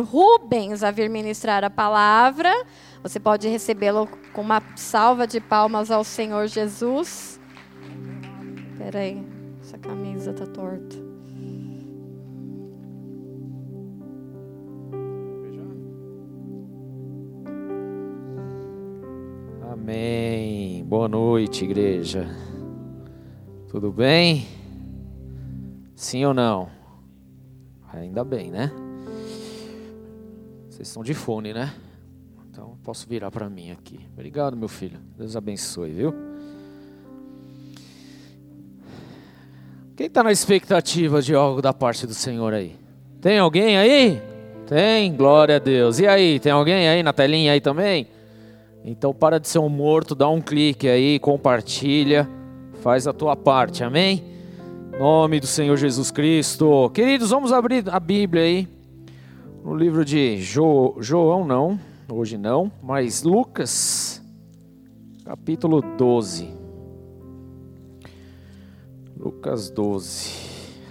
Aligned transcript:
Rubens 0.00 0.82
a 0.82 0.90
vir 0.90 1.10
ministrar 1.10 1.64
a 1.64 1.70
palavra. 1.70 2.50
Você 3.02 3.18
pode 3.18 3.48
recebê-lo 3.48 4.08
com 4.32 4.40
uma 4.40 4.62
salva 4.76 5.26
de 5.26 5.40
palmas 5.40 5.90
ao 5.90 6.04
Senhor 6.04 6.46
Jesus. 6.46 7.40
Espera 8.72 9.00
aí, 9.00 9.22
essa 9.60 9.76
camisa 9.76 10.32
tá 10.32 10.46
torta. 10.46 10.96
Amém. 19.72 20.84
Boa 20.84 21.08
noite, 21.08 21.64
igreja. 21.64 22.28
Tudo 23.68 23.90
bem? 23.90 24.46
Sim 25.96 26.24
ou 26.24 26.32
não? 26.32 26.68
Ainda 27.92 28.22
bem, 28.22 28.50
né? 28.50 28.70
Vocês 30.82 30.88
estão 30.88 31.04
de 31.04 31.14
fone, 31.14 31.54
né? 31.54 31.72
Então 32.50 32.76
posso 32.82 33.08
virar 33.08 33.30
para 33.30 33.48
mim 33.48 33.70
aqui. 33.70 34.00
Obrigado, 34.14 34.56
meu 34.56 34.66
filho. 34.66 34.98
Deus 35.16 35.36
abençoe, 35.36 35.92
viu? 35.92 36.12
Quem 39.94 40.08
está 40.08 40.24
na 40.24 40.32
expectativa 40.32 41.22
de 41.22 41.36
algo 41.36 41.62
da 41.62 41.72
parte 41.72 42.04
do 42.04 42.12
Senhor 42.12 42.52
aí? 42.52 42.74
Tem 43.20 43.38
alguém 43.38 43.78
aí? 43.78 44.20
Tem, 44.66 45.14
glória 45.14 45.54
a 45.54 45.58
Deus. 45.60 46.00
E 46.00 46.06
aí, 46.08 46.40
tem 46.40 46.50
alguém 46.50 46.88
aí 46.88 47.00
na 47.00 47.12
telinha 47.12 47.52
aí 47.52 47.60
também? 47.60 48.08
Então 48.84 49.14
para 49.14 49.38
de 49.38 49.46
ser 49.46 49.60
um 49.60 49.68
morto, 49.68 50.16
dá 50.16 50.28
um 50.28 50.40
clique 50.40 50.88
aí, 50.88 51.20
compartilha, 51.20 52.28
faz 52.82 53.06
a 53.06 53.12
tua 53.12 53.36
parte, 53.36 53.84
amém? 53.84 54.24
Nome 54.98 55.38
do 55.38 55.46
Senhor 55.46 55.76
Jesus 55.76 56.10
Cristo. 56.10 56.90
Queridos, 56.90 57.30
vamos 57.30 57.52
abrir 57.52 57.84
a 57.88 58.00
Bíblia 58.00 58.42
aí. 58.42 58.81
No 59.62 59.76
livro 59.76 60.04
de 60.04 60.38
jo, 60.38 60.96
João, 60.98 61.44
não, 61.44 61.78
hoje 62.10 62.36
não, 62.36 62.70
mas 62.82 63.22
Lucas, 63.22 64.20
capítulo 65.24 65.80
12. 65.96 66.52
Lucas 69.16 69.70
12. 69.70 70.30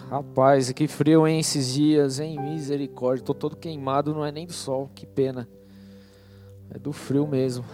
Rapaz, 0.09 0.71
que 0.71 0.87
frio, 0.87 1.27
hein, 1.27 1.39
esses 1.39 1.73
dias, 1.73 2.21
hein? 2.21 2.39
Misericórdia. 2.39 3.25
Tô 3.25 3.33
todo 3.33 3.57
queimado, 3.57 4.13
não 4.13 4.25
é 4.25 4.31
nem 4.31 4.47
do 4.47 4.53
sol, 4.53 4.89
que 4.95 5.05
pena. 5.05 5.49
É 6.69 6.79
do 6.79 6.93
frio 6.93 7.27
mesmo. 7.27 7.65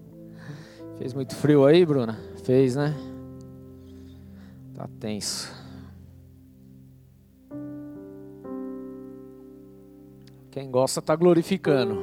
Fez 0.98 1.14
muito 1.14 1.34
frio 1.34 1.64
aí, 1.64 1.84
Bruna? 1.86 2.18
Fez, 2.44 2.76
né? 2.76 2.94
Tá 4.74 4.86
tenso. 5.00 5.50
Quem 10.54 10.70
gosta 10.70 11.02
tá 11.02 11.16
glorificando. 11.16 12.00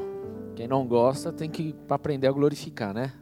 Quem 0.57 0.67
não 0.67 0.85
gosta 0.85 1.31
tem 1.31 1.49
que 1.49 1.73
aprender 1.89 2.27
a 2.27 2.33
glorificar, 2.33 2.93
né? 2.93 3.13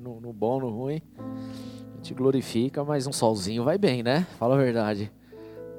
No, 0.00 0.18
no 0.18 0.32
bom, 0.32 0.58
no 0.58 0.70
ruim. 0.70 1.02
A 1.18 1.96
gente 1.96 2.14
glorifica, 2.14 2.82
mas 2.82 3.06
um 3.06 3.12
solzinho 3.12 3.64
vai 3.64 3.76
bem, 3.76 4.02
né? 4.02 4.26
Fala 4.38 4.54
a 4.54 4.58
verdade. 4.58 5.12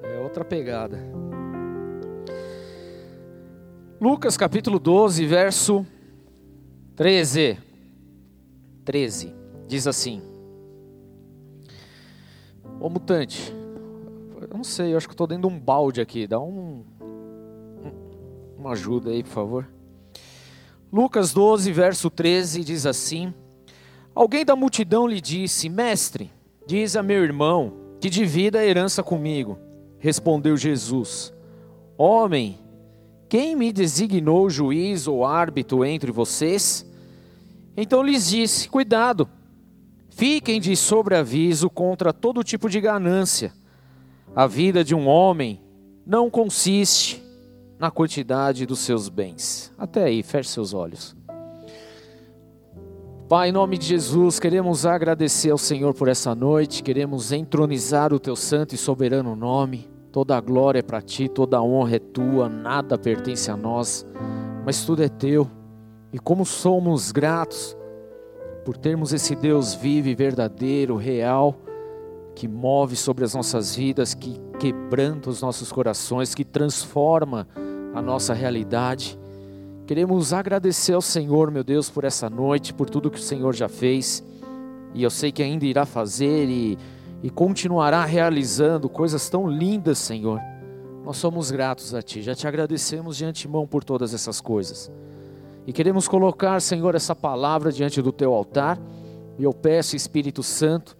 É 0.04 0.20
outra 0.20 0.46
pegada. 0.46 1.00
Lucas 4.00 4.38
capítulo 4.38 4.78
12, 4.78 5.26
verso 5.26 5.84
13. 6.96 7.58
13. 8.86 9.34
Diz 9.66 9.88
assim: 9.88 10.22
Ô 12.80 12.92
mutante, 12.92 13.52
eu 14.40 14.56
não 14.56 14.64
sei, 14.64 14.94
eu 14.94 14.98
acho 14.98 15.08
que 15.08 15.16
estou 15.16 15.26
dentro 15.26 15.50
de 15.50 15.56
um 15.56 15.60
balde 15.60 16.00
aqui. 16.00 16.28
Dá 16.28 16.40
um, 16.40 16.86
uma 18.58 18.72
ajuda 18.72 19.12
aí, 19.12 19.24
por 19.24 19.30
favor. 19.30 19.68
Lucas 20.92 21.34
12, 21.34 21.72
verso 21.72 22.10
13 22.10 22.64
diz 22.64 22.86
assim: 22.86 23.34
Alguém 24.16 24.44
da 24.44 24.56
multidão 24.56 25.08
lhe 25.08 25.22
disse: 25.22 25.70
Mestre, 25.70 26.32
diz 26.66 26.96
a 26.96 27.04
meu 27.04 27.24
irmão 27.24 27.74
que 28.00 28.10
divida 28.10 28.60
a 28.60 28.66
herança 28.66 29.04
comigo. 29.04 29.60
Respondeu 30.00 30.58
Jesus: 30.58 31.34
Homem, 31.98 32.58
quem 33.30 33.56
me 33.56 33.72
designou 33.72 34.50
juiz 34.50 35.08
ou 35.08 35.26
árbitro 35.26 35.86
entre 35.86 36.12
vocês? 36.12 36.86
Então 37.76 38.02
lhes 38.02 38.30
disse: 38.30 38.70
Cuidado, 38.70 39.30
fiquem 40.10 40.60
de 40.60 40.76
sobreaviso 40.76 41.70
contra 41.70 42.12
todo 42.12 42.44
tipo 42.44 42.70
de 42.70 42.82
ganância. 42.82 43.54
A 44.36 44.48
vida 44.48 44.84
de 44.84 44.96
um 44.96 45.08
homem 45.08 45.62
não 46.06 46.30
consiste 46.30 47.27
na 47.80 47.92
quantidade 47.92 48.66
dos 48.66 48.80
seus 48.80 49.10
bens. 49.10 49.72
Até 49.78 50.04
aí, 50.04 50.24
feche 50.24 50.50
seus 50.50 50.74
olhos. 50.74 51.16
Pai, 53.30 53.50
em 53.50 53.52
nome 53.52 53.78
de 53.78 53.86
Jesus, 53.86 54.40
queremos 54.40 54.86
agradecer 54.86 55.52
ao 55.52 55.58
Senhor 55.58 55.94
por 55.94 56.08
essa 56.08 56.34
noite, 56.34 56.82
queremos 56.82 57.34
entronizar 57.34 58.14
o 58.14 58.20
teu 58.20 58.38
santo 58.38 58.74
e 58.74 58.78
soberano 58.78 59.36
nome. 59.36 59.90
Toda 60.14 60.38
a 60.38 60.42
glória 60.42 60.80
é 60.80 60.82
para 60.82 61.02
ti, 61.02 61.28
toda 61.28 61.58
a 61.58 61.62
honra 61.62 61.98
é 61.98 62.00
tua, 62.00 62.48
nada 62.48 62.98
pertence 62.98 63.52
a 63.52 63.58
nós, 63.58 64.08
mas 64.66 64.86
tudo 64.86 65.04
é 65.04 65.10
teu. 65.10 65.46
E 66.14 66.18
como 66.18 66.46
somos 66.46 67.12
gratos 67.12 67.76
por 68.64 68.78
termos 68.78 69.12
esse 69.12 69.36
Deus 69.36 69.74
vivo 69.74 70.08
e 70.08 70.16
verdadeiro, 70.16 70.96
real, 70.96 71.54
que 72.34 72.48
move 72.48 72.96
sobre 72.96 73.26
as 73.26 73.36
nossas 73.36 73.76
vidas, 73.76 74.14
que 74.14 74.40
quebranta 74.60 75.30
os 75.30 75.42
nossos 75.42 75.72
corações, 75.72 76.34
que 76.34 76.44
transforma 76.44 77.48
a 77.94 78.02
nossa 78.02 78.34
realidade. 78.34 79.18
Queremos 79.86 80.34
agradecer 80.34 80.94
ao 80.94 81.02
Senhor, 81.02 81.50
meu 81.50 81.64
Deus, 81.64 81.90
por 81.90 82.04
essa 82.04 82.30
noite, 82.30 82.74
por 82.74 82.90
tudo 82.90 83.10
que 83.10 83.20
o 83.20 83.22
Senhor 83.22 83.56
já 83.56 83.70
fez, 83.70 84.24
e 84.94 85.04
eu 85.04 85.10
sei 85.10 85.32
que 85.32 85.44
ainda 85.44 85.66
irá 85.66 85.86
fazer 85.86 86.50
e, 86.50 86.78
e 87.24 87.30
continuará 87.30 88.04
realizando 88.04 88.90
coisas 88.90 89.30
tão 89.30 89.48
lindas, 89.48 89.98
Senhor. 89.98 90.42
Nós 91.06 91.18
somos 91.18 91.52
gratos 91.52 91.94
a 91.94 92.02
Ti, 92.02 92.22
já 92.22 92.36
te 92.36 92.48
agradecemos 92.48 93.16
de 93.16 93.24
antemão 93.24 93.66
por 93.66 93.84
todas 93.84 94.14
essas 94.14 94.42
coisas. 94.42 94.92
E 95.66 95.72
queremos 95.72 96.08
colocar, 96.08 96.60
Senhor, 96.62 96.96
essa 96.96 97.16
palavra 97.16 97.72
diante 97.72 98.02
do 98.02 98.12
Teu 98.12 98.34
altar, 98.34 98.80
e 99.38 99.44
eu 99.44 99.54
peço, 99.54 99.96
Espírito 99.96 100.42
Santo, 100.44 100.98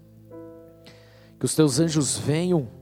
que 1.40 1.46
os 1.46 1.56
Teus 1.56 1.80
anjos 1.80 2.18
venham 2.18 2.77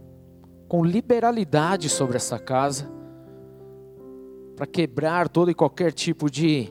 com 0.76 0.84
liberalidade 0.84 1.88
sobre 1.88 2.18
essa 2.18 2.38
casa, 2.38 2.92
para 4.58 4.68
quebrar 4.68 5.30
todo 5.30 5.50
e 5.50 5.54
qualquer 5.54 5.94
tipo 5.94 6.30
de, 6.30 6.70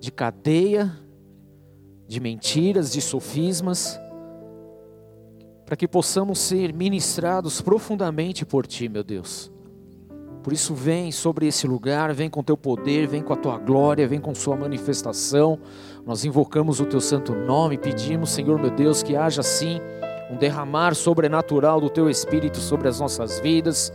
de 0.00 0.10
cadeia, 0.10 0.98
de 2.08 2.18
mentiras, 2.20 2.90
de 2.90 3.02
sofismas, 3.02 4.00
para 5.66 5.76
que 5.76 5.86
possamos 5.86 6.38
ser 6.38 6.72
ministrados 6.72 7.60
profundamente 7.60 8.46
por 8.46 8.66
Ti, 8.66 8.88
meu 8.88 9.04
Deus. 9.04 9.52
Por 10.42 10.54
isso, 10.54 10.74
vem 10.74 11.12
sobre 11.12 11.46
esse 11.46 11.66
lugar, 11.66 12.14
vem 12.14 12.30
com 12.30 12.42
Teu 12.42 12.56
poder, 12.56 13.06
vem 13.06 13.22
com 13.22 13.34
a 13.34 13.36
Tua 13.36 13.58
glória, 13.58 14.08
vem 14.08 14.20
com 14.20 14.34
Sua 14.34 14.56
manifestação. 14.56 15.58
Nós 16.06 16.24
invocamos 16.24 16.80
o 16.80 16.86
Teu 16.86 17.00
santo 17.00 17.34
nome, 17.34 17.76
pedimos, 17.76 18.30
Senhor 18.30 18.58
meu 18.58 18.70
Deus, 18.70 19.02
que 19.02 19.16
haja 19.16 19.42
sim 19.42 19.78
um 20.32 20.36
derramar 20.36 20.94
sobrenatural 20.94 21.80
do 21.80 21.90
Teu 21.90 22.08
Espírito 22.08 22.58
sobre 22.58 22.88
as 22.88 22.98
nossas 22.98 23.38
vidas 23.40 23.92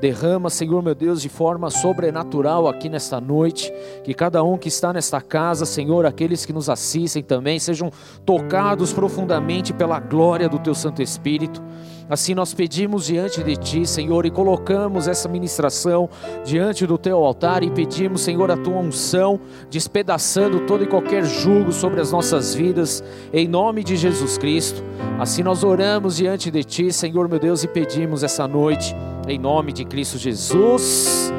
Derrama, 0.00 0.50
Senhor 0.50 0.82
meu 0.82 0.94
Deus, 0.94 1.22
de 1.22 1.28
forma 1.28 1.70
sobrenatural 1.70 2.68
aqui 2.68 2.88
nesta 2.88 3.18
noite. 3.20 3.72
Que 4.04 4.12
cada 4.12 4.42
um 4.42 4.58
que 4.58 4.68
está 4.68 4.92
nesta 4.92 5.20
casa, 5.22 5.64
Senhor, 5.64 6.04
aqueles 6.04 6.44
que 6.44 6.52
nos 6.52 6.68
assistem 6.68 7.22
também, 7.22 7.58
sejam 7.58 7.90
tocados 8.24 8.92
profundamente 8.92 9.72
pela 9.72 9.98
glória 9.98 10.48
do 10.48 10.58
Teu 10.58 10.74
Santo 10.74 11.00
Espírito. 11.00 11.62
Assim 12.08 12.34
nós 12.34 12.54
pedimos 12.54 13.06
diante 13.06 13.42
de 13.42 13.56
Ti, 13.56 13.84
Senhor, 13.84 14.24
e 14.26 14.30
colocamos 14.30 15.08
essa 15.08 15.28
ministração 15.28 16.08
diante 16.44 16.86
do 16.86 16.96
Teu 16.96 17.18
altar 17.24 17.64
e 17.64 17.70
pedimos, 17.70 18.20
Senhor, 18.20 18.50
a 18.50 18.56
Tua 18.56 18.78
unção, 18.78 19.40
despedaçando 19.68 20.60
todo 20.60 20.84
e 20.84 20.86
qualquer 20.86 21.24
jugo 21.24 21.72
sobre 21.72 22.00
as 22.00 22.12
nossas 22.12 22.54
vidas, 22.54 23.02
em 23.32 23.48
nome 23.48 23.82
de 23.82 23.96
Jesus 23.96 24.38
Cristo. 24.38 24.82
Assim 25.18 25.42
nós 25.42 25.64
oramos 25.64 26.16
diante 26.16 26.50
de 26.50 26.62
Ti, 26.62 26.92
Senhor, 26.92 27.28
meu 27.28 27.40
Deus, 27.40 27.64
e 27.64 27.68
pedimos 27.68 28.22
essa 28.22 28.46
noite, 28.46 28.94
em 29.26 29.38
nome 29.38 29.72
de 29.72 29.84
Cristo 29.84 30.16
Jesus. 30.16 31.32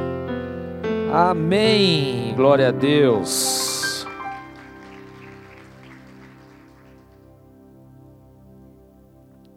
Amém. 1.13 2.33
Glória 2.35 2.67
a 2.67 2.71
Deus. 2.71 3.86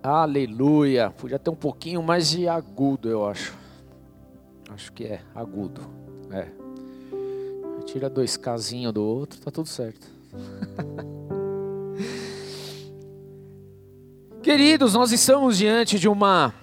Aleluia. 0.03 1.11
Podia 1.11 1.39
ter 1.39 1.51
um 1.51 1.55
pouquinho 1.57 2.03
mais 2.03 2.31
de 2.31 2.49
agudo, 2.49 3.07
eu 3.09 3.27
acho. 3.27 3.55
Acho 4.71 4.91
que 4.93 5.05
é 5.05 5.21
agudo. 5.35 5.83
É. 6.31 6.47
Tira 7.85 8.09
dois 8.09 8.35
casinhos 8.37 8.95
do 8.95 9.03
outro, 9.05 9.39
tá 9.41 9.51
tudo 9.51 9.69
certo. 9.69 10.07
Queridos, 14.43 14.95
nós 14.95 15.13
estamos 15.13 15.59
diante 15.59 15.99
de 15.99 16.09
uma 16.09 16.55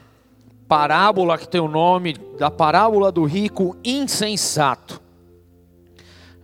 parábola 0.67 1.37
que 1.37 1.47
tem 1.47 1.61
o 1.61 1.67
nome 1.67 2.13
da 2.39 2.49
parábola 2.49 3.11
do 3.11 3.23
rico 3.23 3.77
insensato. 3.83 4.99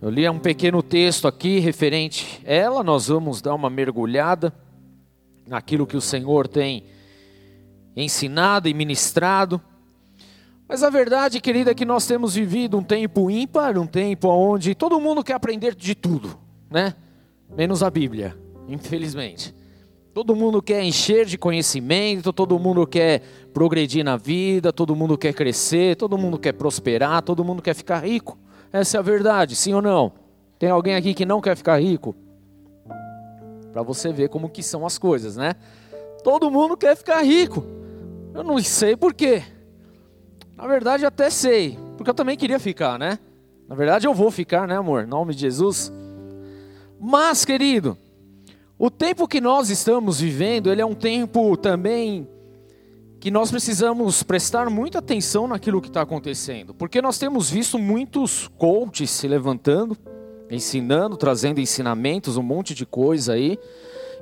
Eu 0.00 0.10
li 0.10 0.28
um 0.28 0.38
pequeno 0.38 0.80
texto 0.80 1.26
aqui 1.26 1.58
referente 1.58 2.40
a 2.46 2.52
ela, 2.52 2.84
nós 2.84 3.08
vamos 3.08 3.42
dar 3.42 3.54
uma 3.54 3.68
mergulhada 3.68 4.52
naquilo 5.46 5.86
que 5.86 5.96
o 5.96 6.00
Senhor 6.00 6.48
tem 6.48 6.84
ensinado 7.96 8.68
e 8.68 8.74
ministrado. 8.74 9.60
Mas 10.68 10.82
a 10.82 10.90
verdade, 10.90 11.40
querida, 11.40 11.70
é 11.70 11.74
que 11.74 11.84
nós 11.84 12.06
temos 12.06 12.34
vivido 12.34 12.78
um 12.78 12.82
tempo 12.82 13.30
ímpar, 13.30 13.78
um 13.78 13.86
tempo 13.86 14.28
onde 14.28 14.74
todo 14.74 14.98
mundo 15.00 15.22
quer 15.22 15.34
aprender 15.34 15.74
de 15.74 15.94
tudo, 15.94 16.38
né? 16.70 16.94
Menos 17.54 17.82
a 17.82 17.90
Bíblia, 17.90 18.36
infelizmente. 18.66 19.54
Todo 20.14 20.34
mundo 20.34 20.62
quer 20.62 20.82
encher 20.82 21.26
de 21.26 21.36
conhecimento, 21.36 22.32
todo 22.32 22.58
mundo 22.58 22.86
quer 22.86 23.20
progredir 23.52 24.04
na 24.04 24.16
vida, 24.16 24.72
todo 24.72 24.94
mundo 24.94 25.18
quer 25.18 25.34
crescer, 25.34 25.96
todo 25.96 26.16
mundo 26.16 26.38
quer 26.38 26.52
prosperar, 26.52 27.20
todo 27.20 27.44
mundo 27.44 27.60
quer 27.60 27.74
ficar 27.74 28.04
rico. 28.04 28.38
Essa 28.72 28.96
é 28.96 29.00
a 29.00 29.02
verdade, 29.02 29.56
sim 29.56 29.74
ou 29.74 29.82
não? 29.82 30.12
Tem 30.58 30.70
alguém 30.70 30.94
aqui 30.94 31.14
que 31.14 31.26
não 31.26 31.40
quer 31.40 31.56
ficar 31.56 31.80
rico? 31.80 32.14
Para 33.74 33.82
você 33.82 34.12
ver 34.12 34.28
como 34.28 34.48
que 34.48 34.62
são 34.62 34.86
as 34.86 34.98
coisas, 34.98 35.34
né? 35.34 35.56
Todo 36.22 36.48
mundo 36.48 36.76
quer 36.76 36.96
ficar 36.96 37.20
rico. 37.22 37.64
Eu 38.32 38.44
não 38.44 38.62
sei 38.62 38.96
por 38.96 39.12
quê. 39.12 39.42
Na 40.56 40.68
verdade, 40.68 41.04
até 41.04 41.28
sei, 41.28 41.76
porque 41.96 42.08
eu 42.08 42.14
também 42.14 42.36
queria 42.36 42.60
ficar, 42.60 42.96
né? 43.00 43.18
Na 43.68 43.74
verdade, 43.74 44.06
eu 44.06 44.14
vou 44.14 44.30
ficar, 44.30 44.68
né, 44.68 44.76
amor? 44.76 45.02
Em 45.02 45.08
nome 45.08 45.34
de 45.34 45.40
Jesus. 45.40 45.92
Mas, 47.00 47.44
querido, 47.44 47.98
o 48.78 48.88
tempo 48.88 49.26
que 49.26 49.40
nós 49.40 49.70
estamos 49.70 50.20
vivendo, 50.20 50.70
ele 50.70 50.80
é 50.80 50.86
um 50.86 50.94
tempo 50.94 51.56
também 51.56 52.28
que 53.18 53.28
nós 53.28 53.50
precisamos 53.50 54.22
prestar 54.22 54.70
muita 54.70 55.00
atenção 55.00 55.48
naquilo 55.48 55.82
que 55.82 55.88
está 55.88 56.02
acontecendo, 56.02 56.72
porque 56.72 57.02
nós 57.02 57.18
temos 57.18 57.50
visto 57.50 57.76
muitos 57.76 58.46
coaches 58.56 59.10
se 59.10 59.26
levantando, 59.26 59.98
ensinando, 60.54 61.16
trazendo 61.16 61.60
ensinamentos, 61.60 62.36
um 62.36 62.42
monte 62.42 62.74
de 62.74 62.86
coisa 62.86 63.34
aí. 63.34 63.58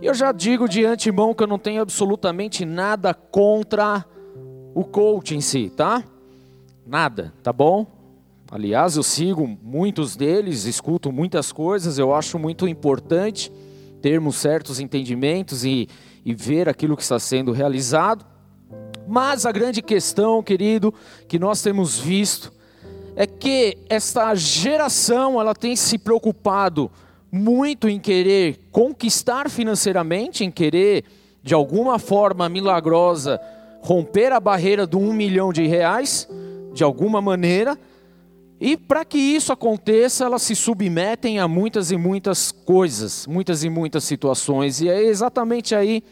E 0.00 0.06
eu 0.06 0.14
já 0.14 0.32
digo 0.32 0.68
de 0.68 0.84
antemão 0.84 1.34
que 1.34 1.42
eu 1.42 1.46
não 1.46 1.58
tenho 1.58 1.82
absolutamente 1.82 2.64
nada 2.64 3.14
contra 3.14 4.04
o 4.74 4.84
coach 4.84 5.34
em 5.34 5.40
si, 5.40 5.70
tá? 5.76 6.02
Nada, 6.86 7.32
tá 7.42 7.52
bom? 7.52 7.86
Aliás, 8.50 8.96
eu 8.96 9.02
sigo 9.02 9.46
muitos 9.62 10.16
deles, 10.16 10.64
escuto 10.64 11.12
muitas 11.12 11.52
coisas, 11.52 11.98
eu 11.98 12.14
acho 12.14 12.38
muito 12.38 12.66
importante 12.68 13.52
termos 14.02 14.36
certos 14.36 14.80
entendimentos 14.80 15.64
e, 15.64 15.88
e 16.24 16.34
ver 16.34 16.68
aquilo 16.68 16.96
que 16.96 17.02
está 17.02 17.18
sendo 17.18 17.52
realizado. 17.52 18.26
Mas 19.06 19.46
a 19.46 19.52
grande 19.52 19.80
questão, 19.80 20.42
querido, 20.42 20.92
que 21.28 21.38
nós 21.38 21.62
temos 21.62 21.98
visto 21.98 22.52
é 23.14 23.26
que 23.26 23.78
esta 23.88 24.34
geração 24.34 25.40
ela 25.40 25.54
tem 25.54 25.76
se 25.76 25.98
preocupado 25.98 26.90
muito 27.30 27.88
em 27.88 27.98
querer 27.98 28.68
conquistar 28.70 29.48
financeiramente, 29.48 30.44
em 30.44 30.50
querer 30.50 31.04
de 31.42 31.54
alguma 31.54 31.98
forma 31.98 32.48
milagrosa 32.48 33.40
romper 33.80 34.32
a 34.32 34.38
barreira 34.38 34.86
do 34.86 34.98
um 34.98 35.12
milhão 35.12 35.52
de 35.52 35.66
reais, 35.66 36.28
de 36.72 36.84
alguma 36.84 37.20
maneira, 37.20 37.76
e 38.60 38.76
para 38.76 39.04
que 39.04 39.18
isso 39.18 39.52
aconteça, 39.52 40.24
elas 40.24 40.42
se 40.42 40.54
submetem 40.54 41.40
a 41.40 41.48
muitas 41.48 41.90
e 41.90 41.96
muitas 41.96 42.52
coisas, 42.52 43.26
muitas 43.26 43.64
e 43.64 43.68
muitas 43.68 44.04
situações, 44.04 44.80
e 44.80 44.88
é 44.88 45.02
exatamente 45.02 45.74
aí 45.74 46.02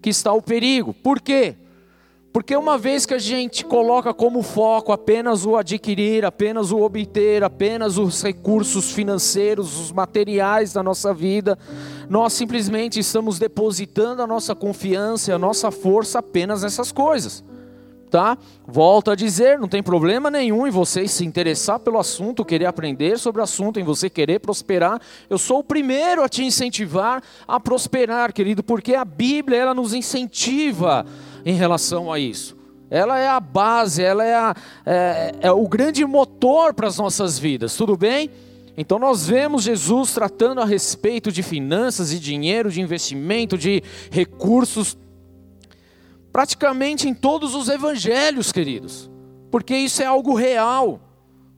que 0.00 0.08
está 0.08 0.32
o 0.32 0.40
perigo. 0.40 0.94
Por 0.94 1.20
quê? 1.20 1.54
Porque 2.32 2.54
uma 2.54 2.76
vez 2.76 3.06
que 3.06 3.14
a 3.14 3.18
gente 3.18 3.64
coloca 3.64 4.12
como 4.12 4.42
foco 4.42 4.92
apenas 4.92 5.46
o 5.46 5.56
adquirir, 5.56 6.24
apenas 6.24 6.70
o 6.70 6.80
obter, 6.80 7.42
apenas 7.42 7.96
os 7.96 8.22
recursos 8.22 8.92
financeiros, 8.92 9.78
os 9.80 9.90
materiais 9.90 10.72
da 10.72 10.82
nossa 10.82 11.14
vida, 11.14 11.58
nós 12.08 12.32
simplesmente 12.34 13.00
estamos 13.00 13.38
depositando 13.38 14.22
a 14.22 14.26
nossa 14.26 14.54
confiança 14.54 15.34
a 15.34 15.38
nossa 15.38 15.70
força 15.70 16.18
apenas 16.18 16.62
nessas 16.62 16.92
coisas 16.92 17.44
tá? 18.08 18.36
Volto 18.66 19.10
a 19.10 19.14
dizer, 19.14 19.58
não 19.58 19.68
tem 19.68 19.82
problema 19.82 20.30
nenhum 20.30 20.66
em 20.66 20.70
você 20.70 21.06
se 21.06 21.24
interessar 21.24 21.78
pelo 21.78 21.98
assunto, 21.98 22.44
querer 22.44 22.66
aprender 22.66 23.18
sobre 23.18 23.40
o 23.40 23.44
assunto, 23.44 23.78
em 23.78 23.84
você 23.84 24.10
querer 24.10 24.40
prosperar. 24.40 25.00
Eu 25.30 25.38
sou 25.38 25.60
o 25.60 25.64
primeiro 25.64 26.22
a 26.22 26.28
te 26.28 26.42
incentivar 26.42 27.22
a 27.46 27.60
prosperar, 27.60 28.32
querido, 28.32 28.62
porque 28.62 28.94
a 28.94 29.04
Bíblia 29.04 29.58
ela 29.58 29.74
nos 29.74 29.94
incentiva 29.94 31.06
em 31.48 31.54
relação 31.54 32.12
a 32.12 32.18
isso. 32.18 32.54
Ela 32.90 33.18
é 33.18 33.26
a 33.26 33.40
base, 33.40 34.02
ela 34.02 34.22
é, 34.22 34.34
a, 34.34 34.54
é, 34.84 35.34
é 35.40 35.50
o 35.50 35.66
grande 35.66 36.04
motor 36.04 36.74
para 36.74 36.86
as 36.86 36.98
nossas 36.98 37.38
vidas, 37.38 37.74
tudo 37.74 37.96
bem? 37.96 38.30
Então 38.76 38.98
nós 38.98 39.26
vemos 39.26 39.62
Jesus 39.62 40.12
tratando 40.12 40.60
a 40.60 40.66
respeito 40.66 41.32
de 41.32 41.42
finanças, 41.42 42.10
de 42.10 42.20
dinheiro, 42.20 42.70
de 42.70 42.82
investimento, 42.82 43.56
de 43.56 43.82
recursos 44.10 44.96
praticamente 46.30 47.08
em 47.08 47.14
todos 47.14 47.54
os 47.54 47.70
evangelhos, 47.70 48.52
queridos, 48.52 49.10
porque 49.50 49.74
isso 49.74 50.02
é 50.02 50.06
algo 50.06 50.34
real. 50.34 51.00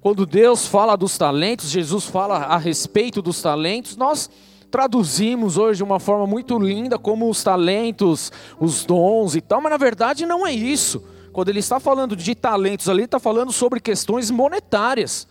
Quando 0.01 0.25
Deus 0.25 0.69
fala 0.69 0.97
dos 0.97 1.19
talentos, 1.19 1.69
Jesus 1.69 2.05
fala 2.05 2.37
a 2.37 2.57
respeito 2.57 3.21
dos 3.21 3.43
talentos, 3.43 3.97
nós 3.97 4.31
traduzimos 4.71 5.57
hoje 5.57 5.79
de 5.79 5.85
uma 5.85 5.99
forma 5.99 6.27
muito 6.27 6.59
linda 6.59 6.99
como 6.99 7.29
os 7.29 7.43
talentos, 7.43 8.33
os 8.59 8.85
dons 8.85 9.35
e 9.35 9.41
tal, 9.41 9.61
mas 9.61 9.71
na 9.71 9.77
verdade 9.77 10.25
não 10.25 10.47
é 10.47 10.53
isso. 10.53 11.03
Quando 11.33 11.49
ele 11.49 11.61
está 11.61 11.79
falando 11.79 12.17
de 12.17 12.35
talentos 12.35 12.89
ali, 12.89 13.05
está 13.05 13.19
falando 13.19 13.53
sobre 13.53 13.81
questões 13.81 14.31
monetárias. 14.31 15.29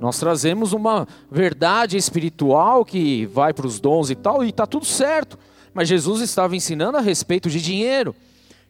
Nós 0.00 0.18
trazemos 0.18 0.72
uma 0.72 1.06
verdade 1.30 1.96
espiritual 1.96 2.84
que 2.84 3.26
vai 3.26 3.52
para 3.52 3.66
os 3.66 3.80
dons 3.80 4.10
e 4.10 4.14
tal, 4.14 4.44
e 4.44 4.50
está 4.50 4.66
tudo 4.66 4.84
certo. 4.84 5.38
Mas 5.72 5.88
Jesus 5.88 6.20
estava 6.20 6.54
ensinando 6.54 6.96
a 6.96 7.00
respeito 7.00 7.50
de 7.50 7.60
dinheiro 7.60 8.14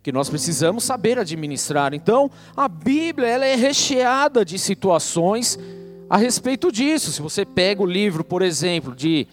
que 0.03 0.13
nós 0.13 0.29
precisamos 0.29 0.85
saber 0.85 1.19
administrar. 1.19 1.95
Então, 1.95 2.31
a 2.55 2.69
Bíblia 2.69 3.27
ela 3.27 3.47
é 3.47 3.55
recheada 3.55 4.45
de 4.45 4.59
situações 4.59 5.59
a 6.11 6.19
respeito 6.19 6.71
disso. 6.71 7.11
Se 7.11 7.23
você 7.23 7.45
pega 7.45 7.83
o 7.83 7.87
livro, 7.87 8.23
por 8.23 8.43
exemplo, 8.43 8.95
de, 8.95 9.27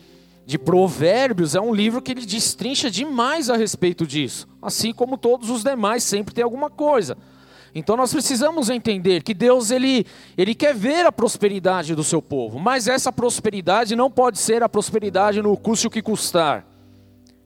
de 0.52 0.60
Provérbios, 0.60 1.56
é 1.56 1.62
um 1.62 1.74
livro 1.74 2.02
que 2.02 2.12
ele 2.12 2.26
destrincha 2.26 2.92
demais 2.92 3.50
a 3.50 3.56
respeito 3.56 4.06
disso. 4.06 4.50
Assim 4.62 4.94
como 4.94 5.18
todos 5.18 5.50
os 5.50 5.64
demais, 5.64 6.04
sempre 6.04 6.36
tem 6.36 6.44
alguma 6.44 6.70
coisa. 6.70 7.18
Então 7.74 7.96
nós 7.96 8.12
precisamos 8.12 8.70
entender 8.70 9.24
que 9.24 9.34
Deus 9.34 9.72
ele, 9.72 10.06
ele 10.38 10.54
quer 10.54 10.76
ver 10.76 11.06
a 11.06 11.12
prosperidade 11.12 11.96
do 11.96 12.04
seu 12.04 12.22
povo, 12.22 12.60
mas 12.60 12.90
essa 12.90 13.14
prosperidade 13.14 13.96
não 13.96 14.12
pode 14.12 14.40
ser 14.40 14.62
a 14.62 14.68
prosperidade 14.68 15.42
no 15.42 15.56
custo 15.56 15.90
que 15.90 16.02
custar. 16.02 16.68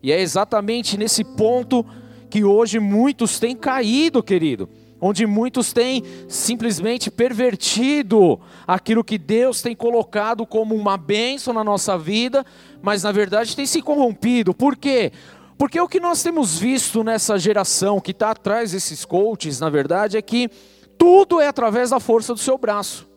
E 0.01 0.12
é 0.12 0.19
exatamente 0.19 0.97
nesse 0.97 1.24
ponto 1.24 1.85
que 2.27 2.43
hoje 2.43 2.79
muitos 2.79 3.38
têm 3.38 3.55
caído, 3.55 4.24
querido. 4.24 4.67
Onde 4.99 5.25
muitos 5.25 5.73
têm 5.73 6.03
simplesmente 6.27 7.11
pervertido 7.11 8.39
aquilo 8.65 9.03
que 9.03 9.17
Deus 9.17 9.61
tem 9.61 9.75
colocado 9.75 10.45
como 10.45 10.73
uma 10.73 10.97
bênção 10.97 11.53
na 11.53 11.63
nossa 11.63 11.97
vida, 11.97 12.45
mas 12.81 13.03
na 13.03 13.11
verdade 13.11 13.55
tem 13.55 13.65
se 13.65 13.81
corrompido. 13.81 14.53
Por 14.53 14.75
quê? 14.75 15.11
Porque 15.57 15.79
o 15.79 15.87
que 15.87 15.99
nós 15.99 16.23
temos 16.23 16.57
visto 16.57 17.03
nessa 17.03 17.37
geração 17.37 17.99
que 17.99 18.11
está 18.11 18.31
atrás 18.31 18.71
desses 18.71 19.05
coaches, 19.05 19.59
na 19.59 19.69
verdade, 19.69 20.17
é 20.17 20.21
que 20.21 20.49
tudo 20.97 21.39
é 21.39 21.47
através 21.47 21.89
da 21.89 21.99
força 21.99 22.33
do 22.33 22.39
seu 22.39 22.57
braço, 22.57 23.07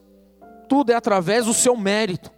tudo 0.69 0.91
é 0.91 0.95
através 0.95 1.47
do 1.47 1.55
seu 1.55 1.77
mérito. 1.77 2.31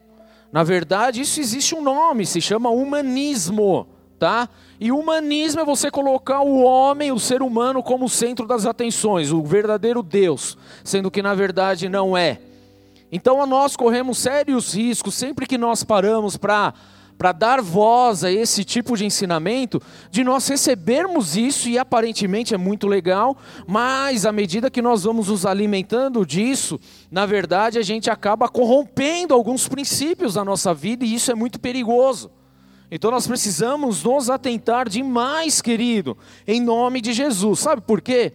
Na 0.52 0.62
verdade, 0.62 1.20
isso 1.20 1.40
existe 1.40 1.74
um 1.74 1.82
nome, 1.82 2.26
se 2.26 2.40
chama 2.40 2.70
humanismo 2.70 3.86
tá? 4.20 4.50
E 4.78 4.92
humanismo 4.92 5.62
é 5.62 5.64
você 5.64 5.90
colocar 5.90 6.42
o 6.42 6.62
homem, 6.62 7.10
o 7.10 7.18
ser 7.18 7.42
humano, 7.42 7.82
como 7.82 8.08
centro 8.08 8.46
das 8.46 8.66
atenções, 8.66 9.32
o 9.32 9.42
verdadeiro 9.42 10.02
Deus, 10.02 10.58
sendo 10.84 11.10
que 11.10 11.22
na 11.22 11.34
verdade 11.34 11.88
não 11.88 12.16
é. 12.16 12.38
Então 13.10 13.44
nós 13.46 13.74
corremos 13.74 14.18
sérios 14.18 14.74
riscos 14.74 15.14
sempre 15.14 15.46
que 15.46 15.56
nós 15.58 15.82
paramos 15.82 16.36
para 16.36 16.74
para 17.16 17.32
dar 17.32 17.60
voz 17.60 18.24
a 18.24 18.32
esse 18.32 18.64
tipo 18.64 18.96
de 18.96 19.04
ensinamento, 19.04 19.78
de 20.10 20.24
nós 20.24 20.48
recebermos 20.48 21.36
isso 21.36 21.68
e 21.68 21.78
aparentemente 21.78 22.54
é 22.54 22.56
muito 22.56 22.86
legal, 22.86 23.36
mas 23.66 24.24
à 24.24 24.32
medida 24.32 24.70
que 24.70 24.80
nós 24.80 25.04
vamos 25.04 25.28
nos 25.28 25.44
alimentando 25.44 26.24
disso, 26.24 26.80
na 27.10 27.26
verdade 27.26 27.78
a 27.78 27.82
gente 27.82 28.08
acaba 28.08 28.48
corrompendo 28.48 29.34
alguns 29.34 29.68
princípios 29.68 30.32
da 30.32 30.42
nossa 30.46 30.72
vida 30.72 31.04
e 31.04 31.14
isso 31.14 31.30
é 31.30 31.34
muito 31.34 31.60
perigoso. 31.60 32.30
Então 32.90 33.10
nós 33.10 33.26
precisamos 33.26 34.02
nos 34.02 34.28
atentar 34.28 34.88
demais, 34.88 35.62
querido, 35.62 36.18
em 36.46 36.60
nome 36.60 37.00
de 37.00 37.12
Jesus. 37.12 37.60
Sabe 37.60 37.82
por 37.82 38.00
quê? 38.00 38.32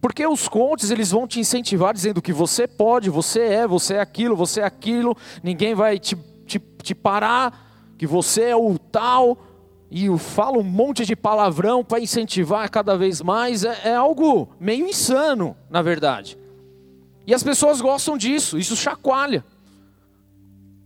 Porque 0.00 0.26
os 0.26 0.48
contes 0.48 0.90
eles 0.90 1.12
vão 1.12 1.28
te 1.28 1.38
incentivar 1.38 1.94
dizendo 1.94 2.20
que 2.20 2.32
você 2.32 2.66
pode, 2.66 3.08
você 3.08 3.40
é, 3.40 3.66
você 3.66 3.94
é 3.94 4.00
aquilo, 4.00 4.34
você 4.34 4.60
é 4.60 4.64
aquilo, 4.64 5.16
ninguém 5.42 5.74
vai 5.74 6.00
te, 6.00 6.16
te, 6.44 6.60
te 6.82 6.94
parar, 6.94 7.94
que 7.96 8.06
você 8.06 8.46
é 8.46 8.56
o 8.56 8.76
tal. 8.76 9.38
e 9.88 10.08
fala 10.18 10.58
um 10.58 10.64
monte 10.64 11.06
de 11.06 11.14
palavrão 11.14 11.84
para 11.84 12.00
incentivar 12.00 12.68
cada 12.68 12.96
vez 12.96 13.22
mais, 13.22 13.62
é, 13.62 13.82
é 13.84 13.94
algo 13.94 14.48
meio 14.58 14.88
insano, 14.88 15.56
na 15.70 15.80
verdade. 15.80 16.36
E 17.24 17.32
as 17.32 17.44
pessoas 17.44 17.80
gostam 17.80 18.18
disso, 18.18 18.58
isso 18.58 18.74
chacoalha. 18.74 19.44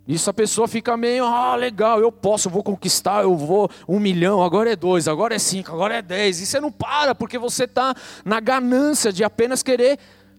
Isso 0.07 0.31
a 0.31 0.33
pessoa 0.33 0.69
fica 0.69 0.97
meio, 0.97 1.25
ah, 1.25 1.57
legal, 1.57 2.01
eu 2.01 2.13
posso, 2.13 2.47
eu 2.47 2.53
vou 2.53 2.63
conquistar, 2.63 3.25
eu 3.25 3.37
vou 3.37 3.69
um 3.89 3.99
milhão, 3.99 4.41
agora 4.41 4.71
é 4.71 4.77
dois, 4.77 5.09
agora 5.09 5.35
é 5.35 5.39
cinco, 5.39 5.73
agora 5.73 5.97
é 5.97 6.03
dez. 6.03 6.41
E 6.41 6.47
você 6.47 6.61
não 6.61 6.71
para, 6.71 7.13
porque 7.13 7.39
você 7.39 7.65
está 7.65 7.93
na 8.25 8.39
ganância 8.39 9.13
de 9.13 9.25
apenas 9.25 9.65
querer 9.65 9.99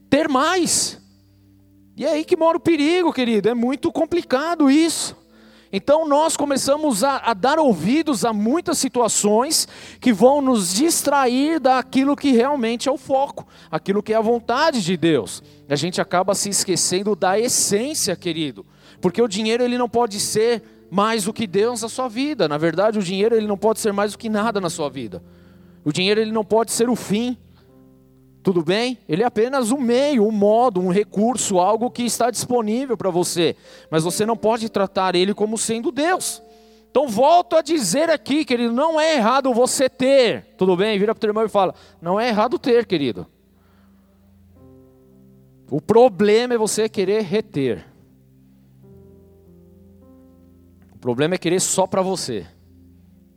ter 0.09 0.29
mais. 0.29 1.01
E 1.97 2.05
é 2.05 2.11
aí 2.11 2.23
que 2.23 2.37
mora 2.37 2.55
o 2.55 2.61
perigo, 2.61 3.11
querido, 3.11 3.49
é 3.49 3.53
muito 3.53 3.91
complicado 3.91 4.71
isso. 4.71 5.17
Então 5.71 6.07
nós 6.07 6.37
começamos 6.37 7.03
a, 7.03 7.17
a, 7.17 7.33
dar 7.33 7.59
ouvidos 7.59 8.23
a 8.23 8.31
muitas 8.31 8.77
situações 8.77 9.67
que 9.99 10.13
vão 10.13 10.41
nos 10.41 10.73
distrair 10.73 11.59
daquilo 11.59 12.15
que 12.15 12.31
realmente 12.31 12.87
é 12.87 12.91
o 12.91 12.97
foco, 12.97 13.45
aquilo 13.69 14.01
que 14.01 14.13
é 14.13 14.15
a 14.15 14.21
vontade 14.21 14.81
de 14.81 14.95
Deus. 14.95 15.43
A 15.67 15.75
gente 15.75 15.99
acaba 15.99 16.33
se 16.33 16.49
esquecendo 16.49 17.15
da 17.15 17.37
essência, 17.37 18.15
querido, 18.15 18.65
porque 19.01 19.21
o 19.21 19.27
dinheiro 19.27 19.63
ele 19.63 19.77
não 19.77 19.89
pode 19.89 20.19
ser 20.19 20.63
mais 20.89 21.25
do 21.25 21.33
que 21.33 21.45
Deus 21.45 21.81
na 21.81 21.89
sua 21.89 22.07
vida. 22.07 22.47
Na 22.47 22.57
verdade, 22.57 22.97
o 22.97 23.03
dinheiro 23.03 23.35
ele 23.35 23.47
não 23.47 23.57
pode 23.57 23.79
ser 23.79 23.91
mais 23.91 24.13
do 24.13 24.17
que 24.17 24.29
nada 24.29 24.59
na 24.59 24.69
sua 24.69 24.89
vida. 24.89 25.21
O 25.83 25.91
dinheiro 25.91 26.19
ele 26.19 26.31
não 26.31 26.43
pode 26.43 26.71
ser 26.71 26.89
o 26.89 26.95
fim. 26.95 27.37
Tudo 28.41 28.63
bem? 28.63 28.97
Ele 29.09 29.23
é 29.23 29.25
apenas 29.25 29.71
um 29.71 29.79
meio, 29.79 30.25
um 30.25 30.31
modo, 30.31 30.79
um 30.79 30.89
recurso, 30.89 31.59
algo 31.59 31.91
que 31.91 32.03
está 32.03 32.31
disponível 32.31 32.95
para 32.95 33.09
você. 33.09 33.55
Mas 33.91 34.03
você 34.03 34.25
não 34.25 34.37
pode 34.37 34.69
tratar 34.69 35.15
ele 35.15 35.33
como 35.33 35.57
sendo 35.57 35.91
Deus. 35.91 36.41
Então 36.89 37.07
volto 37.07 37.55
a 37.55 37.61
dizer 37.61 38.09
aqui, 38.09 38.43
querido, 38.45 38.73
não 38.73 38.99
é 38.99 39.15
errado 39.15 39.53
você 39.53 39.89
ter. 39.89 40.45
Tudo 40.57 40.75
bem? 40.75 40.97
Vira 40.97 41.13
para 41.13 41.19
o 41.19 41.21
teu 41.21 41.29
irmão 41.29 41.45
e 41.45 41.49
fala: 41.49 41.75
não 42.01 42.19
é 42.19 42.29
errado 42.29 42.57
ter, 42.57 42.85
querido. 42.85 43.27
O 45.69 45.81
problema 45.81 46.53
é 46.53 46.57
você 46.57 46.87
querer 46.87 47.23
reter. 47.23 47.85
Problema 51.07 51.35
é 51.35 51.37
querer 51.37 51.61
só 51.61 51.87
para 51.87 52.01
você, 52.01 52.45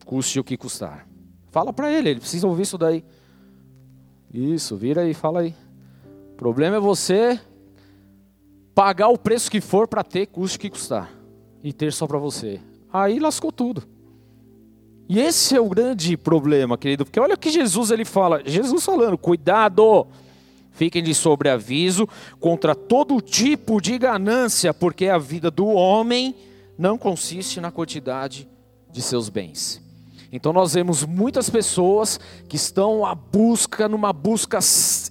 custe 0.05 0.41
o 0.41 0.43
que 0.43 0.57
custar. 0.57 1.07
Fala 1.53 1.73
para 1.73 1.89
ele, 1.89 2.11
ele 2.11 2.19
precisa 2.19 2.49
ouvir 2.49 2.65
isso 2.65 2.77
daí. 2.77 3.05
Isso, 4.35 4.77
vira 4.77 5.03
aí, 5.03 5.15
fala 5.15 5.43
aí. 5.43 5.55
O 6.33 6.37
problema 6.37 6.79
é 6.79 6.81
você 6.81 7.39
pagar 8.75 9.07
o 9.07 9.17
preço 9.17 9.49
que 9.49 9.61
for 9.61 9.87
para 9.87 10.03
ter, 10.03 10.27
custe 10.27 10.57
o 10.57 10.61
que 10.63 10.69
custar. 10.69 11.13
E 11.63 11.73
ter 11.73 11.93
só 11.93 12.09
para 12.09 12.19
você. 12.19 12.61
Aí 12.93 13.21
lascou 13.21 13.53
tudo. 13.53 13.85
E 15.09 15.21
esse 15.21 15.55
é 15.55 15.61
o 15.61 15.69
grande 15.69 16.17
problema, 16.17 16.77
querido, 16.77 17.05
porque 17.05 17.21
olha 17.21 17.37
o 17.37 17.39
que 17.39 17.51
Jesus 17.51 17.93
ele 17.93 18.05
fala. 18.05 18.43
Jesus 18.45 18.85
falando, 18.85 19.17
cuidado, 19.17 20.09
fiquem 20.73 21.05
de 21.05 21.15
sobreaviso 21.15 22.09
contra 22.41 22.75
todo 22.75 23.21
tipo 23.21 23.81
de 23.81 23.97
ganância, 23.97 24.75
porque 24.75 25.07
a 25.07 25.19
vida 25.19 25.53
do 25.53 25.67
homem 25.69 26.35
não 26.81 26.97
consiste 26.97 27.61
na 27.61 27.71
quantidade 27.71 28.49
de 28.91 29.03
seus 29.03 29.29
bens. 29.29 29.83
Então 30.33 30.51
nós 30.51 30.73
vemos 30.73 31.05
muitas 31.05 31.51
pessoas 31.51 32.19
que 32.49 32.57
estão 32.57 33.05
à 33.05 33.15
busca, 33.15 33.87
numa 33.87 34.15
busca 34.15 34.59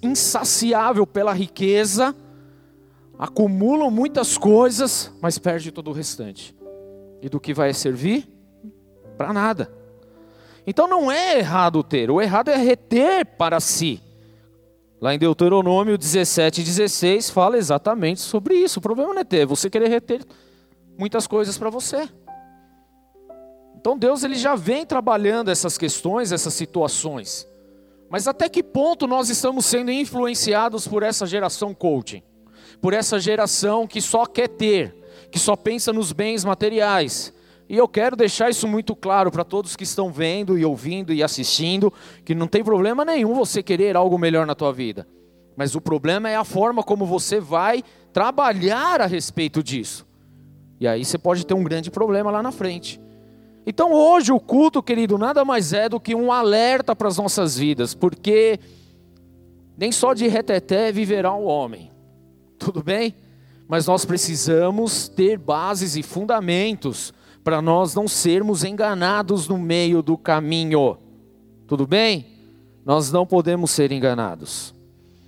insaciável 0.02 1.06
pela 1.06 1.32
riqueza, 1.32 2.16
acumulam 3.20 3.92
muitas 3.92 4.36
coisas, 4.36 5.14
mas 5.22 5.38
perde 5.38 5.72
todo 5.72 5.92
o 5.92 5.94
restante. 5.94 6.56
E 7.22 7.30
do 7.30 7.40
que 7.40 7.54
vai 7.54 7.72
servir? 7.72 8.28
Para 9.16 9.32
nada. 9.32 9.72
Então 10.66 10.88
não 10.88 11.12
é 11.12 11.38
errado 11.38 11.84
ter, 11.84 12.10
o 12.10 12.20
errado 12.20 12.50
é 12.50 12.58
reter 12.58 13.24
para 13.38 13.60
si. 13.60 14.02
Lá 15.00 15.14
em 15.14 15.20
Deuteronômio 15.20 16.00
17 16.00 16.62
e 16.62 16.64
16 16.64 17.30
fala 17.30 17.58
exatamente 17.60 18.22
sobre 18.22 18.56
isso. 18.56 18.80
O 18.80 18.82
problema 18.82 19.14
não 19.14 19.22
é 19.22 19.24
ter, 19.24 19.42
é 19.42 19.46
você 19.46 19.70
querer 19.70 19.88
reter 19.88 20.26
muitas 21.00 21.26
coisas 21.26 21.58
para 21.58 21.70
você. 21.70 22.10
Então 23.80 23.98
Deus 23.98 24.26
ele 24.26 24.36
já 24.36 24.54
vem 24.54 24.86
trabalhando 24.86 25.50
essas 25.50 25.78
questões, 25.78 26.34
essas 26.34 26.54
situações. 26.54 27.48
Mas 28.10 28.28
até 28.28 28.50
que 28.50 28.62
ponto 28.62 29.08
nós 29.08 29.30
estamos 29.30 29.66
sendo 29.66 29.92
influenciados 29.92 30.86
por 30.86 31.02
essa 31.02 31.26
geração 31.26 31.74
coaching? 31.74 32.22
Por 32.82 32.92
essa 32.92 33.18
geração 33.18 33.88
que 33.88 34.02
só 34.02 34.26
quer 34.26 34.50
ter, 34.50 34.94
que 35.32 35.40
só 35.40 35.56
pensa 35.56 35.94
nos 35.94 36.12
bens 36.12 36.44
materiais. 36.44 37.34
E 37.70 37.78
eu 37.78 37.88
quero 37.88 38.18
deixar 38.18 38.50
isso 38.50 38.68
muito 38.68 38.94
claro 38.94 39.32
para 39.32 39.46
todos 39.46 39.78
que 39.78 39.84
estão 39.84 40.12
vendo 40.12 40.58
e 40.58 40.66
ouvindo 40.66 41.14
e 41.14 41.24
assistindo, 41.24 41.94
que 42.26 42.36
não 42.36 42.48
tem 42.48 42.64
problema 42.64 43.06
nenhum 43.06 43.34
você 43.34 43.64
querer 43.64 43.96
algo 43.96 44.18
melhor 44.18 44.46
na 44.46 44.56
tua 44.56 44.74
vida. 44.74 45.08
Mas 45.56 45.76
o 45.76 45.80
problema 45.80 46.30
é 46.30 46.36
a 46.36 46.44
forma 46.44 46.84
como 46.84 47.06
você 47.06 47.40
vai 47.40 47.84
trabalhar 48.12 49.00
a 49.00 49.06
respeito 49.06 49.64
disso. 49.64 50.09
E 50.80 50.88
aí 50.88 51.04
você 51.04 51.18
pode 51.18 51.46
ter 51.46 51.54
um 51.54 51.64
grande 51.64 51.92
problema 51.92 52.32
lá 52.32 52.42
na 52.42 52.52
frente. 52.52 53.00
Então 53.66 53.92
hoje 53.94 54.32
o 54.32 54.40
culto, 54.40 54.82
querido, 54.82 55.18
nada 55.18 55.44
mais 55.44 55.74
é 55.74 55.90
do 55.90 56.00
que 56.00 56.16
um 56.16 56.32
alerta 56.32 56.96
para 56.96 57.08
as 57.08 57.18
nossas 57.18 57.58
vidas, 57.58 57.94
porque 57.94 58.60
nem 59.78 59.92
só 59.92 60.14
de 60.14 60.28
reteté 60.28 60.92
viverá 60.92 61.34
o 61.34 61.46
homem. 61.46 61.92
Tudo 62.58 62.84
bem? 62.84 63.16
Mas 63.68 63.86
nós 63.86 64.06
precisamos 64.06 65.08
ter 65.08 65.38
bases 65.38 65.96
e 65.96 66.02
fundamentos 66.02 67.14
para 67.44 67.62
nós 67.62 67.94
não 67.94 68.08
sermos 68.08 68.64
enganados 68.64 69.48
no 69.48 69.58
meio 69.58 70.02
do 70.02 70.18
caminho. 70.18 70.98
Tudo 71.68 71.86
bem? 71.86 72.26
Nós 72.86 73.12
não 73.12 73.26
podemos 73.26 73.72
ser 73.72 73.92
enganados. 73.92 74.74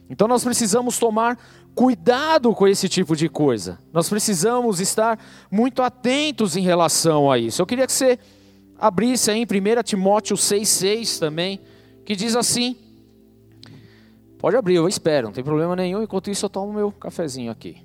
Então 0.09 0.27
nós 0.27 0.43
precisamos 0.43 0.97
tomar 0.99 1.37
cuidado 1.73 2.53
com 2.53 2.67
esse 2.67 2.87
tipo 2.89 3.15
de 3.15 3.29
coisa. 3.29 3.79
Nós 3.93 4.09
precisamos 4.09 4.79
estar 4.79 5.19
muito 5.49 5.81
atentos 5.81 6.55
em 6.55 6.61
relação 6.61 7.31
a 7.31 7.37
isso. 7.37 7.61
Eu 7.61 7.65
queria 7.65 7.85
que 7.85 7.93
você 7.93 8.19
abrisse 8.77 9.31
aí 9.31 9.39
em 9.39 9.43
1 9.43 9.83
Timóteo 9.83 10.35
6,6 10.35 11.19
também, 11.19 11.59
que 12.05 12.15
diz 12.15 12.35
assim. 12.35 12.75
Pode 14.37 14.55
abrir, 14.55 14.75
eu 14.75 14.87
espero, 14.87 15.27
não 15.27 15.33
tem 15.33 15.43
problema 15.43 15.75
nenhum. 15.75 16.01
Enquanto 16.01 16.31
isso, 16.31 16.45
eu 16.45 16.49
tomo 16.49 16.73
meu 16.73 16.91
cafezinho 16.91 17.51
aqui. 17.51 17.77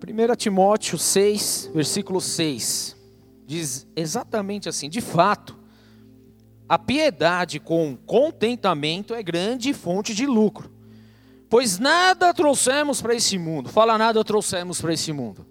Primeira 0.00 0.34
Timóteo 0.34 0.98
6, 0.98 1.70
versículo 1.72 2.20
6, 2.20 2.96
diz 3.46 3.86
exatamente 3.94 4.68
assim: 4.68 4.90
De 4.90 5.00
fato, 5.00 5.56
a 6.72 6.78
piedade 6.78 7.60
com 7.60 7.94
contentamento 8.06 9.12
é 9.12 9.22
grande 9.22 9.74
fonte 9.74 10.14
de 10.14 10.24
lucro. 10.24 10.72
Pois 11.50 11.78
nada 11.78 12.32
trouxemos 12.32 13.02
para 13.02 13.14
esse 13.14 13.36
mundo. 13.36 13.68
Fala 13.68 13.98
nada 13.98 14.24
trouxemos 14.24 14.80
para 14.80 14.94
esse 14.94 15.12
mundo. 15.12 15.44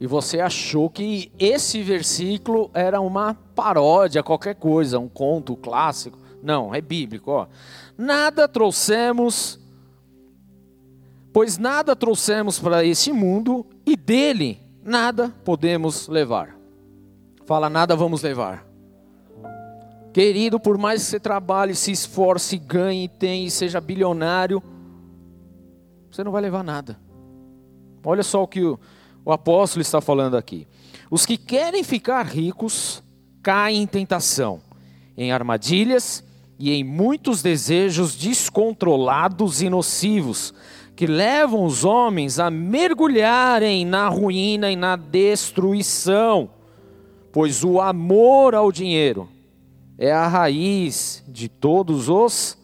E 0.00 0.06
você 0.06 0.40
achou 0.40 0.88
que 0.88 1.30
esse 1.38 1.82
versículo 1.82 2.70
era 2.72 2.98
uma 3.02 3.34
paródia, 3.34 4.22
qualquer 4.22 4.54
coisa, 4.54 4.98
um 4.98 5.06
conto 5.06 5.54
clássico. 5.54 6.18
Não, 6.42 6.74
é 6.74 6.80
bíblico, 6.80 7.30
ó. 7.30 7.46
Nada 7.98 8.48
trouxemos, 8.48 9.60
pois 11.30 11.58
nada 11.58 11.94
trouxemos 11.94 12.58
para 12.58 12.82
esse 12.86 13.12
mundo 13.12 13.66
e 13.84 13.96
dele 13.96 14.62
nada 14.82 15.28
podemos 15.44 16.08
levar. 16.08 16.56
Fala, 17.44 17.68
nada 17.68 17.94
vamos 17.94 18.22
levar. 18.22 18.71
Querido, 20.12 20.60
por 20.60 20.76
mais 20.76 21.02
que 21.02 21.08
você 21.08 21.20
trabalhe, 21.20 21.74
se 21.74 21.90
esforce, 21.90 22.58
ganhe, 22.58 23.08
tenha 23.08 23.46
e 23.46 23.50
seja 23.50 23.80
bilionário, 23.80 24.62
você 26.10 26.22
não 26.22 26.30
vai 26.30 26.42
levar 26.42 26.62
nada. 26.62 27.00
Olha 28.04 28.22
só 28.22 28.42
o 28.42 28.46
que 28.46 28.62
o, 28.62 28.78
o 29.24 29.32
apóstolo 29.32 29.80
está 29.80 30.02
falando 30.02 30.36
aqui. 30.36 30.68
Os 31.10 31.24
que 31.24 31.38
querem 31.38 31.82
ficar 31.82 32.26
ricos 32.26 33.02
caem 33.42 33.82
em 33.82 33.86
tentação, 33.86 34.60
em 35.16 35.32
armadilhas 35.32 36.22
e 36.58 36.72
em 36.72 36.84
muitos 36.84 37.40
desejos 37.40 38.14
descontrolados 38.14 39.62
e 39.62 39.70
nocivos, 39.70 40.52
que 40.94 41.06
levam 41.06 41.64
os 41.64 41.86
homens 41.86 42.38
a 42.38 42.50
mergulharem 42.50 43.86
na 43.86 44.08
ruína 44.08 44.70
e 44.70 44.76
na 44.76 44.94
destruição, 44.94 46.50
pois 47.32 47.64
o 47.64 47.80
amor 47.80 48.54
ao 48.54 48.70
dinheiro 48.70 49.26
é 50.02 50.10
a 50.10 50.26
raiz 50.26 51.22
de 51.28 51.48
todos 51.48 52.08
os 52.08 52.58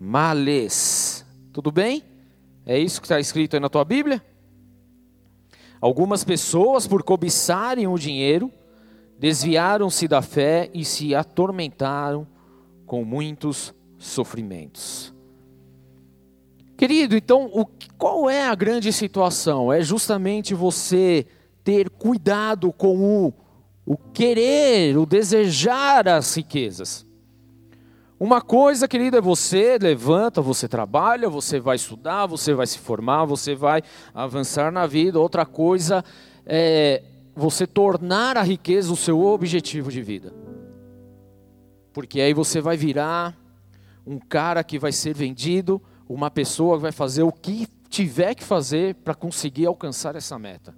males. 0.00 1.24
Tudo 1.52 1.70
bem? 1.70 2.02
É 2.66 2.76
isso 2.76 3.00
que 3.00 3.04
está 3.04 3.20
escrito 3.20 3.54
aí 3.54 3.60
na 3.60 3.68
tua 3.68 3.84
Bíblia? 3.84 4.20
Algumas 5.80 6.24
pessoas, 6.24 6.84
por 6.84 7.04
cobiçarem 7.04 7.86
o 7.86 7.96
dinheiro, 7.96 8.50
desviaram-se 9.20 10.08
da 10.08 10.20
fé 10.20 10.68
e 10.74 10.84
se 10.84 11.14
atormentaram 11.14 12.26
com 12.84 13.04
muitos 13.04 13.72
sofrimentos. 13.96 15.14
Querido, 16.76 17.16
então, 17.16 17.48
o, 17.54 17.64
qual 17.96 18.28
é 18.28 18.48
a 18.48 18.54
grande 18.56 18.92
situação? 18.92 19.72
É 19.72 19.80
justamente 19.80 20.54
você 20.54 21.24
ter 21.62 21.88
cuidado 21.88 22.72
com 22.72 23.26
o, 23.26 23.32
o 23.86 23.96
querer, 23.96 24.96
o 24.96 25.04
desejar 25.04 26.08
as 26.08 26.34
riquezas. 26.34 27.06
Uma 28.18 28.40
coisa, 28.40 28.88
querido, 28.88 29.16
é 29.16 29.20
você 29.20 29.76
levanta, 29.78 30.40
você 30.40 30.66
trabalha, 30.66 31.28
você 31.28 31.60
vai 31.60 31.76
estudar, 31.76 32.26
você 32.26 32.54
vai 32.54 32.66
se 32.66 32.78
formar, 32.78 33.24
você 33.24 33.54
vai 33.54 33.82
avançar 34.14 34.72
na 34.72 34.86
vida. 34.86 35.20
Outra 35.20 35.44
coisa 35.44 36.02
é 36.46 37.02
você 37.34 37.66
tornar 37.66 38.36
a 38.36 38.42
riqueza 38.42 38.92
o 38.92 38.96
seu 38.96 39.20
objetivo 39.20 39.90
de 39.90 40.00
vida. 40.00 40.32
Porque 41.92 42.20
aí 42.20 42.32
você 42.32 42.60
vai 42.60 42.76
virar 42.76 43.36
um 44.06 44.18
cara 44.18 44.62
que 44.64 44.78
vai 44.78 44.92
ser 44.92 45.14
vendido, 45.14 45.82
uma 46.08 46.30
pessoa 46.30 46.76
que 46.76 46.82
vai 46.82 46.92
fazer 46.92 47.22
o 47.22 47.32
que 47.32 47.66
tiver 47.88 48.34
que 48.34 48.44
fazer 48.44 48.94
para 48.96 49.14
conseguir 49.14 49.66
alcançar 49.66 50.16
essa 50.16 50.38
meta. 50.38 50.74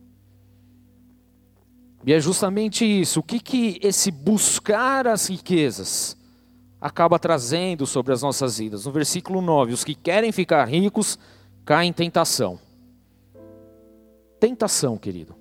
E 2.06 2.12
é 2.12 2.20
justamente 2.20 2.84
isso. 2.84 3.18
O 3.18 3.22
que, 3.22 3.40
que 3.40 3.80
esse 3.82 4.12
buscar 4.12 5.08
as 5.08 5.28
riquezas 5.28 6.16
acaba 6.80 7.18
trazendo 7.18 7.84
sobre 7.84 8.12
as 8.12 8.22
nossas 8.22 8.58
vidas? 8.58 8.86
No 8.86 8.92
versículo 8.92 9.42
9: 9.42 9.72
os 9.72 9.82
que 9.82 9.92
querem 9.92 10.30
ficar 10.30 10.64
ricos 10.66 11.18
caem 11.64 11.90
em 11.90 11.92
tentação. 11.92 12.60
Tentação, 14.38 14.96
querido. 14.96 15.34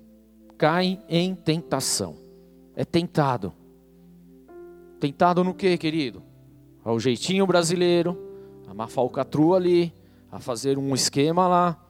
Caem 0.58 1.00
em 1.08 1.36
tentação. 1.36 2.16
É 2.74 2.84
tentado. 2.84 3.52
Tentado 4.98 5.44
no 5.44 5.54
que, 5.54 5.78
querido? 5.78 6.20
Ao 6.82 6.98
jeitinho 6.98 7.46
brasileiro, 7.46 8.18
a 8.66 8.74
má 8.74 8.88
falcatrua 8.88 9.56
ali, 9.56 9.94
a 10.32 10.40
fazer 10.40 10.78
um 10.78 10.94
esquema 10.96 11.46
lá, 11.46 11.80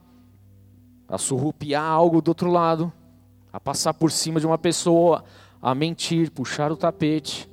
a 1.09 1.17
surrupiar 1.17 1.85
algo 1.85 2.21
do 2.21 2.29
outro 2.29 2.51
lado, 2.51 2.93
a 3.57 3.61
passar 3.61 3.95
por 3.95 4.13
cima 4.13 4.39
de 4.39 4.47
uma 4.47 4.59
pessoa, 4.59 5.25
a 5.63 5.75
mentir, 5.75 6.31
puxar 6.31 6.71
o 6.71 6.77
tapete, 6.77 7.49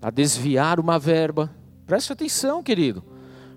a 0.00 0.10
desviar 0.10 0.78
uma 0.78 0.96
verba. 0.96 1.50
Preste 1.84 2.12
atenção, 2.12 2.62
querido. 2.62 3.02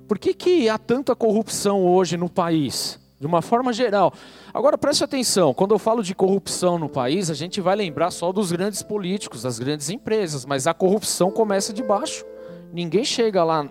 Por 0.07 0.17
que, 0.17 0.33
que 0.33 0.67
há 0.67 0.79
tanta 0.79 1.15
corrupção 1.15 1.85
hoje 1.85 2.17
no 2.17 2.27
país? 2.27 2.99
De 3.19 3.27
uma 3.27 3.43
forma 3.43 3.71
geral. 3.71 4.11
Agora 4.51 4.75
preste 4.75 5.03
atenção, 5.03 5.53
quando 5.53 5.75
eu 5.75 5.77
falo 5.77 6.01
de 6.01 6.15
corrupção 6.15 6.79
no 6.79 6.89
país, 6.89 7.29
a 7.29 7.35
gente 7.35 7.61
vai 7.61 7.75
lembrar 7.75 8.09
só 8.09 8.31
dos 8.31 8.51
grandes 8.51 8.81
políticos, 8.81 9.43
das 9.43 9.59
grandes 9.59 9.91
empresas, 9.91 10.47
mas 10.47 10.65
a 10.65 10.73
corrupção 10.73 11.29
começa 11.29 11.71
de 11.71 11.83
baixo. 11.83 12.25
Ninguém 12.73 13.05
chega 13.05 13.43
lá 13.43 13.69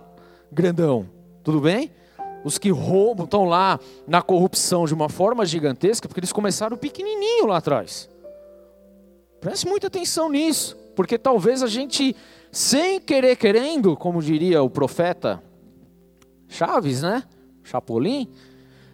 grandão, 0.49 1.09
tudo 1.43 1.59
bem? 1.59 1.91
Os 2.45 2.59
que 2.59 2.69
roubam 2.69 3.25
estão 3.25 3.43
lá 3.43 3.79
na 4.05 4.21
corrupção 4.21 4.85
de 4.85 4.93
uma 4.93 5.09
forma 5.09 5.43
gigantesca, 5.47 6.07
porque 6.07 6.19
eles 6.19 6.31
começaram 6.31 6.77
pequenininho 6.77 7.47
lá 7.47 7.57
atrás. 7.57 8.07
Preste 9.41 9.67
muita 9.67 9.87
atenção 9.87 10.29
nisso, 10.29 10.77
porque 10.95 11.17
talvez 11.17 11.63
a 11.63 11.67
gente, 11.67 12.15
sem 12.51 12.99
querer 12.99 13.35
querendo, 13.35 13.97
como 13.97 14.21
diria 14.21 14.61
o 14.61 14.69
profeta 14.69 15.41
Chaves, 16.47 17.01
né? 17.01 17.23
Chapolin, 17.63 18.29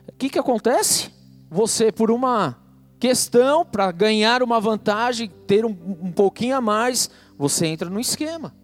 o 0.08 0.13
que, 0.13 0.29
que 0.29 0.39
acontece? 0.39 1.12
Você, 1.50 1.91
por 1.91 2.10
uma 2.10 2.58
questão, 3.01 3.65
para 3.65 3.91
ganhar 3.91 4.41
uma 4.41 4.62
vantagem, 4.62 5.29
ter 5.46 5.65
um, 5.65 5.77
um 6.01 6.12
pouquinho 6.13 6.55
a 6.55 6.62
mais, 6.62 7.10
você 7.38 7.67
entra 7.67 7.89
no 7.89 8.00
esquema. 8.00 8.55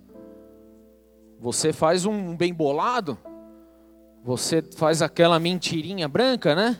Você 1.41 1.73
faz 1.73 2.05
um 2.05 2.37
bem 2.37 2.53
bolado, 2.53 3.17
você 4.27 4.61
faz 4.61 5.01
aquela 5.01 5.39
mentirinha 5.39 6.05
branca, 6.05 6.53
né? 6.53 6.77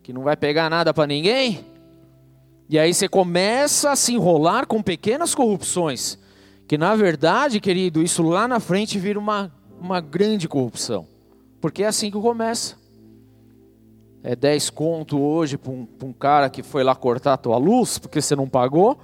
Que 0.00 0.12
não 0.12 0.22
vai 0.22 0.36
pegar 0.36 0.70
nada 0.70 0.94
para 0.94 1.08
ninguém. 1.08 1.66
E 2.70 2.78
aí 2.78 2.94
você 2.94 3.08
começa 3.08 3.90
a 3.90 3.96
se 3.96 4.14
enrolar 4.14 4.64
com 4.64 4.80
pequenas 4.80 5.34
corrupções. 5.34 6.16
Que 6.68 6.78
na 6.78 6.94
verdade, 6.94 7.58
querido, 7.58 8.00
isso 8.00 8.22
lá 8.22 8.46
na 8.46 8.60
frente 8.60 8.96
vira 8.96 9.18
uma, 9.18 9.52
uma 9.80 10.00
grande 10.00 10.46
corrupção. 10.46 11.04
Porque 11.60 11.82
é 11.82 11.88
assim 11.88 12.12
que 12.12 12.20
começa. 12.20 12.76
É 14.22 14.36
10 14.36 14.70
conto 14.70 15.20
hoje 15.20 15.58
para 15.58 15.72
um, 15.72 15.88
um 16.04 16.12
cara 16.12 16.48
que 16.48 16.62
foi 16.62 16.84
lá 16.84 16.94
cortar 16.94 17.32
a 17.32 17.38
tua 17.38 17.56
luz, 17.56 17.98
porque 17.98 18.22
você 18.22 18.36
não 18.36 18.48
pagou 18.48 18.96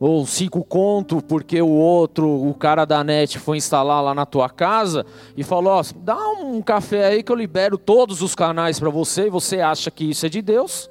ou 0.00 0.24
cinco 0.24 0.64
conto 0.64 1.20
porque 1.20 1.60
o 1.60 1.68
outro, 1.68 2.26
o 2.26 2.54
cara 2.54 2.86
da 2.86 3.04
net 3.04 3.38
foi 3.38 3.58
instalar 3.58 4.02
lá 4.02 4.14
na 4.14 4.24
tua 4.24 4.48
casa 4.48 5.04
e 5.36 5.44
falou, 5.44 5.74
ó, 5.74 5.84
dá 5.96 6.16
um 6.40 6.62
café 6.62 7.04
aí 7.04 7.22
que 7.22 7.30
eu 7.30 7.36
libero 7.36 7.76
todos 7.76 8.22
os 8.22 8.34
canais 8.34 8.80
para 8.80 8.88
você 8.88 9.26
e 9.26 9.30
você 9.30 9.60
acha 9.60 9.90
que 9.90 10.08
isso 10.08 10.24
é 10.24 10.30
de 10.30 10.40
Deus. 10.40 10.90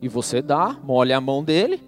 E 0.00 0.08
você 0.08 0.40
dá, 0.40 0.74
molha 0.82 1.18
a 1.18 1.20
mão 1.20 1.44
dele. 1.44 1.82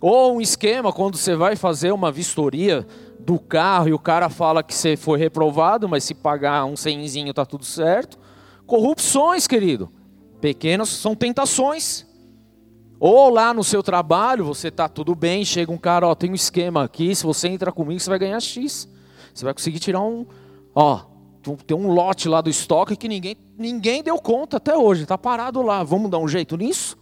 Ou 0.00 0.36
um 0.36 0.40
esquema 0.40 0.92
quando 0.92 1.16
você 1.16 1.34
vai 1.34 1.56
fazer 1.56 1.90
uma 1.90 2.12
vistoria 2.12 2.86
do 3.18 3.36
carro 3.38 3.88
e 3.88 3.92
o 3.92 3.98
cara 3.98 4.28
fala 4.28 4.62
que 4.62 4.74
você 4.74 4.96
foi 4.96 5.18
reprovado, 5.18 5.88
mas 5.88 6.04
se 6.04 6.14
pagar 6.14 6.64
um 6.66 6.76
cenzinho 6.76 7.34
tá 7.34 7.44
tudo 7.44 7.64
certo. 7.64 8.16
Corrupções, 8.64 9.48
querido. 9.48 9.90
Pequenas 10.40 10.88
são 10.88 11.16
tentações. 11.16 12.06
Ou 13.04 13.30
lá 13.30 13.52
no 13.52 13.64
seu 13.64 13.82
trabalho, 13.82 14.44
você 14.44 14.68
está 14.68 14.88
tudo 14.88 15.12
bem, 15.12 15.44
chega 15.44 15.72
um 15.72 15.76
cara, 15.76 16.06
ó, 16.06 16.14
tem 16.14 16.30
um 16.30 16.36
esquema 16.36 16.84
aqui, 16.84 17.12
se 17.16 17.24
você 17.24 17.48
entrar 17.48 17.72
comigo, 17.72 17.98
você 17.98 18.08
vai 18.08 18.16
ganhar 18.16 18.38
X. 18.38 18.88
Você 19.34 19.44
vai 19.44 19.52
conseguir 19.52 19.80
tirar 19.80 20.02
um, 20.02 20.24
ó, 20.72 21.00
tem 21.66 21.76
um 21.76 21.88
lote 21.88 22.28
lá 22.28 22.40
do 22.40 22.48
estoque 22.48 22.94
que 22.94 23.08
ninguém, 23.08 23.36
ninguém 23.58 24.04
deu 24.04 24.16
conta 24.20 24.58
até 24.58 24.76
hoje, 24.76 25.02
está 25.02 25.18
parado 25.18 25.62
lá. 25.62 25.82
Vamos 25.82 26.12
dar 26.12 26.18
um 26.18 26.28
jeito 26.28 26.56
nisso? 26.56 26.96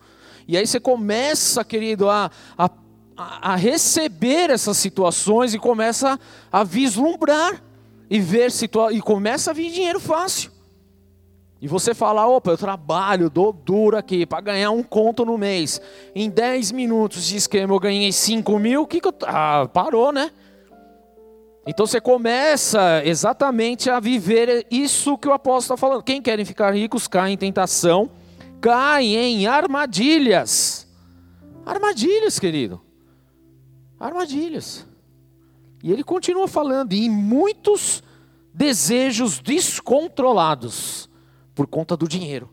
E 0.48 0.56
aí 0.56 0.66
você 0.66 0.80
começa, 0.80 1.62
querido, 1.62 2.08
a, 2.08 2.30
a, 2.56 2.70
a 3.52 3.54
receber 3.56 4.48
essas 4.48 4.78
situações 4.78 5.52
e 5.52 5.58
começa 5.58 6.18
a 6.50 6.64
vislumbrar 6.64 7.62
e 8.08 8.18
ver 8.18 8.50
situa 8.50 8.90
e 8.90 9.02
começa 9.02 9.50
a 9.50 9.52
vir 9.52 9.70
dinheiro 9.70 10.00
fácil. 10.00 10.50
E 11.60 11.68
você 11.68 11.92
fala, 11.92 12.26
opa, 12.26 12.52
eu 12.52 12.56
trabalho, 12.56 13.28
dou 13.28 13.52
duro 13.52 13.96
aqui 13.96 14.24
para 14.24 14.40
ganhar 14.40 14.70
um 14.70 14.82
conto 14.82 15.26
no 15.26 15.36
mês. 15.36 15.80
Em 16.14 16.30
10 16.30 16.72
minutos 16.72 17.26
de 17.26 17.36
esquema 17.36 17.74
eu 17.74 17.78
ganhei 17.78 18.10
5 18.10 18.58
mil, 18.58 18.82
o 18.82 18.86
que, 18.86 18.98
que 18.98 19.06
eu. 19.06 19.14
Ah, 19.24 19.68
parou, 19.70 20.10
né? 20.10 20.30
Então 21.66 21.86
você 21.86 22.00
começa 22.00 23.04
exatamente 23.04 23.90
a 23.90 24.00
viver 24.00 24.66
isso 24.70 25.18
que 25.18 25.28
o 25.28 25.32
apóstolo 25.32 25.74
está 25.74 25.76
falando. 25.76 26.02
Quem 26.02 26.22
querem 26.22 26.46
ficar 26.46 26.74
ricos 26.74 27.06
cai 27.06 27.30
em 27.30 27.36
tentação, 27.36 28.10
cai 28.58 29.04
em 29.04 29.46
armadilhas. 29.46 30.88
Armadilhas, 31.66 32.38
querido. 32.38 32.80
Armadilhas. 33.98 34.86
E 35.84 35.92
ele 35.92 36.02
continua 36.02 36.48
falando, 36.48 36.94
e 36.94 37.10
muitos 37.10 38.02
desejos 38.54 39.38
descontrolados 39.38 41.09
por 41.60 41.66
conta 41.66 41.94
do 41.94 42.08
dinheiro. 42.08 42.48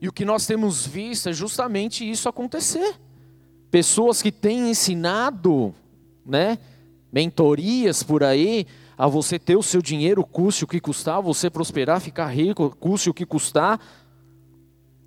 E 0.00 0.06
o 0.06 0.12
que 0.12 0.24
nós 0.24 0.46
temos 0.46 0.86
visto 0.86 1.28
é 1.28 1.32
justamente 1.32 2.08
isso 2.08 2.28
acontecer. 2.28 2.94
Pessoas 3.68 4.22
que 4.22 4.30
têm 4.30 4.70
ensinado, 4.70 5.74
né, 6.24 6.56
mentorias 7.12 8.04
por 8.04 8.22
aí, 8.22 8.64
a 8.96 9.08
você 9.08 9.40
ter 9.40 9.56
o 9.56 9.62
seu 9.62 9.82
dinheiro, 9.82 10.24
custe 10.24 10.62
o 10.62 10.68
que 10.68 10.78
custar, 10.78 11.20
você 11.20 11.50
prosperar, 11.50 12.00
ficar 12.00 12.28
rico, 12.28 12.76
custe 12.78 13.10
o 13.10 13.14
que 13.14 13.26
custar. 13.26 13.80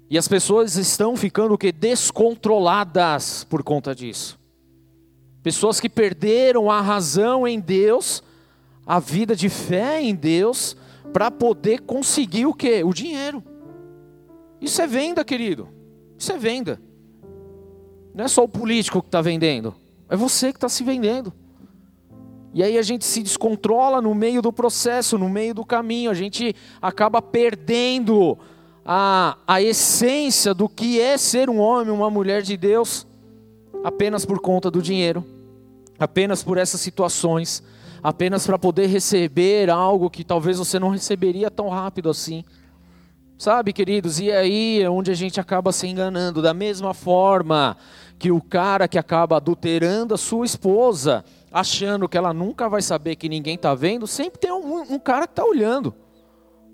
E 0.09 0.17
as 0.17 0.27
pessoas 0.27 0.75
estão 0.75 1.15
ficando 1.15 1.53
o 1.53 1.57
que 1.57 1.71
descontroladas 1.71 3.45
por 3.45 3.63
conta 3.63 3.95
disso. 3.95 4.37
Pessoas 5.41 5.79
que 5.79 5.87
perderam 5.87 6.69
a 6.69 6.81
razão 6.81 7.47
em 7.47 7.61
Deus, 7.61 8.21
a 8.85 8.99
vida 8.99 9.37
de 9.37 9.47
fé 9.47 10.01
em 10.01 10.13
Deus, 10.13 10.75
para 11.13 11.29
poder 11.29 11.81
conseguir 11.81 12.47
o 12.47 12.53
que? 12.53 12.83
O 12.83 12.91
dinheiro. 12.91 13.43
Isso 14.59 14.81
é 14.81 14.87
venda, 14.87 15.23
querido. 15.23 15.69
Isso 16.17 16.31
é 16.31 16.37
venda. 16.37 16.81
Não 18.13 18.25
é 18.25 18.27
só 18.27 18.43
o 18.43 18.49
político 18.49 19.01
que 19.01 19.07
está 19.07 19.21
vendendo, 19.21 19.73
é 20.09 20.15
você 20.15 20.51
que 20.51 20.57
está 20.57 20.69
se 20.69 20.83
vendendo. 20.83 21.33
E 22.53 22.61
aí 22.61 22.77
a 22.77 22.83
gente 22.83 23.03
se 23.03 23.23
descontrola 23.23 23.99
no 23.99 24.13
meio 24.13 24.39
do 24.39 24.53
processo, 24.53 25.17
no 25.17 25.27
meio 25.27 25.55
do 25.55 25.65
caminho, 25.65 26.11
a 26.11 26.13
gente 26.13 26.55
acaba 26.79 27.19
perdendo 27.19 28.37
a, 28.85 29.37
a 29.47 29.59
essência 29.59 30.53
do 30.53 30.69
que 30.69 30.99
é 30.99 31.17
ser 31.17 31.49
um 31.49 31.59
homem, 31.59 31.91
uma 31.91 32.11
mulher 32.11 32.43
de 32.43 32.55
Deus, 32.55 33.07
apenas 33.83 34.23
por 34.23 34.39
conta 34.39 34.69
do 34.69 34.83
dinheiro, 34.83 35.25
apenas 35.97 36.43
por 36.43 36.59
essas 36.59 36.79
situações 36.79 37.63
apenas 38.03 38.45
para 38.45 38.59
poder 38.59 38.87
receber 38.87 39.69
algo 39.69 40.09
que 40.09 40.25
talvez 40.25 40.57
você 40.57 40.77
não 40.77 40.89
receberia 40.89 41.49
tão 41.49 41.69
rápido 41.69 42.09
assim. 42.09 42.43
Sabe, 43.37 43.71
queridos, 43.71 44.19
e 44.19 44.31
aí 44.31 44.81
é 44.81 44.89
onde 44.89 45.09
a 45.09 45.15
gente 45.15 45.39
acaba 45.39 45.71
se 45.71 45.87
enganando, 45.87 46.41
da 46.41 46.53
mesma 46.53 46.93
forma 46.93 47.77
que 48.19 48.31
o 48.31 48.41
cara 48.41 48.87
que 48.87 48.97
acaba 48.97 49.37
adulterando 49.37 50.13
a 50.13 50.17
sua 50.17 50.45
esposa, 50.45 51.25
achando 51.51 52.07
que 52.07 52.17
ela 52.17 52.33
nunca 52.33 52.69
vai 52.69 52.81
saber 52.81 53.15
que 53.15 53.27
ninguém 53.27 53.55
está 53.55 53.73
vendo, 53.73 54.05
sempre 54.05 54.39
tem 54.39 54.51
um, 54.51 54.93
um 54.93 54.99
cara 54.99 55.25
que 55.25 55.31
está 55.31 55.43
olhando. 55.43 55.93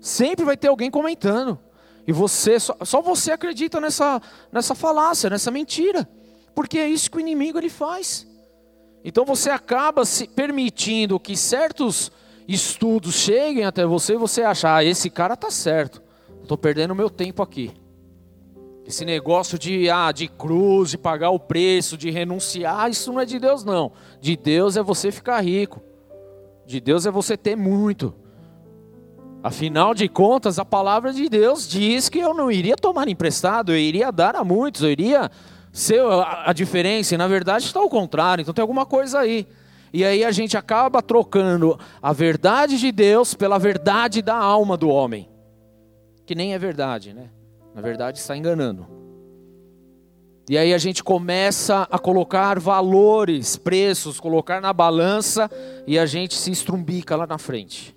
Sempre 0.00 0.44
vai 0.44 0.56
ter 0.56 0.68
alguém 0.68 0.90
comentando. 0.90 1.58
E 2.06 2.12
você, 2.12 2.58
só, 2.58 2.76
só 2.84 3.00
você 3.00 3.32
acredita 3.32 3.80
nessa, 3.80 4.20
nessa 4.52 4.74
falácia, 4.74 5.30
nessa 5.30 5.50
mentira. 5.50 6.08
Porque 6.54 6.78
é 6.78 6.88
isso 6.88 7.10
que 7.10 7.16
o 7.16 7.20
inimigo 7.20 7.58
ele 7.58 7.68
faz. 7.68 8.26
Então 9.04 9.24
você 9.24 9.50
acaba 9.50 10.04
se 10.04 10.28
permitindo 10.28 11.18
que 11.18 11.36
certos 11.36 12.12
estudos 12.46 13.14
cheguem 13.14 13.64
até 13.64 13.86
você 13.86 14.14
e 14.14 14.18
você 14.18 14.42
acha, 14.42 14.74
ah, 14.74 14.84
esse 14.84 15.08
cara 15.08 15.36
tá 15.36 15.50
certo. 15.50 16.02
Estou 16.42 16.58
perdendo 16.58 16.94
meu 16.94 17.08
tempo 17.08 17.42
aqui. 17.42 17.72
Esse 18.84 19.04
negócio 19.04 19.58
de, 19.58 19.88
ah, 19.88 20.10
de 20.10 20.26
cruz, 20.26 20.90
de 20.90 20.98
pagar 20.98 21.30
o 21.30 21.38
preço, 21.38 21.96
de 21.96 22.10
renunciar, 22.10 22.90
isso 22.90 23.12
não 23.12 23.20
é 23.20 23.24
de 23.24 23.38
Deus, 23.38 23.64
não. 23.64 23.92
De 24.20 24.36
Deus 24.36 24.76
é 24.76 24.82
você 24.82 25.12
ficar 25.12 25.40
rico. 25.40 25.80
De 26.66 26.80
Deus 26.80 27.06
é 27.06 27.10
você 27.10 27.36
ter 27.36 27.56
muito. 27.56 28.14
Afinal 29.42 29.94
de 29.94 30.08
contas, 30.08 30.58
a 30.58 30.64
palavra 30.64 31.12
de 31.12 31.28
Deus 31.28 31.66
diz 31.66 32.08
que 32.08 32.18
eu 32.18 32.34
não 32.34 32.50
iria 32.50 32.76
tomar 32.76 33.08
emprestado, 33.08 33.72
eu 33.72 33.78
iria 33.78 34.12
dar 34.12 34.36
a 34.36 34.44
muitos, 34.44 34.82
eu 34.82 34.90
iria 34.90 35.30
ser 35.72 36.00
a, 36.00 36.50
a 36.50 36.52
diferença. 36.52 37.14
E 37.14 37.18
na 37.18 37.28
verdade 37.28 37.64
está 37.64 37.80
ao 37.80 37.88
contrário, 37.88 38.42
então 38.42 38.54
tem 38.54 38.62
alguma 38.62 38.86
coisa 38.86 39.20
aí. 39.20 39.46
E 39.92 40.04
aí 40.04 40.24
a 40.24 40.30
gente 40.30 40.56
acaba 40.56 41.02
trocando 41.02 41.78
a 42.00 42.12
verdade 42.12 42.78
de 42.78 42.92
Deus 42.92 43.34
pela 43.34 43.58
verdade 43.58 44.22
da 44.22 44.36
alma 44.36 44.76
do 44.76 44.88
homem, 44.88 45.28
que 46.24 46.34
nem 46.34 46.54
é 46.54 46.58
verdade, 46.58 47.12
né? 47.12 47.30
Na 47.74 47.80
verdade 47.80 48.18
está 48.18 48.36
enganando. 48.36 48.86
E 50.48 50.58
aí 50.58 50.74
a 50.74 50.78
gente 50.78 51.02
começa 51.02 51.86
a 51.90 51.98
colocar 51.98 52.58
valores, 52.58 53.56
preços, 53.56 54.18
colocar 54.18 54.60
na 54.60 54.72
balança 54.72 55.48
e 55.86 55.98
a 55.98 56.06
gente 56.06 56.36
se 56.36 56.50
estrumbica 56.50 57.14
lá 57.14 57.26
na 57.26 57.38
frente. 57.38 57.96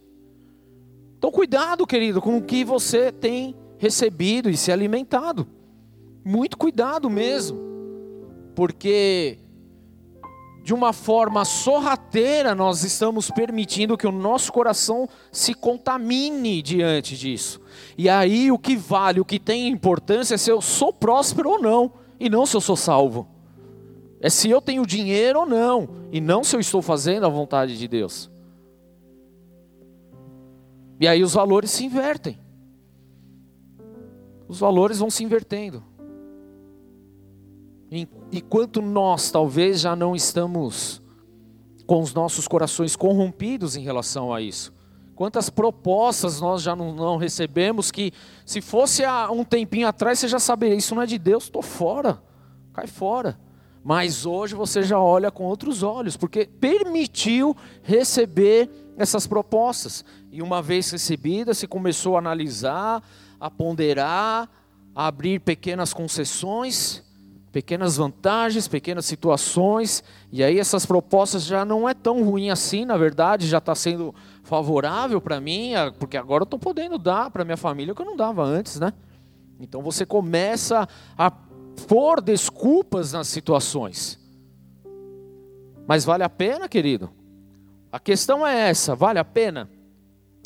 Então 1.17 1.31
cuidado, 1.31 1.87
querido, 1.87 2.21
com 2.21 2.37
o 2.37 2.43
que 2.43 2.63
você 2.63 3.11
tem 3.11 3.55
recebido 3.77 4.49
e 4.49 4.57
se 4.57 4.71
alimentado. 4.71 5.47
Muito 6.23 6.57
cuidado 6.57 7.09
mesmo. 7.09 7.59
Porque 8.55 9.39
de 10.63 10.73
uma 10.73 10.93
forma 10.93 11.43
sorrateira, 11.43 12.55
nós 12.55 12.83
estamos 12.85 13.29
permitindo 13.29 13.97
que 13.97 14.07
o 14.07 14.11
nosso 14.13 14.51
coração 14.53 15.09
se 15.29 15.53
contamine 15.53 16.61
diante 16.61 17.17
disso. 17.17 17.59
E 17.97 18.07
aí 18.07 18.49
o 18.49 18.57
que 18.57 18.77
vale, 18.77 19.19
o 19.19 19.25
que 19.25 19.37
tem 19.37 19.67
importância 19.67 20.35
é 20.35 20.37
se 20.37 20.49
eu 20.49 20.61
sou 20.61 20.93
próspero 20.93 21.49
ou 21.49 21.61
não, 21.61 21.91
e 22.17 22.29
não 22.29 22.45
se 22.45 22.55
eu 22.55 22.61
sou 22.61 22.77
salvo. 22.77 23.27
É 24.21 24.29
se 24.29 24.49
eu 24.49 24.61
tenho 24.61 24.85
dinheiro 24.85 25.41
ou 25.41 25.45
não, 25.45 25.89
e 26.13 26.21
não 26.21 26.45
se 26.45 26.55
eu 26.55 26.61
estou 26.61 26.81
fazendo 26.81 27.25
a 27.25 27.29
vontade 27.29 27.77
de 27.77 27.85
Deus. 27.85 28.31
E 30.97 31.05
aí 31.05 31.21
os 31.21 31.33
valores 31.33 31.71
se 31.71 31.83
invertem. 31.83 32.39
Os 34.47 34.59
valores 34.59 34.99
vão 34.99 35.09
se 35.09 35.25
invertendo. 35.25 35.83
Enquanto 38.31 38.81
nós 38.81 39.29
talvez 39.29 39.81
já 39.81 39.95
não 39.95 40.15
estamos 40.15 41.01
com 41.85 42.01
os 42.01 42.13
nossos 42.13 42.47
corações 42.47 42.95
corrompidos 42.95 43.75
em 43.75 43.83
relação 43.83 44.33
a 44.33 44.41
isso. 44.41 44.73
Quantas 45.15 45.49
propostas 45.49 46.41
nós 46.41 46.63
já 46.63 46.75
não, 46.75 46.95
não 46.95 47.17
recebemos 47.17 47.91
que, 47.91 48.11
se 48.45 48.61
fosse 48.61 49.05
há 49.05 49.29
um 49.29 49.43
tempinho 49.43 49.87
atrás, 49.87 50.17
você 50.17 50.27
já 50.27 50.39
saberia: 50.39 50.75
isso 50.75 50.95
não 50.95 51.03
é 51.03 51.05
de 51.05 51.19
Deus, 51.19 51.43
estou 51.43 51.61
fora, 51.61 52.21
cai 52.73 52.87
fora. 52.87 53.39
Mas 53.83 54.25
hoje 54.25 54.55
você 54.55 54.81
já 54.81 54.97
olha 54.97 55.29
com 55.29 55.43
outros 55.43 55.83
olhos, 55.83 56.17
porque 56.17 56.45
permitiu 56.45 57.55
receber 57.83 58.69
essas 58.97 59.27
propostas. 59.27 60.03
E 60.31 60.41
uma 60.41 60.61
vez 60.61 60.89
recebida, 60.89 61.53
se 61.53 61.67
começou 61.67 62.15
a 62.15 62.19
analisar, 62.19 63.03
a 63.39 63.51
ponderar, 63.51 64.49
a 64.95 65.07
abrir 65.07 65.41
pequenas 65.41 65.93
concessões 65.93 67.03
pequenas 67.53 67.97
vantagens, 67.97 68.67
pequenas 68.67 69.05
situações, 69.05 70.03
e 70.31 70.43
aí 70.43 70.59
essas 70.59 70.87
propostas 70.87 71.43
já 71.43 71.63
não 71.63 71.87
é 71.87 71.93
tão 71.93 72.23
ruim 72.23 72.49
assim, 72.49 72.83
na 72.83 72.97
verdade, 72.97 73.47
já 73.47 73.59
está 73.59 73.75
sendo 73.75 74.13
favorável 74.41 75.21
para 75.21 75.39
mim, 75.39 75.73
porque 75.99 76.17
agora 76.17 76.41
eu 76.41 76.45
estou 76.45 76.57
podendo 76.57 76.97
dar 76.97 77.29
para 77.29 77.45
minha 77.45 77.55
família 77.55 77.93
o 77.93 77.95
que 77.95 78.01
eu 78.01 78.07
não 78.07 78.17
dava 78.17 78.43
antes, 78.43 78.79
né? 78.79 78.91
Então 79.59 79.83
você 79.83 80.03
começa 80.03 80.89
a 81.15 81.29
pôr 81.87 82.21
desculpas 82.21 83.13
nas 83.13 83.27
situações. 83.27 84.19
Mas 85.85 86.03
vale 86.03 86.23
a 86.23 86.29
pena, 86.29 86.67
querido? 86.67 87.11
A 87.91 87.99
questão 87.99 88.45
é 88.45 88.69
essa: 88.69 88.95
vale 88.95 89.19
a 89.19 89.25
pena 89.25 89.69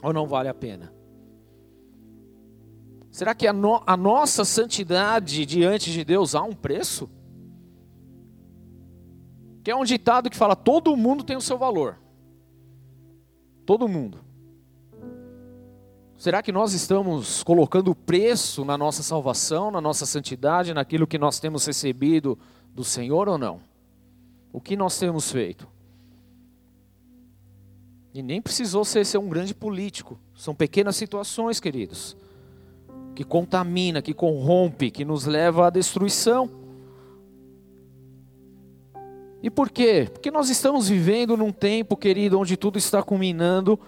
ou 0.03 0.11
não 0.11 0.27
vale 0.27 0.49
a 0.49 0.53
pena? 0.53 0.91
Será 3.17 3.33
que 3.33 3.47
a, 3.47 3.51
no, 3.51 3.81
a 3.83 3.97
nossa 3.97 4.45
santidade 4.45 5.43
diante 5.43 5.91
de 5.91 6.05
Deus 6.05 6.35
há 6.35 6.43
um 6.43 6.53
preço? 6.53 7.09
Que 9.63 9.71
é 9.71 9.75
um 9.75 9.83
ditado 9.83 10.29
que 10.29 10.37
fala: 10.37 10.55
todo 10.55 10.95
mundo 10.95 11.23
tem 11.23 11.35
o 11.35 11.41
seu 11.41 11.57
valor. 11.57 11.97
Todo 13.65 13.87
mundo. 13.87 14.19
Será 16.15 16.43
que 16.43 16.51
nós 16.51 16.73
estamos 16.73 17.41
colocando 17.41 17.95
preço 17.95 18.63
na 18.63 18.77
nossa 18.77 19.01
salvação, 19.01 19.71
na 19.71 19.81
nossa 19.81 20.05
santidade, 20.05 20.71
naquilo 20.71 21.07
que 21.07 21.17
nós 21.17 21.39
temos 21.39 21.65
recebido 21.65 22.37
do 22.71 22.83
Senhor 22.83 23.27
ou 23.27 23.39
não? 23.39 23.61
O 24.53 24.61
que 24.61 24.77
nós 24.77 24.99
temos 24.99 25.31
feito? 25.31 25.67
E 28.13 28.21
nem 28.21 28.39
precisou 28.39 28.85
ser, 28.85 29.03
ser 29.07 29.17
um 29.17 29.27
grande 29.27 29.55
político. 29.55 30.19
São 30.35 30.53
pequenas 30.53 30.95
situações, 30.95 31.59
queridos 31.59 32.15
que 33.17 33.23
contamina, 33.23 33.99
que 33.99 34.13
corrompe, 34.13 34.91
que 34.91 35.03
nos 35.03 35.25
leva 35.25 35.65
à 35.65 35.69
destruição. 35.71 36.47
E 39.41 39.49
por 39.49 39.71
quê? 39.71 40.07
Porque 40.13 40.29
nós 40.29 40.51
estamos 40.51 40.87
vivendo 40.87 41.35
num 41.35 41.51
tempo, 41.51 41.97
querido, 41.97 42.39
onde 42.39 42.55
tudo 42.55 42.77
está 42.77 43.01
culminando 43.01 43.79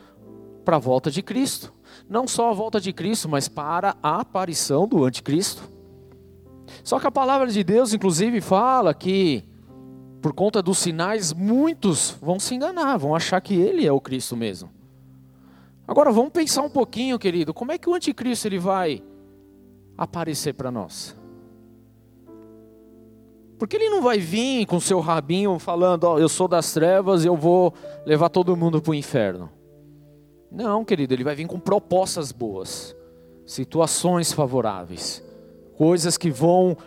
para 0.66 0.78
a 0.78 0.80
volta 0.80 1.12
de 1.12 1.22
Cristo. 1.22 1.72
Não 2.10 2.28
só 2.28 2.50
a 2.50 2.54
volta 2.54 2.82
de 2.82 2.92
Cristo, 2.92 3.30
mas 3.30 3.48
para 3.48 3.96
a 4.02 4.20
aparição 4.22 4.88
do 4.88 5.06
anticristo. 5.06 5.70
Só 6.84 7.00
que 7.00 7.06
a 7.06 7.12
palavra 7.12 7.52
de 7.52 7.64
Deus, 7.64 7.94
inclusive, 7.94 8.42
fala 8.42 8.96
que, 8.96 9.44
por 10.24 10.34
conta 10.34 10.60
dos 10.60 10.80
sinais, 10.80 11.34
muitos 11.34 12.18
vão 12.20 12.40
se 12.40 12.56
enganar, 12.56 12.98
vão 12.98 13.14
achar 13.14 13.40
que 13.42 13.54
ele 13.54 13.86
é 13.86 13.92
o 13.92 14.02
Cristo 14.02 14.36
mesmo. 14.36 14.72
Agora 15.88 16.12
vamos 16.12 16.32
pensar 16.32 16.64
um 16.64 16.70
pouquinho, 16.70 17.20
querido, 17.20 17.54
como 17.54 17.72
é 17.72 17.78
que 17.78 17.88
o 17.88 17.94
anticristo 17.94 18.48
ele 18.48 18.58
vai 18.58 19.04
aparecer 20.00 20.54
para 20.54 20.72
nós. 20.72 21.16
Porque 23.58 23.76
ele 23.76 23.90
não 23.90 24.02
vai 24.02 24.18
vir 24.18 24.66
com 24.66 24.80
seu 24.80 25.02
rabinho 25.02 25.60
falando, 25.60 26.06
ó, 26.06 26.16
oh, 26.16 26.20
eu 26.20 26.30
sou 26.30 26.48
das 26.48 26.72
trevas 26.72 27.26
eu 27.26 27.36
vou 27.36 27.74
levar 28.06 28.30
todo 28.30 28.56
mundo 28.56 28.82
para 28.82 28.92
o 28.92 28.96
inferno. 28.96 29.52
Não, 30.50 30.86
querido, 30.86 31.14
ele 31.14 31.26
vai 31.26 31.36
vir 31.36 31.46
com 31.46 31.60
propostas 31.60 32.32
boas, 32.32 32.96
situações 33.46 34.32
favoráveis, 34.32 35.22
coisas 35.76 36.18
que 36.18 36.32
vão 36.32 36.78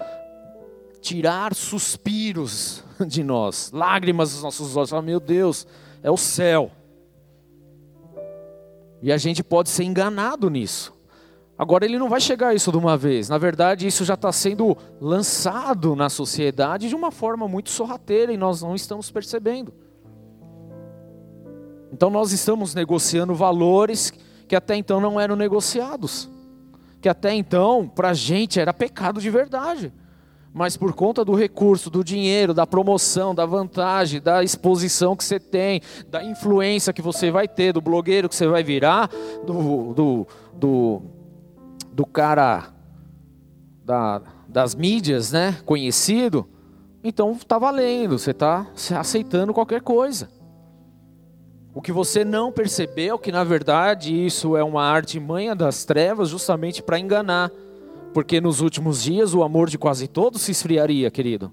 tirar 1.03 1.55
suspiros 1.55 2.83
de 3.07 3.23
nós, 3.23 3.71
lágrimas 3.71 4.33
dos 4.33 4.43
nossos 4.43 4.75
olhos. 4.75 4.93
Oh, 4.93 5.03
meu 5.03 5.21
Deus, 5.21 5.67
é 6.03 6.11
o 6.11 6.17
céu. 6.17 6.71
E 9.03 9.13
a 9.13 9.19
gente 9.19 9.45
pode 9.45 9.69
ser 9.69 9.85
enganado 9.85 10.49
nisso. 10.49 11.02
Agora 11.63 11.85
ele 11.85 11.97
não 11.97 12.09
vai 12.09 12.21
chegar 12.21 12.53
isso 12.57 12.73
de 12.73 12.77
uma 12.77 12.97
vez. 12.97 13.29
Na 13.29 13.39
verdade, 13.39 13.87
isso 13.87 14.05
já 14.05 14.15
está 14.15 14.33
sendo 14.33 14.77
lançado 15.01 15.95
na 15.95 16.11
sociedade 16.11 16.89
de 16.89 16.95
uma 16.97 17.13
forma 17.13 17.47
muito 17.47 17.71
sorrateira 17.71 18.33
e 18.33 18.37
nós 18.37 18.63
não 18.63 18.75
estamos 18.75 19.13
percebendo. 19.13 19.73
Então 21.93 22.11
nós 22.11 22.33
estamos 22.33 22.75
negociando 22.75 23.33
valores 23.33 24.13
que 24.49 24.57
até 24.57 24.75
então 24.75 25.01
não 25.01 25.21
eram 25.21 25.37
negociados. 25.37 26.29
Que 27.01 27.09
até 27.09 27.33
então, 27.33 27.89
para 27.89 28.09
a 28.09 28.15
gente, 28.15 28.59
era 28.59 28.75
pecado 28.75 29.21
de 29.21 29.31
verdade. 29.31 29.93
Mas 30.53 30.77
por 30.77 30.93
conta 30.95 31.25
do 31.25 31.33
recurso, 31.33 31.89
do 31.89 32.03
dinheiro, 32.03 32.53
da 32.53 32.67
promoção, 32.67 33.33
da 33.33 33.47
vantagem, 33.47 34.21
da 34.21 34.43
exposição 34.43 35.15
que 35.15 35.23
você 35.23 35.39
tem, 35.39 35.81
da 36.09 36.25
influência 36.25 36.93
que 36.93 37.01
você 37.01 37.31
vai 37.31 37.47
ter, 37.47 37.73
do 37.73 37.81
blogueiro 37.81 38.29
que 38.29 38.35
você 38.35 38.49
vai 38.49 38.65
virar, 38.65 39.09
do, 39.47 39.95
do, 39.95 40.27
do 40.55 41.22
do 41.93 42.07
cara 42.07 42.73
da, 43.85 44.23
das 44.49 44.75
mídias, 44.75 45.33
né, 45.33 45.59
conhecido, 45.65 46.49
então 47.05 47.33
está 47.33 47.59
valendo, 47.59 48.19
você 48.19 48.31
está 48.31 48.67
aceitando 48.99 49.53
qualquer 49.53 49.81
coisa. 49.81 50.29
O 51.75 51.81
que 51.81 51.91
você 51.91 52.25
não 52.25 52.53
percebeu, 52.53 53.19
que 53.19 53.33
na 53.33 53.45
verdade 53.45 54.15
isso 54.15 54.57
é 54.57 54.63
uma 54.63 54.85
arte 54.85 55.19
manha 55.19 55.55
das 55.55 55.85
trevas, 55.85 56.29
justamente 56.29 56.83
para 56.83 56.99
enganar. 56.99 57.51
Porque 58.13 58.43
nos 58.43 58.61
últimos 58.61 59.03
dias 59.03 59.35
o 59.35 59.43
amor 59.43 59.71
de 59.71 59.79
quase 59.79 60.07
todos 60.07 60.43
se 60.43 60.53
esfriaria, 60.53 61.11
querido. 61.11 61.51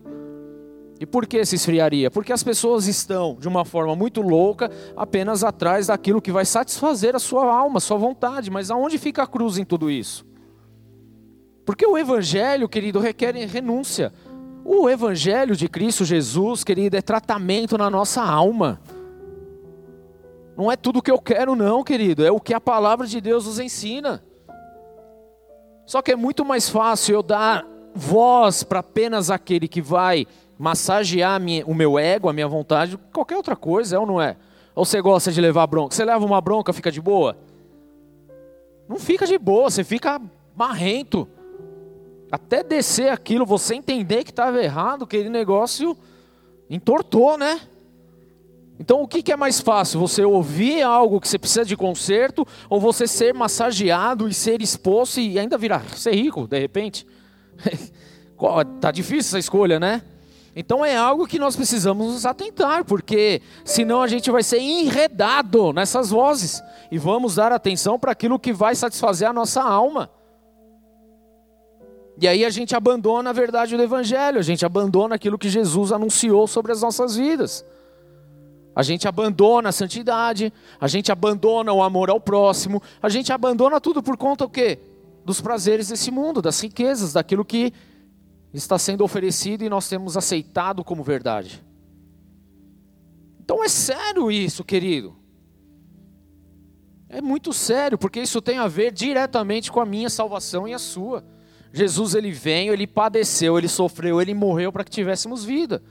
E 0.99 1.06
por 1.06 1.25
que 1.25 1.45
se 1.45 1.56
esfriaria? 1.56 2.12
Porque 2.12 2.34
as 2.34 2.43
pessoas 2.43 2.86
estão, 2.86 3.38
de 3.39 3.47
uma 3.47 3.63
forma 3.63 3.95
muito 3.95 4.21
louca, 4.21 4.69
apenas 4.97 5.45
atrás 5.45 5.88
daquilo 5.88 6.21
que 6.21 6.34
vai 6.34 6.43
satisfazer 6.43 7.15
a 7.15 7.19
sua 7.19 7.45
alma, 7.45 7.78
a 7.78 7.82
sua 7.82 7.97
vontade. 7.97 8.52
Mas 8.52 8.69
aonde 8.69 8.97
fica 8.97 9.23
a 9.23 9.28
cruz 9.28 9.58
em 9.58 9.63
tudo 9.63 9.89
isso? 9.89 10.25
Porque 11.70 11.86
o 11.86 11.96
Evangelho, 11.96 12.68
querido, 12.68 13.00
requer 13.00 13.36
renúncia. 13.46 14.12
O 14.66 14.90
Evangelho 14.90 15.56
de 15.56 15.70
Cristo 15.70 16.04
Jesus, 16.04 16.64
querido, 16.64 16.98
é 16.98 17.02
tratamento 17.04 17.78
na 17.78 17.92
nossa 17.92 18.24
alma. 18.24 18.82
Não 20.58 20.72
é 20.72 20.76
tudo 20.76 21.00
que 21.00 21.12
eu 21.12 21.20
quero, 21.20 21.56
não, 21.56 21.84
querido. 21.84 22.26
É 22.26 22.32
o 22.32 22.40
que 22.40 22.56
a 22.56 22.60
palavra 22.60 23.06
de 23.06 23.22
Deus 23.22 23.46
nos 23.46 23.60
ensina. 23.60 24.24
Só 25.86 26.02
que 26.02 26.12
é 26.12 26.16
muito 26.16 26.44
mais 26.44 26.68
fácil 26.68 27.14
eu 27.14 27.22
dar 27.22 27.64
voz 27.94 28.64
para 28.64 28.80
apenas 28.80 29.30
aquele 29.30 29.68
que 29.68 29.80
vai 29.80 30.26
massagear 30.58 31.40
minha, 31.40 31.64
o 31.68 31.76
meu 31.76 32.00
ego, 32.00 32.30
a 32.30 32.34
minha 32.34 32.48
vontade, 32.48 32.98
qualquer 33.14 33.38
outra 33.38 33.56
coisa, 33.56 33.96
é 33.96 34.00
ou 34.00 34.08
não 34.08 34.20
é? 34.20 34.38
Ou 34.74 34.86
você 34.86 35.00
gosta 35.04 35.32
de 35.32 35.40
levar 35.40 35.68
bronca? 35.68 35.94
Você 35.94 36.04
leva 36.04 36.26
uma 36.26 36.42
bronca, 36.42 36.74
fica 36.74 36.92
de 36.92 37.00
boa? 37.00 37.38
Não 38.88 38.98
fica 38.98 39.28
de 39.28 39.38
boa, 39.38 39.70
você 39.70 39.84
fica 39.84 40.20
marrento. 40.56 41.30
Até 42.32 42.63
descer 42.63 43.12
aquilo, 43.12 43.46
você 43.46 43.76
entender 43.76 44.24
que 44.24 44.30
estava 44.30 44.62
errado, 44.62 45.06
aquele 45.06 45.30
negócio 45.30 45.98
entortou, 46.70 47.38
né? 47.38 47.60
Então 48.80 49.02
o 49.02 49.08
que, 49.08 49.22
que 49.22 49.32
é 49.32 49.36
mais 49.36 49.60
fácil? 49.60 50.00
Você 50.00 50.24
ouvir 50.24 50.82
algo 50.82 51.20
que 51.20 51.28
você 51.28 51.38
precisa 51.38 51.65
de 51.65 51.76
conserto 51.76 52.48
ou 52.70 52.80
você 52.80 53.08
ser 53.08 53.34
massageado 53.34 54.28
e 54.28 54.34
ser 54.34 54.62
exposto 54.62 55.20
e 55.20 55.38
ainda 55.38 55.58
virar 55.58 55.84
ser 55.98 56.15
rico 56.15 56.48
de 56.48 56.58
repente? 56.58 57.06
tá 58.80 58.89
difícil 58.89 59.32
essa 59.32 59.39
escolha, 59.39 59.80
né? 59.80 60.02
Então 60.56 60.86
é 60.86 60.96
algo 60.96 61.28
que 61.28 61.38
nós 61.38 61.56
precisamos 61.56 62.13
nos 62.13 62.26
atentar, 62.26 62.86
porque 62.86 63.42
senão 63.65 64.02
a 64.02 64.08
gente 64.08 64.32
vai 64.32 64.44
ser 64.44 64.60
enredado 64.60 65.74
nessas 65.74 66.10
vozes 66.10 66.62
e 66.92 66.98
vamos 66.98 67.36
dar 67.36 67.52
atenção 67.52 68.00
para 68.00 68.12
aquilo 68.12 68.39
que 68.39 68.54
vai 68.54 68.76
satisfazer 68.76 69.28
a 69.28 69.34
nossa 69.34 69.62
alma. 69.62 70.10
E 72.22 72.28
aí 72.28 72.44
a 72.44 72.50
gente 72.50 72.76
abandona 72.76 73.30
a 73.30 73.34
verdade 73.34 73.78
do 73.78 73.82
Evangelho, 73.82 74.40
a 74.40 74.42
gente 74.42 74.66
abandona 74.66 75.16
aquilo 75.16 75.38
que 75.38 75.50
Jesus 75.50 75.92
anunciou 75.92 76.48
sobre 76.48 76.72
as 76.72 76.82
nossas 76.82 77.16
vidas. 77.16 77.66
A 78.76 78.84
gente 78.84 79.08
abandona 79.08 79.70
a 79.70 79.72
santidade, 79.72 80.52
a 80.80 80.88
gente 80.88 81.12
abandona 81.12 81.72
o 81.72 81.82
amor 81.82 82.10
ao 82.10 82.20
próximo, 82.20 82.82
a 83.02 83.08
gente 83.08 83.32
abandona 83.32 83.80
tudo 83.80 84.04
por 84.04 84.18
conta 84.18 84.46
do 84.46 84.50
quê? 84.50 84.80
Dos 85.24 85.40
prazeres 85.40 85.88
desse 85.88 86.12
mundo, 86.12 86.42
das 86.42 86.60
riquezas, 86.62 87.14
daquilo 87.14 87.46
que 87.46 87.74
está 88.54 88.78
sendo 88.78 89.04
oferecido 89.04 89.64
e 89.64 89.70
nós 89.70 89.88
temos 89.88 90.18
aceitado 90.18 90.84
como 90.84 91.04
verdade. 91.04 91.64
Então 93.40 93.64
é 93.64 93.70
sério 93.70 94.30
isso, 94.30 94.64
querido. 94.64 95.16
É 97.08 97.22
muito 97.22 97.54
sério, 97.54 97.98
porque 97.98 98.20
isso 98.22 98.42
tem 98.42 98.58
a 98.58 98.68
ver 98.68 98.92
diretamente 98.92 99.72
com 99.72 99.80
a 99.80 99.86
minha 99.86 100.10
salvação 100.10 100.68
e 100.68 100.74
a 100.74 100.80
sua. 100.80 101.24
Jesus 101.72 102.16
ele 102.16 102.32
veio, 102.32 102.74
ele 102.74 102.88
padeceu, 102.88 103.58
ele 103.58 103.68
sofreu, 103.68 104.22
ele 104.22 104.34
morreu 104.34 104.72
para 104.72 104.84
que 104.84 104.92
tivéssemos 104.92 105.44
vida. 105.44 105.82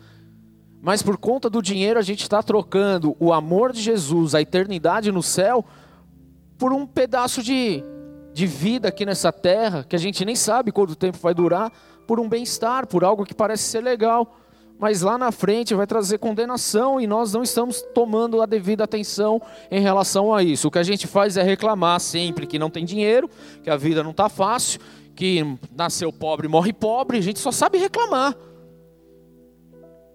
Mas 0.81 1.03
por 1.03 1.17
conta 1.17 1.51
do 1.51 1.61
dinheiro 1.61 1.99
a 1.99 2.03
gente 2.03 2.23
está 2.23 2.43
trocando 2.43 3.17
o 3.19 3.33
amor 3.33 3.73
de 3.73 3.81
Jesus, 3.81 4.35
a 4.35 4.41
eternidade 4.41 5.11
no 5.11 5.23
céu, 5.23 5.64
por 6.57 6.73
um 6.73 6.87
pedaço 6.87 7.43
de, 7.43 7.83
de 8.33 8.47
vida 8.47 8.88
aqui 8.88 9.07
nessa 9.07 9.33
terra, 9.33 9.85
que 9.88 9.97
a 9.97 9.99
gente 9.99 10.25
nem 10.25 10.37
sabe 10.37 10.73
quanto 10.73 10.97
tempo 10.97 11.19
vai 11.19 11.35
durar, 11.35 11.73
por 12.07 12.19
um 12.19 12.29
bem-estar, 12.29 12.87
por 12.87 13.05
algo 13.05 13.25
que 13.25 13.35
parece 13.35 13.64
ser 13.64 13.81
legal. 13.81 14.37
Mas 14.79 15.03
lá 15.03 15.19
na 15.19 15.33
frente 15.33 15.75
vai 15.75 15.87
trazer 15.87 16.19
condenação 16.19 17.01
e 17.01 17.07
nós 17.07 17.33
não 17.33 17.43
estamos 17.43 17.83
tomando 17.93 18.41
a 18.41 18.47
devida 18.47 18.85
atenção 18.85 19.43
em 19.71 19.81
relação 19.81 20.33
a 20.33 20.43
isso. 20.43 20.69
O 20.69 20.71
que 20.71 20.79
a 20.79 20.85
gente 20.85 21.09
faz 21.09 21.37
é 21.37 21.43
reclamar 21.43 21.99
sempre 21.99 22.47
que 22.47 22.61
não 22.61 22.71
tem 22.71 22.85
dinheiro, 22.85 23.29
que 23.62 23.69
a 23.69 23.77
vida 23.77 24.05
não 24.05 24.12
está 24.12 24.29
fácil, 24.29 24.81
que 25.18 25.44
nasceu 25.74 26.12
pobre 26.12 26.46
morre 26.46 26.72
pobre, 26.72 27.18
a 27.18 27.20
gente 27.20 27.40
só 27.40 27.50
sabe 27.50 27.76
reclamar. 27.76 28.37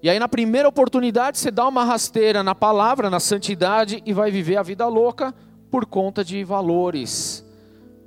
E 0.02 0.10
aí, 0.10 0.18
na 0.18 0.30
primeira 0.30 0.66
oportunidade, 0.66 1.40
você 1.40 1.52
dá 1.52 1.68
uma 1.68 1.84
rasteira 1.84 2.42
na 2.42 2.56
palavra, 2.56 3.10
na 3.10 3.20
santidade 3.20 4.02
e 4.06 4.14
vai 4.14 4.32
viver 4.32 4.56
a 4.56 4.64
vida 4.64 4.88
louca 4.88 5.36
por 5.70 5.86
conta 5.86 6.24
de 6.24 6.42
valores, 6.46 7.46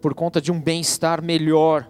por 0.00 0.14
conta 0.14 0.40
de 0.40 0.50
um 0.50 0.58
bem-estar 0.58 1.22
melhor, 1.22 1.86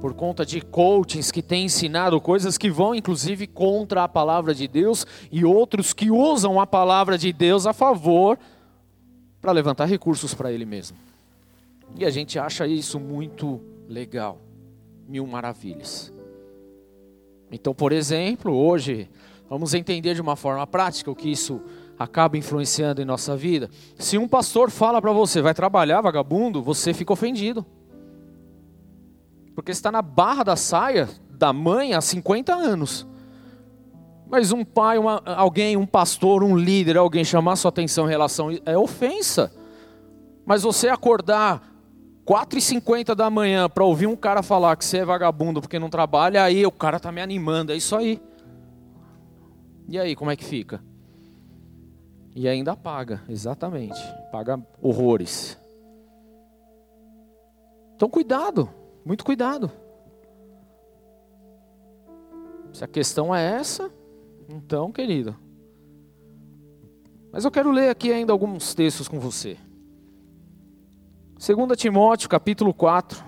por 0.00 0.14
conta 0.14 0.46
de 0.46 0.62
coachings 0.62 1.30
que 1.30 1.42
têm 1.42 1.66
ensinado 1.66 2.18
coisas 2.18 2.56
que 2.56 2.70
vão 2.70 2.94
inclusive 2.94 3.46
contra 3.46 4.04
a 4.04 4.08
palavra 4.08 4.54
de 4.54 4.66
Deus 4.66 5.06
e 5.30 5.44
outros 5.44 5.92
que 5.92 6.10
usam 6.10 6.58
a 6.58 6.66
palavra 6.66 7.18
de 7.18 7.30
Deus 7.30 7.66
a 7.66 7.74
favor 7.74 8.38
para 9.38 9.52
levantar 9.52 9.84
recursos 9.84 10.32
para 10.32 10.50
ele 10.50 10.64
mesmo. 10.64 10.96
E 11.94 12.06
a 12.06 12.10
gente 12.10 12.38
acha 12.38 12.66
isso 12.66 12.98
muito 12.98 13.60
legal. 13.92 14.40
Mil 15.06 15.26
maravilhas. 15.26 16.12
Então, 17.50 17.74
por 17.74 17.92
exemplo, 17.92 18.54
hoje 18.54 19.10
vamos 19.48 19.74
entender 19.74 20.14
de 20.14 20.20
uma 20.20 20.36
forma 20.36 20.66
prática 20.66 21.10
o 21.10 21.14
que 21.14 21.30
isso 21.30 21.60
acaba 21.98 22.38
influenciando 22.38 23.02
em 23.02 23.04
nossa 23.04 23.36
vida. 23.36 23.68
Se 23.98 24.16
um 24.16 24.26
pastor 24.26 24.70
fala 24.70 25.00
para 25.00 25.12
você, 25.12 25.42
vai 25.42 25.52
trabalhar 25.52 26.00
vagabundo, 26.00 26.62
você 26.62 26.94
fica 26.94 27.12
ofendido. 27.12 27.64
Porque 29.54 29.70
está 29.70 29.92
na 29.92 30.00
barra 30.00 30.44
da 30.44 30.56
saia 30.56 31.08
da 31.30 31.52
mãe 31.52 31.92
há 31.92 32.00
50 32.00 32.54
anos. 32.54 33.06
Mas 34.30 34.50
um 34.50 34.64
pai, 34.64 34.96
uma, 34.96 35.22
alguém, 35.26 35.76
um 35.76 35.84
pastor, 35.84 36.42
um 36.42 36.56
líder, 36.56 36.96
alguém 36.96 37.22
chamar 37.22 37.56
sua 37.56 37.68
atenção 37.68 38.06
em 38.06 38.10
relação 38.10 38.48
é 38.64 38.78
ofensa. 38.78 39.52
Mas 40.46 40.62
você 40.62 40.88
acordar 40.88 41.71
4h50 42.26 43.14
da 43.14 43.28
manhã 43.28 43.68
para 43.68 43.84
ouvir 43.84 44.06
um 44.06 44.16
cara 44.16 44.42
falar 44.42 44.76
que 44.76 44.84
você 44.84 44.98
é 44.98 45.04
vagabundo 45.04 45.60
porque 45.60 45.78
não 45.78 45.90
trabalha, 45.90 46.44
aí 46.44 46.64
o 46.64 46.70
cara 46.70 47.00
tá 47.00 47.10
me 47.10 47.20
animando, 47.20 47.72
é 47.72 47.76
isso 47.76 47.96
aí. 47.96 48.20
E 49.88 49.98
aí, 49.98 50.14
como 50.14 50.30
é 50.30 50.36
que 50.36 50.44
fica? 50.44 50.82
E 52.34 52.48
ainda 52.48 52.76
paga, 52.76 53.22
exatamente. 53.28 54.00
Paga 54.30 54.64
horrores. 54.80 55.58
Então, 57.96 58.08
cuidado, 58.08 58.70
muito 59.04 59.24
cuidado. 59.24 59.70
Se 62.72 62.82
a 62.84 62.88
questão 62.88 63.34
é 63.34 63.44
essa, 63.58 63.92
então, 64.48 64.90
querido. 64.90 65.36
Mas 67.30 67.44
eu 67.44 67.50
quero 67.50 67.70
ler 67.70 67.90
aqui 67.90 68.12
ainda 68.12 68.32
alguns 68.32 68.74
textos 68.74 69.08
com 69.08 69.20
você. 69.20 69.58
2 71.44 71.76
Timóteo, 71.76 72.28
capítulo 72.28 72.72
4. 72.72 73.24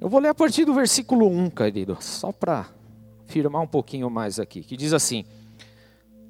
Eu 0.00 0.08
vou 0.08 0.18
ler 0.18 0.30
a 0.30 0.34
partir 0.34 0.64
do 0.64 0.74
versículo 0.74 1.28
1, 1.28 1.50
querido, 1.50 1.96
só 2.00 2.32
para 2.32 2.66
firmar 3.26 3.62
um 3.62 3.66
pouquinho 3.66 4.10
mais 4.10 4.40
aqui, 4.40 4.62
que 4.62 4.76
diz 4.76 4.92
assim: 4.92 5.24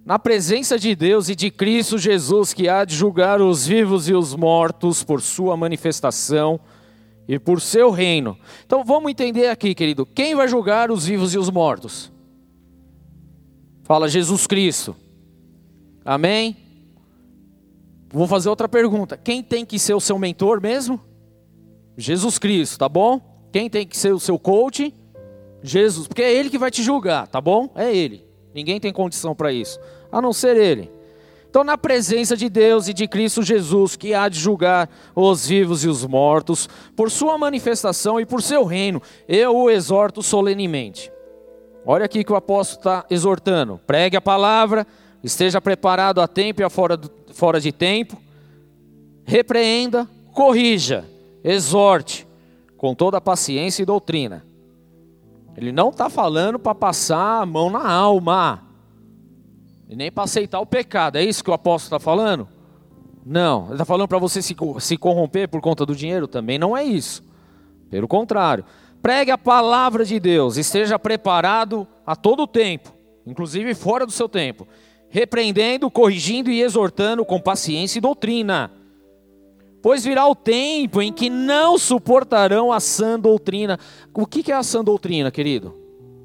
Na 0.04 0.18
presença 0.18 0.78
de 0.78 0.94
Deus 0.94 1.30
e 1.30 1.34
de 1.34 1.50
Cristo 1.50 1.96
Jesus, 1.96 2.52
que 2.52 2.68
há 2.68 2.84
de 2.84 2.94
julgar 2.94 3.40
os 3.40 3.66
vivos 3.66 4.06
e 4.06 4.12
os 4.12 4.34
mortos 4.34 5.02
por 5.02 5.22
sua 5.22 5.56
manifestação 5.56 6.60
e 7.26 7.38
por 7.38 7.58
seu 7.58 7.90
reino. 7.90 8.36
Então 8.66 8.84
vamos 8.84 9.10
entender 9.10 9.48
aqui, 9.48 9.74
querido, 9.74 10.04
quem 10.04 10.34
vai 10.34 10.46
julgar 10.46 10.90
os 10.90 11.06
vivos 11.06 11.32
e 11.32 11.38
os 11.38 11.48
mortos? 11.48 12.12
Fala 13.82 14.10
Jesus 14.10 14.46
Cristo. 14.46 14.94
Amém? 16.04 16.63
Vou 18.14 18.28
fazer 18.28 18.48
outra 18.48 18.68
pergunta. 18.68 19.16
Quem 19.16 19.42
tem 19.42 19.66
que 19.66 19.76
ser 19.76 19.92
o 19.92 20.00
seu 20.00 20.16
mentor 20.18 20.60
mesmo? 20.60 21.00
Jesus 21.96 22.38
Cristo, 22.38 22.78
tá 22.78 22.88
bom? 22.88 23.20
Quem 23.52 23.68
tem 23.68 23.84
que 23.84 23.96
ser 23.96 24.14
o 24.14 24.20
seu 24.20 24.38
coach? 24.38 24.94
Jesus, 25.62 26.06
porque 26.06 26.22
é 26.22 26.32
ele 26.32 26.48
que 26.48 26.58
vai 26.58 26.70
te 26.70 26.80
julgar, 26.80 27.26
tá 27.26 27.40
bom? 27.40 27.70
É 27.74 27.94
ele. 27.94 28.24
Ninguém 28.54 28.78
tem 28.78 28.92
condição 28.92 29.34
para 29.34 29.52
isso, 29.52 29.80
a 30.12 30.22
não 30.22 30.32
ser 30.32 30.56
ele. 30.56 30.92
Então, 31.50 31.64
na 31.64 31.76
presença 31.76 32.36
de 32.36 32.48
Deus 32.48 32.86
e 32.86 32.92
de 32.92 33.08
Cristo 33.08 33.42
Jesus, 33.42 33.96
que 33.96 34.14
há 34.14 34.28
de 34.28 34.38
julgar 34.38 34.88
os 35.14 35.48
vivos 35.48 35.84
e 35.84 35.88
os 35.88 36.06
mortos, 36.06 36.68
por 36.96 37.10
sua 37.10 37.36
manifestação 37.36 38.20
e 38.20 38.26
por 38.26 38.42
seu 38.42 38.64
reino, 38.64 39.02
eu 39.26 39.56
o 39.56 39.70
exorto 39.70 40.22
solenemente. 40.22 41.12
Olha 41.86 42.04
aqui 42.04 42.22
que 42.22 42.32
o 42.32 42.36
apóstolo 42.36 42.78
está 42.78 43.06
exortando: 43.10 43.80
pregue 43.86 44.16
a 44.16 44.20
palavra, 44.20 44.86
esteja 45.24 45.60
preparado 45.60 46.20
a 46.20 46.28
tempo 46.28 46.60
e 46.60 46.64
a 46.64 46.70
fora 46.70 46.96
do, 46.96 47.10
fora 47.32 47.58
de 47.58 47.72
tempo, 47.72 48.20
repreenda, 49.24 50.08
corrija, 50.32 51.04
exorte, 51.42 52.26
com 52.76 52.94
toda 52.94 53.16
a 53.16 53.20
paciência 53.20 53.82
e 53.82 53.86
doutrina. 53.86 54.44
Ele 55.56 55.72
não 55.72 55.88
está 55.88 56.10
falando 56.10 56.58
para 56.58 56.74
passar 56.74 57.40
a 57.40 57.46
mão 57.46 57.70
na 57.70 57.90
alma, 57.90 58.62
e 59.88 59.96
nem 59.96 60.12
para 60.12 60.24
aceitar 60.24 60.60
o 60.60 60.66
pecado, 60.66 61.16
é 61.16 61.22
isso 61.22 61.42
que 61.42 61.50
o 61.50 61.54
apóstolo 61.54 61.96
está 61.96 61.98
falando? 61.98 62.46
Não, 63.24 63.66
ele 63.66 63.74
está 63.74 63.84
falando 63.84 64.08
para 64.08 64.18
você 64.18 64.42
se, 64.42 64.54
se 64.80 64.96
corromper 64.98 65.48
por 65.48 65.60
conta 65.62 65.86
do 65.86 65.96
dinheiro? 65.96 66.28
Também 66.28 66.58
não 66.58 66.76
é 66.76 66.84
isso. 66.84 67.24
Pelo 67.88 68.06
contrário, 68.06 68.64
pregue 69.00 69.30
a 69.30 69.38
palavra 69.38 70.04
de 70.04 70.20
Deus, 70.20 70.58
esteja 70.58 70.98
preparado 70.98 71.86
a 72.06 72.14
todo 72.14 72.46
tempo, 72.46 72.92
inclusive 73.26 73.74
fora 73.74 74.04
do 74.04 74.12
seu 74.12 74.28
tempo, 74.28 74.66
repreendendo, 75.14 75.88
corrigindo 75.88 76.50
e 76.50 76.60
exortando 76.60 77.24
com 77.24 77.40
paciência 77.40 77.98
e 77.98 78.00
doutrina. 78.00 78.68
Pois 79.80 80.02
virá 80.02 80.26
o 80.26 80.34
tempo 80.34 81.00
em 81.00 81.12
que 81.12 81.30
não 81.30 81.78
suportarão 81.78 82.72
a 82.72 82.80
sã 82.80 83.16
doutrina. 83.16 83.78
O 84.12 84.26
que 84.26 84.50
é 84.50 84.56
a 84.56 84.62
sã 84.64 84.82
doutrina, 84.82 85.30
querido? 85.30 85.72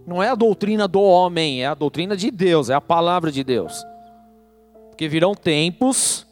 Não 0.07 0.23
é 0.23 0.29
a 0.29 0.33
doutrina 0.33 0.87
do 0.87 1.03
homem, 1.03 1.61
é 1.61 1.67
a 1.67 1.75
doutrina 1.75 2.17
de 2.17 2.31
Deus, 2.31 2.71
é 2.71 2.73
a 2.73 2.81
palavra 2.81 3.31
de 3.31 3.43
Deus. 3.43 3.85
Porque 4.89 5.07
virão 5.07 5.35
tempos, 5.35 6.25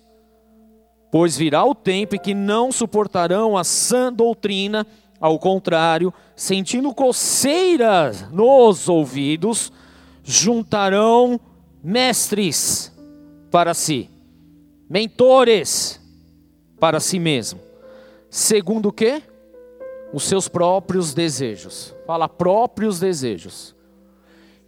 pois 1.12 1.38
virá 1.38 1.64
o 1.64 1.76
tempo 1.76 2.16
em 2.16 2.20
que 2.20 2.34
não 2.34 2.72
suportarão 2.72 3.56
a 3.56 3.64
sã 3.64 4.12
doutrina, 4.12 4.88
ao 5.22 5.38
contrário, 5.38 6.12
sentindo 6.36 6.92
coceira 6.92 8.12
nos 8.32 8.90
ouvidos, 8.90 9.72
juntarão 10.24 11.40
mestres 11.88 12.92
para 13.50 13.74
si, 13.74 14.10
mentores 14.90 16.02
para 16.78 17.00
si 17.00 17.18
mesmo. 17.18 17.62
Segundo 18.30 18.90
o 18.90 18.92
quê? 18.92 19.24
Os 20.12 20.24
seus 20.24 20.50
próprios 20.50 21.14
desejos. 21.14 21.96
Fala 22.06 22.28
próprios 22.28 23.00
desejos. 23.00 23.74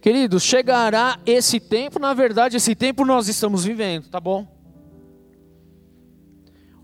Queridos, 0.00 0.42
chegará 0.42 1.20
esse 1.26 1.60
tempo, 1.60 1.98
na 1.98 2.14
verdade, 2.14 2.56
esse 2.56 2.74
tempo 2.74 3.04
nós 3.04 3.28
estamos 3.28 3.64
vivendo, 3.64 4.08
tá 4.08 4.18
bom? 4.18 4.48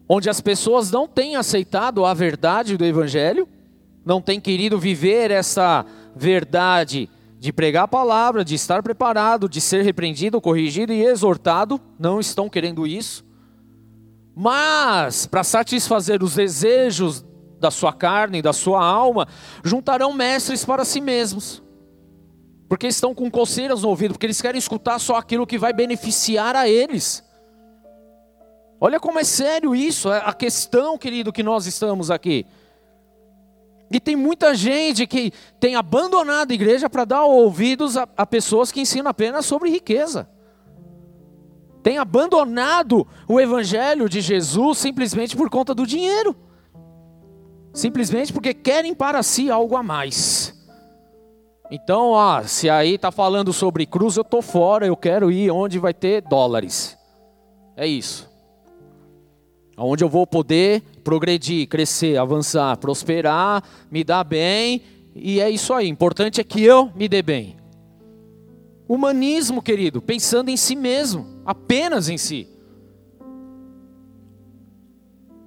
Onde 0.07 0.29
as 0.29 0.43
pessoas 0.43 0.91
não 0.91 1.09
têm 1.09 1.37
aceitado 1.37 2.05
a 2.05 2.13
verdade 2.13 2.77
do 2.77 2.85
Evangelho, 2.85 3.49
não 4.05 4.21
têm 4.21 4.39
querido 4.39 4.79
viver 4.79 5.31
essa 5.31 5.87
verdade 6.15 7.09
de 7.39 7.53
pregar 7.53 7.85
a 7.85 7.89
palavra, 7.89 8.45
de 8.45 8.55
estar 8.55 8.83
preparado, 8.83 9.49
de 9.49 9.61
ser 9.61 9.83
repreendido, 9.83 10.41
corrigido 10.41 10.93
e 10.93 11.05
exortado, 11.05 11.81
não 11.99 12.19
estão 12.19 12.49
querendo 12.49 12.87
isso. 12.87 13.25
Mas, 14.35 15.27
para 15.27 15.45
satisfazer 15.45 16.23
os 16.23 16.35
desejos 16.35 17.25
da 17.59 17.71
sua 17.71 17.93
carne, 17.93 18.43
da 18.43 18.53
sua 18.53 18.85
alma, 18.85 19.27
juntarão 19.65 20.13
mestres 20.13 20.65
para 20.65 20.85
si 20.85 21.01
mesmos. 21.01 21.63
Porque 22.69 22.87
estão 22.87 23.15
com 23.15 23.31
coceiras 23.31 23.83
no 23.83 23.89
ouvido, 23.89 24.13
porque 24.13 24.27
eles 24.27 24.41
querem 24.41 24.59
escutar 24.59 24.99
só 24.99 25.17
aquilo 25.17 25.47
que 25.47 25.59
vai 25.59 25.73
beneficiar 25.73 26.57
a 26.57 26.69
eles. 26.69 27.25
Olha 28.81 29.01
como 29.01 29.19
é 29.19 29.25
sério 29.25 29.75
isso, 29.75 30.13
é 30.13 30.23
a 30.25 30.33
questão, 30.33 30.99
querido, 30.99 31.33
que 31.33 31.43
nós 31.43 31.67
estamos 31.67 32.11
aqui. 32.11 32.45
E 33.91 34.01
tem 34.01 34.17
muita 34.17 34.55
gente 34.55 35.07
que 35.07 35.33
tem 35.61 35.77
abandonado 35.77 36.51
a 36.51 36.55
igreja 36.55 36.91
para 36.91 37.05
dar 37.05 37.25
ouvidos 37.25 37.97
a, 37.97 38.09
a, 38.17 38.27
pessoas 38.27 38.73
que 38.73 38.81
ensinam 38.81 39.11
apenas 39.11 39.47
sobre 39.47 39.71
riqueza. 39.71 40.29
Tem 41.83 41.99
abandonado 41.99 43.07
o 43.29 43.41
evangelho 43.41 44.09
de 44.09 44.21
Jesus 44.21 44.79
simplesmente 44.79 45.37
por 45.37 45.49
conta 45.49 45.73
do 45.73 45.87
dinheiro. 45.87 46.35
Simplesmente 47.73 48.33
porque 48.33 48.53
querem 48.53 48.93
para 48.93 49.23
si 49.23 49.51
algo 49.51 49.77
a 49.77 49.83
mais. 49.83 50.53
Então, 51.71 52.11
ó, 52.11 52.43
se 52.43 52.69
aí 52.69 52.95
está 52.95 53.13
falando 53.13 53.53
sobre 53.53 53.87
cruz, 53.87 54.17
eu 54.17 54.23
estou 54.23 54.43
fora, 54.43 54.87
eu 54.87 54.97
quero 54.97 55.31
ir 55.31 55.51
onde 55.51 55.79
vai 55.79 55.95
ter 55.95 56.23
dólares. 56.23 56.99
É 57.77 57.87
isso 57.87 58.36
onde 59.77 60.03
eu 60.03 60.09
vou 60.09 60.27
poder 60.27 60.83
progredir, 61.05 61.69
crescer, 61.69 62.17
avançar, 62.17 62.77
prosperar, 62.79 63.63
me 63.91 64.03
dar 64.03 64.25
bem, 64.25 64.83
e 65.15 65.41
é 65.41 65.51
isso 65.51 65.73
aí. 65.75 65.89
Importante 65.89 66.41
é 66.41 66.45
que 66.45 66.63
eu 66.63 66.91
me 66.95 67.09
dê 67.09 67.23
bem. 67.23 67.57
Humanismo, 68.89 69.61
querido, 69.61 70.01
pensando 70.01 70.49
em 70.49 70.57
si 70.57 70.77
mesmo, 70.77 71.27
apenas 71.45 72.09
em 72.09 72.17
si. 72.17 72.49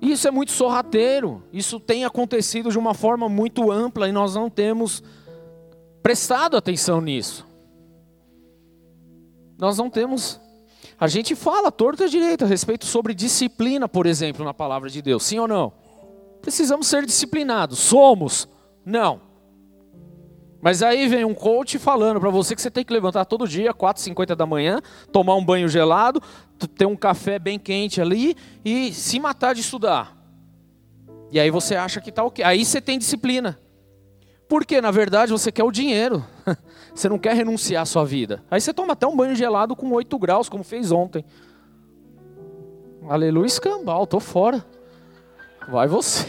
Isso 0.02 0.28
é 0.28 0.32
muito 0.32 0.52
sorrateiro, 0.52 1.44
isso 1.52 1.80
tem 1.80 2.06
acontecido 2.06 2.72
de 2.72 2.78
uma 2.78 2.94
forma 2.94 3.28
muito 3.28 3.72
ampla 3.72 4.08
e 4.08 4.12
nós 4.12 4.36
não 4.36 4.50
temos 4.50 5.04
prestado 6.02 6.56
atenção 6.56 7.02
nisso. 7.02 7.46
Nós 9.58 9.78
não 9.78 9.90
temos 9.90 10.40
a 11.00 11.08
gente 11.08 11.36
fala 11.36 11.72
torta 11.72 12.06
e 12.06 12.10
direita 12.10 12.46
a 12.46 12.48
respeito 12.48 12.86
sobre 12.86 13.14
disciplina, 13.14 13.88
por 13.88 14.06
exemplo, 14.06 14.44
na 14.44 14.54
palavra 14.54 14.90
de 14.90 15.02
Deus. 15.02 15.24
Sim 15.24 15.40
ou 15.40 15.48
não? 15.48 15.72
Precisamos 16.42 16.88
ser 16.88 17.06
disciplinados. 17.06 17.80
Somos? 17.80 18.48
Não. 18.86 19.22
Mas 20.62 20.84
aí 20.84 21.08
vem 21.08 21.24
um 21.24 21.34
coach 21.34 21.80
falando 21.80 22.20
para 22.20 22.30
você 22.30 22.54
que 22.54 22.62
você 22.62 22.70
tem 22.70 22.84
que 22.84 22.92
levantar 22.92 23.24
todo 23.24 23.48
dia, 23.48 23.74
4h50 23.74 24.36
da 24.36 24.46
manhã, 24.46 24.82
tomar 25.12 25.36
um 25.36 25.46
banho 25.46 25.70
gelado, 25.70 26.22
ter 26.76 26.86
um 26.86 26.98
café 26.98 27.40
bem 27.40 27.58
quente 27.58 28.02
ali 28.02 28.36
e 28.66 28.94
se 28.94 29.20
matar 29.22 29.56
de 29.56 29.62
estudar. 29.62 30.18
E 31.32 31.40
aí 31.40 31.50
você 31.50 31.76
acha 31.76 32.02
que 32.02 32.10
está 32.10 32.24
ok. 32.24 32.44
Aí 32.44 32.66
você 32.66 32.82
tem 32.82 33.00
disciplina. 33.00 33.58
Porque, 34.50 34.82
na 34.82 34.92
verdade, 34.92 35.32
você 35.32 35.52
quer 35.52 35.64
o 35.64 35.72
dinheiro. 35.72 36.26
Você 37.00 37.08
não 37.08 37.18
quer 37.18 37.34
renunciar 37.34 37.84
à 37.84 37.86
sua 37.86 38.04
vida. 38.04 38.44
Aí 38.52 38.60
você 38.60 38.74
toma 38.74 38.92
até 38.92 39.08
um 39.08 39.16
banho 39.16 39.34
gelado 39.34 39.74
com 39.74 39.90
8 39.90 40.20
graus, 40.20 40.50
como 40.50 40.66
fez 40.66 40.92
ontem. 40.92 41.24
Aleluia, 43.08 43.46
escambau, 43.46 44.06
tô 44.06 44.20
fora. 44.20 44.66
Vai 45.70 45.88
você. 45.88 46.26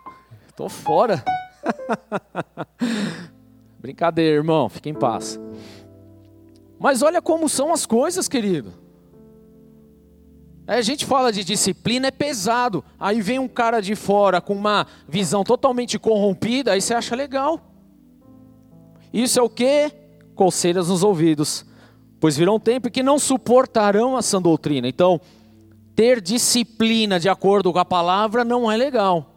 Tô 0.54 0.68
fora. 0.68 1.24
Brincadeira, 3.80 4.36
irmão, 4.36 4.68
fique 4.68 4.90
em 4.90 4.94
paz. 4.94 5.40
Mas 6.78 7.00
olha 7.00 7.22
como 7.22 7.48
são 7.48 7.72
as 7.72 7.86
coisas, 7.86 8.28
querido. 8.28 8.70
Aí 10.66 10.78
a 10.78 10.82
gente 10.82 11.06
fala 11.06 11.32
de 11.32 11.42
disciplina, 11.42 12.08
é 12.08 12.10
pesado. 12.10 12.84
Aí 13.00 13.22
vem 13.22 13.38
um 13.38 13.48
cara 13.48 13.80
de 13.80 13.96
fora 13.96 14.42
com 14.42 14.52
uma 14.52 14.86
visão 15.08 15.42
totalmente 15.42 15.98
corrompida, 15.98 16.72
aí 16.72 16.82
você 16.82 16.92
acha 16.92 17.16
legal. 17.16 17.58
Isso 19.10 19.40
é 19.40 19.42
o 19.42 19.48
que? 19.48 20.01
Coceiras 20.42 20.88
nos 20.88 21.04
ouvidos. 21.04 21.64
Pois 22.18 22.36
virá 22.36 22.50
um 22.50 22.58
tempo 22.58 22.90
que 22.90 23.00
não 23.00 23.16
suportarão 23.16 24.18
essa 24.18 24.40
doutrina. 24.40 24.88
Então, 24.88 25.20
ter 25.94 26.20
disciplina 26.20 27.20
de 27.20 27.28
acordo 27.28 27.72
com 27.72 27.78
a 27.78 27.84
palavra 27.84 28.44
não 28.44 28.70
é 28.70 28.76
legal. 28.76 29.36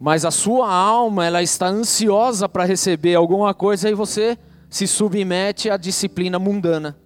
Mas 0.00 0.24
a 0.24 0.32
sua 0.32 0.68
alma, 0.68 1.24
ela 1.24 1.44
está 1.44 1.68
ansiosa 1.68 2.48
para 2.48 2.64
receber 2.64 3.14
alguma 3.14 3.54
coisa 3.54 3.88
e 3.88 3.94
você 3.94 4.36
se 4.68 4.88
submete 4.88 5.70
à 5.70 5.76
disciplina 5.76 6.40
mundana. 6.40 6.98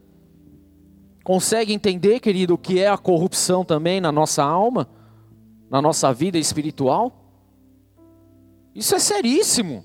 Consegue 1.23 1.75
entender, 1.75 2.21
querido, 2.21 2.55
o 2.55 2.59
que 2.59 2.79
é 2.79 2.89
a 2.89 2.97
corrupção 2.97 3.67
também 3.67 4.01
na 4.01 4.11
nossa 4.11 4.43
alma, 4.43 4.89
na 5.69 5.83
nossa 5.83 6.11
vida 6.11 6.39
espiritual? 6.39 7.13
Isso 8.75 8.95
é 8.95 8.99
seríssimo. 8.99 9.85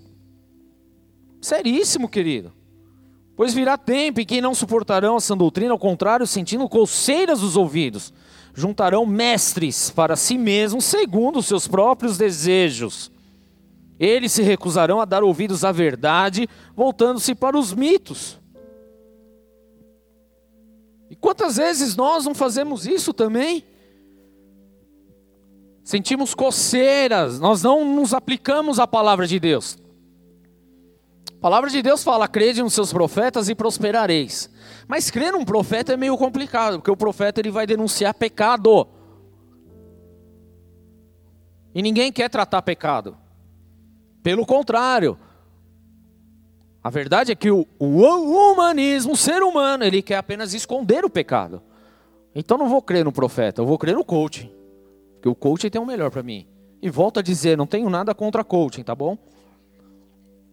Seríssimo, 1.41 2.07
querido. 2.07 2.60
Pois 3.35 3.53
virá 3.53 3.77
tempo 3.77 4.19
em 4.19 4.25
que 4.25 4.41
não 4.41 4.53
suportarão 4.53 5.17
essa 5.17 5.35
doutrina, 5.35 5.71
ao 5.71 5.79
contrário, 5.79 6.27
sentindo 6.27 6.67
coceiras 6.67 7.39
dos 7.39 7.55
ouvidos, 7.55 8.13
juntarão 8.53 9.05
mestres 9.05 9.89
para 9.89 10.15
si 10.15 10.37
mesmos, 10.37 10.85
segundo 10.85 11.39
os 11.39 11.45
seus 11.45 11.67
próprios 11.67 12.17
desejos. 12.17 13.11
Eles 13.99 14.31
se 14.31 14.41
recusarão 14.41 14.99
a 14.99 15.05
dar 15.05 15.23
ouvidos 15.23 15.63
à 15.63 15.71
verdade, 15.71 16.47
voltando-se 16.75 17.33
para 17.35 17.57
os 17.57 17.73
mitos. 17.73 18.39
E 21.09 21.15
quantas 21.15 21.57
vezes 21.57 21.95
nós 21.95 22.25
não 22.25 22.33
fazemos 22.33 22.85
isso 22.85 23.13
também? 23.13 23.63
Sentimos 25.83 26.33
coceiras, 26.33 27.39
nós 27.39 27.61
não 27.61 27.83
nos 27.95 28.13
aplicamos 28.13 28.79
à 28.79 28.87
palavra 28.87 29.27
de 29.27 29.39
Deus. 29.39 29.77
A 31.41 31.49
palavra 31.49 31.71
de 31.71 31.81
Deus 31.81 32.03
fala: 32.03 32.27
crede 32.27 32.61
nos 32.61 32.75
seus 32.75 32.93
profetas 32.93 33.49
e 33.49 33.55
prosperareis. 33.55 34.47
Mas 34.87 35.09
crer 35.09 35.31
num 35.31 35.43
profeta 35.43 35.93
é 35.93 35.97
meio 35.97 36.15
complicado, 36.15 36.77
porque 36.77 36.91
o 36.91 36.95
profeta 36.95 37.41
ele 37.41 37.49
vai 37.49 37.65
denunciar 37.65 38.13
pecado. 38.13 38.87
E 41.73 41.81
ninguém 41.81 42.11
quer 42.11 42.29
tratar 42.29 42.61
pecado. 42.61 43.17
Pelo 44.21 44.45
contrário, 44.45 45.17
a 46.83 46.91
verdade 46.91 47.31
é 47.31 47.35
que 47.35 47.49
o, 47.49 47.65
o, 47.79 48.51
humanismo, 48.51 49.13
o 49.13 49.17
ser 49.17 49.41
humano, 49.41 49.83
ele 49.83 50.03
quer 50.03 50.17
apenas 50.17 50.53
esconder 50.53 51.03
o 51.03 51.09
pecado. 51.09 51.59
Então 52.35 52.55
não 52.55 52.69
vou 52.69 52.83
crer 52.83 53.03
no 53.03 53.11
profeta, 53.11 53.63
eu 53.63 53.65
vou 53.65 53.79
crer 53.79 53.95
no 53.95 54.05
coaching. 54.05 54.51
Porque 55.15 55.29
o 55.29 55.33
coaching 55.33 55.71
tem 55.71 55.81
o 55.81 55.87
melhor 55.87 56.11
para 56.11 56.21
mim. 56.21 56.45
E 56.79 56.87
volto 56.87 57.19
a 57.19 57.23
dizer, 57.23 57.57
não 57.57 57.65
tenho 57.65 57.89
nada 57.89 58.13
contra 58.13 58.43
coaching, 58.43 58.83
tá 58.83 58.93
bom? 58.93 59.17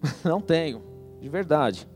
Não 0.24 0.40
tenho, 0.40 0.82
de 1.20 1.28
verdade. 1.28 1.88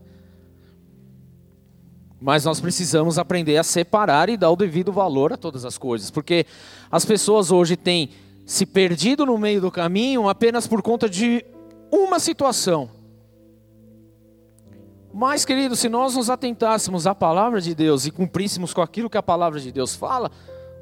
Mas 2.19 2.45
nós 2.45 2.61
precisamos 2.61 3.17
aprender 3.17 3.57
a 3.57 3.63
separar 3.63 4.29
e 4.29 4.37
dar 4.37 4.49
o 4.49 4.55
devido 4.55 4.91
valor 4.91 5.33
a 5.33 5.37
todas 5.37 5.65
as 5.65 5.77
coisas, 5.77 6.09
porque 6.09 6.45
as 6.89 7.03
pessoas 7.03 7.51
hoje 7.51 7.75
têm 7.75 8.11
se 8.45 8.65
perdido 8.65 9.25
no 9.25 9.37
meio 9.37 9.61
do 9.61 9.71
caminho 9.71 10.29
apenas 10.29 10.67
por 10.67 10.81
conta 10.81 11.09
de 11.09 11.45
uma 11.91 12.19
situação. 12.19 12.89
Mas, 15.13 15.45
querido, 15.45 15.75
se 15.75 15.87
nós 15.87 16.15
nos 16.15 16.29
atentássemos 16.29 17.05
à 17.05 17.13
palavra 17.13 17.61
de 17.61 17.75
Deus 17.75 18.05
e 18.05 18.11
cumpríssemos 18.11 18.73
com 18.73 18.81
aquilo 18.81 19.09
que 19.09 19.17
a 19.17 19.21
palavra 19.21 19.59
de 19.59 19.71
Deus 19.71 19.95
fala, 19.95 20.31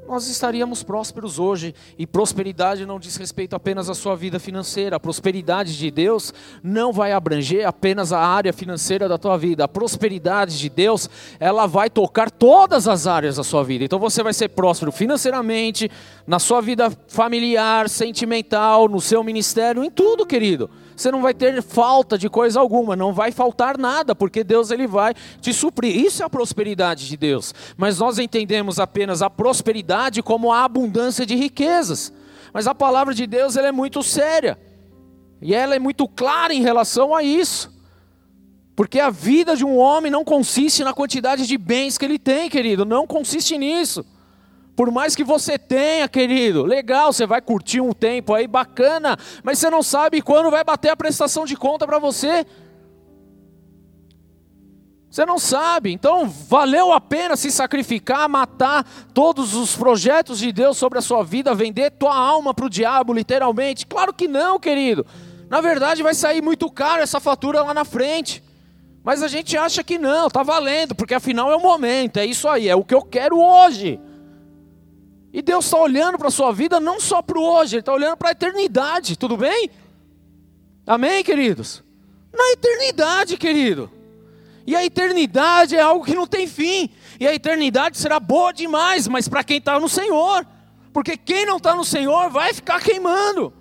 nós 0.06 0.28
estaríamos 0.28 0.82
prósperos 0.82 1.38
hoje. 1.38 1.74
E 1.98 2.06
prosperidade 2.06 2.84
não 2.84 2.98
diz 2.98 3.16
respeito 3.16 3.54
apenas 3.54 3.88
à 3.88 3.94
sua 3.94 4.16
vida 4.16 4.38
financeira. 4.38 4.96
A 4.96 5.00
prosperidade 5.00 5.76
de 5.76 5.90
Deus 5.90 6.34
não 6.62 6.92
vai 6.92 7.12
abranger 7.12 7.66
apenas 7.66 8.12
a 8.12 8.18
área 8.18 8.52
financeira 8.52 9.08
da 9.08 9.16
tua 9.16 9.36
vida. 9.36 9.64
A 9.64 9.68
prosperidade 9.68 10.58
de 10.58 10.68
Deus, 10.68 11.08
ela 11.38 11.66
vai 11.66 11.88
tocar 11.88 12.30
todas 12.30 12.88
as 12.88 13.06
áreas 13.06 13.36
da 13.36 13.44
sua 13.44 13.62
vida. 13.62 13.84
Então 13.84 13.98
você 13.98 14.22
vai 14.22 14.34
ser 14.34 14.48
próspero 14.48 14.92
financeiramente, 14.92 15.90
na 16.26 16.38
sua 16.38 16.60
vida 16.60 16.90
familiar, 17.08 17.88
sentimental, 17.88 18.88
no 18.88 19.00
seu 19.00 19.22
ministério, 19.22 19.84
em 19.84 19.90
tudo, 19.90 20.26
querido. 20.26 20.68
Você 20.96 21.10
não 21.10 21.22
vai 21.22 21.34
ter 21.34 21.62
falta 21.62 22.18
de 22.18 22.28
coisa 22.28 22.60
alguma, 22.60 22.94
não 22.94 23.12
vai 23.12 23.32
faltar 23.32 23.78
nada, 23.78 24.14
porque 24.14 24.44
Deus 24.44 24.70
ele 24.70 24.86
vai 24.86 25.14
te 25.40 25.52
suprir. 25.52 25.96
Isso 25.96 26.22
é 26.22 26.26
a 26.26 26.30
prosperidade 26.30 27.08
de 27.08 27.16
Deus. 27.16 27.54
Mas 27.76 27.98
nós 27.98 28.18
entendemos 28.18 28.78
apenas 28.78 29.22
a 29.22 29.30
prosperidade 29.30 30.22
como 30.22 30.52
a 30.52 30.64
abundância 30.64 31.24
de 31.24 31.34
riquezas. 31.34 32.12
Mas 32.52 32.66
a 32.66 32.74
palavra 32.74 33.14
de 33.14 33.26
Deus 33.26 33.56
ela 33.56 33.68
é 33.68 33.72
muito 33.72 34.02
séria. 34.02 34.58
E 35.40 35.54
ela 35.54 35.74
é 35.74 35.78
muito 35.78 36.06
clara 36.06 36.54
em 36.54 36.62
relação 36.62 37.14
a 37.14 37.22
isso. 37.22 37.72
Porque 38.76 39.00
a 39.00 39.10
vida 39.10 39.56
de 39.56 39.64
um 39.64 39.76
homem 39.76 40.10
não 40.10 40.24
consiste 40.24 40.84
na 40.84 40.92
quantidade 40.92 41.46
de 41.46 41.58
bens 41.58 41.98
que 41.98 42.04
ele 42.04 42.18
tem, 42.18 42.48
querido, 42.48 42.84
não 42.84 43.06
consiste 43.06 43.58
nisso. 43.58 44.04
Por 44.74 44.90
mais 44.90 45.14
que 45.14 45.22
você 45.22 45.58
tenha, 45.58 46.08
querido, 46.08 46.64
legal, 46.64 47.12
você 47.12 47.26
vai 47.26 47.42
curtir 47.42 47.80
um 47.80 47.92
tempo 47.92 48.32
aí 48.32 48.46
bacana, 48.46 49.18
mas 49.42 49.58
você 49.58 49.68
não 49.68 49.82
sabe 49.82 50.22
quando 50.22 50.50
vai 50.50 50.64
bater 50.64 50.90
a 50.90 50.96
prestação 50.96 51.44
de 51.44 51.56
conta 51.56 51.86
para 51.86 51.98
você. 51.98 52.46
Você 55.10 55.26
não 55.26 55.38
sabe, 55.38 55.92
então 55.92 56.26
valeu 56.26 56.90
a 56.90 56.98
pena 56.98 57.36
se 57.36 57.50
sacrificar, 57.50 58.26
matar 58.30 58.82
todos 59.12 59.54
os 59.54 59.76
projetos 59.76 60.38
de 60.38 60.50
Deus 60.50 60.78
sobre 60.78 60.98
a 60.98 61.02
sua 61.02 61.22
vida, 61.22 61.54
vender 61.54 61.90
tua 61.90 62.16
alma 62.16 62.54
para 62.54 62.64
o 62.64 62.70
diabo, 62.70 63.12
literalmente? 63.12 63.86
Claro 63.86 64.14
que 64.14 64.26
não, 64.26 64.58
querido. 64.58 65.04
Na 65.50 65.60
verdade, 65.60 66.02
vai 66.02 66.14
sair 66.14 66.40
muito 66.40 66.70
caro 66.70 67.02
essa 67.02 67.20
fatura 67.20 67.60
lá 67.60 67.74
na 67.74 67.84
frente. 67.84 68.42
Mas 69.04 69.22
a 69.22 69.28
gente 69.28 69.54
acha 69.54 69.84
que 69.84 69.98
não, 69.98 70.30
tá 70.30 70.42
valendo, 70.42 70.94
porque 70.94 71.12
afinal 71.12 71.52
é 71.52 71.56
o 71.56 71.60
momento, 71.60 72.16
é 72.16 72.24
isso 72.24 72.48
aí, 72.48 72.66
é 72.66 72.74
o 72.74 72.82
que 72.82 72.94
eu 72.94 73.02
quero 73.02 73.38
hoje. 73.38 74.00
E 75.32 75.40
Deus 75.40 75.64
está 75.64 75.78
olhando 75.78 76.18
para 76.18 76.28
a 76.28 76.30
sua 76.30 76.52
vida 76.52 76.78
não 76.78 77.00
só 77.00 77.22
para 77.22 77.38
o 77.38 77.42
hoje, 77.42 77.76
Ele 77.76 77.80
está 77.80 77.92
olhando 77.92 78.16
para 78.16 78.28
a 78.28 78.32
eternidade, 78.32 79.16
tudo 79.16 79.36
bem? 79.36 79.70
Amém, 80.86 81.24
queridos? 81.24 81.82
Na 82.32 82.52
eternidade, 82.52 83.36
querido. 83.38 83.90
E 84.66 84.76
a 84.76 84.84
eternidade 84.84 85.74
é 85.74 85.80
algo 85.80 86.04
que 86.04 86.14
não 86.14 86.26
tem 86.26 86.46
fim. 86.46 86.90
E 87.18 87.26
a 87.26 87.34
eternidade 87.34 87.96
será 87.96 88.20
boa 88.20 88.52
demais, 88.52 89.08
mas 89.08 89.28
para 89.28 89.42
quem 89.42 89.58
está 89.58 89.80
no 89.80 89.88
Senhor. 89.88 90.46
Porque 90.92 91.16
quem 91.16 91.46
não 91.46 91.56
está 91.56 91.74
no 91.74 91.84
Senhor 91.84 92.30
vai 92.30 92.52
ficar 92.52 92.80
queimando. 92.80 93.52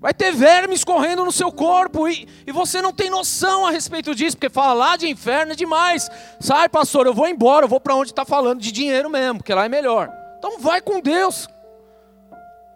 Vai 0.00 0.12
ter 0.12 0.32
vermes 0.32 0.84
correndo 0.84 1.24
no 1.24 1.32
seu 1.32 1.50
corpo 1.50 2.06
e, 2.06 2.28
e 2.46 2.52
você 2.52 2.82
não 2.82 2.92
tem 2.92 3.08
noção 3.08 3.64
a 3.64 3.70
respeito 3.70 4.14
disso, 4.14 4.36
porque 4.36 4.52
falar 4.52 4.74
lá 4.74 4.96
de 4.96 5.08
inferno 5.08 5.52
é 5.52 5.56
demais. 5.56 6.10
Sai, 6.40 6.68
pastor, 6.68 7.06
eu 7.06 7.14
vou 7.14 7.26
embora, 7.26 7.64
eu 7.64 7.68
vou 7.68 7.80
para 7.80 7.94
onde 7.94 8.10
está 8.10 8.24
falando 8.24 8.60
de 8.60 8.70
dinheiro 8.70 9.08
mesmo, 9.08 9.38
porque 9.38 9.54
lá 9.54 9.64
é 9.64 9.68
melhor. 9.68 10.23
Então 10.46 10.60
vai 10.60 10.82
com 10.82 11.00
Deus. 11.00 11.48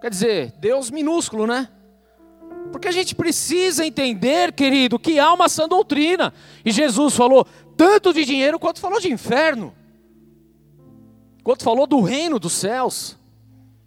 Quer 0.00 0.08
dizer, 0.08 0.54
Deus 0.58 0.90
minúsculo, 0.90 1.46
né? 1.46 1.68
Porque 2.72 2.88
a 2.88 2.90
gente 2.90 3.14
precisa 3.14 3.84
entender, 3.84 4.54
querido, 4.54 4.98
que 4.98 5.18
há 5.18 5.30
uma 5.34 5.50
sã 5.50 5.68
doutrina. 5.68 6.32
E 6.64 6.72
Jesus 6.72 7.14
falou 7.14 7.46
tanto 7.76 8.14
de 8.14 8.24
dinheiro 8.24 8.58
quanto 8.58 8.80
falou 8.80 8.98
de 8.98 9.12
inferno. 9.12 9.74
Quanto 11.44 11.62
falou 11.62 11.86
do 11.86 12.00
reino 12.00 12.38
dos 12.38 12.54
céus. 12.54 13.18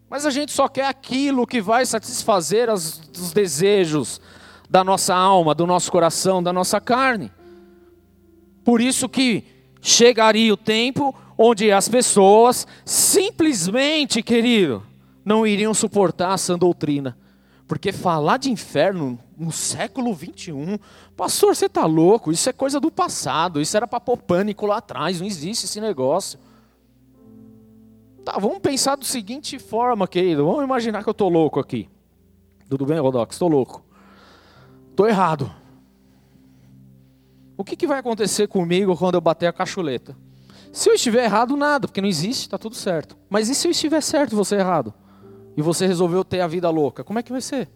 Mas 0.08 0.28
a 0.28 0.30
gente 0.30 0.52
só 0.52 0.68
quer 0.68 0.86
aquilo 0.86 1.48
que 1.48 1.60
vai 1.60 1.84
satisfazer 1.84 2.70
as, 2.70 3.02
os 3.18 3.34
desejos 3.34 4.22
da 4.70 4.84
nossa 4.84 5.16
alma, 5.16 5.56
do 5.56 5.66
nosso 5.66 5.92
coração, 5.92 6.44
da 6.44 6.54
nossa 6.54 6.80
carne. 6.80 7.32
Por 8.64 8.80
isso 8.80 9.10
que 9.10 9.44
chegaria 9.82 10.54
o 10.54 10.58
tempo 10.58 11.16
onde 11.42 11.72
as 11.72 11.90
pessoas 11.90 12.68
simplesmente, 12.86 14.22
querido, 14.22 14.84
não 15.26 15.46
iriam 15.46 15.74
suportar 15.74 16.36
essa 16.36 16.56
doutrina. 16.56 17.18
Porque 17.68 17.92
falar 17.92 18.38
de 18.38 18.52
inferno 18.52 19.18
no 19.36 19.52
século 19.52 20.14
21, 20.14 20.78
pastor, 21.16 21.56
você 21.56 21.66
está 21.66 21.86
louco? 21.86 22.32
Isso 22.32 22.48
é 22.48 22.54
coisa 22.54 22.80
do 22.80 22.92
passado, 22.92 23.60
isso 23.60 23.76
era 23.76 23.88
para 23.88 24.00
pôr 24.00 24.18
pânico 24.18 24.68
lá 24.68 24.78
atrás, 24.78 25.20
não 25.20 25.26
existe 25.26 25.66
esse 25.66 25.82
negócio. 25.82 26.38
Tá, 28.24 28.38
vamos 28.38 28.60
pensar 28.60 28.96
da 28.96 29.04
seguinte 29.04 29.58
forma, 29.58 30.08
querido. 30.08 30.46
Vamos 30.46 30.64
imaginar 30.64 31.02
que 31.02 31.10
eu 31.10 31.14
estou 31.14 31.30
louco 31.30 31.60
aqui. 31.60 31.90
Tudo 32.70 32.86
bem, 32.86 33.00
Rodox? 33.00 33.34
Estou 33.34 33.50
louco. 33.50 33.84
Estou 34.92 35.08
errado. 35.08 35.52
O 37.58 37.64
que, 37.64 37.76
que 37.76 37.88
vai 37.88 37.98
acontecer 37.98 38.48
comigo 38.48 38.96
quando 38.96 39.16
eu 39.16 39.22
bater 39.22 39.48
a 39.48 39.54
cachuleta? 39.54 40.16
Se 40.72 40.90
eu 40.90 40.94
estiver 40.94 41.26
errado, 41.26 41.58
nada, 41.58 41.88
porque 41.88 42.02
não 42.02 42.08
existe, 42.08 42.44
está 42.44 42.58
tudo 42.58 42.76
certo. 42.76 43.18
Mas 43.30 43.50
e 43.50 43.56
se 43.56 43.68
eu 43.68 43.72
estiver 43.72 44.02
certo 44.02 44.32
e 44.32 44.36
você 44.36 44.56
errado? 44.56 44.94
E 45.58 45.62
você 45.62 45.86
resolveu 45.86 46.24
ter 46.24 46.40
a 46.40 46.48
vida 46.48 46.70
louca? 46.70 47.04
Como 47.04 47.20
é 47.20 47.24
que 47.24 47.32
vai 47.32 47.42
ser? 47.42 47.70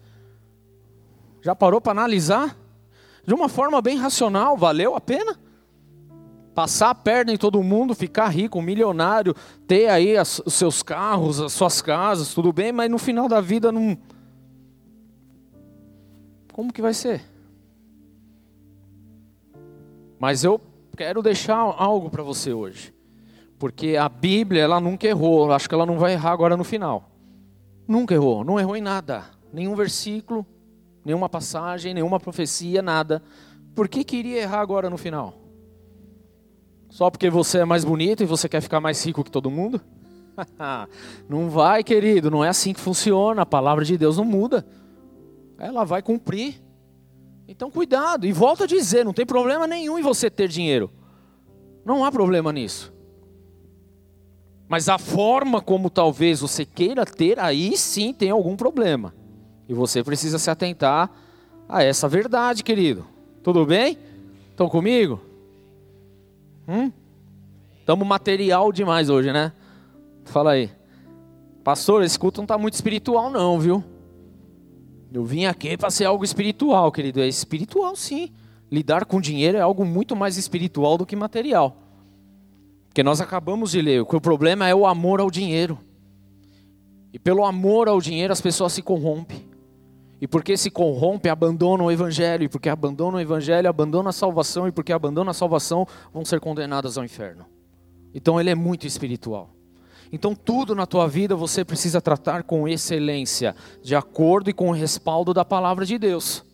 Já 1.42 1.54
parou 1.54 1.80
para 1.80 1.92
analisar? 1.92 2.56
De 3.26 3.34
uma 3.34 3.48
forma 3.48 3.82
bem 3.82 3.98
racional, 3.98 4.56
valeu 4.56 4.94
a 4.94 5.00
pena? 5.00 5.38
Passar 6.54 6.88
a 6.88 6.94
perna 6.94 7.32
em 7.32 7.36
todo 7.36 7.62
mundo, 7.62 7.94
ficar 7.94 8.28
rico, 8.28 8.62
milionário, 8.62 9.34
ter 9.66 9.88
aí 9.88 10.16
as, 10.16 10.40
os 10.46 10.54
seus 10.54 10.82
carros, 10.82 11.38
as 11.38 11.52
suas 11.52 11.82
casas, 11.82 12.32
tudo 12.32 12.50
bem, 12.50 12.72
mas 12.72 12.90
no 12.90 12.96
final 12.96 13.28
da 13.28 13.42
vida 13.42 13.70
não. 13.70 13.98
Como 16.50 16.72
que 16.72 16.80
vai 16.80 16.94
ser? 16.94 17.22
Mas 20.18 20.44
eu 20.44 20.58
quero 20.96 21.22
deixar 21.22 21.56
algo 21.56 22.10
para 22.10 22.22
você 22.22 22.52
hoje. 22.52 22.92
Porque 23.58 23.96
a 23.96 24.08
Bíblia, 24.08 24.62
ela 24.62 24.80
nunca 24.80 25.06
errou. 25.06 25.52
Acho 25.52 25.68
que 25.68 25.74
ela 25.74 25.86
não 25.86 25.98
vai 25.98 26.12
errar 26.12 26.32
agora 26.32 26.56
no 26.56 26.64
final. 26.64 27.10
Nunca 27.86 28.14
errou. 28.14 28.42
Não 28.42 28.58
errou 28.58 28.76
em 28.76 28.82
nada. 28.82 29.24
Nenhum 29.52 29.74
versículo, 29.74 30.44
nenhuma 31.04 31.28
passagem, 31.28 31.94
nenhuma 31.94 32.18
profecia, 32.18 32.82
nada. 32.82 33.22
Por 33.74 33.88
que 33.88 34.02
queria 34.02 34.42
errar 34.42 34.60
agora 34.60 34.90
no 34.90 34.96
final? 34.96 35.34
Só 36.90 37.10
porque 37.10 37.30
você 37.30 37.58
é 37.58 37.64
mais 37.64 37.84
bonito 37.84 38.22
e 38.22 38.26
você 38.26 38.48
quer 38.48 38.60
ficar 38.60 38.80
mais 38.80 39.04
rico 39.04 39.22
que 39.22 39.30
todo 39.30 39.50
mundo? 39.50 39.80
não 41.28 41.48
vai, 41.48 41.84
querido. 41.84 42.30
Não 42.30 42.44
é 42.44 42.48
assim 42.48 42.72
que 42.72 42.80
funciona. 42.80 43.42
A 43.42 43.46
palavra 43.46 43.84
de 43.84 43.96
Deus 43.96 44.16
não 44.16 44.24
muda. 44.24 44.66
Ela 45.58 45.84
vai 45.84 46.02
cumprir. 46.02 46.65
Então 47.48 47.70
cuidado, 47.70 48.26
e 48.26 48.32
volta 48.32 48.64
a 48.64 48.66
dizer, 48.66 49.04
não 49.04 49.12
tem 49.12 49.24
problema 49.24 49.66
nenhum 49.66 49.98
em 49.98 50.02
você 50.02 50.28
ter 50.28 50.48
dinheiro. 50.48 50.90
Não 51.84 52.04
há 52.04 52.10
problema 52.10 52.52
nisso. 52.52 52.92
Mas 54.68 54.88
a 54.88 54.98
forma 54.98 55.60
como 55.60 55.88
talvez 55.88 56.40
você 56.40 56.64
queira 56.64 57.06
ter, 57.06 57.38
aí 57.38 57.76
sim 57.76 58.12
tem 58.12 58.30
algum 58.30 58.56
problema. 58.56 59.14
E 59.68 59.74
você 59.74 60.02
precisa 60.02 60.38
se 60.38 60.50
atentar 60.50 61.10
a 61.68 61.82
essa 61.82 62.08
verdade, 62.08 62.64
querido. 62.64 63.06
Tudo 63.42 63.64
bem? 63.64 63.96
Estão 64.50 64.68
comigo? 64.68 65.20
Hum? 66.66 66.90
Estamos 67.78 68.06
material 68.06 68.72
demais 68.72 69.08
hoje, 69.08 69.32
né? 69.32 69.52
Fala 70.24 70.52
aí. 70.52 70.70
Pastor, 71.62 72.02
esse 72.02 72.18
culto 72.18 72.38
não 72.38 72.44
está 72.44 72.58
muito 72.58 72.74
espiritual 72.74 73.30
não, 73.30 73.60
viu? 73.60 73.84
Eu 75.12 75.24
vim 75.24 75.46
aqui 75.46 75.76
para 75.76 75.90
ser 75.90 76.04
algo 76.04 76.24
espiritual, 76.24 76.90
querido. 76.92 77.20
É 77.20 77.28
espiritual, 77.28 77.94
sim. 77.96 78.30
Lidar 78.70 79.04
com 79.04 79.20
dinheiro 79.20 79.56
é 79.56 79.60
algo 79.60 79.84
muito 79.84 80.16
mais 80.16 80.36
espiritual 80.36 80.98
do 80.98 81.06
que 81.06 81.14
material. 81.14 81.76
Porque 82.88 83.02
nós 83.02 83.20
acabamos 83.20 83.70
de 83.70 83.80
ler, 83.80 84.00
o 84.00 84.20
problema 84.20 84.68
é 84.68 84.74
o 84.74 84.86
amor 84.86 85.20
ao 85.20 85.30
dinheiro. 85.30 85.78
E 87.12 87.18
pelo 87.18 87.44
amor 87.44 87.88
ao 87.88 88.00
dinheiro 88.00 88.32
as 88.32 88.40
pessoas 88.40 88.72
se 88.72 88.82
corrompem. 88.82 89.46
E 90.20 90.26
porque 90.26 90.56
se 90.56 90.70
corrompem, 90.70 91.30
abandonam 91.30 91.86
o 91.86 91.90
evangelho. 91.90 92.44
E 92.44 92.48
porque 92.48 92.68
abandonam 92.68 93.18
o 93.18 93.20
evangelho, 93.20 93.68
abandonam 93.68 94.08
a 94.08 94.12
salvação. 94.12 94.66
E 94.66 94.72
porque 94.72 94.92
abandonam 94.92 95.30
a 95.30 95.34
salvação, 95.34 95.86
vão 96.12 96.24
ser 96.24 96.40
condenadas 96.40 96.96
ao 96.96 97.04
inferno. 97.04 97.46
Então 98.14 98.40
ele 98.40 98.50
é 98.50 98.54
muito 98.54 98.86
espiritual. 98.86 99.55
Então, 100.12 100.34
tudo 100.34 100.74
na 100.74 100.86
tua 100.86 101.08
vida 101.08 101.34
você 101.34 101.64
precisa 101.64 102.00
tratar 102.00 102.42
com 102.42 102.68
excelência, 102.68 103.54
de 103.82 103.94
acordo 103.94 104.50
e 104.50 104.52
com 104.52 104.68
o 104.68 104.72
respaldo 104.72 105.34
da 105.34 105.44
palavra 105.44 105.84
de 105.84 105.98
Deus. 105.98 106.44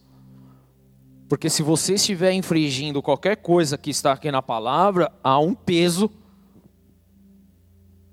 Porque 1.29 1.49
se 1.49 1.63
você 1.63 1.95
estiver 1.95 2.33
infringindo 2.33 3.03
qualquer 3.03 3.37
coisa 3.37 3.79
que 3.79 3.91
está 3.91 4.13
aqui 4.13 4.31
na 4.31 4.43
palavra, 4.43 5.11
há 5.23 5.39
um 5.39 5.55
peso 5.55 6.11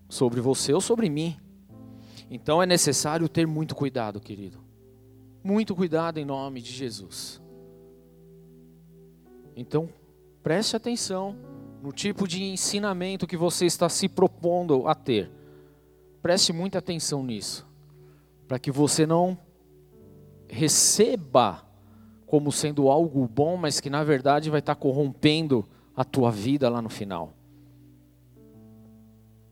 sobre 0.08 0.40
você 0.40 0.74
ou 0.74 0.82
sobre 0.82 1.10
mim. 1.10 1.38
Então 2.30 2.62
é 2.62 2.66
necessário 2.66 3.28
ter 3.28 3.46
muito 3.46 3.76
cuidado, 3.76 4.20
querido. 4.20 4.60
Muito 5.44 5.76
cuidado 5.76 6.18
em 6.18 6.26
nome 6.26 6.62
de 6.62 6.72
Jesus. 6.72 7.42
Então, 9.56 9.90
preste 10.42 10.76
atenção 10.76 11.36
no 11.82 11.92
tipo 11.92 12.28
de 12.28 12.44
ensinamento 12.44 13.26
que 13.28 13.38
você 13.38 13.66
está 13.66 13.88
se 13.88 14.08
propondo 14.08 14.88
a 14.88 14.94
ter. 14.94 15.32
Preste 16.22 16.52
muita 16.52 16.80
atenção 16.80 17.24
nisso, 17.24 17.66
para 18.48 18.60
que 18.60 18.72
você 18.72 19.06
não 19.06 19.38
receba 20.48 21.66
como 22.26 22.52
sendo 22.52 22.90
algo 22.90 23.28
bom, 23.28 23.56
mas 23.56 23.80
que 23.80 23.90
na 23.90 24.04
verdade 24.04 24.50
vai 24.50 24.60
estar 24.60 24.76
corrompendo 24.76 25.68
a 25.96 26.04
tua 26.04 26.32
vida 26.32 26.70
lá 26.70 26.82
no 26.82 26.90
final. 26.90 27.34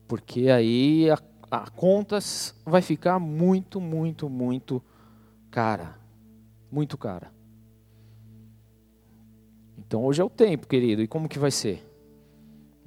Porque 0.06 0.48
aí 0.48 1.10
a, 1.10 1.18
a 1.50 1.70
conta 1.70 2.18
vai 2.64 2.82
ficar 2.82 3.18
muito, 3.18 3.80
muito, 3.80 4.28
muito 4.28 4.82
cara. 5.50 5.98
Muito 6.70 6.96
cara. 6.96 7.32
Então 9.78 10.04
hoje 10.04 10.20
é 10.20 10.24
o 10.24 10.30
tempo, 10.30 10.66
querido. 10.66 11.02
E 11.02 11.08
como 11.08 11.28
que 11.28 11.38
vai 11.38 11.50
ser? 11.50 11.87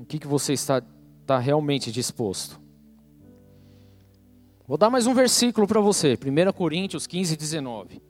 O 0.01 0.05
que, 0.05 0.17
que 0.17 0.25
você 0.25 0.53
está, 0.53 0.81
está 1.21 1.37
realmente 1.37 1.91
disposto? 1.91 2.59
Vou 4.67 4.75
dar 4.75 4.89
mais 4.89 5.05
um 5.05 5.13
versículo 5.13 5.67
para 5.67 5.79
você. 5.79 6.17
1 6.17 6.51
Coríntios 6.53 7.05
15, 7.05 7.37
19. 7.37 8.01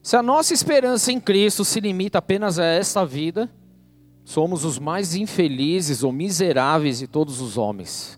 Se 0.00 0.16
a 0.16 0.22
nossa 0.22 0.54
esperança 0.54 1.10
em 1.10 1.18
Cristo 1.18 1.64
se 1.64 1.80
limita 1.80 2.18
apenas 2.18 2.56
a 2.60 2.64
esta 2.64 3.04
vida, 3.04 3.50
somos 4.24 4.64
os 4.64 4.78
mais 4.78 5.16
infelizes 5.16 6.04
ou 6.04 6.12
miseráveis 6.12 7.00
de 7.00 7.08
todos 7.08 7.40
os 7.40 7.58
homens. 7.58 8.16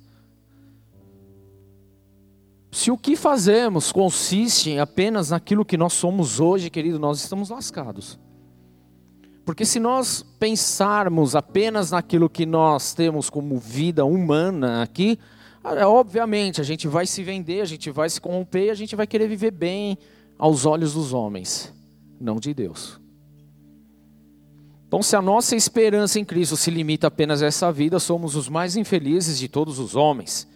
Se 2.70 2.90
o 2.90 2.98
que 2.98 3.16
fazemos 3.16 3.90
consiste 3.90 4.78
apenas 4.78 5.30
naquilo 5.30 5.64
que 5.64 5.78
nós 5.78 5.94
somos 5.94 6.38
hoje, 6.38 6.68
querido, 6.68 6.98
nós 6.98 7.18
estamos 7.18 7.48
lascados. 7.48 8.18
Porque 9.50 9.66
se 9.66 9.80
nós 9.80 10.24
pensarmos 10.38 11.34
apenas 11.34 11.90
naquilo 11.90 12.30
que 12.30 12.46
nós 12.46 12.94
temos 12.94 13.28
como 13.28 13.58
vida 13.58 14.04
humana 14.04 14.80
aqui, 14.80 15.18
é, 15.64 15.84
obviamente 15.84 16.60
a 16.60 16.64
gente 16.64 16.86
vai 16.86 17.04
se 17.04 17.20
vender, 17.24 17.60
a 17.60 17.64
gente 17.64 17.90
vai 17.90 18.08
se 18.08 18.20
corromper, 18.20 18.70
a 18.70 18.76
gente 18.76 18.94
vai 18.94 19.08
querer 19.08 19.26
viver 19.26 19.50
bem 19.50 19.98
aos 20.38 20.66
olhos 20.66 20.94
dos 20.94 21.12
homens, 21.12 21.74
não 22.20 22.36
de 22.36 22.54
Deus. 22.54 23.00
Então, 24.86 25.02
se 25.02 25.16
a 25.16 25.20
nossa 25.20 25.56
esperança 25.56 26.20
em 26.20 26.24
Cristo 26.24 26.56
se 26.56 26.70
limita 26.70 27.08
apenas 27.08 27.42
a 27.42 27.46
essa 27.46 27.72
vida, 27.72 27.98
somos 27.98 28.36
os 28.36 28.48
mais 28.48 28.76
infelizes 28.76 29.36
de 29.36 29.48
todos 29.48 29.80
os 29.80 29.96
homens. 29.96 30.46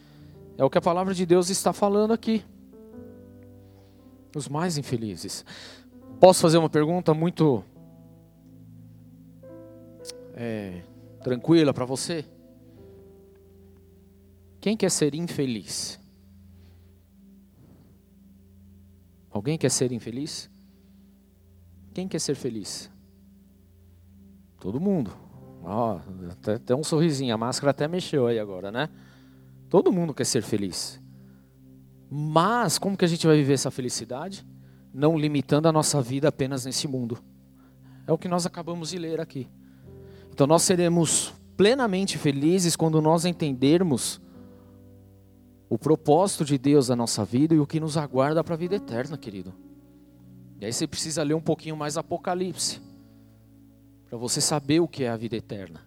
É 0.56 0.64
o 0.64 0.70
que 0.70 0.78
a 0.78 0.80
palavra 0.80 1.12
de 1.12 1.26
Deus 1.26 1.50
está 1.50 1.72
falando 1.72 2.12
aqui. 2.12 2.44
Os 4.36 4.48
mais 4.48 4.78
infelizes. 4.78 5.44
Posso 6.20 6.40
fazer 6.40 6.58
uma 6.58 6.70
pergunta 6.70 7.12
muito 7.12 7.64
é, 10.34 10.82
tranquila 11.22 11.72
para 11.72 11.84
você? 11.84 12.24
Quem 14.60 14.76
quer 14.76 14.90
ser 14.90 15.14
infeliz? 15.14 16.00
Alguém 19.30 19.58
quer 19.58 19.70
ser 19.70 19.92
infeliz? 19.92 20.50
Quem 21.92 22.08
quer 22.08 22.20
ser 22.20 22.34
feliz? 22.34 22.90
Todo 24.58 24.80
mundo. 24.80 25.12
Oh, 25.62 25.98
até 26.50 26.74
um 26.74 26.84
sorrisinho, 26.84 27.34
a 27.34 27.38
máscara 27.38 27.70
até 27.70 27.88
mexeu 27.88 28.26
aí 28.26 28.38
agora, 28.38 28.70
né? 28.70 28.88
Todo 29.68 29.92
mundo 29.92 30.14
quer 30.14 30.24
ser 30.24 30.42
feliz. 30.42 31.00
Mas 32.10 32.78
como 32.78 32.96
que 32.96 33.04
a 33.04 33.08
gente 33.08 33.26
vai 33.26 33.36
viver 33.36 33.54
essa 33.54 33.70
felicidade? 33.70 34.46
Não 34.92 35.18
limitando 35.18 35.68
a 35.68 35.72
nossa 35.72 36.00
vida 36.00 36.28
apenas 36.28 36.64
nesse 36.64 36.86
mundo. 36.86 37.18
É 38.06 38.12
o 38.12 38.18
que 38.18 38.28
nós 38.28 38.46
acabamos 38.46 38.90
de 38.90 38.98
ler 38.98 39.20
aqui. 39.20 39.48
Então 40.34 40.48
nós 40.48 40.62
seremos 40.62 41.32
plenamente 41.56 42.18
felizes 42.18 42.74
quando 42.74 43.00
nós 43.00 43.24
entendermos 43.24 44.20
o 45.70 45.78
propósito 45.78 46.44
de 46.44 46.58
Deus 46.58 46.88
na 46.88 46.96
nossa 46.96 47.24
vida 47.24 47.54
e 47.54 47.60
o 47.60 47.66
que 47.66 47.78
nos 47.78 47.96
aguarda 47.96 48.42
para 48.42 48.54
a 48.54 48.58
vida 48.58 48.74
eterna, 48.74 49.16
querido. 49.16 49.54
E 50.60 50.64
aí 50.64 50.72
você 50.72 50.88
precisa 50.88 51.22
ler 51.22 51.34
um 51.34 51.40
pouquinho 51.40 51.76
mais 51.76 51.96
Apocalipse, 51.96 52.80
para 54.08 54.18
você 54.18 54.40
saber 54.40 54.80
o 54.80 54.88
que 54.88 55.04
é 55.04 55.08
a 55.08 55.16
vida 55.16 55.36
eterna, 55.36 55.82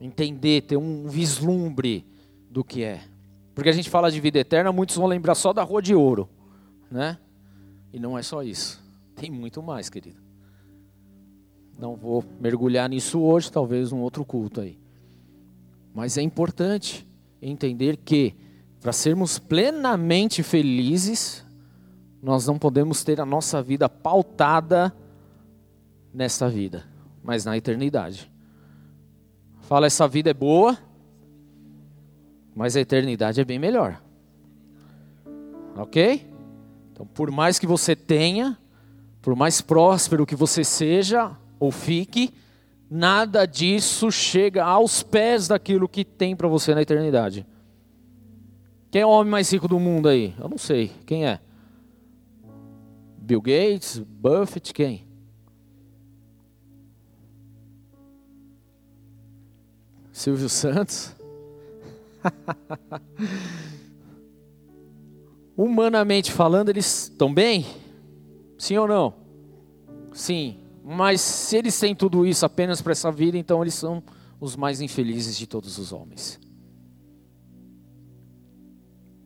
entender, 0.00 0.62
ter 0.62 0.76
um 0.76 1.08
vislumbre 1.08 2.06
do 2.48 2.62
que 2.62 2.84
é. 2.84 3.02
Porque 3.56 3.70
a 3.70 3.72
gente 3.72 3.90
fala 3.90 4.08
de 4.08 4.20
vida 4.20 4.38
eterna, 4.38 4.70
muitos 4.70 4.94
vão 4.94 5.08
lembrar 5.08 5.34
só 5.34 5.52
da 5.52 5.64
rua 5.64 5.82
de 5.82 5.96
ouro, 5.96 6.28
né? 6.88 7.18
E 7.92 7.98
não 7.98 8.16
é 8.16 8.22
só 8.22 8.40
isso, 8.40 8.80
tem 9.16 9.32
muito 9.32 9.60
mais, 9.60 9.90
querido. 9.90 10.23
Não 11.78 11.96
vou 11.96 12.24
mergulhar 12.40 12.88
nisso 12.88 13.20
hoje, 13.20 13.50
talvez 13.50 13.92
um 13.92 14.00
outro 14.00 14.24
culto 14.24 14.60
aí. 14.60 14.78
Mas 15.94 16.16
é 16.16 16.22
importante 16.22 17.06
entender 17.40 17.96
que 17.96 18.34
para 18.80 18.92
sermos 18.92 19.38
plenamente 19.38 20.42
felizes, 20.42 21.44
nós 22.22 22.46
não 22.46 22.58
podemos 22.58 23.02
ter 23.02 23.20
a 23.20 23.24
nossa 23.26 23.62
vida 23.62 23.88
pautada 23.88 24.94
nesta 26.12 26.48
vida, 26.48 26.84
mas 27.22 27.44
na 27.44 27.56
eternidade. 27.56 28.30
Fala, 29.62 29.86
essa 29.86 30.06
vida 30.06 30.30
é 30.30 30.34
boa, 30.34 30.78
mas 32.54 32.76
a 32.76 32.80
eternidade 32.80 33.40
é 33.40 33.44
bem 33.44 33.58
melhor. 33.58 34.00
Ok? 35.76 36.30
Então, 36.92 37.06
por 37.06 37.30
mais 37.30 37.58
que 37.58 37.66
você 37.66 37.96
tenha, 37.96 38.56
por 39.20 39.34
mais 39.34 39.60
próspero 39.60 40.26
que 40.26 40.36
você 40.36 40.62
seja, 40.62 41.36
ou 41.64 41.70
fique, 41.70 42.32
nada 42.90 43.46
disso 43.46 44.10
chega 44.10 44.64
aos 44.64 45.02
pés 45.02 45.48
daquilo 45.48 45.88
que 45.88 46.04
tem 46.04 46.36
para 46.36 46.48
você 46.48 46.74
na 46.74 46.82
eternidade. 46.82 47.46
Quem 48.90 49.02
é 49.02 49.06
o 49.06 49.10
homem 49.10 49.30
mais 49.30 49.50
rico 49.50 49.66
do 49.66 49.80
mundo 49.80 50.08
aí? 50.08 50.34
Eu 50.38 50.48
não 50.48 50.58
sei. 50.58 50.92
Quem 51.04 51.26
é? 51.26 51.40
Bill 53.18 53.40
Gates, 53.40 53.98
Buffett, 53.98 54.72
quem? 54.72 55.04
Silvio 60.12 60.48
Santos? 60.48 61.12
Humanamente 65.56 66.30
falando, 66.30 66.68
eles 66.68 67.04
estão 67.04 67.32
bem? 67.32 67.66
Sim 68.56 68.78
ou 68.78 68.86
não? 68.86 69.14
Sim. 70.12 70.63
Mas 70.86 71.22
se 71.22 71.56
eles 71.56 71.80
têm 71.80 71.96
tudo 71.96 72.26
isso 72.26 72.44
apenas 72.44 72.82
para 72.82 72.92
essa 72.92 73.10
vida, 73.10 73.38
então 73.38 73.62
eles 73.62 73.72
são 73.72 74.02
os 74.38 74.54
mais 74.54 74.82
infelizes 74.82 75.34
de 75.34 75.46
todos 75.46 75.78
os 75.78 75.94
homens. 75.94 76.38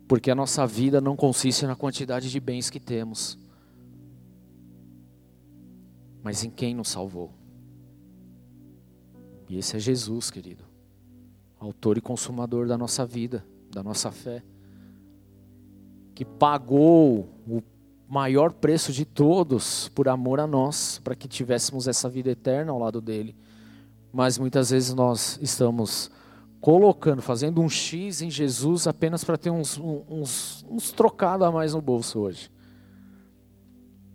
Porque 0.06 0.30
a 0.30 0.36
nossa 0.36 0.64
vida 0.64 1.00
não 1.00 1.16
consiste 1.16 1.66
na 1.66 1.74
quantidade 1.74 2.30
de 2.30 2.38
bens 2.38 2.70
que 2.70 2.78
temos, 2.78 3.36
mas 6.22 6.44
em 6.44 6.50
quem 6.50 6.74
nos 6.74 6.90
salvou. 6.90 7.34
E 9.48 9.59
esse 9.59 9.76
é 9.76 9.80
Jesus, 9.80 10.30
querido, 10.30 10.62
autor 11.59 11.98
e 11.98 12.00
consumador 12.00 12.68
da 12.68 12.78
nossa 12.78 13.04
vida, 13.04 13.44
da 13.68 13.82
nossa 13.82 14.12
fé, 14.12 14.44
que 16.14 16.24
pagou 16.24 17.28
o 17.48 17.61
maior 18.09 18.52
preço 18.52 18.90
de 18.90 19.04
todos 19.04 19.88
por 19.90 20.09
amor 20.09 20.40
a 20.40 20.46
nós, 20.46 20.98
para 21.04 21.14
que 21.14 21.28
tivéssemos 21.28 21.86
essa 21.86 22.09
vida 22.09 22.30
eterna 22.30 22.72
ao 22.72 22.78
lado 22.78 23.02
dele. 23.02 23.36
Mas 24.11 24.38
muitas 24.38 24.70
vezes 24.70 24.94
nós 24.94 25.38
estamos 25.42 26.11
colocando, 26.59 27.20
fazendo 27.20 27.61
um 27.61 27.68
X 27.68 28.22
em 28.22 28.30
Jesus 28.30 28.86
apenas 28.86 29.22
para 29.22 29.36
ter 29.36 29.50
uns, 29.50 29.78
uns, 29.78 30.64
uns 30.68 30.90
trocados 30.90 31.46
a 31.46 31.52
mais 31.52 31.74
no 31.74 31.82
bolso 31.82 32.20
hoje. 32.20 32.50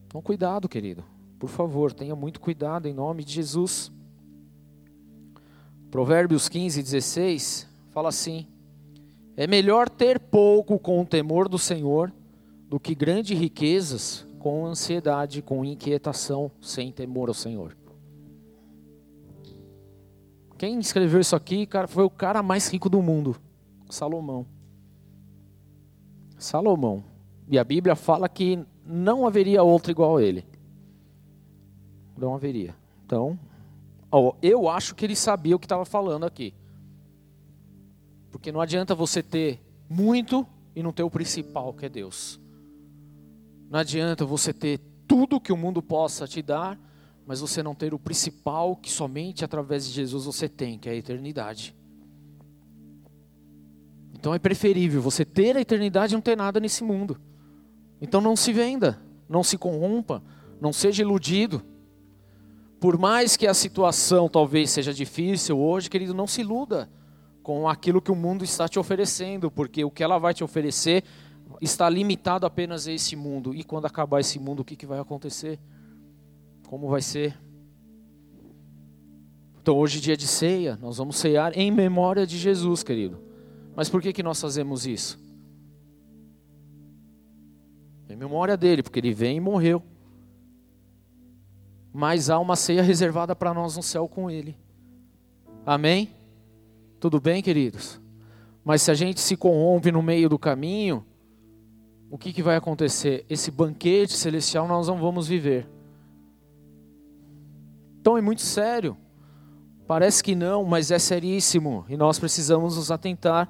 Então, 0.08 0.22
cuidado, 0.22 0.68
querido. 0.68 1.04
Por 1.38 1.50
favor, 1.50 1.94
tenha 1.94 2.16
muito 2.16 2.40
cuidado 2.40 2.88
em 2.88 2.94
nome 2.94 3.24
de 3.24 3.34
Jesus. 3.34 3.92
Provérbios 5.92 6.50
15, 6.50 6.82
16 6.82 7.68
fala 7.92 8.10
assim: 8.10 8.48
É 9.38 9.46
melhor 9.46 9.88
ter 9.88 10.20
pouco 10.20 10.80
com 10.80 11.00
o 11.00 11.06
temor 11.06 11.48
do 11.48 11.60
Senhor 11.60 12.12
do 12.74 12.80
que 12.80 12.96
grandes 12.96 13.38
riquezas 13.38 14.26
com 14.40 14.66
ansiedade, 14.66 15.44
com 15.44 15.64
inquietação, 15.64 16.50
sem 16.60 16.92
temor 16.92 17.28
ao 17.28 17.34
Senhor. 17.36 17.78
Quem 20.58 20.80
escreveu 20.80 21.20
isso 21.20 21.36
aqui 21.36 21.68
cara, 21.68 21.88
foi 21.88 22.04
o 22.04 22.10
cara 22.10 22.42
mais 22.42 22.68
rico 22.68 22.90
do 22.90 23.00
mundo, 23.00 23.36
Salomão. 23.92 24.48
Salomão. 26.36 27.04
E 27.48 27.60
a 27.60 27.64
Bíblia 27.64 27.96
fala 27.96 28.28
que 28.28 28.66
não 28.84 29.28
haveria 29.28 29.62
outro 29.62 29.92
igual 29.92 30.18
a 30.18 30.24
ele. 30.24 30.44
Não 32.18 32.34
haveria. 32.34 32.76
Então, 33.06 33.38
ó, 34.12 34.34
eu 34.42 34.68
acho 34.68 34.96
que 34.96 35.06
ele 35.06 35.16
sabia 35.16 35.56
o 35.56 35.60
que 35.60 35.68
estava 35.68 35.86
falando 35.86 36.26
aqui. 36.26 36.56
Porque 38.32 38.52
não 38.52 38.60
adianta 38.60 38.96
você 38.96 39.22
ter 39.22 39.62
muito 39.88 40.44
e 40.76 40.82
não 40.82 40.92
ter 40.92 41.04
o 41.04 41.12
principal, 41.12 41.72
que 41.72 41.86
é 41.86 41.90
Deus. 41.90 42.42
Não 43.74 43.80
adianta 43.80 44.24
você 44.24 44.54
ter 44.54 44.80
tudo 45.08 45.42
que 45.42 45.52
o 45.52 45.58
mundo 45.58 45.82
possa 45.82 46.28
te 46.28 46.44
dar, 46.44 46.80
mas 47.26 47.40
você 47.40 47.64
não 47.64 47.74
ter 47.74 47.92
o 47.92 47.98
principal 47.98 48.76
que 48.76 48.88
somente 48.88 49.44
através 49.44 49.88
de 49.88 49.92
Jesus 49.92 50.26
você 50.26 50.48
tem, 50.48 50.78
que 50.78 50.88
é 50.88 50.92
a 50.92 50.96
eternidade. 50.96 51.76
Então 54.14 54.32
é 54.32 54.38
preferível 54.38 55.02
você 55.02 55.26
ter 55.26 55.58
a 55.58 55.62
eternidade 55.62 56.14
e 56.14 56.16
não 56.16 56.22
ter 56.22 56.38
nada 56.38 56.60
nesse 56.60 56.84
mundo. 56.84 57.20
Então 58.00 58.22
não 58.22 58.36
se 58.36 58.54
venda, 58.54 59.02
não 59.28 59.44
se 59.44 59.58
corrompa, 59.58 60.22
não 60.62 60.72
seja 60.72 61.02
iludido. 61.02 61.60
Por 62.80 62.96
mais 63.00 63.36
que 63.36 63.48
a 63.48 63.56
situação 63.56 64.30
talvez 64.30 64.70
seja 64.70 64.94
difícil 64.94 65.58
hoje, 65.58 65.90
querido, 65.90 66.14
não 66.14 66.28
se 66.28 66.42
iluda 66.42 66.92
com 67.42 67.68
aquilo 67.68 68.04
que 68.04 68.12
o 68.12 68.16
mundo 68.16 68.44
está 68.44 68.68
te 68.68 68.78
oferecendo, 68.78 69.50
porque 69.50 69.84
o 69.84 69.90
que 69.90 70.04
ela 70.04 70.20
vai 70.20 70.32
te 70.32 70.44
oferecer 70.44 71.04
está 71.62 71.90
limitado 71.90 72.46
apenas 72.46 72.88
a 72.88 72.92
esse 72.92 73.16
mundo. 73.16 73.54
E 73.54 73.64
quando 73.64 73.86
acabar 73.86 74.20
esse 74.20 74.40
mundo, 74.40 74.62
o 74.62 74.66
que, 74.66 74.76
que 74.76 74.86
vai 74.86 75.00
acontecer? 75.00 75.60
Como 76.68 76.90
vai 76.90 77.02
ser? 77.02 77.38
Então, 79.62 79.78
hoje, 79.78 80.02
dia 80.02 80.18
de 80.18 80.28
ceia, 80.28 80.78
nós 80.82 80.98
vamos 80.98 81.16
cear 81.16 81.58
em 81.58 81.72
memória 81.72 82.28
de 82.28 82.38
Jesus, 82.38 82.84
querido. 82.84 83.18
Mas 83.76 83.90
por 83.90 84.02
que, 84.02 84.12
que 84.12 84.22
nós 84.22 84.40
fazemos 84.40 84.86
isso? 84.86 85.20
Em 88.10 88.16
memória 88.16 88.58
dele, 88.58 88.84
porque 88.84 89.00
ele 89.00 89.14
vem 89.14 89.38
e 89.38 89.40
morreu. 89.40 89.82
Mas 91.94 92.30
há 92.30 92.40
uma 92.40 92.56
ceia 92.56 92.82
reservada 92.82 93.36
para 93.36 93.54
nós 93.54 93.78
no 93.78 93.84
céu 93.84 94.08
com 94.08 94.30
ele. 94.30 94.58
Amém? 95.66 96.10
Tudo 97.00 97.20
bem, 97.22 97.42
queridos? 97.42 98.02
Mas 98.66 98.82
se 98.82 98.92
a 98.92 98.94
gente 98.94 99.20
se 99.20 99.36
corrompe 99.38 99.92
no 99.92 100.02
meio 100.02 100.28
do 100.28 100.40
caminho, 100.40 101.06
o 102.14 102.18
que, 102.20 102.32
que 102.32 102.44
vai 102.44 102.56
acontecer? 102.56 103.26
Esse 103.28 103.50
banquete 103.50 104.14
celestial 104.14 104.68
nós 104.68 104.88
não 104.88 105.00
vamos 105.00 105.28
viver. 105.28 105.68
Então 108.00 108.16
é 108.16 108.22
muito 108.22 108.44
sério. 108.44 108.96
Parece 109.88 110.24
que 110.24 110.36
não, 110.36 110.64
mas 110.64 110.92
é 110.92 111.00
seríssimo. 111.00 111.84
E 111.90 111.98
nós 111.98 112.20
precisamos 112.20 112.78
nos 112.78 112.92
atentar 112.92 113.50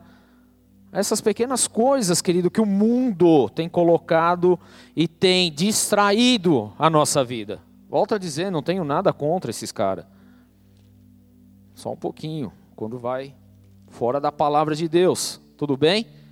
a 0.93 0.97
essas 0.97 1.19
pequenas 1.19 1.67
coisas, 1.67 2.21
querido, 2.21 2.49
que 2.49 2.61
o 2.61 2.65
mundo 2.65 3.49
tem 3.49 3.67
colocado 3.67 4.57
e 4.95 5.09
tem 5.09 5.51
distraído 5.51 6.71
a 6.79 6.89
nossa 6.89 7.21
vida. 7.21 7.59
Volto 7.89 8.15
a 8.15 8.17
dizer, 8.17 8.49
não 8.49 8.63
tenho 8.63 8.85
nada 8.85 9.11
contra 9.11 9.51
esses 9.51 9.73
caras. 9.73 10.05
Só 11.75 11.91
um 11.91 11.97
pouquinho, 11.97 12.49
quando 12.77 12.97
vai 12.97 13.35
fora 13.89 14.21
da 14.21 14.31
palavra 14.31 14.73
de 14.73 14.87
Deus. 14.87 15.41
Tudo 15.57 15.75
bem? 15.75 16.22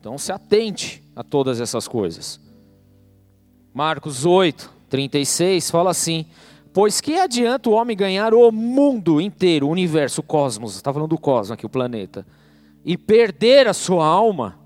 Então 0.00 0.16
se 0.16 0.32
atente 0.32 1.02
a 1.14 1.22
todas 1.22 1.60
essas 1.60 1.86
coisas. 1.86 2.40
Marcos 3.72 4.24
8, 4.24 4.72
36 4.88 5.70
fala 5.70 5.90
assim: 5.90 6.24
Pois 6.72 7.02
que 7.02 7.18
adianta 7.18 7.68
o 7.68 7.74
homem 7.74 7.94
ganhar 7.94 8.32
o 8.32 8.50
mundo 8.50 9.20
inteiro, 9.20 9.66
o 9.66 9.70
universo, 9.70 10.22
o 10.22 10.24
cosmos, 10.24 10.74
está 10.74 10.90
falando 10.90 11.10
do 11.10 11.18
cosmos 11.18 11.52
aqui, 11.52 11.66
o 11.66 11.68
planeta, 11.68 12.26
e 12.82 12.96
perder 12.96 13.68
a 13.68 13.74
sua 13.74 14.06
alma? 14.06 14.58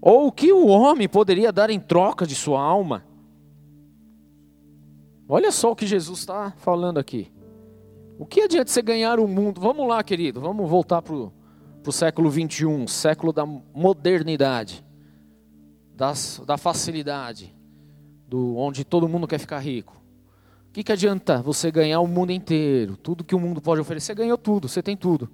Ou 0.00 0.26
o 0.26 0.32
que 0.32 0.52
o 0.52 0.66
homem 0.66 1.08
poderia 1.08 1.52
dar 1.52 1.70
em 1.70 1.78
troca 1.78 2.26
de 2.26 2.34
sua 2.34 2.60
alma? 2.60 3.04
Olha 5.28 5.52
só 5.52 5.70
o 5.70 5.76
que 5.76 5.86
Jesus 5.86 6.18
está 6.18 6.52
falando 6.56 6.98
aqui. 6.98 7.30
O 8.18 8.26
que 8.26 8.40
adianta 8.40 8.68
você 8.68 8.82
ganhar 8.82 9.20
o 9.20 9.28
mundo? 9.28 9.60
Vamos 9.60 9.86
lá, 9.86 10.02
querido, 10.02 10.40
vamos 10.40 10.68
voltar 10.68 11.00
para 11.00 11.14
o 11.14 11.32
século 11.90 12.30
21, 12.30 12.86
século 12.86 13.32
da 13.32 13.44
modernidade 13.44 14.84
das, 15.94 16.42
da 16.46 16.56
facilidade, 16.56 17.54
do 18.26 18.56
onde 18.56 18.84
todo 18.84 19.08
mundo 19.08 19.26
quer 19.26 19.38
ficar 19.38 19.58
rico. 19.58 20.00
O 20.68 20.72
que, 20.72 20.82
que 20.82 20.92
adianta 20.92 21.42
você 21.42 21.70
ganhar 21.70 22.00
o 22.00 22.06
mundo 22.06 22.32
inteiro? 22.32 22.96
Tudo 22.96 23.24
que 23.24 23.34
o 23.34 23.40
mundo 23.40 23.60
pode 23.60 23.80
oferecer, 23.80 24.06
você 24.06 24.14
ganhou 24.14 24.38
tudo, 24.38 24.68
você 24.68 24.82
tem 24.82 24.96
tudo. 24.96 25.30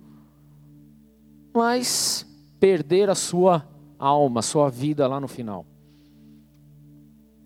Mas 1.54 2.26
perder 2.58 3.08
a 3.08 3.14
sua 3.14 3.66
alma, 3.98 4.40
a 4.40 4.42
sua 4.42 4.68
vida 4.68 5.06
lá 5.06 5.20
no 5.20 5.28
final. 5.28 5.64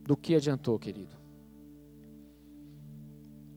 Do 0.04 0.16
que 0.16 0.34
adiantou, 0.34 0.78
querido? 0.78 1.14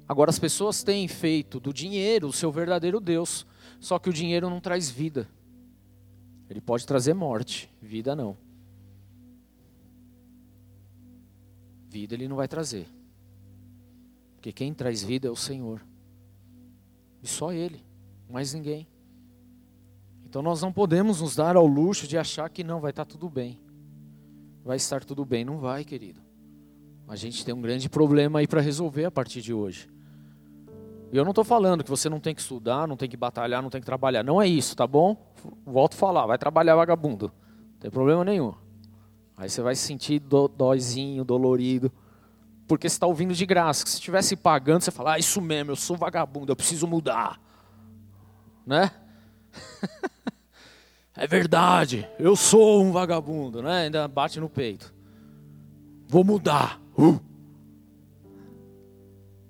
Agora 0.08 0.30
as 0.30 0.38
pessoas 0.38 0.84
têm 0.84 1.08
feito 1.08 1.60
do 1.60 1.74
dinheiro 1.74 2.28
o 2.28 2.34
seu 2.34 2.52
verdadeiro 2.52 3.00
Deus, 3.00 3.48
só 3.86 4.00
que 4.00 4.10
o 4.10 4.14
dinheiro 4.14 4.50
não 4.50 4.60
traz 4.60 4.90
vida. 4.90 5.30
Ele 6.50 6.60
pode 6.60 6.88
trazer 6.88 7.14
morte, 7.14 7.70
vida 7.80 8.16
não. 8.16 8.36
Vida 11.88 12.16
ele 12.16 12.28
não 12.28 12.36
vai 12.36 12.48
trazer. 12.48 12.88
Porque 14.34 14.52
quem 14.52 14.74
traz 14.74 15.04
vida 15.04 15.28
é 15.28 15.30
o 15.30 15.36
Senhor. 15.36 15.86
E 17.22 17.28
só 17.28 17.54
Ele, 17.54 17.80
mais 18.28 18.56
ninguém. 18.56 18.88
Então 20.26 20.42
nós 20.42 20.64
não 20.64 20.74
podemos 20.74 21.22
nos 21.22 21.36
dar 21.36 21.56
ao 21.56 21.68
luxo 21.68 22.08
de 22.08 22.18
achar 22.18 22.50
que 22.50 22.64
não 22.64 22.82
vai 22.82 22.90
estar 22.90 23.06
tudo 23.06 23.30
bem. 23.30 23.62
Vai 24.64 24.78
estar 24.78 25.04
tudo 25.04 25.24
bem, 25.24 25.46
não 25.46 25.60
vai, 25.60 25.86
querido. 25.86 26.22
A 27.08 27.16
gente 27.16 27.46
tem 27.46 27.54
um 27.54 27.62
grande 27.62 27.88
problema 27.88 28.40
aí 28.40 28.48
para 28.48 28.62
resolver 28.62 29.06
a 29.06 29.12
partir 29.12 29.44
de 29.44 29.54
hoje. 29.54 29.95
Eu 31.12 31.24
não 31.24 31.32
estou 31.32 31.44
falando 31.44 31.84
que 31.84 31.90
você 31.90 32.10
não 32.10 32.20
tem 32.20 32.34
que 32.36 32.42
estudar, 32.42 32.88
não 32.88 32.98
tem 32.98 33.10
que 33.10 33.16
batalhar, 33.16 33.62
não 33.62 33.70
tem 33.70 33.80
que 33.80 33.86
trabalhar. 33.86 34.24
Não 34.24 34.42
é 34.42 34.48
isso, 34.48 34.76
tá 34.76 34.86
bom? 34.86 35.16
Volto 35.66 35.94
a 35.94 35.98
falar, 35.98 36.26
vai 36.26 36.38
trabalhar 36.38 36.76
vagabundo. 36.76 37.32
Não 37.74 37.80
tem 37.80 37.92
problema 37.92 38.24
nenhum. 38.26 38.54
Aí 39.38 39.50
você 39.50 39.62
vai 39.62 39.76
se 39.76 39.86
sentir 39.86 40.20
do, 40.20 40.48
dóizinho, 40.48 41.24
dolorido, 41.24 41.92
porque 42.68 42.90
você 42.90 42.96
está 42.96 43.06
ouvindo 43.06 43.34
de 43.34 43.46
graça. 43.46 43.86
Se 43.86 43.96
estivesse 43.96 44.36
pagando, 44.36 44.82
você 44.82 44.92
fala, 44.92 45.14
ah, 45.14 45.20
isso 45.20 45.42
mesmo, 45.42 45.72
eu 45.72 45.76
sou 45.76 45.98
vagabundo, 45.98 46.52
eu 46.52 46.56
preciso 46.56 46.88
mudar. 46.88 47.40
Né? 48.66 48.90
é 51.16 51.28
verdade, 51.28 52.08
eu 52.18 52.36
sou 52.36 52.82
um 52.82 52.92
vagabundo, 52.92 53.62
né? 53.62 53.84
Ainda 53.84 54.08
bate 54.08 54.40
no 54.40 54.50
peito. 54.50 54.94
Vou 56.08 56.24
mudar. 56.24 56.80
Uh. 56.98 57.20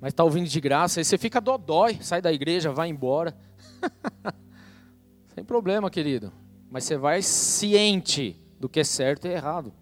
Mas 0.05 0.13
está 0.13 0.23
ouvindo 0.23 0.47
de 0.47 0.61
graça, 0.61 0.99
aí 0.99 1.03
você 1.03 1.17
fica 1.17 1.41
dodói, 1.41 1.97
sai 1.99 2.21
da 2.21 2.31
igreja, 2.31 2.71
vai 2.71 2.89
embora. 2.89 3.35
Sem 5.33 5.43
problema, 5.43 5.89
querido. 5.89 6.31
Mas 6.69 6.83
você 6.83 6.95
vai 6.95 7.23
ciente 7.23 8.39
do 8.59 8.69
que 8.69 8.81
é 8.81 8.83
certo 8.83 9.25
e 9.25 9.31
errado. 9.31 9.73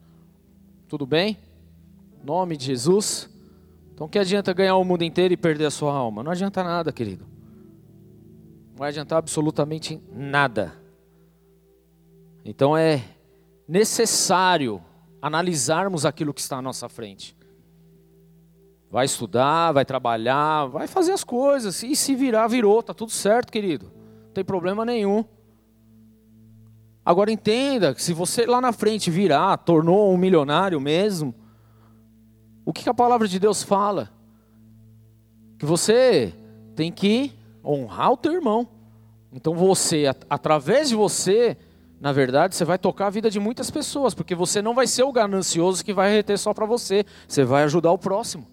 Tudo 0.88 1.05
bem? 1.05 1.38
Nome 2.24 2.55
de 2.55 2.67
Jesus. 2.67 3.30
Então, 3.93 4.07
que 4.07 4.17
adianta 4.17 4.53
ganhar 4.53 4.78
o 4.78 4.86
mundo 4.86 5.03
inteiro 5.03 5.34
e 5.34 5.36
perder 5.36 5.65
a 5.65 5.71
sua 5.71 5.91
alma? 5.91 6.24
Não 6.24 6.32
adianta 6.32 6.63
nada, 6.63 6.93
querido. 6.93 7.26
Não 8.69 8.78
vai 8.78 8.91
adiantar 8.91 9.17
absolutamente 9.17 10.01
nada. 10.09 10.74
Então, 12.45 12.78
é 12.78 13.03
necessário 13.67 14.82
analisarmos 15.21 16.05
aquilo 16.05 16.34
que 16.34 16.39
está 16.39 16.59
à 16.59 16.61
nossa 16.61 16.88
frente. 16.88 17.36
Vai 18.94 19.06
estudar, 19.06 19.72
vai 19.72 19.84
trabalhar, 19.84 20.68
vai 20.68 20.86
fazer 20.86 21.14
as 21.14 21.24
coisas. 21.24 21.82
E 21.82 21.96
se 21.96 22.14
virar, 22.14 22.46
virou. 22.46 22.84
Tá 22.84 22.94
tudo 22.94 23.12
certo, 23.12 23.52
querido. 23.52 23.91
Não 24.26 24.34
tem 24.36 24.46
problema 24.46 24.86
nenhum. 24.86 25.26
Agora 27.04 27.32
entenda 27.32 27.96
que 27.96 28.04
se 28.04 28.14
você 28.14 28.46
lá 28.46 28.62
na 28.62 28.72
frente 28.72 29.10
virar, 29.10 29.58
tornou 29.58 30.14
um 30.14 30.16
milionário 30.16 30.80
mesmo, 30.80 31.34
o 32.64 32.72
que 32.72 32.88
a 32.88 32.94
palavra 32.94 33.28
de 33.28 33.39
Deus 33.39 33.64
fala? 33.64 34.12
Que 35.58 35.66
você 35.66 36.32
tem 36.76 36.91
que 36.91 37.34
honrar 37.66 38.12
o 38.12 38.18
teu 38.18 38.34
irmão. 38.34 38.68
Então 39.32 39.56
você, 39.56 40.06
através 40.30 40.89
de 40.89 40.96
você, 40.96 41.58
na 42.00 42.12
verdade, 42.12 42.54
você 42.54 42.64
vai 42.64 42.78
tocar 42.78 43.08
a 43.08 43.10
vida 43.10 43.32
de 43.32 43.39
muitas 43.39 43.72
pessoas, 43.72 44.14
porque 44.14 44.36
você 44.36 44.62
não 44.62 44.76
vai 44.76 44.86
ser 44.86 45.02
o 45.02 45.12
ganancioso 45.12 45.84
que 45.84 45.94
vai 45.94 46.12
reter 46.12 46.38
só 46.38 46.54
para 46.54 46.68
você, 46.68 47.04
você 47.28 47.44
vai 47.44 47.64
ajudar 47.64 47.91
o 47.91 47.98
próximo. 47.98 48.53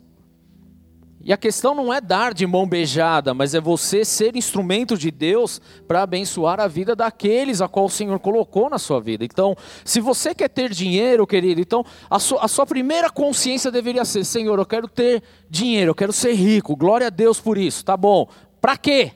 E 1.23 1.35
a 1.35 1.37
questão 1.37 1.75
não 1.75 1.93
é 1.93 2.01
dar 2.01 2.33
de 2.33 2.47
mão 2.47 2.67
beijada, 2.67 3.35
mas 3.35 3.55
é 3.55 3.61
você 3.61 4.07
ser 4.07 4.37
instrumento 4.37 4.97
de 4.97 5.11
Deus 5.11 5.61
para 5.87 6.03
abençoar 6.03 6.59
a 6.59 6.67
vida 6.67 6.97
daqueles 6.97 7.61
a 7.61 7.69
qual 7.69 7.85
o 7.87 7.91
Senhor 7.91 8.19
colocou 8.19 8.71
na 8.71 8.79
sua 8.79 9.01
vida. 9.03 9.23
Então, 9.23 9.55
se 9.85 10.01
você 10.01 10.35
quer 10.35 10.49
ter 10.49 10.71
dinheiro, 10.71 11.27
querido, 11.27 11.61
então 11.61 11.85
a 12.09 12.19
sua, 12.19 12.43
a 12.43 12.49
sua 12.49 12.65
primeira 12.65 13.11
consciência 13.11 13.71
deveria 13.71 14.05
ser: 14.07 14.25
Senhor, 14.25 14.59
eu 14.59 14.65
quero 14.65 14.89
ter 14.89 15.23
dinheiro, 15.49 15.91
eu 15.91 15.95
quero 15.95 16.13
ser 16.13 16.33
rico, 16.33 16.75
glória 16.75 17.09
a 17.09 17.11
Deus 17.11 17.39
por 17.39 17.59
isso, 17.59 17.85
tá 17.85 17.99
bom. 17.99 18.27
Para 18.59 18.79
quê? 18.79 19.13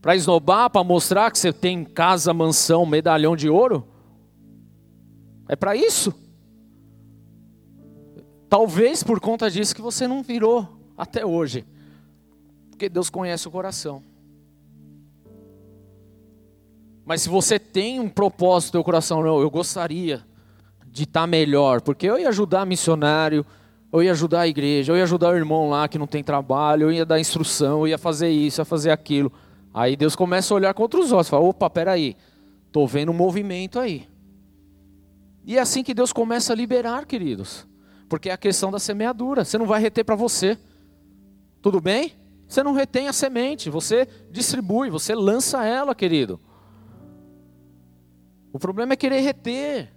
Para 0.00 0.16
esnobar, 0.16 0.70
para 0.70 0.82
mostrar 0.82 1.30
que 1.30 1.38
você 1.38 1.52
tem 1.52 1.84
casa, 1.84 2.32
mansão, 2.32 2.86
medalhão 2.86 3.36
de 3.36 3.50
ouro? 3.50 3.86
É 5.50 5.54
para 5.54 5.76
isso? 5.76 6.14
Talvez 8.56 9.02
por 9.02 9.20
conta 9.20 9.50
disso 9.50 9.74
que 9.74 9.82
você 9.82 10.08
não 10.08 10.22
virou 10.22 10.66
até 10.96 11.26
hoje. 11.26 11.62
Porque 12.70 12.88
Deus 12.88 13.10
conhece 13.10 13.46
o 13.46 13.50
coração. 13.50 14.02
Mas 17.04 17.20
se 17.20 17.28
você 17.28 17.58
tem 17.58 18.00
um 18.00 18.08
propósito 18.08 18.68
no 18.68 18.78
seu 18.78 18.84
coração, 18.84 19.22
não, 19.22 19.40
eu 19.40 19.50
gostaria 19.50 20.24
de 20.86 21.02
estar 21.02 21.20
tá 21.20 21.26
melhor, 21.26 21.82
porque 21.82 22.06
eu 22.06 22.18
ia 22.18 22.30
ajudar 22.30 22.64
missionário, 22.64 23.44
eu 23.92 24.02
ia 24.02 24.12
ajudar 24.12 24.40
a 24.40 24.48
igreja, 24.48 24.90
eu 24.90 24.96
ia 24.96 25.02
ajudar 25.02 25.34
o 25.34 25.36
irmão 25.36 25.68
lá 25.68 25.86
que 25.86 25.98
não 25.98 26.06
tem 26.06 26.24
trabalho, 26.24 26.84
eu 26.84 26.92
ia 26.92 27.04
dar 27.04 27.20
instrução, 27.20 27.80
eu 27.80 27.88
ia 27.88 27.98
fazer 27.98 28.30
isso, 28.30 28.62
ia 28.62 28.64
fazer 28.64 28.90
aquilo. 28.90 29.30
Aí 29.74 29.96
Deus 29.96 30.16
começa 30.16 30.54
a 30.54 30.56
olhar 30.56 30.72
com 30.72 30.82
outros 30.82 31.12
olhos, 31.12 31.28
fala: 31.28 31.44
opa, 31.44 31.68
peraí, 31.68 32.16
estou 32.68 32.88
vendo 32.88 33.12
um 33.12 33.14
movimento 33.14 33.78
aí. 33.78 34.08
E 35.44 35.58
é 35.58 35.60
assim 35.60 35.84
que 35.84 35.92
Deus 35.92 36.10
começa 36.10 36.54
a 36.54 36.56
liberar, 36.56 37.04
queridos, 37.04 37.66
porque 38.08 38.30
é 38.30 38.32
a 38.32 38.38
questão 38.38 38.70
da 38.70 38.78
semeadura, 38.78 39.44
você 39.44 39.58
não 39.58 39.66
vai 39.66 39.80
reter 39.80 40.04
para 40.04 40.14
você, 40.14 40.58
tudo 41.60 41.80
bem? 41.80 42.12
Você 42.46 42.62
não 42.62 42.72
retém 42.72 43.08
a 43.08 43.12
semente, 43.12 43.68
você 43.68 44.06
distribui, 44.30 44.88
você 44.88 45.14
lança 45.14 45.64
ela, 45.64 45.94
querido. 45.94 46.40
O 48.52 48.58
problema 48.58 48.92
é 48.92 48.96
querer 48.96 49.20
reter. 49.20 49.92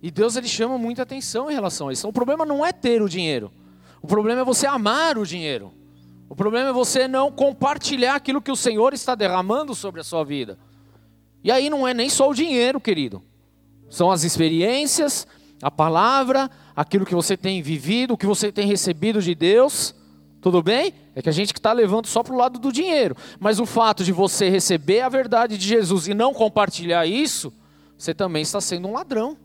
E 0.00 0.10
Deus 0.10 0.36
ele 0.36 0.46
chama 0.46 0.78
muita 0.78 1.02
atenção 1.02 1.50
em 1.50 1.54
relação 1.54 1.88
a 1.88 1.92
isso. 1.92 2.02
Então, 2.02 2.10
o 2.10 2.12
problema 2.12 2.46
não 2.46 2.64
é 2.64 2.72
ter 2.72 3.02
o 3.02 3.08
dinheiro. 3.08 3.50
O 4.00 4.06
problema 4.06 4.42
é 4.42 4.44
você 4.44 4.66
amar 4.66 5.18
o 5.18 5.26
dinheiro. 5.26 5.72
O 6.28 6.36
problema 6.36 6.68
é 6.68 6.72
você 6.72 7.08
não 7.08 7.32
compartilhar 7.32 8.14
aquilo 8.14 8.40
que 8.40 8.52
o 8.52 8.56
Senhor 8.56 8.94
está 8.94 9.14
derramando 9.14 9.74
sobre 9.74 10.00
a 10.00 10.04
sua 10.04 10.24
vida. 10.24 10.58
E 11.42 11.50
aí 11.50 11.68
não 11.68 11.86
é 11.86 11.92
nem 11.92 12.08
só 12.08 12.30
o 12.30 12.34
dinheiro, 12.34 12.80
querido. 12.80 13.22
São 13.90 14.10
as 14.10 14.22
experiências, 14.22 15.26
a 15.62 15.70
palavra, 15.70 16.50
aquilo 16.78 17.04
que 17.04 17.14
você 17.14 17.36
tem 17.36 17.60
vivido, 17.60 18.14
o 18.14 18.16
que 18.16 18.24
você 18.24 18.52
tem 18.52 18.64
recebido 18.64 19.20
de 19.20 19.34
Deus. 19.34 19.92
Tudo 20.40 20.62
bem? 20.62 20.94
É 21.12 21.20
que 21.20 21.28
a 21.28 21.32
gente 21.32 21.52
está 21.52 21.72
levando 21.72 22.06
só 22.06 22.22
para 22.22 22.32
o 22.32 22.36
lado 22.36 22.60
do 22.60 22.70
dinheiro. 22.70 23.16
Mas 23.40 23.58
o 23.58 23.66
fato 23.66 24.04
de 24.04 24.12
você 24.12 24.48
receber 24.48 25.00
a 25.00 25.08
verdade 25.08 25.58
de 25.58 25.66
Jesus 25.66 26.06
e 26.06 26.14
não 26.14 26.32
compartilhar 26.32 27.04
isso, 27.04 27.52
você 27.96 28.14
também 28.14 28.42
está 28.42 28.60
sendo 28.60 28.86
um 28.86 28.92
ladrão. 28.92 29.36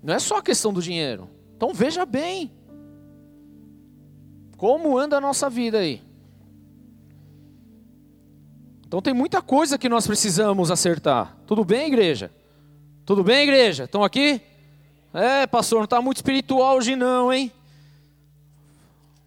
Não 0.00 0.14
é 0.14 0.20
só 0.20 0.36
a 0.36 0.42
questão 0.42 0.72
do 0.72 0.80
dinheiro. 0.80 1.28
Então 1.56 1.74
veja 1.74 2.06
bem. 2.06 2.52
Como 4.56 4.96
anda 4.96 5.16
a 5.16 5.20
nossa 5.20 5.50
vida 5.50 5.78
aí? 5.78 6.00
Então 8.86 9.02
tem 9.02 9.12
muita 9.12 9.42
coisa 9.42 9.76
que 9.76 9.88
nós 9.88 10.06
precisamos 10.06 10.70
acertar. 10.70 11.36
Tudo 11.44 11.64
bem, 11.64 11.88
igreja? 11.88 12.30
Tudo 13.04 13.24
bem, 13.24 13.42
igreja? 13.42 13.84
Estão 13.84 14.04
aqui? 14.04 14.40
É, 15.12 15.46
pastor, 15.46 15.78
não 15.78 15.84
está 15.84 16.00
muito 16.00 16.18
espiritual 16.18 16.76
hoje 16.76 16.94
não, 16.94 17.32
hein? 17.32 17.50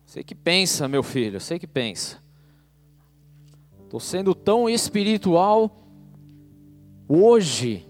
Sei 0.06 0.24
que 0.24 0.36
pensa, 0.36 0.88
meu 0.88 1.04
filho, 1.04 1.42
sei 1.42 1.60
que 1.60 1.68
pensa. 1.68 2.20
Estou 3.84 4.00
sendo 4.00 4.34
tão 4.34 4.70
espiritual 4.70 5.70
hoje 7.08 7.86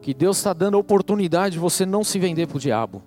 que 0.00 0.14
Deus 0.14 0.36
está 0.36 0.52
dando 0.52 0.76
a 0.76 0.80
oportunidade 0.80 1.54
de 1.54 1.58
você 1.58 1.84
não 1.84 2.04
se 2.04 2.18
vender 2.18 2.46
para 2.46 2.58
o 2.58 2.60
diabo. 2.60 3.02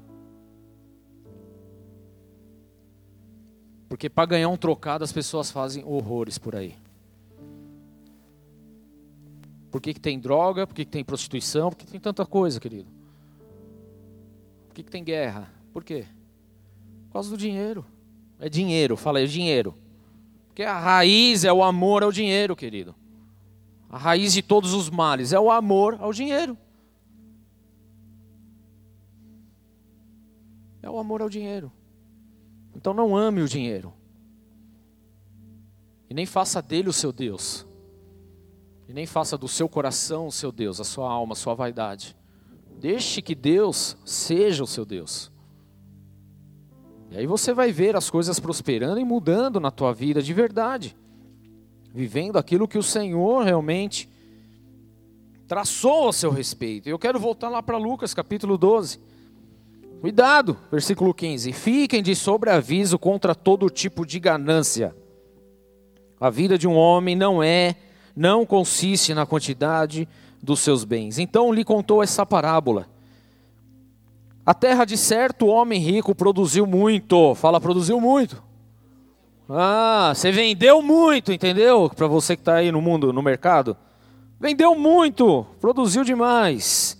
Porque 3.87 4.09
para 4.09 4.25
ganhar 4.25 4.49
um 4.49 4.57
trocado 4.57 5.03
as 5.03 5.11
pessoas 5.11 5.49
fazem 5.49 5.83
horrores 5.85 6.37
por 6.37 6.55
aí. 6.55 6.75
Por 9.71 9.79
que, 9.79 9.93
que 9.93 9.99
tem 9.99 10.19
droga? 10.19 10.67
Por 10.67 10.73
que, 10.73 10.83
que 10.83 10.91
tem 10.91 11.03
prostituição? 11.03 11.69
Por 11.69 11.77
que 11.77 11.87
tem 11.87 11.99
tanta 11.99 12.25
coisa, 12.25 12.59
querido? 12.59 12.98
Que, 14.79 14.83
que 14.83 14.91
tem 14.91 15.03
guerra? 15.03 15.51
Por 15.73 15.83
quê? 15.83 16.05
Por 17.07 17.13
causa 17.13 17.29
do 17.29 17.35
dinheiro. 17.35 17.85
É 18.39 18.47
dinheiro, 18.47 18.95
fala, 18.95 19.19
é 19.19 19.25
dinheiro. 19.25 19.75
Porque 20.47 20.63
a 20.63 20.79
raiz 20.79 21.43
é 21.43 21.51
o 21.51 21.61
amor 21.61 22.01
ao 22.01 22.13
dinheiro, 22.13 22.55
querido. 22.55 22.95
A 23.89 23.97
raiz 23.97 24.31
de 24.31 24.41
todos 24.41 24.73
os 24.73 24.89
males 24.89 25.33
é 25.33 25.39
o 25.39 25.51
amor 25.51 25.97
ao 25.99 26.13
dinheiro. 26.13 26.57
É 30.81 30.89
o 30.89 30.97
amor 30.97 31.21
ao 31.21 31.29
dinheiro. 31.29 31.69
Então 32.73 32.93
não 32.93 33.17
ame 33.17 33.41
o 33.41 33.49
dinheiro. 33.49 33.93
E 36.09 36.13
nem 36.13 36.25
faça 36.25 36.61
dele 36.61 36.87
o 36.87 36.93
seu 36.93 37.11
Deus. 37.11 37.67
E 38.87 38.93
nem 38.93 39.05
faça 39.05 39.37
do 39.37 39.49
seu 39.49 39.67
coração 39.67 40.27
o 40.27 40.31
seu 40.31 40.53
Deus, 40.53 40.79
a 40.79 40.85
sua 40.85 41.11
alma, 41.11 41.33
a 41.33 41.35
sua 41.35 41.53
vaidade. 41.53 42.15
Deixe 42.79 43.21
que 43.21 43.35
Deus 43.35 43.97
seja 44.05 44.63
o 44.63 44.67
seu 44.67 44.85
Deus. 44.85 45.29
E 47.11 47.17
aí 47.17 47.27
você 47.27 47.53
vai 47.53 47.73
ver 47.73 47.95
as 47.95 48.09
coisas 48.09 48.39
prosperando 48.39 48.99
e 48.99 49.03
mudando 49.03 49.59
na 49.59 49.69
tua 49.69 49.93
vida 49.93 50.21
de 50.21 50.33
verdade. 50.33 50.95
Vivendo 51.93 52.37
aquilo 52.37 52.67
que 52.67 52.77
o 52.77 52.83
Senhor 52.83 53.43
realmente 53.43 54.07
traçou 55.45 56.07
a 56.07 56.13
seu 56.13 56.31
respeito. 56.31 56.87
Eu 56.87 56.97
quero 56.97 57.19
voltar 57.19 57.49
lá 57.49 57.61
para 57.61 57.77
Lucas 57.77 58.13
capítulo 58.13 58.57
12. 58.57 58.99
Cuidado, 59.99 60.57
versículo 60.71 61.13
15. 61.13 61.51
Fiquem 61.51 62.01
de 62.01 62.15
sobreaviso 62.15 62.97
contra 62.97 63.35
todo 63.35 63.69
tipo 63.69 64.05
de 64.05 64.19
ganância. 64.19 64.95
A 66.17 66.29
vida 66.29 66.57
de 66.57 66.67
um 66.67 66.75
homem 66.75 67.15
não 67.15 67.43
é, 67.43 67.75
não 68.15 68.45
consiste 68.45 69.13
na 69.13 69.25
quantidade 69.25 70.07
dos 70.41 70.59
seus 70.59 70.83
bens. 70.83 71.19
Então 71.19 71.51
lhe 71.53 71.63
contou 71.63 72.01
essa 72.01 72.25
parábola. 72.25 72.87
A 74.45 74.53
terra 74.53 74.85
de 74.85 74.97
certo 74.97 75.47
homem 75.47 75.79
rico 75.79 76.15
produziu 76.15 76.65
muito. 76.65 77.35
Fala, 77.35 77.61
produziu 77.61 77.99
muito. 78.01 78.41
Ah, 79.49 80.11
você 80.15 80.31
vendeu 80.31 80.81
muito, 80.81 81.31
entendeu? 81.31 81.89
Para 81.95 82.07
você 82.07 82.35
que 82.35 82.41
está 82.41 82.55
aí 82.55 82.71
no 82.71 82.81
mundo, 82.81 83.11
no 83.11 83.21
mercado. 83.21 83.75
Vendeu 84.39 84.75
muito, 84.75 85.45
produziu 85.59 86.03
demais. 86.03 86.97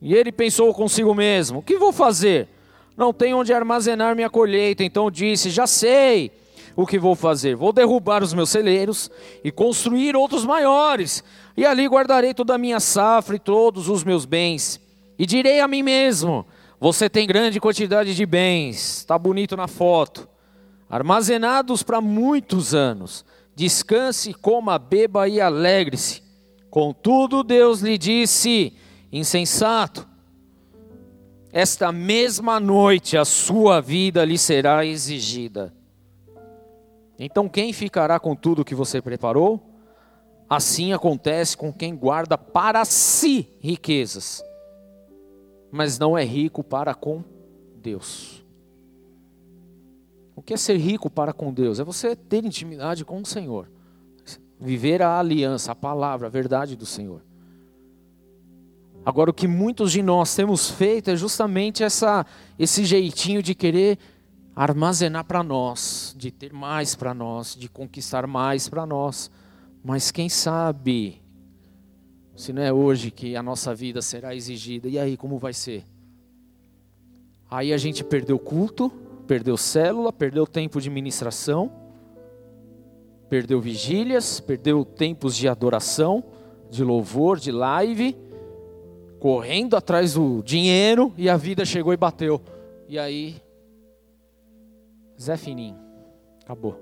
E 0.00 0.14
ele 0.14 0.32
pensou 0.32 0.72
consigo 0.74 1.14
mesmo: 1.14 1.58
O 1.58 1.62
que 1.62 1.78
vou 1.78 1.92
fazer? 1.92 2.48
Não 2.96 3.12
tenho 3.12 3.38
onde 3.38 3.52
armazenar 3.52 4.14
minha 4.14 4.30
colheita. 4.30 4.82
Então 4.82 5.10
disse: 5.10 5.50
Já 5.50 5.66
sei 5.66 6.32
o 6.76 6.86
que 6.86 6.98
vou 6.98 7.14
fazer. 7.14 7.54
Vou 7.54 7.72
derrubar 7.72 8.22
os 8.22 8.34
meus 8.34 8.50
celeiros 8.50 9.10
e 9.42 9.50
construir 9.50 10.16
outros 10.16 10.44
maiores. 10.44 11.22
E 11.56 11.64
ali 11.64 11.86
guardarei 11.86 12.34
toda 12.34 12.54
a 12.54 12.58
minha 12.58 12.80
safra 12.80 13.36
e 13.36 13.38
todos 13.38 13.88
os 13.88 14.02
meus 14.02 14.24
bens. 14.24 14.80
E 15.18 15.26
direi 15.26 15.60
a 15.60 15.68
mim 15.68 15.82
mesmo: 15.82 16.46
Você 16.80 17.08
tem 17.08 17.26
grande 17.26 17.60
quantidade 17.60 18.14
de 18.14 18.26
bens. 18.26 18.98
Está 18.98 19.18
bonito 19.18 19.56
na 19.56 19.68
foto. 19.68 20.28
Armazenados 20.88 21.82
para 21.82 22.00
muitos 22.00 22.74
anos. 22.74 23.24
Descanse, 23.54 24.34
coma, 24.34 24.78
beba 24.78 25.28
e 25.28 25.40
alegre-se. 25.40 26.22
Contudo, 26.70 27.44
Deus 27.44 27.80
lhe 27.80 27.96
disse: 27.96 28.72
Insensato, 29.12 30.08
esta 31.52 31.92
mesma 31.92 32.58
noite 32.58 33.16
a 33.16 33.24
sua 33.24 33.80
vida 33.80 34.24
lhe 34.24 34.36
será 34.36 34.84
exigida. 34.84 35.72
Então 37.18 37.48
quem 37.48 37.72
ficará 37.72 38.18
com 38.18 38.34
tudo 38.34 38.64
que 38.64 38.74
você 38.74 39.00
preparou? 39.00 39.62
Assim 40.48 40.92
acontece 40.92 41.56
com 41.56 41.72
quem 41.72 41.96
guarda 41.96 42.36
para 42.36 42.84
si 42.84 43.48
riquezas, 43.60 44.42
mas 45.70 45.98
não 45.98 46.16
é 46.18 46.24
rico 46.24 46.62
para 46.62 46.94
com 46.94 47.24
Deus. 47.76 48.44
O 50.36 50.42
que 50.42 50.52
é 50.52 50.56
ser 50.56 50.76
rico 50.76 51.08
para 51.08 51.32
com 51.32 51.52
Deus? 51.52 51.78
É 51.78 51.84
você 51.84 52.14
ter 52.14 52.44
intimidade 52.44 53.04
com 53.04 53.20
o 53.20 53.26
Senhor, 53.26 53.70
viver 54.60 55.00
a 55.00 55.18
aliança, 55.18 55.72
a 55.72 55.74
palavra, 55.74 56.26
a 56.26 56.30
verdade 56.30 56.76
do 56.76 56.84
Senhor. 56.84 57.22
Agora, 59.06 59.30
o 59.30 59.34
que 59.34 59.46
muitos 59.46 59.92
de 59.92 60.02
nós 60.02 60.34
temos 60.34 60.70
feito 60.70 61.10
é 61.10 61.16
justamente 61.16 61.84
essa, 61.84 62.24
esse 62.58 62.84
jeitinho 62.84 63.42
de 63.42 63.54
querer 63.54 63.98
armazenar 64.54 65.24
para 65.24 65.42
nós, 65.42 66.14
de 66.16 66.30
ter 66.30 66.52
mais 66.52 66.94
para 66.94 67.12
nós, 67.12 67.56
de 67.56 67.68
conquistar 67.68 68.26
mais 68.26 68.68
para 68.68 68.86
nós. 68.86 69.30
Mas 69.82 70.10
quem 70.10 70.28
sabe, 70.28 71.20
se 72.36 72.52
não 72.52 72.62
é 72.62 72.72
hoje 72.72 73.10
que 73.10 73.36
a 73.36 73.42
nossa 73.42 73.74
vida 73.74 74.00
será 74.00 74.34
exigida, 74.34 74.88
e 74.88 74.98
aí 74.98 75.16
como 75.16 75.38
vai 75.38 75.52
ser? 75.52 75.84
Aí 77.50 77.72
a 77.72 77.76
gente 77.76 78.02
perdeu 78.02 78.38
culto, 78.38 78.90
perdeu 79.26 79.56
célula, 79.56 80.12
perdeu 80.12 80.46
tempo 80.46 80.80
de 80.80 80.88
ministração, 80.88 81.70
perdeu 83.28 83.60
vigílias, 83.60 84.40
perdeu 84.40 84.84
tempos 84.84 85.36
de 85.36 85.48
adoração, 85.48 86.22
de 86.70 86.82
louvor, 86.82 87.38
de 87.38 87.50
live 87.50 88.16
correndo 89.24 89.74
atrás 89.74 90.12
do 90.12 90.42
dinheiro 90.42 91.10
e 91.16 91.30
a 91.30 91.36
vida 91.38 91.64
chegou 91.64 91.94
e 91.94 91.96
bateu. 91.96 92.38
E 92.86 92.98
aí, 92.98 93.36
Zé 95.20 95.36
Fininho, 95.36 95.78
acabou. 96.42 96.78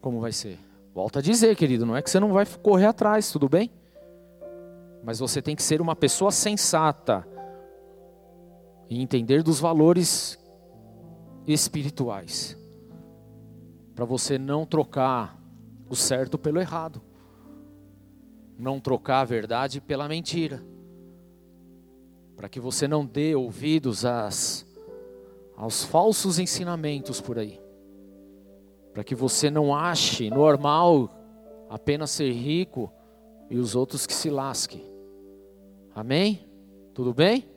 Como 0.00 0.20
vai 0.20 0.32
ser? 0.32 0.58
Volta 0.94 1.20
a 1.20 1.22
dizer, 1.22 1.56
querido, 1.56 1.86
não 1.86 1.96
é 1.96 2.02
que 2.02 2.10
você 2.10 2.20
não 2.20 2.32
vai 2.32 2.44
correr 2.44 2.86
atrás, 2.86 3.30
tudo 3.32 3.48
bem? 3.48 3.70
Mas 5.02 5.18
você 5.18 5.40
tem 5.40 5.56
que 5.56 5.62
ser 5.62 5.80
uma 5.80 5.96
pessoa 5.96 6.30
sensata 6.30 7.26
e 8.88 9.00
entender 9.00 9.42
dos 9.42 9.58
valores 9.58 10.38
espirituais, 11.46 12.56
para 13.94 14.04
você 14.04 14.38
não 14.38 14.66
trocar 14.66 15.40
o 15.88 15.96
certo 15.96 16.38
pelo 16.38 16.60
errado. 16.60 17.00
não 18.58 18.78
trocar 18.78 19.20
a 19.20 19.24
verdade 19.24 19.80
pela 19.80 20.08
mentira. 20.08 20.62
Para 22.36 22.48
que 22.48 22.60
você 22.60 22.86
não 22.86 23.04
dê 23.04 23.34
ouvidos 23.34 24.04
às, 24.04 24.64
aos 25.62 25.84
falsos 25.84 26.40
ensinamentos 26.40 27.20
por 27.20 27.38
aí. 27.38 27.60
Para 28.92 29.04
que 29.04 29.14
você 29.14 29.48
não 29.48 29.72
ache 29.72 30.28
normal 30.28 31.08
apenas 31.70 32.10
ser 32.10 32.32
rico 32.32 32.92
e 33.48 33.56
os 33.56 33.76
outros 33.76 34.04
que 34.04 34.12
se 34.12 34.28
lasquem. 34.28 34.84
Amém? 35.94 36.44
Tudo 36.92 37.14
bem? 37.14 37.48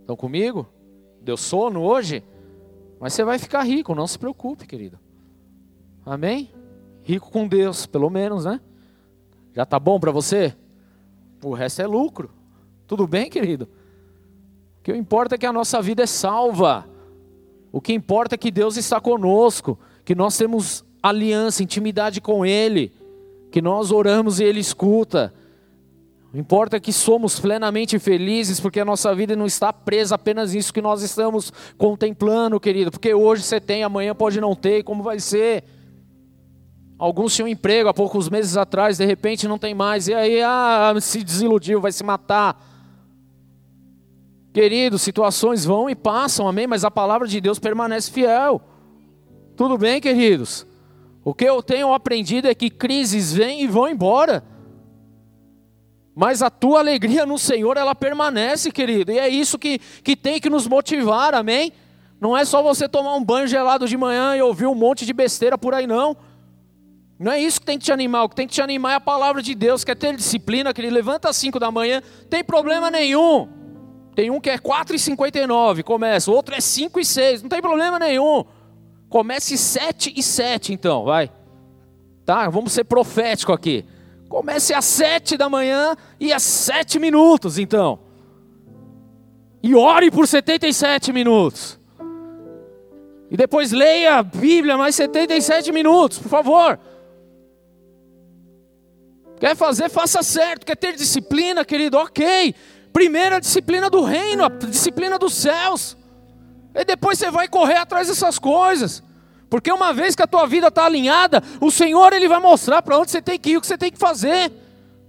Estão 0.00 0.16
comigo? 0.16 0.66
Deu 1.22 1.36
sono 1.36 1.80
hoje? 1.80 2.24
Mas 2.98 3.12
você 3.12 3.22
vai 3.22 3.38
ficar 3.38 3.62
rico, 3.62 3.94
não 3.94 4.08
se 4.08 4.18
preocupe, 4.18 4.66
querido. 4.66 4.98
Amém? 6.04 6.50
Rico 7.02 7.30
com 7.30 7.46
Deus, 7.46 7.86
pelo 7.86 8.10
menos, 8.10 8.46
né? 8.46 8.60
Já 9.52 9.64
tá 9.64 9.78
bom 9.78 10.00
para 10.00 10.10
você? 10.10 10.56
O 11.40 11.54
resto 11.54 11.80
é 11.80 11.86
lucro. 11.86 12.32
Tudo 12.84 13.06
bem, 13.06 13.30
querido? 13.30 13.68
O 14.80 14.82
que 14.82 14.92
importa 14.92 15.36
é 15.36 15.38
que 15.38 15.46
a 15.46 15.52
nossa 15.52 15.80
vida 15.80 16.02
é 16.02 16.06
salva. 16.06 16.92
O 17.74 17.80
que 17.80 17.92
importa 17.92 18.36
é 18.36 18.38
que 18.38 18.52
Deus 18.52 18.76
está 18.76 19.00
conosco, 19.00 19.76
que 20.04 20.14
nós 20.14 20.38
temos 20.38 20.84
aliança, 21.02 21.60
intimidade 21.60 22.20
com 22.20 22.46
Ele, 22.46 22.92
que 23.50 23.60
nós 23.60 23.90
oramos 23.90 24.38
e 24.38 24.44
Ele 24.44 24.60
escuta. 24.60 25.34
O 26.32 26.38
importa 26.38 26.76
é 26.76 26.80
que 26.80 26.92
somos 26.92 27.40
plenamente 27.40 27.98
felizes, 27.98 28.60
porque 28.60 28.78
a 28.78 28.84
nossa 28.84 29.12
vida 29.12 29.34
não 29.34 29.44
está 29.44 29.72
presa 29.72 30.14
apenas 30.14 30.54
nisso 30.54 30.72
que 30.72 30.80
nós 30.80 31.02
estamos 31.02 31.52
contemplando, 31.76 32.60
querido. 32.60 32.92
Porque 32.92 33.12
hoje 33.12 33.42
você 33.42 33.60
tem, 33.60 33.82
amanhã 33.82 34.14
pode 34.14 34.40
não 34.40 34.54
ter, 34.54 34.84
como 34.84 35.02
vai 35.02 35.18
ser? 35.18 35.64
Alguns 36.96 37.34
tinham 37.34 37.48
emprego 37.48 37.88
há 37.88 37.92
poucos 37.92 38.28
meses 38.30 38.56
atrás, 38.56 38.98
de 38.98 39.04
repente 39.04 39.48
não 39.48 39.58
tem 39.58 39.74
mais, 39.74 40.06
e 40.06 40.14
aí 40.14 40.40
ah, 40.40 40.94
se 41.00 41.24
desiludiu, 41.24 41.80
vai 41.80 41.90
se 41.90 42.04
matar. 42.04 42.73
Querido, 44.54 45.00
situações 45.00 45.64
vão 45.64 45.90
e 45.90 45.96
passam, 45.96 46.46
amém? 46.46 46.64
Mas 46.64 46.84
a 46.84 46.90
palavra 46.90 47.26
de 47.26 47.40
Deus 47.40 47.58
permanece 47.58 48.08
fiel. 48.08 48.62
Tudo 49.56 49.76
bem, 49.76 50.00
queridos? 50.00 50.64
O 51.24 51.34
que 51.34 51.44
eu 51.44 51.60
tenho 51.60 51.92
aprendido 51.92 52.46
é 52.46 52.54
que 52.54 52.70
crises 52.70 53.32
vêm 53.32 53.62
e 53.62 53.66
vão 53.66 53.88
embora. 53.88 54.44
Mas 56.14 56.40
a 56.40 56.50
tua 56.50 56.78
alegria 56.78 57.26
no 57.26 57.36
Senhor, 57.36 57.76
ela 57.76 57.96
permanece, 57.96 58.70
querido. 58.70 59.10
E 59.10 59.18
é 59.18 59.28
isso 59.28 59.58
que, 59.58 59.80
que 60.04 60.14
tem 60.14 60.40
que 60.40 60.48
nos 60.48 60.68
motivar, 60.68 61.34
amém? 61.34 61.72
Não 62.20 62.36
é 62.36 62.44
só 62.44 62.62
você 62.62 62.88
tomar 62.88 63.16
um 63.16 63.24
banho 63.24 63.48
gelado 63.48 63.88
de 63.88 63.96
manhã 63.96 64.36
e 64.36 64.42
ouvir 64.42 64.66
um 64.66 64.74
monte 64.76 65.04
de 65.04 65.12
besteira 65.12 65.58
por 65.58 65.74
aí, 65.74 65.84
não. 65.84 66.16
Não 67.18 67.32
é 67.32 67.40
isso 67.40 67.58
que 67.58 67.66
tem 67.66 67.76
que 67.76 67.86
te 67.86 67.92
animar. 67.92 68.22
O 68.22 68.28
que 68.28 68.36
tem 68.36 68.46
que 68.46 68.54
te 68.54 68.62
animar 68.62 68.92
é 68.92 68.94
a 68.94 69.00
palavra 69.00 69.42
de 69.42 69.52
Deus, 69.52 69.82
quer 69.82 69.96
ter 69.96 70.14
disciplina, 70.14 70.72
que 70.72 70.80
ele 70.80 70.90
levanta 70.90 71.28
às 71.28 71.36
5 71.38 71.58
da 71.58 71.72
manhã, 71.72 72.00
tem 72.30 72.44
problema 72.44 72.88
nenhum. 72.88 73.63
Tem 74.14 74.30
um 74.30 74.40
que 74.40 74.50
é 74.50 74.58
4 74.58 74.94
e 74.94 74.98
59, 74.98 75.82
começa. 75.82 76.30
O 76.30 76.34
outro 76.34 76.54
é 76.54 76.60
5 76.60 77.00
e 77.00 77.04
6, 77.04 77.42
não 77.42 77.48
tem 77.48 77.60
problema 77.60 77.98
nenhum. 77.98 78.44
Comece 79.08 79.58
7 79.58 80.12
e 80.16 80.22
7, 80.22 80.72
então, 80.72 81.04
vai. 81.04 81.30
Tá? 82.24 82.48
Vamos 82.48 82.72
ser 82.72 82.84
profético 82.84 83.52
aqui. 83.52 83.84
Comece 84.28 84.74
às 84.74 84.84
sete 84.84 85.36
da 85.36 85.48
manhã 85.48 85.94
e 86.18 86.32
às 86.32 86.42
sete 86.42 86.98
minutos, 86.98 87.56
então. 87.56 88.00
E 89.62 89.74
ore 89.74 90.10
por 90.10 90.26
77 90.26 91.12
minutos. 91.12 91.78
E 93.30 93.36
depois 93.36 93.70
leia 93.70 94.16
a 94.16 94.22
Bíblia 94.22 94.76
mais 94.76 94.94
77 94.96 95.70
minutos, 95.72 96.18
por 96.18 96.28
favor. 96.28 96.78
Quer 99.38 99.56
fazer, 99.56 99.88
faça 99.88 100.22
certo. 100.22 100.66
Quer 100.66 100.76
ter 100.76 100.94
disciplina, 100.94 101.64
querido? 101.64 101.96
Ok. 101.98 102.54
Primeiro 102.94 103.34
a 103.34 103.40
disciplina 103.40 103.90
do 103.90 104.04
reino, 104.04 104.44
a 104.44 104.48
disciplina 104.48 105.18
dos 105.18 105.34
céus. 105.34 105.96
E 106.72 106.84
depois 106.84 107.18
você 107.18 107.28
vai 107.28 107.48
correr 107.48 107.74
atrás 107.74 108.06
dessas 108.06 108.38
coisas. 108.38 109.02
Porque 109.50 109.72
uma 109.72 109.92
vez 109.92 110.14
que 110.14 110.22
a 110.22 110.28
tua 110.28 110.46
vida 110.46 110.68
está 110.68 110.84
alinhada, 110.84 111.42
o 111.60 111.72
Senhor 111.72 112.12
ele 112.12 112.28
vai 112.28 112.38
mostrar 112.38 112.82
para 112.82 112.96
onde 112.96 113.10
você 113.10 113.20
tem 113.20 113.36
que 113.36 113.50
ir, 113.50 113.56
o 113.56 113.60
que 113.60 113.66
você 113.66 113.76
tem 113.76 113.90
que 113.90 113.98
fazer. 113.98 114.52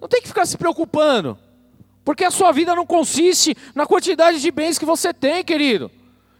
Não 0.01 0.07
tem 0.07 0.19
que 0.19 0.27
ficar 0.27 0.47
se 0.47 0.57
preocupando. 0.57 1.37
Porque 2.03 2.25
a 2.25 2.31
sua 2.31 2.51
vida 2.51 2.73
não 2.73 2.87
consiste 2.87 3.55
na 3.75 3.85
quantidade 3.85 4.41
de 4.41 4.49
bens 4.49 4.79
que 4.79 4.85
você 4.85 5.13
tem, 5.13 5.43
querido. 5.43 5.91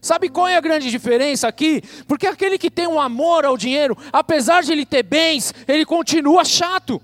Sabe 0.02 0.30
qual 0.30 0.48
é 0.48 0.58
a 0.58 0.62
grande 0.62 0.90
diferença 0.90 1.48
aqui? 1.48 1.84
Porque 2.08 2.26
aquele 2.26 2.58
que 2.58 2.72
tem 2.72 2.88
um 2.88 3.00
amor 3.00 3.46
ao 3.46 3.56
dinheiro, 3.56 3.96
apesar 4.12 4.64
de 4.64 4.72
ele 4.72 4.86
ter 4.86 5.04
bens, 5.04 5.54
ele 5.68 5.86
continua 5.86 6.44
chato, 6.44 7.00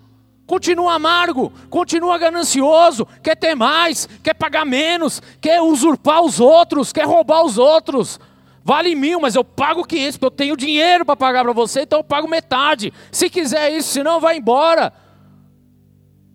continua 0.51 0.95
amargo, 0.95 1.49
continua 1.69 2.17
ganancioso, 2.17 3.07
quer 3.23 3.37
ter 3.37 3.55
mais, 3.55 4.05
quer 4.21 4.33
pagar 4.33 4.65
menos, 4.65 5.21
quer 5.39 5.61
usurpar 5.61 6.21
os 6.21 6.41
outros, 6.41 6.91
quer 6.91 7.05
roubar 7.05 7.45
os 7.45 7.57
outros. 7.57 8.19
Vale 8.61 8.93
mil, 8.93 9.21
mas 9.21 9.33
eu 9.33 9.45
pago 9.45 9.85
500, 9.85 10.17
porque 10.17 10.25
eu 10.25 10.37
tenho 10.37 10.57
dinheiro 10.57 11.05
para 11.05 11.15
pagar 11.15 11.45
para 11.45 11.53
você, 11.53 11.83
então 11.83 11.99
eu 11.99 12.03
pago 12.03 12.27
metade. 12.27 12.91
Se 13.13 13.29
quiser 13.29 13.71
isso, 13.71 13.93
senão 13.93 14.19
vai 14.19 14.39
embora. 14.39 14.91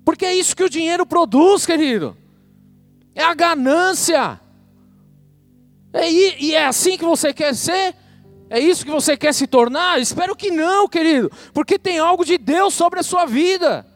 Porque 0.02 0.24
é 0.24 0.34
isso 0.34 0.56
que 0.56 0.64
o 0.64 0.70
dinheiro 0.70 1.04
produz, 1.04 1.66
querido. 1.66 2.16
É 3.14 3.22
a 3.22 3.34
ganância. 3.34 4.40
É, 5.92 6.10
e 6.10 6.54
é 6.54 6.64
assim 6.64 6.96
que 6.96 7.04
você 7.04 7.34
quer 7.34 7.54
ser? 7.54 7.94
É 8.48 8.58
isso 8.58 8.82
que 8.82 8.90
você 8.90 9.14
quer 9.14 9.34
se 9.34 9.46
tornar? 9.46 10.00
Espero 10.00 10.34
que 10.34 10.50
não, 10.50 10.88
querido. 10.88 11.30
Porque 11.52 11.78
tem 11.78 11.98
algo 11.98 12.24
de 12.24 12.38
Deus 12.38 12.72
sobre 12.72 13.00
a 13.00 13.02
sua 13.02 13.26
vida. 13.26 13.86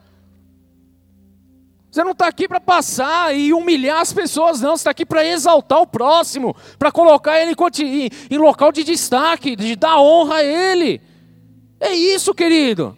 Você 1.91 2.05
não 2.05 2.13
está 2.13 2.29
aqui 2.29 2.47
para 2.47 2.61
passar 2.61 3.35
e 3.35 3.53
humilhar 3.53 4.01
as 4.01 4.13
pessoas, 4.13 4.61
não. 4.61 4.77
Você 4.77 4.83
está 4.83 4.91
aqui 4.93 5.05
para 5.05 5.27
exaltar 5.27 5.81
o 5.81 5.87
próximo, 5.87 6.55
para 6.79 6.93
colocar 6.93 7.41
ele 7.41 7.55
em, 8.31 8.39
local 8.39 8.71
de 8.71 8.85
destaque, 8.85 9.57
de 9.57 9.75
dar 9.75 10.01
honra 10.01 10.37
a 10.37 10.45
ele. 10.45 11.01
É 11.81 11.93
isso, 11.93 12.33
querido. 12.33 12.97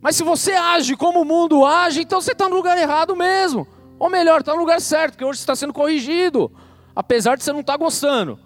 Mas 0.00 0.16
se 0.16 0.24
você 0.24 0.52
age 0.52 0.96
como 0.96 1.22
o 1.22 1.24
mundo 1.24 1.64
age, 1.64 2.02
então 2.02 2.20
você 2.20 2.32
está 2.32 2.48
no 2.48 2.56
lugar 2.56 2.76
errado 2.76 3.14
mesmo. 3.14 3.68
Ou 4.00 4.10
melhor, 4.10 4.40
está 4.40 4.52
no 4.52 4.60
lugar 4.60 4.80
certo, 4.80 5.12
porque 5.12 5.24
hoje 5.24 5.38
você 5.38 5.42
está 5.42 5.54
sendo 5.54 5.72
corrigido. 5.72 6.50
Apesar 6.96 7.36
de 7.36 7.44
você 7.44 7.52
não 7.52 7.60
estar 7.60 7.74
tá 7.74 7.78
gostando. 7.78 8.38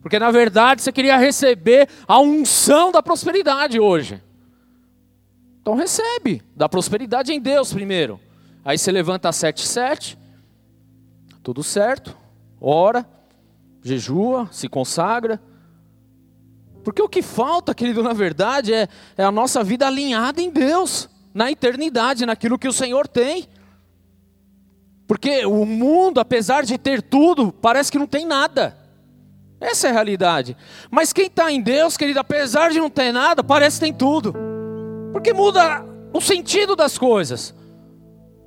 Porque 0.00 0.18
na 0.18 0.30
verdade 0.30 0.80
você 0.80 0.92
queria 0.92 1.18
receber 1.18 1.86
a 2.06 2.18
unção 2.18 2.90
da 2.90 3.02
prosperidade 3.02 3.78
hoje. 3.78 4.22
Então 5.60 5.74
recebe 5.74 6.42
da 6.56 6.66
prosperidade 6.66 7.30
em 7.30 7.40
Deus 7.40 7.74
primeiro. 7.74 8.18
Aí 8.68 8.76
você 8.76 8.92
levanta 8.92 9.30
às 9.30 9.36
sete 9.36 9.66
sete, 9.66 10.18
tudo 11.42 11.62
certo, 11.62 12.14
ora, 12.60 13.08
jejua, 13.82 14.46
se 14.52 14.68
consagra. 14.68 15.40
Porque 16.84 17.00
o 17.00 17.08
que 17.08 17.22
falta, 17.22 17.74
querido, 17.74 18.02
na 18.02 18.12
verdade, 18.12 18.74
é, 18.74 18.86
é 19.16 19.24
a 19.24 19.32
nossa 19.32 19.64
vida 19.64 19.86
alinhada 19.86 20.42
em 20.42 20.50
Deus, 20.50 21.08
na 21.32 21.50
eternidade, 21.50 22.26
naquilo 22.26 22.58
que 22.58 22.68
o 22.68 22.72
Senhor 22.72 23.08
tem. 23.08 23.48
Porque 25.06 25.46
o 25.46 25.64
mundo, 25.64 26.20
apesar 26.20 26.62
de 26.62 26.76
ter 26.76 27.00
tudo, 27.00 27.50
parece 27.50 27.90
que 27.90 27.98
não 27.98 28.06
tem 28.06 28.26
nada. 28.26 28.76
Essa 29.58 29.86
é 29.86 29.90
a 29.92 29.94
realidade. 29.94 30.54
Mas 30.90 31.10
quem 31.10 31.28
está 31.28 31.50
em 31.50 31.62
Deus, 31.62 31.96
querido, 31.96 32.20
apesar 32.20 32.70
de 32.70 32.78
não 32.78 32.90
ter 32.90 33.12
nada, 33.12 33.42
parece 33.42 33.80
que 33.80 33.86
tem 33.86 33.94
tudo. 33.94 34.34
Porque 35.10 35.32
muda 35.32 35.82
o 36.12 36.20
sentido 36.20 36.76
das 36.76 36.98
coisas. 36.98 37.56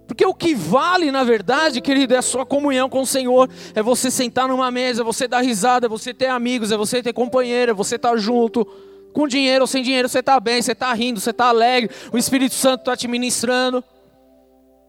Porque 0.08 0.26
o 0.26 0.34
que 0.34 0.54
vale, 0.54 1.12
na 1.12 1.24
verdade, 1.24 1.80
querido, 1.80 2.14
é 2.14 2.18
a 2.18 2.22
sua 2.22 2.46
comunhão 2.46 2.90
com 2.90 3.02
o 3.02 3.06
Senhor. 3.06 3.50
É 3.74 3.82
você 3.82 4.12
sentar 4.12 4.48
numa 4.48 4.70
mesa, 4.70 5.02
é 5.02 5.06
você 5.06 5.28
dar 5.28 5.42
risada, 5.42 5.86
é 5.86 5.90
você 5.90 6.14
ter 6.14 6.28
amigos, 6.28 6.72
é 6.72 6.78
você 6.78 7.02
ter 7.02 7.14
companheiro, 7.14 7.72
é 7.72 7.74
você 7.74 7.96
estar 7.96 8.16
junto. 8.18 8.66
Com 9.14 9.28
dinheiro 9.28 9.64
ou 9.64 9.68
sem 9.68 9.84
dinheiro, 9.84 10.10
você 10.10 10.20
está 10.20 10.40
bem, 10.40 10.62
você 10.62 10.72
está 10.72 10.94
rindo, 10.94 11.20
você 11.20 11.32
está 11.32 11.46
alegre. 11.46 11.90
O 12.12 12.18
Espírito 12.18 12.56
Santo 12.56 12.82
está 12.82 12.96
te 12.96 13.08
ministrando. 13.08 13.84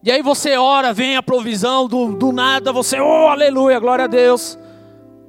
E 0.03 0.11
aí 0.11 0.21
você 0.21 0.57
ora, 0.57 0.91
vem 0.91 1.15
a 1.15 1.23
provisão 1.23 1.87
do, 1.87 2.13
do 2.13 2.33
nada, 2.33 2.73
você, 2.73 2.99
oh, 2.99 3.27
aleluia, 3.29 3.79
glória 3.79 4.03
a 4.03 4.07
Deus. 4.07 4.59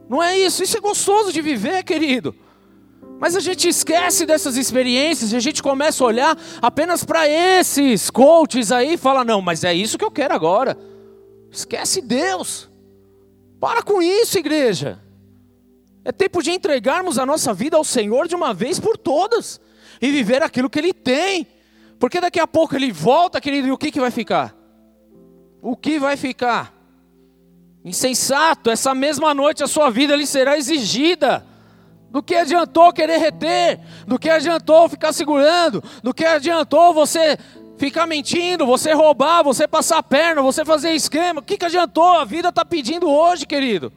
Não 0.09 0.20
é 0.20 0.37
isso, 0.37 0.64
isso 0.64 0.76
é 0.76 0.80
gostoso 0.80 1.32
de 1.32 1.41
viver, 1.41 1.85
querido. 1.85 2.35
Mas 3.18 3.36
a 3.36 3.40
gente 3.40 3.68
esquece 3.68 4.26
dessas 4.26 4.56
experiências 4.56 5.32
e 5.32 5.36
a 5.36 5.40
gente 5.40 5.62
começa 5.62 6.02
a 6.02 6.06
olhar 6.06 6.38
apenas 6.60 7.04
para 7.04 7.28
esses 7.28 8.10
coaches 8.10 8.72
aí 8.72 8.94
e 8.94 8.98
fala: 8.98 9.24
não, 9.24 9.40
mas 9.40 9.64
é 9.64 9.72
isso 9.72 9.96
que 9.96 10.04
eu 10.04 10.10
quero 10.10 10.34
agora. 10.34 10.76
Esquece 11.50 12.00
Deus. 12.00 12.68
Para 13.60 13.82
com 13.82 14.02
isso, 14.02 14.38
igreja. 14.38 15.00
É 16.04 16.12
tempo 16.12 16.42
de 16.42 16.50
entregarmos 16.50 17.18
a 17.18 17.24
nossa 17.24 17.54
vida 17.54 17.76
ao 17.76 17.84
Senhor 17.84 18.28
de 18.28 18.34
uma 18.34 18.52
vez 18.52 18.78
por 18.78 18.98
todas 18.98 19.60
e 20.02 20.10
viver 20.10 20.42
aquilo 20.42 20.68
que 20.68 20.78
Ele 20.78 20.92
tem. 20.92 21.46
Porque 21.98 22.20
daqui 22.20 22.38
a 22.38 22.46
pouco 22.46 22.76
Ele 22.76 22.92
volta, 22.92 23.40
querido, 23.40 23.68
e 23.68 23.72
o 23.72 23.78
que, 23.78 23.90
que 23.90 24.00
vai 24.00 24.10
ficar? 24.10 24.54
O 25.62 25.74
que 25.74 25.98
vai 25.98 26.16
ficar? 26.16 26.74
Insensato, 27.82 28.70
essa 28.70 28.94
mesma 28.94 29.32
noite 29.32 29.62
a 29.62 29.66
sua 29.66 29.88
vida 29.88 30.14
lhe 30.14 30.26
será 30.26 30.58
exigida. 30.58 31.46
Do 32.14 32.22
que 32.22 32.36
adiantou 32.36 32.92
querer 32.92 33.18
reter? 33.18 33.80
Do 34.06 34.20
que 34.20 34.30
adiantou 34.30 34.88
ficar 34.88 35.12
segurando? 35.12 35.82
Do 36.00 36.14
que 36.14 36.24
adiantou 36.24 36.94
você 36.94 37.36
ficar 37.76 38.06
mentindo, 38.06 38.64
você 38.64 38.92
roubar, 38.92 39.42
você 39.42 39.66
passar 39.66 39.98
a 39.98 40.02
perna, 40.02 40.40
você 40.40 40.64
fazer 40.64 40.92
esquema. 40.92 41.40
O 41.40 41.42
que, 41.42 41.58
que 41.58 41.64
adiantou? 41.64 42.12
A 42.12 42.24
vida 42.24 42.50
está 42.50 42.64
pedindo 42.64 43.10
hoje, 43.10 43.44
querido. 43.44 43.92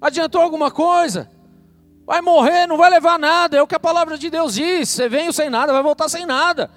Adiantou 0.00 0.42
alguma 0.42 0.68
coisa? 0.68 1.30
Vai 2.04 2.20
morrer, 2.20 2.66
não 2.66 2.76
vai 2.76 2.90
levar 2.90 3.16
nada. 3.16 3.56
É 3.56 3.62
o 3.62 3.66
que 3.68 3.76
a 3.76 3.80
palavra 3.80 4.18
de 4.18 4.28
Deus 4.28 4.54
diz. 4.56 4.88
Você 4.88 5.08
veio 5.08 5.32
sem 5.32 5.48
nada, 5.48 5.72
vai 5.72 5.84
voltar 5.84 6.08
sem 6.08 6.26
nada. 6.26 6.68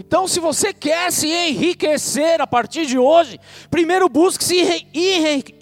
Então, 0.00 0.26
se 0.26 0.40
você 0.40 0.72
quer 0.72 1.12
se 1.12 1.28
enriquecer 1.30 2.40
a 2.40 2.46
partir 2.46 2.86
de 2.86 2.96
hoje, 2.98 3.38
primeiro 3.70 4.08
busque 4.08 4.42
se 4.42 4.86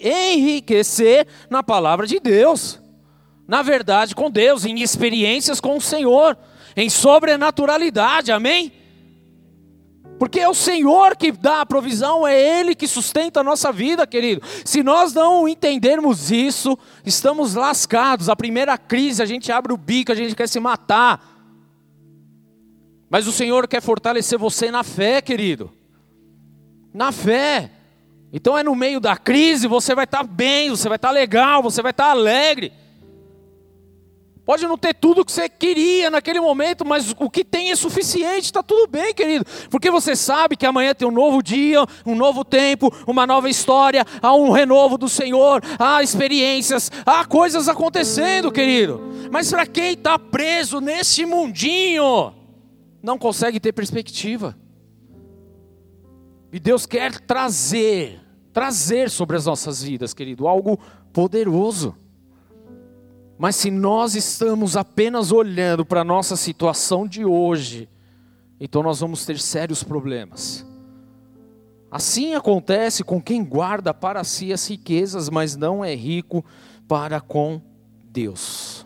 enriquecer 0.01 1.27
na 1.49 1.61
palavra 1.61 2.07
de 2.07 2.21
Deus, 2.21 2.79
na 3.45 3.61
verdade 3.61 4.15
com 4.15 4.31
Deus, 4.31 4.63
em 4.63 4.81
experiências 4.81 5.59
com 5.59 5.75
o 5.75 5.81
Senhor, 5.81 6.37
em 6.73 6.89
sobrenaturalidade, 6.89 8.31
amém? 8.31 8.71
Porque 10.17 10.39
é 10.39 10.47
o 10.47 10.53
Senhor 10.53 11.17
que 11.17 11.33
dá 11.33 11.59
a 11.59 11.65
provisão, 11.65 12.25
é 12.25 12.39
Ele 12.39 12.75
que 12.75 12.87
sustenta 12.87 13.41
a 13.41 13.43
nossa 13.43 13.73
vida, 13.73 14.07
querido. 14.07 14.41
Se 14.63 14.81
nós 14.81 15.13
não 15.13 15.49
entendermos 15.49 16.31
isso, 16.31 16.79
estamos 17.05 17.55
lascados. 17.55 18.29
A 18.29 18.37
primeira 18.37 18.77
crise, 18.77 19.21
a 19.21 19.25
gente 19.25 19.51
abre 19.51 19.73
o 19.73 19.77
bico, 19.77 20.13
a 20.13 20.15
gente 20.15 20.33
quer 20.33 20.47
se 20.47 20.61
matar. 20.61 21.28
Mas 23.09 23.27
o 23.27 23.31
Senhor 23.31 23.67
quer 23.67 23.81
fortalecer 23.81 24.37
você 24.37 24.69
na 24.69 24.83
fé, 24.83 25.21
querido. 25.21 25.71
Na 26.93 27.11
fé. 27.11 27.71
Então 28.31 28.57
é 28.57 28.63
no 28.63 28.75
meio 28.75 28.99
da 28.99 29.17
crise, 29.17 29.67
você 29.67 29.95
vai 29.95 30.05
estar 30.05 30.19
tá 30.19 30.23
bem, 30.23 30.69
você 30.69 30.87
vai 30.87 30.97
estar 30.97 31.07
tá 31.07 31.13
legal, 31.13 31.63
você 31.63 31.81
vai 31.81 31.91
estar 31.91 32.05
tá 32.05 32.11
alegre. 32.11 32.71
Pode 34.45 34.65
não 34.65 34.79
ter 34.79 34.95
tudo 34.95 35.21
o 35.21 35.25
que 35.25 35.31
você 35.31 35.47
queria 35.47 36.09
naquele 36.09 36.39
momento, 36.39 36.83
mas 36.83 37.13
o 37.19 37.29
que 37.29 37.45
tem 37.45 37.69
é 37.69 37.75
suficiente, 37.75 38.45
está 38.45 38.63
tudo 38.63 38.87
bem, 38.87 39.13
querido. 39.13 39.45
Porque 39.69 39.91
você 39.91 40.15
sabe 40.15 40.57
que 40.57 40.65
amanhã 40.65 40.93
tem 40.95 41.07
um 41.07 41.11
novo 41.11 41.43
dia, 41.43 41.85
um 42.03 42.15
novo 42.15 42.43
tempo, 42.43 42.91
uma 43.05 43.27
nova 43.27 43.47
história, 43.47 44.03
há 44.19 44.33
um 44.33 44.49
renovo 44.49 44.97
do 44.97 45.07
Senhor, 45.07 45.61
há 45.77 46.01
experiências, 46.01 46.91
há 47.05 47.23
coisas 47.25 47.69
acontecendo, 47.69 48.51
querido. 48.51 48.99
Mas 49.31 49.51
para 49.51 49.67
quem 49.67 49.93
está 49.93 50.17
preso 50.17 50.81
nesse 50.81 51.27
mundinho, 51.27 52.33
não 53.01 53.17
consegue 53.17 53.59
ter 53.59 53.73
perspectiva. 53.73 54.55
E 56.51 56.59
Deus 56.59 56.85
quer 56.85 57.19
trazer, 57.19 58.19
trazer 58.51 59.09
sobre 59.09 59.37
as 59.37 59.45
nossas 59.45 59.83
vidas, 59.83 60.13
querido, 60.13 60.47
algo 60.47 60.79
poderoso. 61.13 61.95
Mas 63.37 63.55
se 63.55 63.71
nós 63.71 64.15
estamos 64.15 64.75
apenas 64.75 65.31
olhando 65.31 65.85
para 65.85 66.01
a 66.01 66.03
nossa 66.03 66.35
situação 66.35 67.07
de 67.07 67.23
hoje, 67.23 67.87
então 68.59 68.83
nós 68.83 68.99
vamos 68.99 69.25
ter 69.25 69.39
sérios 69.39 69.83
problemas. 69.83 70.65
Assim 71.91 72.35
acontece 72.35 73.03
com 73.03 73.21
quem 73.21 73.43
guarda 73.43 73.93
para 73.93 74.23
si 74.23 74.51
as 74.51 74.67
riquezas, 74.67 75.29
mas 75.29 75.55
não 75.55 75.83
é 75.83 75.95
rico 75.95 76.43
para 76.87 77.21
com 77.21 77.61
Deus. 78.11 78.78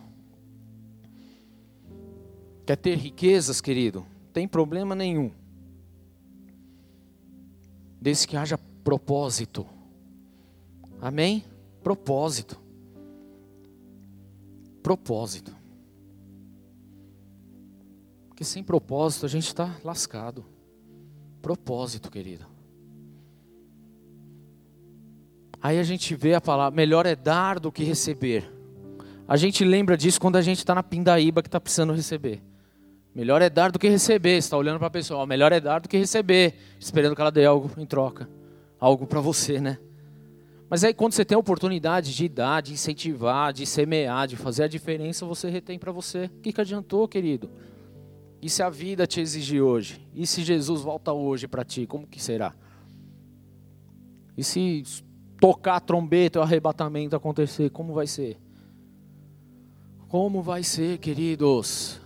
Quer 2.65 2.77
ter 2.77 2.97
riquezas, 2.97 3.59
querido? 3.59 4.05
Tem 4.31 4.47
problema 4.47 4.95
nenhum. 4.95 5.31
Desde 8.01 8.27
que 8.27 8.37
haja 8.37 8.57
propósito. 8.83 9.65
Amém? 11.01 11.43
Propósito. 11.83 12.59
Propósito. 14.81 15.55
Porque 18.29 18.43
sem 18.43 18.63
propósito 18.63 19.25
a 19.25 19.29
gente 19.29 19.47
está 19.47 19.75
lascado. 19.83 20.45
Propósito, 21.41 22.09
querido. 22.09 22.45
Aí 25.61 25.79
a 25.79 25.83
gente 25.83 26.15
vê 26.15 26.33
a 26.33 26.41
palavra: 26.41 26.75
melhor 26.75 27.05
é 27.05 27.15
dar 27.15 27.59
do 27.59 27.71
que 27.71 27.83
receber. 27.83 28.51
A 29.27 29.37
gente 29.37 29.63
lembra 29.63 29.95
disso 29.95 30.19
quando 30.19 30.35
a 30.35 30.41
gente 30.41 30.57
está 30.57 30.75
na 30.75 30.83
pindaíba 30.83 31.41
que 31.41 31.47
está 31.47 31.59
precisando 31.59 31.93
receber. 31.93 32.41
Melhor 33.13 33.41
é 33.41 33.49
dar 33.49 33.71
do 33.71 33.77
que 33.77 33.87
receber. 33.87 34.37
Está 34.37 34.57
olhando 34.57 34.79
para 34.79 34.87
a 34.87 34.91
pessoa, 34.91 35.25
melhor 35.25 35.51
é 35.51 35.59
dar 35.59 35.79
do 35.79 35.87
que 35.87 35.97
receber, 35.97 36.55
esperando 36.79 37.15
que 37.15 37.21
ela 37.21 37.31
dê 37.31 37.45
algo 37.45 37.69
em 37.77 37.85
troca, 37.85 38.27
algo 38.79 39.05
para 39.05 39.21
você, 39.21 39.59
né? 39.59 39.77
Mas 40.69 40.83
aí 40.83 40.93
quando 40.93 41.13
você 41.13 41.23
tem 41.23 41.35
a 41.35 41.39
oportunidade 41.39 42.15
de 42.15 42.27
dar, 42.27 42.61
de 42.61 42.73
incentivar, 42.73 43.53
de 43.53 43.65
semear, 43.65 44.27
de 44.27 44.35
fazer 44.35 44.63
a 44.63 44.67
diferença, 44.67 45.25
você 45.25 45.47
retém 45.49 45.77
para 45.77 45.91
você. 45.91 46.25
O 46.25 46.41
que, 46.41 46.51
que 46.51 46.61
adiantou, 46.61 47.07
querido? 47.07 47.51
E 48.41 48.49
se 48.49 48.63
a 48.63 48.69
vida 48.69 49.05
te 49.05 49.21
exigir 49.21 49.61
hoje? 49.61 50.05
E 50.15 50.25
se 50.25 50.43
Jesus 50.43 50.81
volta 50.81 51.13
hoje 51.13 51.47
para 51.47 51.63
ti, 51.63 51.85
como 51.85 52.07
que 52.07 52.21
será? 52.21 52.55
E 54.35 54.43
se 54.43 54.83
tocar 55.39 55.75
a 55.75 55.79
trombeta 55.79 56.39
e 56.39 56.41
o 56.41 56.43
arrebatamento 56.43 57.15
acontecer, 57.15 57.69
como 57.69 57.93
vai 57.93 58.07
ser? 58.07 58.37
Como 60.07 60.41
vai 60.41 60.63
ser, 60.63 60.97
queridos? 60.97 62.01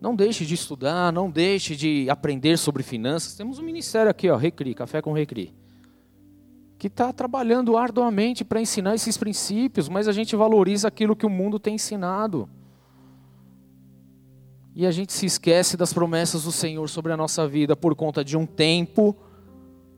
Não 0.00 0.14
deixe 0.14 0.46
de 0.46 0.54
estudar, 0.54 1.12
não 1.12 1.28
deixe 1.28 1.74
de 1.74 2.08
aprender 2.08 2.56
sobre 2.56 2.82
finanças. 2.82 3.34
Temos 3.34 3.58
um 3.58 3.64
ministério 3.64 4.10
aqui, 4.10 4.30
ó, 4.30 4.36
Recri, 4.36 4.74
Café 4.74 5.02
com 5.02 5.12
Recri, 5.12 5.52
que 6.78 6.86
está 6.86 7.12
trabalhando 7.12 7.76
arduamente 7.76 8.44
para 8.44 8.60
ensinar 8.60 8.94
esses 8.94 9.16
princípios, 9.16 9.88
mas 9.88 10.06
a 10.06 10.12
gente 10.12 10.36
valoriza 10.36 10.86
aquilo 10.86 11.16
que 11.16 11.26
o 11.26 11.30
mundo 11.30 11.58
tem 11.58 11.74
ensinado. 11.74 12.48
E 14.72 14.86
a 14.86 14.92
gente 14.92 15.12
se 15.12 15.26
esquece 15.26 15.76
das 15.76 15.92
promessas 15.92 16.44
do 16.44 16.52
Senhor 16.52 16.88
sobre 16.88 17.12
a 17.12 17.16
nossa 17.16 17.48
vida 17.48 17.74
por 17.74 17.96
conta 17.96 18.24
de 18.24 18.36
um 18.36 18.46
tempo 18.46 19.16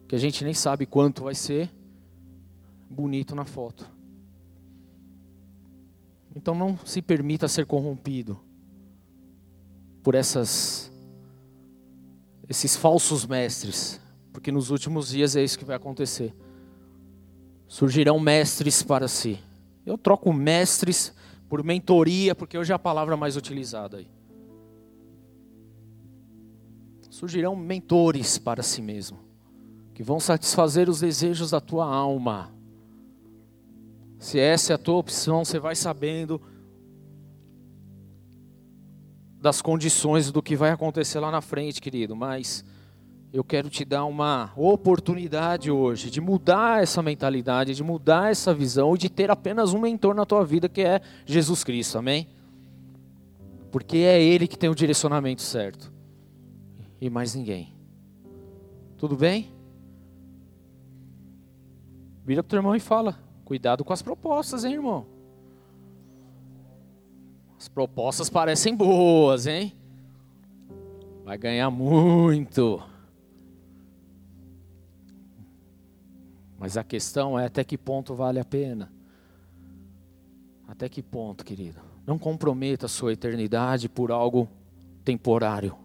que 0.09 0.15
a 0.15 0.19
gente 0.19 0.43
nem 0.43 0.55
sabe 0.55 0.87
quanto 0.87 1.25
vai 1.25 1.35
ser 1.35 1.71
bonito 2.89 3.35
na 3.35 3.45
foto. 3.45 3.87
Então 6.35 6.55
não 6.55 6.79
se 6.87 7.03
permita 7.03 7.47
ser 7.47 7.67
corrompido 7.67 8.41
por 10.03 10.15
essas 10.15 10.91
esses 12.49 12.75
falsos 12.75 13.25
mestres, 13.25 14.01
porque 14.33 14.51
nos 14.51 14.71
últimos 14.71 15.11
dias 15.11 15.37
é 15.37 15.45
isso 15.45 15.57
que 15.57 15.65
vai 15.65 15.77
acontecer. 15.77 16.35
Surgirão 17.69 18.19
mestres 18.19 18.83
para 18.83 19.07
si. 19.07 19.39
Eu 19.87 19.97
troco 19.97 20.33
mestres 20.33 21.15
por 21.49 21.63
mentoria, 21.63 22.35
porque 22.35 22.59
hoje 22.59 22.73
é 22.73 22.75
a 22.75 22.79
palavra 22.79 23.17
mais 23.17 23.37
utilizada 23.37 23.99
aí. 23.99 24.09
Surgirão 27.09 27.55
mentores 27.55 28.37
para 28.37 28.65
si 28.65 28.83
mesmo, 28.83 29.21
que 29.95 30.03
vão 30.03 30.19
satisfazer 30.19 30.89
os 30.89 31.01
desejos 31.01 31.51
da 31.51 31.61
tua 31.61 31.87
alma. 31.87 32.53
Se 34.19 34.41
essa 34.41 34.73
é 34.73 34.75
a 34.75 34.79
tua 34.79 34.97
opção, 34.97 35.45
você 35.45 35.61
vai 35.61 35.77
sabendo 35.77 36.41
das 39.41 39.63
condições 39.63 40.31
do 40.31 40.43
que 40.43 40.55
vai 40.55 40.71
acontecer 40.71 41.19
lá 41.19 41.31
na 41.31 41.41
frente, 41.41 41.81
querido, 41.81 42.15
mas 42.15 42.65
eu 43.33 43.43
quero 43.43 43.71
te 43.71 43.85
dar 43.85 44.05
uma 44.05 44.53
oportunidade 44.57 45.71
hoje 45.71 46.11
de 46.11 46.21
mudar 46.21 46.83
essa 46.83 47.01
mentalidade, 47.01 47.75
de 47.75 47.83
mudar 47.83 48.31
essa 48.31 48.53
visão 48.53 48.95
e 48.95 48.99
de 48.99 49.09
ter 49.09 49.31
apenas 49.31 49.73
um 49.73 49.81
mentor 49.81 50.15
na 50.15 50.27
tua 50.27 50.45
vida 50.45 50.69
que 50.69 50.83
é 50.83 51.01
Jesus 51.25 51.65
Cristo, 51.65 51.97
amém? 51.97 52.29
Porque 53.71 53.99
é 53.99 54.21
Ele 54.21 54.47
que 54.49 54.59
tem 54.59 54.69
o 54.69 54.75
direcionamento 54.75 55.43
certo 55.43 55.93
e 57.01 57.09
mais 57.09 57.35
ninguém. 57.35 57.75
Tudo 58.99 59.17
bem? 59.17 59.51
Vira 62.25 62.43
para 62.43 62.49
o 62.49 62.51
teu 62.51 62.59
irmão 62.59 62.75
e 62.75 62.81
fala: 62.81 63.19
cuidado 63.45 63.85
com 63.85 63.93
as 63.93 64.03
propostas, 64.03 64.65
hein, 64.65 64.75
irmão? 64.75 65.07
As 67.61 67.69
propostas 67.69 68.31
parecem 68.31 68.75
boas, 68.75 69.47
hein? 69.47 69.75
Vai 71.23 71.37
ganhar 71.37 71.71
muito. 71.71 72.83
Mas 76.59 76.79
a 76.79 76.83
questão 76.83 77.39
é 77.39 77.45
até 77.45 77.63
que 77.63 77.77
ponto 77.77 78.15
vale 78.15 78.41
a 78.41 78.47
pena. 78.47 78.91
Até 80.67 80.89
que 80.89 81.03
ponto, 81.03 81.45
querido? 81.45 81.83
Não 82.07 82.19
comprometa 82.19 82.87
a 82.87 82.89
sua 82.89 83.13
eternidade 83.13 83.91
por 83.91 84.11
algo 84.11 84.49
temporário. 85.05 85.77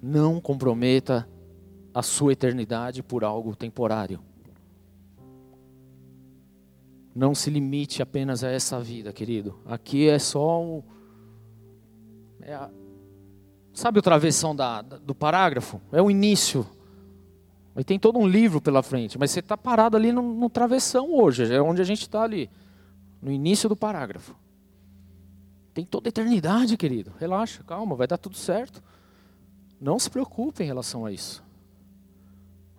Não 0.00 0.40
comprometa 0.40 1.28
a 1.92 2.04
sua 2.04 2.34
eternidade 2.34 3.02
por 3.02 3.24
algo 3.24 3.56
temporário. 3.56 4.20
Não 7.14 7.34
se 7.34 7.50
limite 7.50 8.02
apenas 8.02 8.44
a 8.44 8.50
essa 8.50 8.80
vida, 8.80 9.12
querido. 9.12 9.58
Aqui 9.66 10.08
é 10.08 10.18
só 10.18 10.62
um. 10.62 10.82
É 12.40 12.54
a... 12.54 12.70
Sabe 13.72 13.98
o 13.98 14.02
travessão 14.02 14.54
da, 14.54 14.82
do 14.82 15.14
parágrafo? 15.14 15.80
É 15.92 16.00
o 16.00 16.10
início. 16.10 16.66
Aí 17.74 17.84
tem 17.84 17.98
todo 17.98 18.18
um 18.18 18.26
livro 18.26 18.60
pela 18.60 18.82
frente, 18.82 19.18
mas 19.18 19.30
você 19.30 19.40
está 19.40 19.56
parado 19.56 19.96
ali 19.96 20.12
no, 20.12 20.22
no 20.22 20.50
travessão 20.50 21.14
hoje, 21.14 21.52
é 21.52 21.62
onde 21.62 21.80
a 21.80 21.84
gente 21.84 22.02
está 22.02 22.22
ali, 22.22 22.50
no 23.22 23.30
início 23.30 23.68
do 23.68 23.76
parágrafo. 23.76 24.34
Tem 25.72 25.84
toda 25.84 26.08
a 26.08 26.10
eternidade, 26.10 26.76
querido. 26.76 27.12
Relaxa, 27.18 27.62
calma, 27.64 27.94
vai 27.94 28.06
dar 28.06 28.18
tudo 28.18 28.36
certo. 28.36 28.82
Não 29.80 29.98
se 29.98 30.10
preocupe 30.10 30.62
em 30.62 30.66
relação 30.66 31.06
a 31.06 31.12
isso. 31.12 31.42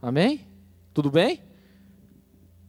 Amém? 0.01 0.45
Tudo 0.93 1.09
bem? 1.09 1.41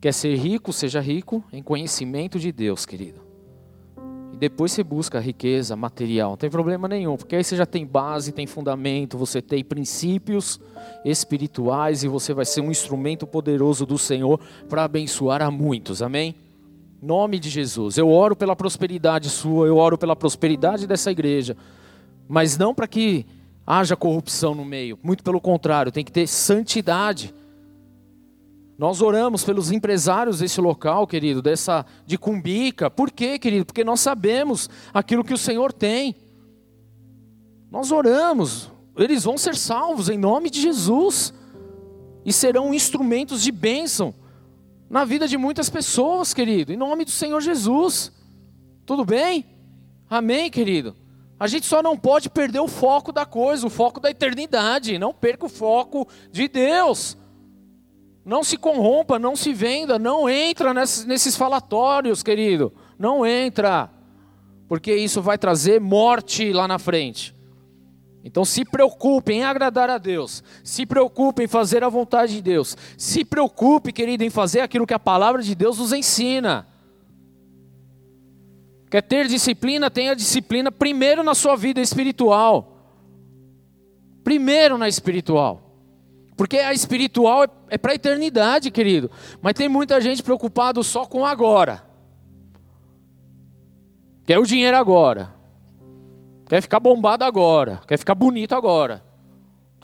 Quer 0.03 0.12
ser 0.12 0.34
rico, 0.34 0.72
seja 0.72 0.98
rico 0.98 1.44
em 1.53 1.62
conhecimento 1.62 2.36
de 2.36 2.50
Deus, 2.50 2.84
querido. 2.84 3.20
E 4.32 4.36
depois 4.36 4.72
você 4.72 4.82
busca 4.82 5.20
riqueza 5.20 5.76
material, 5.76 6.30
não 6.30 6.36
tem 6.36 6.50
problema 6.50 6.88
nenhum, 6.88 7.16
porque 7.16 7.36
aí 7.36 7.44
você 7.44 7.55
já 7.55 7.64
tem 7.64 7.86
base, 7.86 8.32
tem 8.32 8.44
fundamento, 8.44 9.16
você 9.16 9.40
tem 9.40 9.62
princípios 9.62 10.61
espirituais 11.05 12.03
e 12.03 12.09
você 12.09 12.34
vai 12.34 12.44
ser 12.44 12.62
um 12.62 12.70
instrumento 12.72 13.28
poderoso 13.28 13.86
do 13.86 13.96
Senhor 13.96 14.40
para 14.68 14.82
abençoar 14.82 15.40
a 15.40 15.53
muitos. 15.53 16.03
Amém? 16.03 16.34
Nome 17.00 17.38
de 17.38 17.48
Jesus. 17.48 17.96
Eu 17.96 18.11
oro 18.11 18.34
pela 18.34 18.57
prosperidade 18.57 19.30
sua, 19.30 19.68
eu 19.68 19.76
oro 19.76 19.96
pela 19.96 20.16
prosperidade 20.16 20.84
dessa 20.84 21.12
igreja, 21.12 21.57
mas 22.28 22.59
não 22.59 22.74
para 22.74 22.88
que 22.88 23.24
haja 23.64 23.94
corrupção 23.94 24.53
no 24.53 24.64
meio. 24.64 24.98
Muito 25.00 25.22
pelo 25.22 25.40
contrário, 25.40 25.92
tem 25.92 26.05
que 26.05 26.11
ter 26.11 26.26
santidade. 26.26 27.32
Nós 28.83 29.01
oramos 29.01 29.45
pelos 29.45 29.70
empresários 29.70 30.41
desse 30.41 30.61
local, 30.61 31.07
querido, 31.07 31.41
dessa 31.41 31.87
de 32.05 32.18
Cumbica. 32.18 32.91
Por 32.91 33.12
quê, 33.12 33.39
querido? 33.39 33.64
Porque 33.64 33.85
nós 33.85 34.01
sabemos 34.01 34.68
aquilo 34.93 35.22
que 35.22 35.33
o 35.33 35.39
Senhor 35.39 35.72
tem. 35.72 36.16
Nós 37.70 37.93
oramos, 37.93 38.72
eles 38.97 39.22
vão 39.22 39.39
ser 39.39 39.55
salvos 39.55 40.09
em 40.09 40.18
nome 40.18 40.51
de 40.51 40.61
Jesus 40.61 41.33
e 42.24 42.33
serão 42.33 42.74
instrumentos 42.74 43.41
de 43.41 43.53
bênção 43.53 44.12
na 44.91 45.05
vida 45.05 45.28
de 45.28 45.37
muitas 45.37 45.70
pessoas, 45.70 46.35
querido, 46.35 46.72
em 46.72 46.76
nome 46.76 47.05
do 47.05 47.12
Senhor 47.12 47.41
Jesus. 47.41 48.11
Tudo 48.85 49.05
bem? 49.05 49.47
Amém, 50.11 50.51
querido? 50.51 50.97
A 51.39 51.47
gente 51.47 51.66
só 51.66 51.85
não 51.85 51.97
pode 51.97 52.28
perder 52.28 52.59
o 52.59 52.66
foco 52.66 53.12
da 53.12 53.24
coisa, 53.24 53.64
o 53.64 53.70
foco 53.70 54.01
da 54.01 54.11
eternidade. 54.11 54.99
Não 54.99 55.14
perca 55.14 55.47
o 55.47 55.49
foco 55.49 56.09
de 56.33 56.49
Deus. 56.49 57.16
Não 58.24 58.44
se 58.44 58.56
corrompa, 58.56 59.18
não 59.18 59.34
se 59.34 59.52
venda, 59.52 59.98
não 59.98 60.28
entra 60.30 60.72
nesses, 60.72 61.04
nesses 61.04 61.36
falatórios, 61.36 62.22
querido. 62.22 62.72
Não 62.98 63.26
entra. 63.26 63.90
Porque 64.68 64.94
isso 64.94 65.20
vai 65.20 65.36
trazer 65.36 65.80
morte 65.80 66.52
lá 66.52 66.68
na 66.68 66.78
frente. 66.78 67.34
Então 68.24 68.44
se 68.44 68.64
preocupe 68.64 69.32
em 69.32 69.42
agradar 69.42 69.90
a 69.90 69.98
Deus. 69.98 70.44
Se 70.62 70.86
preocupe 70.86 71.42
em 71.42 71.48
fazer 71.48 71.82
a 71.82 71.88
vontade 71.88 72.34
de 72.34 72.42
Deus. 72.42 72.76
Se 72.96 73.24
preocupe, 73.24 73.92
querido, 73.92 74.22
em 74.22 74.30
fazer 74.30 74.60
aquilo 74.60 74.86
que 74.86 74.94
a 74.94 74.98
palavra 74.98 75.42
de 75.42 75.54
Deus 75.54 75.78
nos 75.78 75.92
ensina. 75.92 76.66
Quer 78.88 79.02
ter 79.02 79.26
disciplina? 79.26 79.90
Tenha 79.90 80.14
disciplina 80.14 80.70
primeiro 80.70 81.24
na 81.24 81.34
sua 81.34 81.56
vida 81.56 81.80
espiritual. 81.80 82.68
Primeiro 84.22 84.78
na 84.78 84.86
espiritual. 84.86 85.61
Porque 86.43 86.59
a 86.59 86.72
espiritual 86.72 87.45
é, 87.45 87.49
é 87.68 87.78
para 87.78 87.93
a 87.93 87.95
eternidade, 87.95 88.72
querido. 88.72 89.09
Mas 89.40 89.55
tem 89.55 89.68
muita 89.68 90.01
gente 90.01 90.24
preocupado 90.24 90.82
só 90.82 91.07
com 91.07 91.24
agora. 91.24 91.84
Quer 94.26 94.40
o 94.40 94.45
dinheiro 94.45 94.76
agora. 94.76 95.32
Quer 96.49 96.61
ficar 96.61 96.80
bombado 96.80 97.22
agora. 97.22 97.80
Quer 97.86 97.97
ficar 97.97 98.16
bonito 98.16 98.57
agora. 98.57 99.05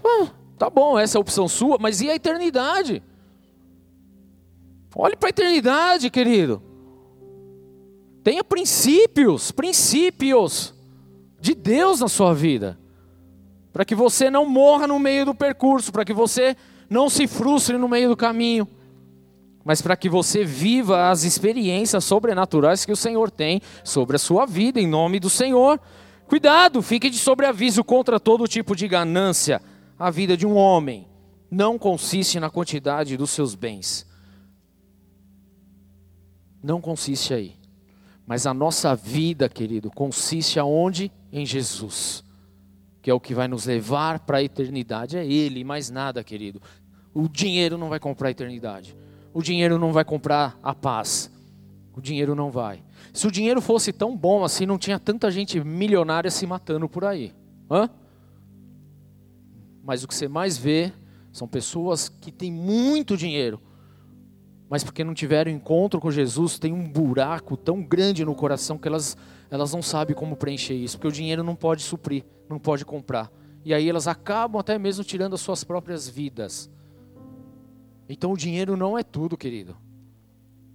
Ah, 0.02 0.32
tá 0.58 0.68
bom, 0.68 0.98
essa 0.98 1.16
é 1.16 1.18
a 1.18 1.20
opção 1.20 1.46
sua, 1.46 1.78
mas 1.78 2.00
e 2.00 2.10
a 2.10 2.16
eternidade? 2.16 3.04
Olhe 4.96 5.14
para 5.14 5.28
a 5.28 5.30
eternidade, 5.30 6.10
querido. 6.10 6.60
Tenha 8.24 8.42
princípios, 8.42 9.52
princípios 9.52 10.74
de 11.40 11.54
Deus 11.54 12.00
na 12.00 12.08
sua 12.08 12.34
vida. 12.34 12.76
Para 13.78 13.84
que 13.84 13.94
você 13.94 14.28
não 14.28 14.44
morra 14.44 14.88
no 14.88 14.98
meio 14.98 15.24
do 15.24 15.32
percurso, 15.32 15.92
para 15.92 16.04
que 16.04 16.12
você 16.12 16.56
não 16.90 17.08
se 17.08 17.28
frustre 17.28 17.78
no 17.78 17.86
meio 17.86 18.08
do 18.08 18.16
caminho, 18.16 18.66
mas 19.64 19.80
para 19.80 19.96
que 19.96 20.08
você 20.08 20.44
viva 20.44 21.08
as 21.08 21.22
experiências 21.22 22.02
sobrenaturais 22.02 22.84
que 22.84 22.90
o 22.90 22.96
Senhor 22.96 23.30
tem 23.30 23.62
sobre 23.84 24.16
a 24.16 24.18
sua 24.18 24.46
vida, 24.46 24.80
em 24.80 24.86
nome 24.88 25.20
do 25.20 25.30
Senhor. 25.30 25.80
Cuidado, 26.26 26.82
fique 26.82 27.08
de 27.08 27.18
sobreaviso 27.18 27.84
contra 27.84 28.18
todo 28.18 28.48
tipo 28.48 28.74
de 28.74 28.88
ganância. 28.88 29.62
A 29.96 30.10
vida 30.10 30.36
de 30.36 30.44
um 30.44 30.56
homem 30.56 31.06
não 31.48 31.78
consiste 31.78 32.40
na 32.40 32.50
quantidade 32.50 33.16
dos 33.16 33.30
seus 33.30 33.54
bens. 33.54 34.04
Não 36.60 36.80
consiste 36.80 37.32
aí. 37.32 37.54
Mas 38.26 38.44
a 38.44 38.52
nossa 38.52 38.96
vida, 38.96 39.48
querido, 39.48 39.88
consiste 39.88 40.58
aonde? 40.58 41.12
Em 41.32 41.46
Jesus. 41.46 42.26
Que 43.08 43.10
é 43.10 43.14
o 43.14 43.18
que 43.18 43.32
vai 43.32 43.48
nos 43.48 43.64
levar 43.64 44.20
para 44.20 44.36
a 44.36 44.42
eternidade. 44.42 45.16
É 45.16 45.24
Ele, 45.24 45.64
mais 45.64 45.88
nada, 45.88 46.22
querido. 46.22 46.60
O 47.14 47.26
dinheiro 47.26 47.78
não 47.78 47.88
vai 47.88 47.98
comprar 47.98 48.28
a 48.28 48.30
eternidade. 48.32 48.94
O 49.32 49.42
dinheiro 49.42 49.78
não 49.78 49.94
vai 49.94 50.04
comprar 50.04 50.58
a 50.62 50.74
paz. 50.74 51.32
O 51.96 52.02
dinheiro 52.02 52.34
não 52.34 52.50
vai. 52.50 52.84
Se 53.14 53.26
o 53.26 53.30
dinheiro 53.30 53.62
fosse 53.62 53.94
tão 53.94 54.14
bom 54.14 54.44
assim, 54.44 54.66
não 54.66 54.76
tinha 54.76 54.98
tanta 54.98 55.30
gente 55.30 55.58
milionária 55.58 56.30
se 56.30 56.46
matando 56.46 56.86
por 56.86 57.02
aí. 57.02 57.32
Hã? 57.70 57.88
Mas 59.82 60.04
o 60.04 60.06
que 60.06 60.14
você 60.14 60.28
mais 60.28 60.58
vê 60.58 60.92
são 61.32 61.48
pessoas 61.48 62.10
que 62.10 62.30
têm 62.30 62.52
muito 62.52 63.16
dinheiro, 63.16 63.58
mas 64.68 64.84
porque 64.84 65.02
não 65.02 65.14
tiveram 65.14 65.50
encontro 65.50 65.98
com 65.98 66.10
Jesus, 66.10 66.58
tem 66.58 66.74
um 66.74 66.86
buraco 66.86 67.56
tão 67.56 67.82
grande 67.82 68.22
no 68.22 68.34
coração 68.34 68.76
que 68.76 68.86
elas, 68.86 69.16
elas 69.50 69.72
não 69.72 69.80
sabem 69.80 70.14
como 70.14 70.36
preencher 70.36 70.74
isso, 70.74 70.98
porque 70.98 71.08
o 71.08 71.12
dinheiro 71.12 71.42
não 71.42 71.56
pode 71.56 71.82
suprir, 71.82 72.22
não 72.48 72.58
pode 72.58 72.84
comprar. 72.84 73.30
E 73.64 73.74
aí 73.74 73.88
elas 73.88 74.06
acabam 74.06 74.60
até 74.60 74.78
mesmo 74.78 75.04
tirando 75.04 75.34
as 75.34 75.40
suas 75.40 75.64
próprias 75.64 76.08
vidas. 76.08 76.70
Então 78.08 78.32
o 78.32 78.36
dinheiro 78.36 78.76
não 78.76 78.96
é 78.96 79.02
tudo, 79.02 79.36
querido. 79.36 79.76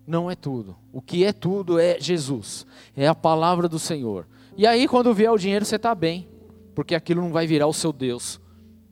Não 0.06 0.30
é 0.30 0.36
tudo. 0.36 0.76
O 0.92 1.02
que 1.02 1.24
é 1.24 1.32
tudo 1.32 1.80
é 1.80 2.00
Jesus, 2.00 2.66
é 2.96 3.08
a 3.08 3.16
palavra 3.16 3.70
do 3.70 3.80
Senhor. 3.80 4.28
E 4.56 4.68
aí, 4.68 4.88
quando 4.88 5.14
vier 5.14 5.32
o 5.32 5.38
dinheiro, 5.38 5.66
você 5.66 5.78
está 5.78 5.96
bem, 5.96 6.28
porque 6.76 6.94
aquilo 6.94 7.22
não 7.22 7.32
vai 7.32 7.48
virar 7.48 7.68
o 7.68 7.74
seu 7.74 7.92
Deus, 7.92 8.40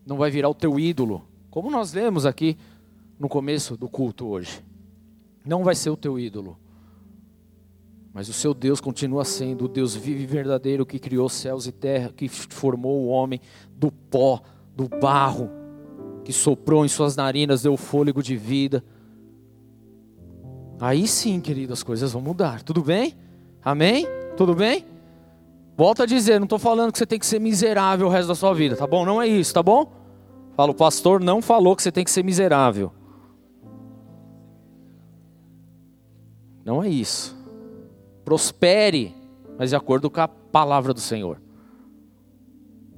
não 0.05 0.17
vai 0.17 0.31
virar 0.31 0.49
o 0.49 0.55
teu 0.55 0.79
ídolo, 0.79 1.27
como 1.49 1.69
nós 1.69 1.93
lemos 1.93 2.25
aqui 2.25 2.57
no 3.19 3.29
começo 3.29 3.77
do 3.77 3.87
culto 3.87 4.25
hoje 4.25 4.63
não 5.45 5.63
vai 5.63 5.75
ser 5.75 5.89
o 5.89 5.97
teu 5.97 6.19
ídolo. 6.19 6.57
Mas 8.13 8.27
o 8.27 8.33
seu 8.33 8.53
Deus 8.53 8.81
continua 8.81 9.23
sendo 9.23 9.65
o 9.65 9.67
Deus 9.67 9.95
vivo 9.95 10.21
e 10.21 10.25
verdadeiro 10.25 10.85
que 10.85 10.99
criou 10.99 11.29
céus 11.29 11.65
e 11.65 11.71
terra, 11.71 12.11
que 12.15 12.27
formou 12.27 13.01
o 13.01 13.07
homem 13.07 13.39
do 13.75 13.89
pó, 13.91 14.41
do 14.75 14.89
barro, 14.89 15.49
que 16.25 16.33
soprou 16.33 16.85
em 16.85 16.89
suas 16.89 17.15
narinas, 17.15 17.63
deu 17.63 17.77
fôlego 17.77 18.21
de 18.21 18.35
vida. 18.35 18.83
Aí 20.79 21.07
sim, 21.07 21.39
querido, 21.39 21.71
as 21.71 21.83
coisas 21.83 22.11
vão 22.11 22.21
mudar. 22.21 22.63
Tudo 22.63 22.81
bem? 22.81 23.15
Amém? 23.63 24.05
Tudo 24.35 24.53
bem? 24.53 24.85
Volto 25.77 26.03
a 26.03 26.05
dizer, 26.05 26.37
não 26.37 26.45
estou 26.45 26.59
falando 26.59 26.91
que 26.91 26.97
você 26.97 27.05
tem 27.05 27.17
que 27.17 27.25
ser 27.25 27.39
miserável 27.39 28.07
o 28.07 28.09
resto 28.09 28.27
da 28.27 28.35
sua 28.35 28.53
vida, 28.53 28.75
tá 28.75 28.85
bom? 28.85 29.05
Não 29.05 29.21
é 29.21 29.27
isso, 29.27 29.53
tá 29.53 29.63
bom? 29.63 29.91
Fala, 30.55 30.71
o 30.71 30.75
pastor 30.75 31.21
não 31.21 31.41
falou 31.41 31.75
que 31.75 31.81
você 31.81 31.91
tem 31.91 32.03
que 32.03 32.11
ser 32.11 32.23
miserável. 32.23 32.91
Não 36.65 36.83
é 36.83 36.89
isso. 36.89 37.40
Prospere, 38.23 39.15
mas 39.57 39.71
de 39.71 39.75
acordo 39.75 40.09
com 40.09 40.21
a 40.21 40.27
palavra 40.27 40.93
do 40.93 40.99
Senhor. 40.99 41.41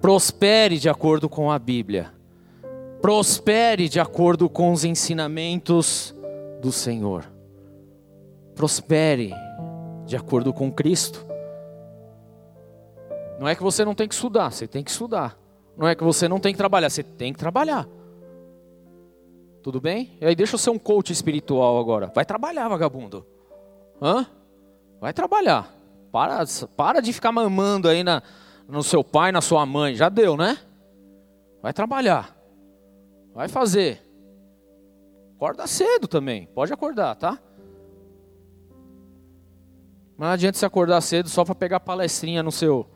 Prospere 0.01 0.77
de 0.77 0.89
acordo 0.89 1.29
com 1.29 1.49
a 1.49 1.57
Bíblia. 1.57 2.11
Prospere 3.01 3.87
de 3.87 3.99
acordo 3.99 4.49
com 4.49 4.71
os 4.71 4.83
ensinamentos 4.83 6.15
do 6.61 6.71
Senhor. 6.71 7.25
Prospere 8.55 9.33
de 10.05 10.15
acordo 10.15 10.53
com 10.53 10.71
Cristo. 10.71 11.25
Não 13.39 13.47
é 13.47 13.55
que 13.55 13.63
você 13.63 13.83
não 13.83 13.95
tem 13.95 14.07
que 14.07 14.13
estudar, 14.13 14.51
você 14.51 14.67
tem 14.67 14.83
que 14.83 14.91
estudar. 14.91 15.37
Não 15.75 15.87
é 15.87 15.95
que 15.95 16.03
você 16.03 16.27
não 16.27 16.39
tem 16.39 16.53
que 16.53 16.57
trabalhar, 16.57 16.89
você 16.89 17.03
tem 17.03 17.33
que 17.33 17.39
trabalhar. 17.39 17.87
Tudo 19.61 19.79
bem? 19.79 20.17
E 20.19 20.25
aí 20.25 20.35
deixa 20.35 20.55
eu 20.55 20.59
ser 20.59 20.69
um 20.69 20.77
coach 20.77 21.11
espiritual 21.11 21.79
agora. 21.79 22.11
Vai 22.13 22.25
trabalhar, 22.25 22.67
vagabundo. 22.67 23.25
Hã? 24.01 24.27
Vai 25.03 25.11
trabalhar. 25.11 25.69
Para, 26.13 26.45
para 26.77 27.01
de 27.01 27.11
ficar 27.11 27.29
mamando 27.29 27.89
aí 27.89 28.05
na, 28.05 28.23
no 28.65 28.81
seu 28.81 29.03
pai, 29.03 29.33
na 29.33 29.41
sua 29.41 29.65
mãe. 29.65 29.95
Já 29.95 30.07
deu, 30.07 30.37
né? 30.37 30.57
Vai 31.61 31.73
trabalhar. 31.73 32.33
Vai 33.33 33.49
fazer. 33.49 34.01
Acorda 35.35 35.67
cedo 35.67 36.07
também. 36.07 36.45
Pode 36.55 36.71
acordar, 36.71 37.15
tá? 37.15 37.37
Mas 40.15 40.25
não 40.25 40.33
adianta 40.35 40.57
se 40.57 40.65
acordar 40.65 41.01
cedo 41.01 41.27
só 41.27 41.43
para 41.43 41.53
pegar 41.53 41.81
palestrinha 41.81 42.41
no 42.41 42.49
seu, 42.49 42.89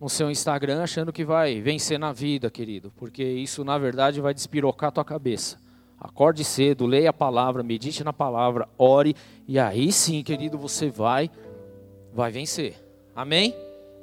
no 0.00 0.08
seu 0.08 0.30
Instagram 0.30 0.84
achando 0.84 1.12
que 1.12 1.24
vai 1.24 1.60
vencer 1.60 1.98
na 1.98 2.12
vida, 2.12 2.48
querido. 2.48 2.92
Porque 2.94 3.24
isso, 3.24 3.64
na 3.64 3.76
verdade, 3.76 4.20
vai 4.20 4.32
despirocar 4.32 4.90
a 4.90 4.92
tua 4.92 5.04
cabeça. 5.04 5.58
Acorde 6.04 6.44
cedo, 6.44 6.84
leia 6.84 7.08
a 7.08 7.14
palavra, 7.14 7.62
medite 7.62 8.04
na 8.04 8.12
palavra, 8.12 8.68
ore 8.76 9.16
e 9.48 9.58
aí 9.58 9.90
sim, 9.90 10.22
querido, 10.22 10.58
você 10.58 10.90
vai 10.90 11.30
vai 12.12 12.30
vencer. 12.30 12.76
Amém? 13.16 13.56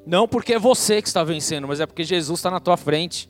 Não 0.03 0.27
porque 0.27 0.53
é 0.53 0.59
você 0.59 0.99
que 0.99 1.07
está 1.07 1.23
vencendo, 1.23 1.67
mas 1.67 1.79
é 1.79 1.85
porque 1.85 2.03
Jesus 2.03 2.39
está 2.39 2.49
na 2.49 2.59
tua 2.59 2.75
frente. 2.75 3.29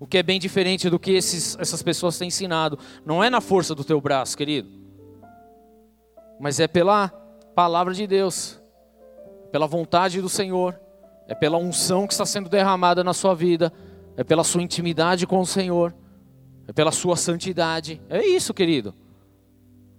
O 0.00 0.08
que 0.08 0.18
é 0.18 0.24
bem 0.24 0.40
diferente 0.40 0.90
do 0.90 0.98
que 0.98 1.12
esses, 1.12 1.56
essas 1.60 1.84
pessoas 1.84 2.18
têm 2.18 2.26
ensinado. 2.26 2.80
Não 3.06 3.22
é 3.22 3.30
na 3.30 3.40
força 3.40 3.76
do 3.76 3.84
teu 3.84 4.00
braço, 4.00 4.36
querido. 4.36 4.68
Mas 6.40 6.58
é 6.58 6.66
pela 6.66 7.10
palavra 7.54 7.94
de 7.94 8.08
Deus. 8.08 8.60
Pela 9.52 9.68
vontade 9.68 10.20
do 10.20 10.28
Senhor. 10.28 10.78
É 11.28 11.34
pela 11.34 11.58
unção 11.58 12.08
que 12.08 12.12
está 12.12 12.26
sendo 12.26 12.48
derramada 12.48 13.04
na 13.04 13.14
sua 13.14 13.36
vida. 13.36 13.72
É 14.16 14.24
pela 14.24 14.42
sua 14.42 14.62
intimidade 14.62 15.28
com 15.28 15.38
o 15.38 15.46
Senhor. 15.46 15.94
É 16.70 16.72
pela 16.72 16.92
sua 16.92 17.16
santidade. 17.16 18.00
É 18.08 18.24
isso, 18.24 18.54
querido. 18.54 18.94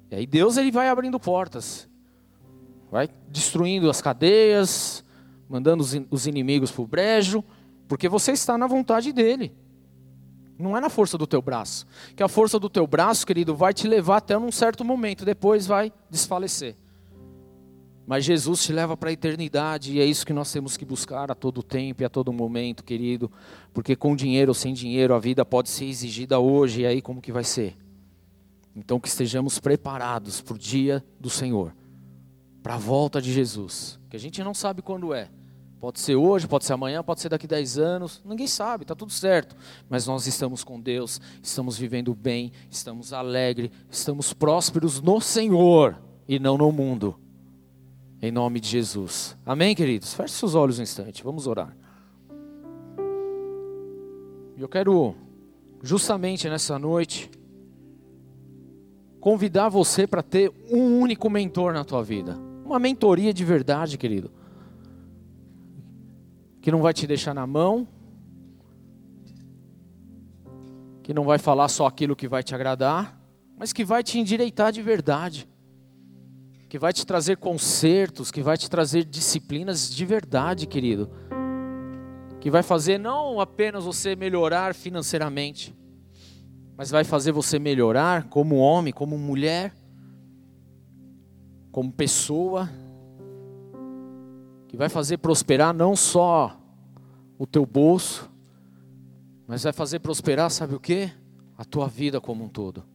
E 0.09 0.15
aí 0.15 0.25
Deus 0.25 0.55
ele 0.55 0.71
vai 0.71 0.87
abrindo 0.87 1.19
portas. 1.19 1.89
Vai 2.89 3.09
destruindo 3.27 3.89
as 3.89 4.01
cadeias, 4.01 5.03
mandando 5.49 5.83
os 6.09 6.27
inimigos 6.27 6.71
para 6.71 6.81
o 6.81 6.87
brejo, 6.87 7.43
porque 7.89 8.07
você 8.07 8.31
está 8.31 8.57
na 8.57 8.67
vontade 8.67 9.11
dele. 9.11 9.53
Não 10.57 10.77
é 10.77 10.79
na 10.79 10.89
força 10.89 11.17
do 11.17 11.27
teu 11.27 11.41
braço. 11.41 11.85
Que 12.15 12.23
a 12.23 12.29
força 12.29 12.57
do 12.57 12.69
teu 12.69 12.87
braço, 12.87 13.27
querido, 13.27 13.53
vai 13.53 13.73
te 13.73 13.85
levar 13.85 14.17
até 14.17 14.37
um 14.37 14.49
certo 14.49 14.85
momento, 14.85 15.25
depois 15.25 15.67
vai 15.67 15.91
desfalecer. 16.09 16.77
Mas 18.05 18.25
Jesus 18.25 18.63
te 18.63 18.73
leva 18.73 18.97
para 18.97 19.09
a 19.09 19.13
eternidade 19.13 19.93
e 19.93 19.99
é 19.99 20.05
isso 20.05 20.25
que 20.25 20.33
nós 20.33 20.51
temos 20.51 20.75
que 20.75 20.83
buscar 20.83 21.31
a 21.31 21.35
todo 21.35 21.63
tempo 21.63 22.01
e 22.01 22.05
a 22.05 22.09
todo 22.09 22.33
momento, 22.33 22.83
querido, 22.83 23.31
porque 23.73 23.95
com 23.95 24.15
dinheiro 24.15 24.49
ou 24.49 24.55
sem 24.55 24.73
dinheiro 24.73 25.13
a 25.13 25.19
vida 25.19 25.45
pode 25.45 25.69
ser 25.69 25.85
exigida 25.85 26.39
hoje 26.39 26.81
e 26.81 26.85
aí 26.85 27.01
como 27.01 27.21
que 27.21 27.31
vai 27.31 27.43
ser? 27.43 27.77
Então 28.75 28.99
que 28.99 29.07
estejamos 29.07 29.59
preparados 29.59 30.41
para 30.41 30.55
o 30.55 30.57
dia 30.57 31.03
do 31.19 31.29
Senhor, 31.29 31.75
para 32.63 32.75
a 32.75 32.77
volta 32.77 33.21
de 33.21 33.31
Jesus, 33.31 33.99
que 34.09 34.15
a 34.15 34.19
gente 34.19 34.43
não 34.43 34.53
sabe 34.53 34.81
quando 34.81 35.13
é. 35.13 35.29
Pode 35.79 35.99
ser 35.99 36.15
hoje, 36.15 36.47
pode 36.47 36.63
ser 36.63 36.73
amanhã, 36.73 37.03
pode 37.03 37.21
ser 37.21 37.29
daqui 37.29 37.47
a 37.47 37.49
10 37.49 37.79
anos, 37.79 38.21
ninguém 38.23 38.45
sabe, 38.45 38.83
está 38.83 38.93
tudo 38.93 39.11
certo. 39.11 39.55
Mas 39.89 40.05
nós 40.05 40.27
estamos 40.27 40.63
com 40.63 40.79
Deus, 40.79 41.19
estamos 41.41 41.75
vivendo 41.75 42.13
bem, 42.13 42.51
estamos 42.69 43.13
alegres, 43.13 43.71
estamos 43.89 44.31
prósperos 44.31 45.01
no 45.01 45.19
Senhor 45.19 45.99
e 46.27 46.37
não 46.37 46.55
no 46.55 46.71
mundo. 46.71 47.19
Em 48.21 48.31
nome 48.31 48.59
de 48.59 48.67
Jesus. 48.67 49.35
Amém, 49.45 49.73
queridos? 49.75 50.13
Feche 50.13 50.33
seus 50.35 50.53
olhos 50.53 50.79
um 50.79 50.83
instante, 50.83 51.23
vamos 51.23 51.47
orar. 51.47 51.75
Eu 54.57 54.69
quero, 54.69 55.15
justamente 55.81 56.47
nessa 56.47 56.77
noite, 56.77 57.31
convidar 59.19 59.69
você 59.69 60.05
para 60.05 60.21
ter 60.21 60.51
um 60.69 60.99
único 60.99 61.29
mentor 61.29 61.73
na 61.73 61.83
tua 61.83 62.03
vida. 62.03 62.37
Uma 62.63 62.77
mentoria 62.77 63.33
de 63.33 63.43
verdade, 63.43 63.97
querido 63.97 64.31
que 66.61 66.71
não 66.71 66.81
vai 66.81 66.93
te 66.93 67.07
deixar 67.07 67.33
na 67.33 67.47
mão, 67.47 67.87
que 71.01 71.13
não 71.13 71.23
vai 71.23 71.39
falar 71.39 71.67
só 71.67 71.87
aquilo 71.87 72.15
que 72.15 72.27
vai 72.27 72.43
te 72.43 72.53
agradar, 72.53 73.19
mas 73.57 73.73
que 73.73 73.83
vai 73.83 74.03
te 74.03 74.19
endireitar 74.19 74.71
de 74.71 74.81
verdade, 74.81 75.49
que 76.71 76.79
vai 76.79 76.93
te 76.93 77.05
trazer 77.05 77.35
consertos, 77.35 78.31
que 78.31 78.41
vai 78.41 78.57
te 78.57 78.69
trazer 78.69 79.03
disciplinas 79.03 79.93
de 79.93 80.05
verdade, 80.05 80.65
querido, 80.65 81.11
que 82.39 82.49
vai 82.49 82.63
fazer 82.63 82.97
não 82.97 83.41
apenas 83.41 83.83
você 83.83 84.15
melhorar 84.15 84.73
financeiramente, 84.73 85.75
mas 86.77 86.89
vai 86.89 87.03
fazer 87.03 87.33
você 87.33 87.59
melhorar 87.59 88.29
como 88.29 88.55
homem, 88.55 88.93
como 88.93 89.17
mulher, 89.17 89.75
como 91.73 91.91
pessoa, 91.91 92.69
que 94.69 94.77
vai 94.77 94.87
fazer 94.87 95.17
prosperar 95.17 95.73
não 95.73 95.93
só 95.93 96.57
o 97.37 97.45
teu 97.45 97.65
bolso, 97.65 98.31
mas 99.45 99.63
vai 99.63 99.73
fazer 99.73 99.99
prosperar, 99.99 100.49
sabe 100.49 100.73
o 100.73 100.79
que? 100.79 101.11
A 101.57 101.65
tua 101.65 101.89
vida 101.89 102.21
como 102.21 102.45
um 102.45 102.47
todo. 102.47 102.85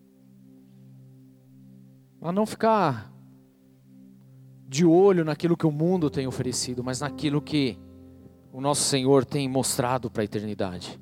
A 2.23 2.33
não 2.33 2.47
ficar 2.47 3.15
de 4.69 4.85
olho 4.85 5.25
naquilo 5.25 5.57
que 5.57 5.67
o 5.67 5.71
mundo 5.71 6.11
tem 6.11 6.27
oferecido, 6.27 6.83
mas 6.83 7.01
naquilo 7.01 7.41
que 7.41 7.79
o 8.53 8.61
nosso 8.61 8.83
Senhor 8.83 9.25
tem 9.25 9.49
mostrado 9.49 10.11
para 10.11 10.23
a 10.23 10.25
eternidade. 10.25 11.01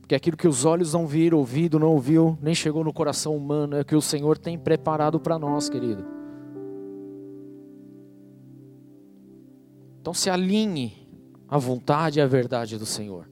Porque 0.00 0.14
aquilo 0.14 0.36
que 0.36 0.48
os 0.48 0.64
olhos 0.64 0.92
não 0.92 1.06
viram, 1.06 1.38
ouvido 1.38 1.78
não 1.78 1.92
ouviu, 1.92 2.36
nem 2.42 2.54
chegou 2.54 2.82
no 2.82 2.92
coração 2.92 3.36
humano, 3.36 3.76
é 3.76 3.82
o 3.82 3.84
que 3.84 3.94
o 3.94 4.02
Senhor 4.02 4.36
tem 4.36 4.58
preparado 4.58 5.20
para 5.20 5.38
nós, 5.38 5.68
querido. 5.68 6.04
Então 10.00 10.12
se 10.12 10.28
alinhe 10.28 11.08
à 11.46 11.56
vontade 11.56 12.18
e 12.18 12.22
à 12.22 12.26
verdade 12.26 12.76
do 12.76 12.84
Senhor. 12.84 13.30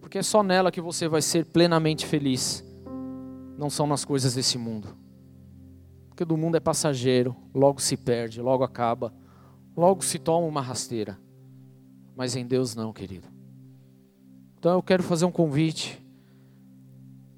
Porque 0.00 0.18
é 0.18 0.22
só 0.22 0.42
nela 0.42 0.72
que 0.72 0.80
você 0.80 1.06
vai 1.06 1.22
ser 1.22 1.44
plenamente 1.46 2.04
feliz. 2.04 2.64
Não 3.56 3.70
são 3.70 3.86
nas 3.86 4.04
coisas 4.04 4.34
desse 4.34 4.58
mundo. 4.58 5.01
Do 6.24 6.36
mundo 6.36 6.56
é 6.56 6.60
passageiro, 6.60 7.36
logo 7.54 7.80
se 7.80 7.96
perde, 7.96 8.40
logo 8.40 8.62
acaba, 8.64 9.12
logo 9.76 10.02
se 10.02 10.18
toma 10.18 10.46
uma 10.46 10.60
rasteira. 10.60 11.18
Mas 12.16 12.36
em 12.36 12.46
Deus 12.46 12.74
não, 12.74 12.92
querido. 12.92 13.28
Então 14.58 14.72
eu 14.74 14.82
quero 14.82 15.02
fazer 15.02 15.24
um 15.24 15.32
convite 15.32 16.00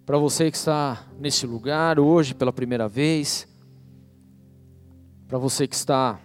para 0.05 0.19
você 0.19 0.51
que 0.51 0.57
está 0.57 1.07
neste 1.19 1.47
lugar 1.47 1.99
hoje 1.99 2.35
pela 2.35 2.53
primeira 2.53 2.87
vez, 2.87 3.49
para 5.27 5.39
você 5.39 5.67
que 5.67 5.75
está 5.75 6.21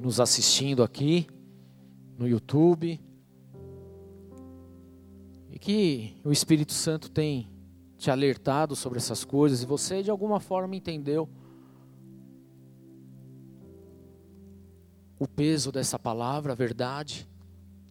nos 0.00 0.18
assistindo 0.18 0.82
aqui 0.82 1.26
no 2.18 2.26
YouTube. 2.26 3.00
E 5.50 5.58
que 5.58 6.16
o 6.24 6.32
Espírito 6.32 6.72
Santo 6.72 7.10
tem 7.10 7.48
te 7.98 8.10
alertado 8.10 8.76
sobre 8.76 8.98
essas 8.98 9.24
coisas 9.24 9.62
e 9.62 9.66
você 9.66 10.02
de 10.02 10.10
alguma 10.10 10.38
forma 10.38 10.76
entendeu 10.76 11.28
o 15.18 15.26
peso 15.26 15.72
dessa 15.72 15.98
palavra, 15.98 16.52
a 16.52 16.56
verdade 16.56 17.26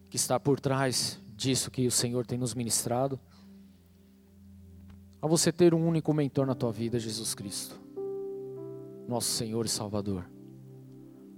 que 0.08 0.16
está 0.16 0.38
por 0.38 0.60
trás 0.60 1.20
disso 1.34 1.70
que 1.70 1.86
o 1.86 1.90
Senhor 1.90 2.24
tem 2.26 2.38
nos 2.38 2.54
ministrado. 2.54 3.18
A 5.20 5.26
você 5.26 5.50
ter 5.50 5.74
um 5.74 5.86
único 5.86 6.14
mentor 6.14 6.46
na 6.46 6.54
tua 6.54 6.70
vida, 6.70 6.98
Jesus 6.98 7.34
Cristo, 7.34 7.78
nosso 9.08 9.30
Senhor 9.30 9.66
e 9.66 9.68
Salvador. 9.68 10.24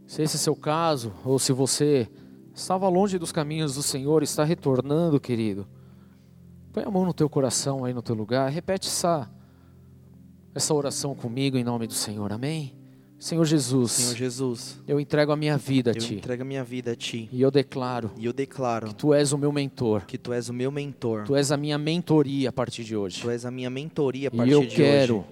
Se 0.07 0.23
esse 0.23 0.37
é 0.37 0.39
seu 0.39 0.55
caso, 0.55 1.13
ou 1.25 1.39
se 1.39 1.53
você 1.53 2.09
estava 2.55 2.89
longe 2.89 3.19
dos 3.19 3.33
caminhos 3.33 3.75
do 3.75 3.83
Senhor, 3.83 4.23
está 4.23 4.45
retornando, 4.45 5.21
querido, 5.21 5.67
põe 6.73 6.85
a 6.85 6.91
mão 6.91 7.05
no 7.05 7.15
teu 7.15 7.29
coração 7.29 7.85
aí 7.85 7.95
no 7.95 8.03
teu 8.03 8.15
lugar, 8.15 8.51
repete 8.51 8.89
essa, 8.89 9.31
essa 10.55 10.75
oração 10.75 11.15
comigo 11.15 11.57
em 11.57 11.65
nome 11.65 11.87
do 11.87 11.95
Senhor, 11.95 12.33
amém? 12.33 12.78
Senhor 13.19 13.45
Jesus, 13.45 13.91
Senhor 13.93 14.15
Jesus, 14.15 14.79
eu 14.87 15.01
entrego 15.01 15.33
a 15.33 15.37
minha 15.37 15.59
vida 15.59 15.91
a 15.91 15.95
eu 15.95 15.99
Ti. 16.01 16.15
entrego 16.15 16.43
a 16.43 16.45
minha 16.45 16.63
vida 16.63 16.93
a 16.93 16.97
Ti. 16.97 17.29
E 17.33 17.43
eu 17.43 17.51
declaro 17.51 18.13
E 18.17 18.25
eu 18.27 18.33
declaro 18.33 18.87
que 18.89 18.95
Tu 18.95 19.13
és 19.13 19.33
o 19.33 19.39
meu 19.39 19.51
mentor. 19.51 20.05
que 20.07 20.17
Tu 20.17 20.33
és 20.33 20.49
o 20.49 20.55
meu 20.55 20.71
mentor. 20.71 21.25
Tu 21.25 21.35
és 21.35 21.51
a 21.51 21.57
minha 21.57 21.77
mentoria 21.79 22.49
a 22.51 22.53
partir 22.53 22.85
de 22.85 22.97
hoje. 22.97 23.21
Tu 23.21 23.29
és 23.31 23.45
a 23.45 23.51
minha 23.51 23.69
mentoria 23.71 24.29
a 24.29 24.31
partir 24.31 24.53
eu 24.53 24.61
de 24.61 24.67
hoje. 24.67 24.77
E 24.81 24.85
eu 24.85 24.87
quero 24.87 25.25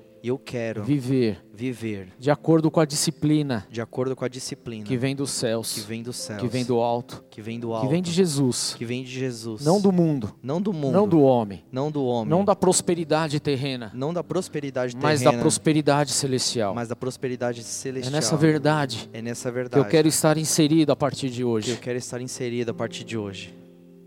viver 0.82 1.44
viver 1.54 2.08
de 2.18 2.30
acordo 2.30 2.70
com 2.70 2.80
a 2.80 2.84
disciplina 2.84 3.66
de 3.70 3.80
acordo 3.80 4.16
com 4.16 4.24
a 4.24 4.28
disciplina 4.28 4.84
que 4.84 4.96
vem 4.96 5.14
dos 5.14 5.30
céus, 5.30 5.72
que 5.74 5.80
vem 5.80 6.02
dos 6.02 6.16
céus, 6.16 6.40
que 6.40 6.48
vem 6.48 6.64
do 6.64 6.80
alto, 6.80 7.24
que 7.30 7.40
vem 7.40 7.60
do 7.60 7.68
que 7.68 7.74
alto, 7.74 7.88
vem 7.88 8.02
de 8.02 8.10
Jesus, 8.10 8.74
que 8.76 8.84
vem 8.84 9.04
de 9.04 9.10
Jesus, 9.10 9.64
não 9.64 9.80
do 9.80 9.92
mundo, 9.92 10.34
não 10.42 10.60
do 10.60 10.72
mundo, 10.72 10.92
não 10.92 11.08
do 11.08 11.20
homem, 11.22 11.64
não 11.70 11.90
do 11.90 12.04
homem, 12.04 12.28
não 12.30 12.44
da 12.44 12.54
prosperidade 12.56 13.38
terrena, 13.40 13.90
não 13.94 14.12
da 14.12 14.22
prosperidade 14.24 14.94
mas 14.96 15.20
terrena, 15.20 15.36
da 15.36 15.42
prosperidade 15.42 16.12
celestial. 16.12 16.74
mas 16.74 16.88
da 16.88 16.96
prosperidade 16.96 17.60
É 17.60 17.62
celestial. 17.62 18.12
nessa 18.12 18.36
verdade 18.36 19.08
É 19.12 19.22
nessa 19.22 19.48
que 19.48 19.54
verdade 19.54 19.84
eu 19.86 19.88
quero 19.90 20.08
estar 20.08 20.36
inserido 20.36 20.90
a 20.92 20.96
partir 20.96 21.30
de 21.30 21.36
que 21.36 21.42
eu 21.42 21.48
hoje, 21.48 21.76
quero 21.76 21.98
estar 21.98 22.20
inserido 22.20 22.70
a 22.70 22.74
partir 22.74 23.04
de 23.04 23.16
hoje, 23.16 23.54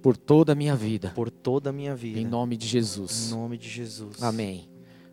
por 0.04 0.16
toda 0.16 0.52
a 0.52 0.56
minha 0.56 0.76
vida, 0.76 1.12
por 1.16 1.32
toda 1.32 1.72
a 1.72 1.74
minha 1.74 1.96
vida, 1.96 2.20
em 2.20 2.26
nome 2.26 2.56
de 2.56 2.66
em 2.68 2.70
Jesus. 2.70 3.32
nome 3.32 3.58
de 3.58 3.68
Jesus. 3.68 4.22
Amém. 4.22 4.69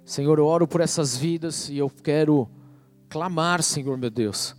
Senhor, 0.06 0.38
eu 0.38 0.46
oro 0.46 0.68
por 0.68 0.80
essas 0.80 1.16
vidas 1.16 1.68
e 1.68 1.78
eu 1.78 1.90
quero 1.90 2.48
clamar, 3.08 3.60
Senhor 3.60 3.98
meu 3.98 4.08
Deus, 4.08 4.54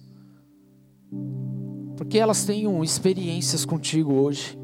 porque 1.96 2.20
elas 2.20 2.44
tenham 2.44 2.84
experiências 2.84 3.64
contigo 3.64 4.14
hoje, 4.14 4.60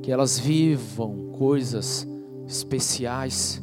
que 0.00 0.12
elas 0.12 0.38
vivam 0.38 1.32
coisas 1.32 2.06
especiais, 2.46 3.60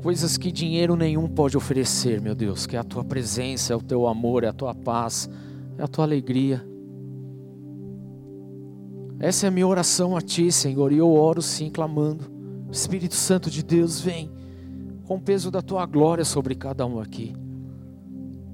coisas 0.00 0.38
que 0.38 0.52
dinheiro 0.52 0.94
nenhum 0.94 1.26
pode 1.26 1.56
oferecer, 1.56 2.20
meu 2.20 2.36
Deus, 2.36 2.64
que 2.64 2.76
é 2.76 2.78
a 2.78 2.84
tua 2.84 3.02
presença, 3.02 3.72
é 3.72 3.76
o 3.76 3.82
teu 3.82 4.06
amor, 4.06 4.44
é 4.44 4.48
a 4.48 4.52
tua 4.52 4.76
paz, 4.76 5.28
é 5.76 5.82
a 5.82 5.88
tua 5.88 6.04
alegria. 6.04 6.64
Essa 9.18 9.46
é 9.46 9.48
a 9.48 9.50
minha 9.50 9.66
oração 9.66 10.16
a 10.16 10.20
Ti, 10.20 10.52
Senhor, 10.52 10.92
e 10.92 10.98
eu 10.98 11.10
oro 11.10 11.42
sim, 11.42 11.68
clamando. 11.68 12.30
Espírito 12.70 13.14
Santo 13.16 13.50
de 13.50 13.64
Deus, 13.64 14.00
vem 14.00 14.35
com 15.06 15.16
o 15.16 15.20
peso 15.20 15.50
da 15.50 15.62
Tua 15.62 15.86
glória 15.86 16.24
sobre 16.24 16.54
cada 16.54 16.84
um 16.84 16.98
aqui, 16.98 17.34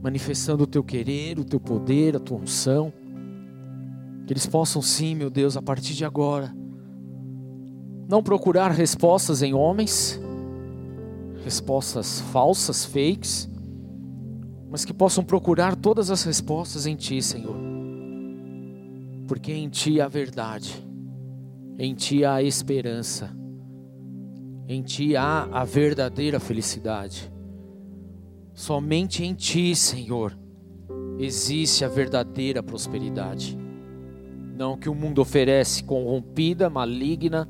manifestando 0.03 0.65
o 0.65 0.67
Teu 0.67 0.85
querer, 0.85 1.39
o 1.39 1.45
Teu 1.45 1.59
poder, 1.59 2.17
a 2.17 2.21
Tua 2.21 2.39
unção. 2.39 2.93
Que 4.27 4.33
eles 4.33 4.47
possam 4.47 4.83
sim, 4.83 5.15
meu 5.15 5.31
Deus, 5.31 5.57
a 5.57 5.63
partir 5.63 5.95
de 5.95 6.05
agora, 6.05 6.55
não 8.09 8.23
procurar 8.23 8.71
respostas 8.71 9.43
em 9.43 9.55
homens, 9.55 10.21
respostas 11.43 12.21
falsas, 12.21 12.85
fakes, 12.85 13.49
mas 14.71 14.85
que 14.85 14.93
possam 14.93 15.25
procurar 15.25 15.75
todas 15.75 16.11
as 16.11 16.23
respostas 16.23 16.87
em 16.87 16.95
Ti, 16.95 17.21
Senhor. 17.23 17.57
Porque 19.27 19.53
em 19.53 19.69
Ti 19.69 20.01
há 20.01 20.09
verdade, 20.09 20.87
em 21.79 21.95
Ti 21.95 22.25
há 22.25 22.43
esperança, 22.43 23.31
em 24.73 24.83
Ti 24.83 25.17
há 25.17 25.49
a 25.53 25.65
verdadeira 25.65 26.41
felicidade. 26.41 27.33
Somente 28.55 29.25
em 29.25 29.35
Ti, 29.35 29.75
Senhor, 29.77 30.37
existe 31.19 31.85
a 31.85 31.89
verdadeira 31.89 32.63
prosperidade. 32.63 33.59
Não 34.57 34.77
que 34.77 34.89
o 34.89 34.95
mundo 34.95 35.21
oferece 35.21 35.83
corrompida, 35.85 36.71
maligna, 36.71 37.49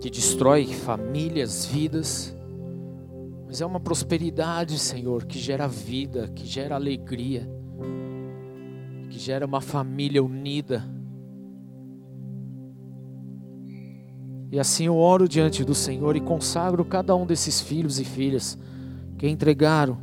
que 0.00 0.10
destrói 0.10 0.66
famílias, 0.66 1.66
vidas, 1.66 2.36
mas 3.46 3.60
é 3.60 3.66
uma 3.66 3.80
prosperidade, 3.80 4.78
Senhor, 4.78 5.24
que 5.24 5.38
gera 5.38 5.66
vida, 5.66 6.28
que 6.28 6.46
gera 6.46 6.74
alegria, 6.74 7.48
que 9.10 9.18
gera 9.18 9.46
uma 9.46 9.60
família 9.60 10.22
unida. 10.22 10.84
E 14.50 14.58
assim 14.58 14.86
eu 14.86 14.96
oro 14.96 15.28
diante 15.28 15.62
do 15.62 15.74
Senhor 15.74 16.16
e 16.16 16.20
consagro 16.20 16.84
cada 16.84 17.14
um 17.14 17.26
desses 17.26 17.60
filhos 17.60 18.00
e 18.00 18.04
filhas 18.04 18.58
que 19.18 19.28
entregaram 19.28 19.98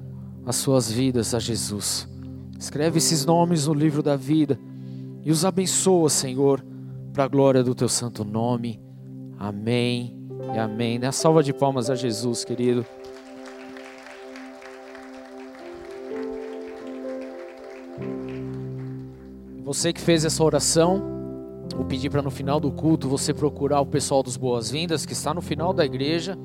as 0.46 0.56
suas 0.58 0.92
vidas 0.92 1.34
a 1.34 1.40
Jesus. 1.40 2.08
Escreve 2.60 3.00
esses 3.00 3.26
nomes 3.26 3.68
no 3.68 3.74
livro 3.74 4.04
da 4.04 4.16
vida 4.16 4.60
e 5.24 5.32
os 5.32 5.44
abençoa, 5.44 6.10
Senhor, 6.10 6.64
para 7.12 7.24
a 7.24 7.28
glória 7.28 7.64
do 7.64 7.74
teu 7.74 7.90
santo 7.90 8.24
nome. 8.24 8.80
Amém 9.40 10.16
e 10.54 10.60
amém. 10.60 11.00
Dê 11.00 11.08
a 11.08 11.12
salva 11.12 11.42
de 11.42 11.52
palmas 11.52 11.90
a 11.90 11.96
Jesus, 11.96 12.46
querido. 12.46 12.86
Você 19.64 19.92
que 19.92 20.00
fez 20.00 20.24
essa 20.24 20.44
oração, 20.44 21.15
vou 21.76 21.86
pedir 21.86 22.10
para 22.10 22.22
no 22.22 22.32
final 22.32 22.60
do 22.60 22.72
culto 22.72 23.10
você 23.10 23.34
procurar 23.34 23.82
o 23.82 23.86
pessoal 23.86 24.24
dos 24.24 24.38
Boas-Vindas 24.38 25.06
que 25.06 25.14
está 25.14 25.34
no 25.34 25.42
final 25.42 25.74
da 25.74 25.86
igreja, 25.86 26.38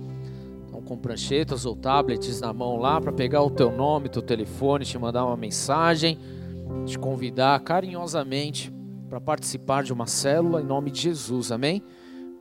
estão 0.66 0.82
com 0.82 0.96
pranchetas 0.96 1.64
ou 1.64 1.76
tablets 1.76 2.40
na 2.40 2.52
mão 2.52 2.76
lá 2.76 3.00
para 3.00 3.12
pegar 3.12 3.42
o 3.42 3.50
teu 3.50 3.70
nome, 3.70 4.08
teu 4.08 4.22
telefone, 4.22 4.84
te 4.84 4.98
mandar 4.98 5.24
uma 5.24 5.36
mensagem, 5.36 6.18
te 6.84 6.98
convidar 6.98 7.60
carinhosamente 7.60 8.72
para 9.08 9.20
participar 9.20 9.84
de 9.84 9.92
uma 9.92 10.06
célula 10.06 10.60
em 10.60 10.66
nome 10.66 10.90
de 10.90 11.02
Jesus, 11.02 11.52
amém? 11.52 11.82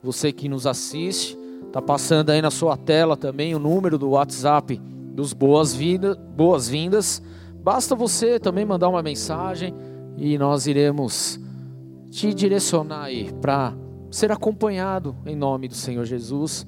Você 0.02 0.32
que 0.32 0.50
nos 0.50 0.66
assiste, 0.66 1.38
está 1.68 1.82
passando 1.82 2.32
aí 2.32 2.42
na 2.42 2.52
sua 2.52 2.76
tela 2.76 3.16
também 3.16 3.54
o 3.54 3.60
número 3.60 3.98
do 3.98 4.10
WhatsApp 4.10 4.82
dos 5.14 5.34
Boas-Vindas. 5.34 6.18
Boas. 6.18 7.22
Basta 7.62 7.96
você 7.96 8.40
também 8.40 8.66
mandar 8.66 8.90
uma 8.90 9.04
mensagem 9.04 9.74
e 10.18 10.38
nós 10.38 10.66
iremos 10.66 11.40
te 12.10 12.34
direcionar 12.34 13.04
aí 13.04 13.32
para 13.42 13.74
ser 14.12 14.32
acompanhado 14.32 15.16
em 15.26 15.36
nome 15.36 15.68
do 15.68 15.76
Senhor 15.76 16.06
Jesus 16.06 16.66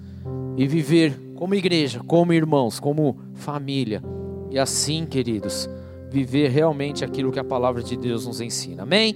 e 0.56 0.68
viver 0.68 1.20
como 1.36 1.56
igreja, 1.56 2.02
como 2.06 2.34
irmãos, 2.34 2.80
como 2.80 3.18
família. 3.34 4.02
E 4.52 4.60
assim, 4.60 5.06
queridos, 5.06 5.68
viver 6.10 6.50
realmente 6.50 7.04
aquilo 7.04 7.32
que 7.32 7.40
a 7.40 7.44
palavra 7.44 7.82
de 7.82 7.96
Deus 7.98 8.28
nos 8.28 8.42
ensina. 8.42 8.84
Amém? 8.84 9.16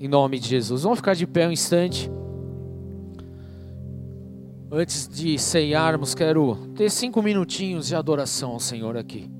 Em 0.00 0.08
nome 0.08 0.38
de 0.38 0.48
Jesus. 0.48 0.82
Vamos 0.84 0.98
ficar 0.98 1.14
de 1.14 1.26
pé 1.26 1.46
um 1.46 1.52
instante. 1.52 2.10
Antes 4.70 5.08
de 5.08 5.38
ceiarmos, 5.38 6.14
quero 6.14 6.56
ter 6.74 6.90
cinco 6.90 7.22
minutinhos 7.22 7.88
de 7.88 7.94
adoração 7.94 8.52
ao 8.52 8.60
Senhor 8.60 8.96
aqui. 8.96 9.30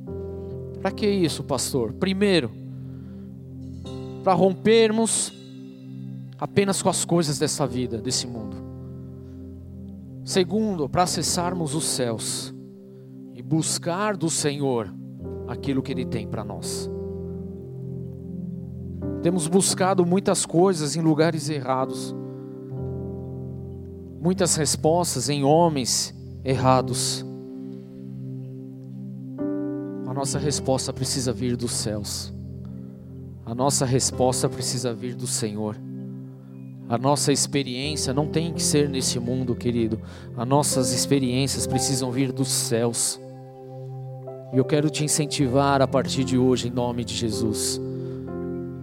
Para 0.81 0.91
que 0.91 1.07
isso, 1.07 1.43
pastor? 1.43 1.93
Primeiro, 1.95 2.51
para 4.23 4.35
rompermos 4.35 5.33
apenas 6.39 6.83
com 6.83 6.89
as 6.89 7.05
coisas 7.05 7.39
dessa 7.39 7.67
vida, 7.67 7.99
desse 7.99 8.27
mundo. 8.27 8.57
Segundo, 10.25 10.89
para 10.89 11.05
acessarmos 11.05 11.75
os 11.75 11.85
céus 11.85 12.55
e 13.35 13.43
buscar 13.43 14.17
do 14.17 14.29
Senhor 14.29 14.93
aquilo 15.49 15.83
que 15.83 15.93
Ele 15.93 16.05
tem 16.05 16.27
para 16.27 16.45
nós. 16.45 16.91
Temos 19.23 19.47
buscado 19.47 20.05
muitas 20.05 20.45
coisas 20.45 20.97
em 20.97 21.01
lugares 21.01 21.49
errados 21.49 22.15
muitas 24.27 24.57
respostas 24.57 25.29
em 25.29 25.45
homens 25.45 26.13
errados. 26.45 27.25
A 30.05 30.13
nossa 30.13 30.37
resposta 30.37 30.93
precisa 30.93 31.33
vir 31.33 31.57
dos 31.57 31.71
céus. 31.71 32.35
A 33.45 33.55
nossa 33.55 33.85
resposta 33.87 34.49
precisa 34.49 34.93
vir 34.93 35.15
do 35.15 35.29
Senhor. 35.29 35.77
A 36.89 36.97
nossa 36.97 37.33
experiência 37.33 38.15
não 38.15 38.27
tem 38.27 38.53
que 38.53 38.63
ser 38.63 38.89
nesse 38.89 39.19
mundo, 39.19 39.55
querido. 39.55 40.01
As 40.37 40.47
nossas 40.47 40.93
experiências 40.93 41.67
precisam 41.67 42.13
vir 42.13 42.33
dos 42.33 42.49
céus. 42.49 43.21
E 44.53 44.59
eu 44.59 44.65
quero 44.65 44.89
te 44.89 45.05
incentivar 45.05 45.83
a 45.83 45.89
partir 45.89 46.23
de 46.23 46.39
hoje, 46.39 46.69
em 46.69 46.71
nome 46.71 47.05
de 47.05 47.15
Jesus, 47.15 47.81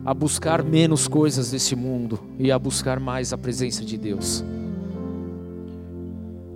a 0.06 0.14
buscar 0.14 0.64
menos 0.64 1.08
coisas 1.08 1.52
desse 1.52 1.76
mundo 1.76 2.20
e 2.38 2.52
a 2.52 2.60
buscar 2.60 3.00
mais 3.00 3.32
a 3.32 3.38
presença 3.38 3.86
de 3.86 3.98
Deus 3.98 4.44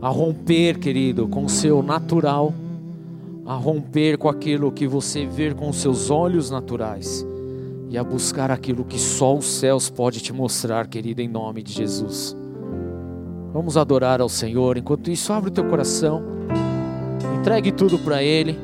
a 0.01 0.09
romper, 0.09 0.77
querido, 0.77 1.27
com 1.27 1.43
o 1.45 1.49
seu 1.49 1.81
natural, 1.81 2.53
a 3.45 3.55
romper 3.55 4.17
com 4.17 4.29
aquilo 4.29 4.71
que 4.71 4.87
você 4.87 5.25
vê 5.25 5.53
com 5.53 5.69
os 5.69 5.77
seus 5.77 6.09
olhos 6.09 6.49
naturais 6.49 7.26
e 7.89 7.97
a 7.97 8.03
buscar 8.03 8.51
aquilo 8.51 8.83
que 8.83 8.99
só 8.99 9.35
os 9.35 9.45
céus 9.45 9.89
pode 9.89 10.19
te 10.19 10.33
mostrar, 10.33 10.87
querido, 10.87 11.21
em 11.21 11.27
nome 11.27 11.63
de 11.63 11.71
Jesus. 11.71 12.35
Vamos 13.53 13.77
adorar 13.77 14.21
ao 14.21 14.29
Senhor. 14.29 14.77
Enquanto 14.77 15.09
isso, 15.09 15.31
abre 15.31 15.49
o 15.49 15.53
teu 15.53 15.63
coração, 15.65 16.21
entregue 17.39 17.71
tudo 17.71 17.97
para 17.97 18.21
Ele, 18.21 18.59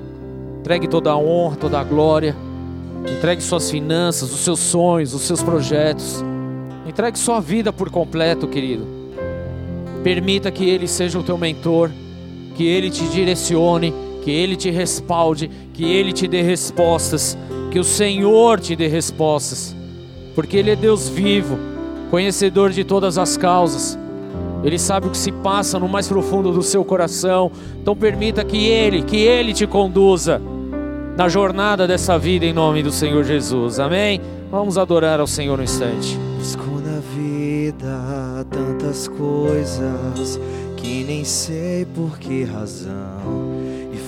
entregue 0.59 0.87
toda 0.87 1.11
a 1.11 1.17
honra, 1.17 1.55
toda 1.55 1.79
a 1.79 1.83
glória, 1.83 2.35
entregue 3.17 3.41
suas 3.41 3.71
finanças, 3.71 4.31
os 4.31 4.41
seus 4.41 4.59
sonhos, 4.59 5.13
os 5.13 5.21
seus 5.21 5.41
projetos, 5.41 6.23
entregue 6.87 7.17
sua 7.17 7.39
vida 7.39 7.71
por 7.71 7.89
completo, 7.89 8.47
querido. 8.47 8.85
Permita 10.03 10.51
que 10.51 10.69
Ele 10.69 10.87
seja 10.87 11.17
o 11.17 11.23
teu 11.23 11.37
mentor, 11.37 11.89
que 12.55 12.65
Ele 12.65 12.89
te 12.89 13.07
direcione, 13.07 13.93
que 14.21 14.31
Ele 14.31 14.55
te 14.55 14.69
respalde, 14.69 15.49
que 15.73 15.85
Ele 15.85 16.11
te 16.11 16.27
dê 16.27 16.41
respostas, 16.41 17.37
que 17.73 17.79
o 17.79 17.83
Senhor 17.83 18.59
te 18.59 18.75
dê 18.75 18.85
respostas, 18.85 19.75
porque 20.35 20.57
Ele 20.57 20.69
é 20.69 20.75
Deus 20.75 21.09
vivo, 21.09 21.57
conhecedor 22.11 22.69
de 22.69 22.83
todas 22.83 23.17
as 23.17 23.35
causas. 23.35 23.97
Ele 24.63 24.77
sabe 24.77 25.07
o 25.07 25.09
que 25.09 25.17
se 25.17 25.31
passa 25.31 25.79
no 25.79 25.89
mais 25.89 26.07
profundo 26.07 26.51
do 26.51 26.61
seu 26.61 26.85
coração. 26.85 27.51
Então 27.81 27.95
permita 27.95 28.45
que 28.45 28.67
Ele, 28.67 29.01
que 29.01 29.17
Ele 29.17 29.53
te 29.53 29.65
conduza 29.65 30.39
na 31.17 31.27
jornada 31.27 31.87
dessa 31.87 32.15
vida 32.15 32.45
em 32.45 32.53
nome 32.53 32.83
do 32.83 32.91
Senhor 32.91 33.23
Jesus. 33.23 33.79
Amém? 33.79 34.21
Vamos 34.51 34.77
adorar 34.77 35.19
ao 35.19 35.25
Senhor 35.25 35.59
um 35.59 35.63
instante 35.63 36.15
vida 37.73 38.45
tantas 38.49 39.07
coisas 39.07 40.39
que 40.77 41.03
nem 41.03 41.23
sei 41.23 41.85
por 41.85 42.17
que 42.17 42.43
razão 42.43 43.53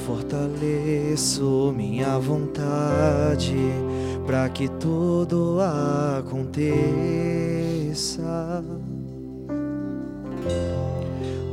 fortaleço 0.06 1.73
minha 1.76 2.19
vontade 2.19 3.56
para 4.26 4.48
que 4.49 4.68
tudo 4.68 5.57
aconteça 6.18 6.64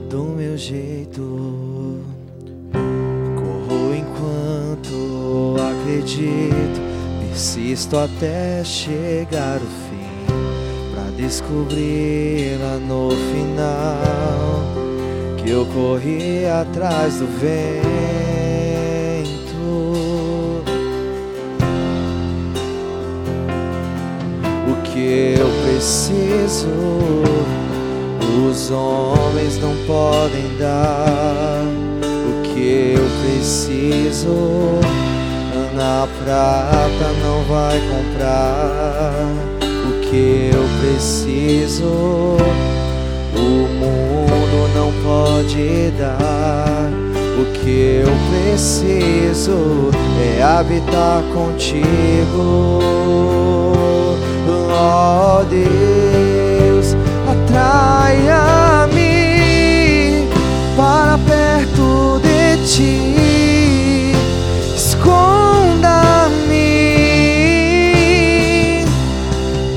do 0.09 0.24
meu 0.24 0.57
jeito. 0.57 2.01
Corro 3.35 3.95
enquanto 3.95 5.57
acredito, 5.59 6.81
persisto 7.20 7.97
até 7.97 8.62
chegar 8.65 9.57
o 9.57 9.66
fim 9.66 10.03
descobri 11.23 12.57
lá 12.61 12.79
no 12.79 13.11
final 13.11 14.62
que 15.37 15.51
eu 15.51 15.65
corri 15.66 16.47
atrás 16.47 17.19
do 17.19 17.27
vento. 17.27 18.31
Que 25.03 25.35
eu 25.41 25.49
preciso, 25.65 26.69
os 28.49 28.70
homens 28.70 29.59
não 29.59 29.74
podem 29.87 30.57
dar. 30.59 31.65
O 32.05 32.43
que 32.43 32.95
eu 32.97 33.05
preciso, 33.23 34.79
na 35.74 36.07
prata 36.23 37.09
não 37.24 37.43
vai 37.45 37.81
comprar 37.91 39.53
que 40.12 40.51
eu 40.53 40.62
preciso, 40.79 41.87
o 43.35 43.66
mundo 43.81 44.69
não 44.74 44.93
pode 45.03 45.91
dar. 45.99 46.91
O 47.41 47.45
que 47.55 48.05
eu 48.05 48.12
preciso 48.31 49.91
é 50.39 50.43
habitar 50.43 51.23
contigo, 51.33 52.81
ó 54.82 55.44
Deus, 55.44 56.96
atraia-me 57.32 59.09
para 60.76 61.18
perto 61.18 62.18
de 62.20 62.56
ti, 62.66 64.12
esconda-me, 64.74 65.94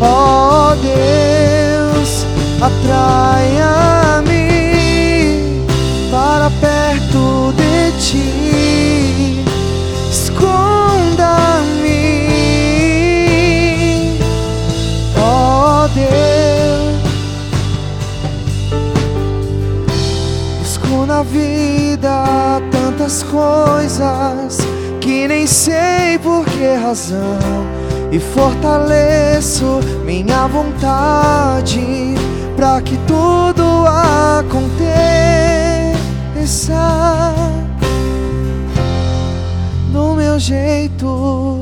ó 0.01 0.73
Deus, 0.81 2.25
atraia-me 2.61 3.94
tantas 23.05 23.23
coisas 23.23 24.57
que 24.99 25.27
nem 25.27 25.45
sei 25.45 26.17
por 26.23 26.43
que 26.43 26.73
razão 26.73 27.37
e 28.11 28.19
fortaleço 28.19 29.79
minha 30.03 30.47
vontade 30.47 32.15
para 32.55 32.81
que 32.81 32.97
tudo 33.05 33.85
aconteça 34.39 34.83
do 39.93 40.15
meu 40.15 40.39
jeito. 40.39 41.59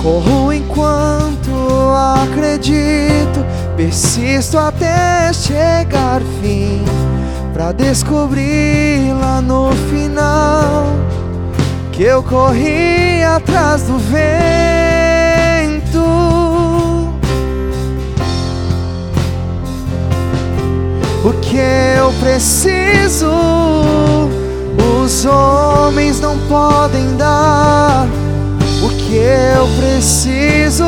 Corro 0.00 0.52
enquanto 0.52 1.50
acredito, 2.22 3.44
persisto 3.76 4.58
até 4.58 5.32
chegar 5.32 6.20
fim, 6.40 6.84
pra 7.52 7.72
descobrir 7.72 9.12
lá 9.20 9.40
no 9.42 9.70
final 9.90 10.86
que 11.92 12.02
eu 12.02 12.22
corri 12.22 13.22
atrás 13.22 13.82
do 13.82 13.98
vento. 13.98 14.32
O 21.24 21.32
que 21.40 21.58
eu 21.98 22.12
preciso, 22.20 23.30
os 25.04 25.24
homens 25.24 26.20
não 26.20 26.36
podem 26.48 27.16
dar. 27.16 28.08
O 28.82 28.88
que 28.88 29.14
eu 29.14 29.68
preciso, 29.78 30.84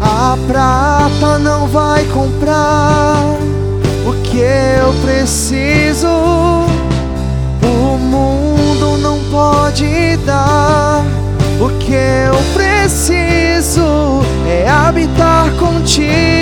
a 0.00 0.36
prata 0.48 1.38
não 1.38 1.68
vai 1.68 2.04
comprar. 2.06 3.49
Que 4.30 4.38
eu 4.38 4.92
preciso, 5.04 6.06
o 6.06 7.98
mundo 7.98 8.96
não 8.98 9.18
pode 9.30 10.16
dar. 10.24 11.04
O 11.60 11.68
que 11.78 11.92
eu 11.92 12.40
preciso 12.54 14.22
é 14.46 14.68
habitar 14.68 15.50
contigo. 15.58 16.39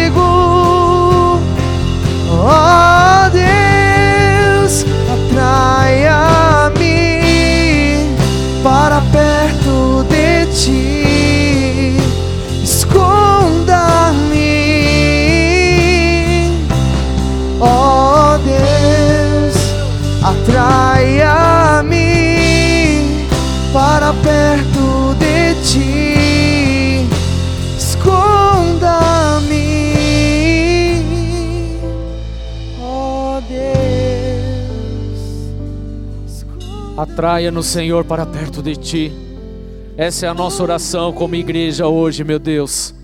Atraia-nos, 37.19 37.66
Senhor, 37.66 38.05
para 38.05 38.24
perto 38.24 38.62
de 38.62 38.77
Ti. 38.77 39.12
Essa 39.97 40.27
é 40.27 40.28
a 40.28 40.35
nossa 40.35 40.62
oração 40.62 41.12
como 41.12 41.35
igreja 41.35 41.89
hoje, 41.89 42.23
meu 42.23 42.39
Deus. 42.39 42.95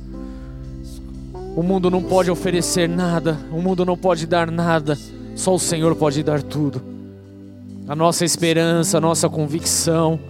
O 1.56 1.64
mundo 1.64 1.90
não 1.90 2.00
pode 2.00 2.30
oferecer 2.30 2.88
nada, 2.88 3.36
o 3.50 3.60
mundo 3.60 3.84
não 3.84 3.96
pode 3.96 4.24
dar 4.24 4.52
nada, 4.52 4.96
só 5.34 5.52
o 5.52 5.58
Senhor 5.58 5.96
pode 5.96 6.22
dar 6.22 6.40
tudo. 6.44 6.80
A 7.88 7.96
nossa 7.96 8.24
esperança, 8.24 8.98
a 8.98 9.00
nossa 9.00 9.28
convicção 9.28 10.20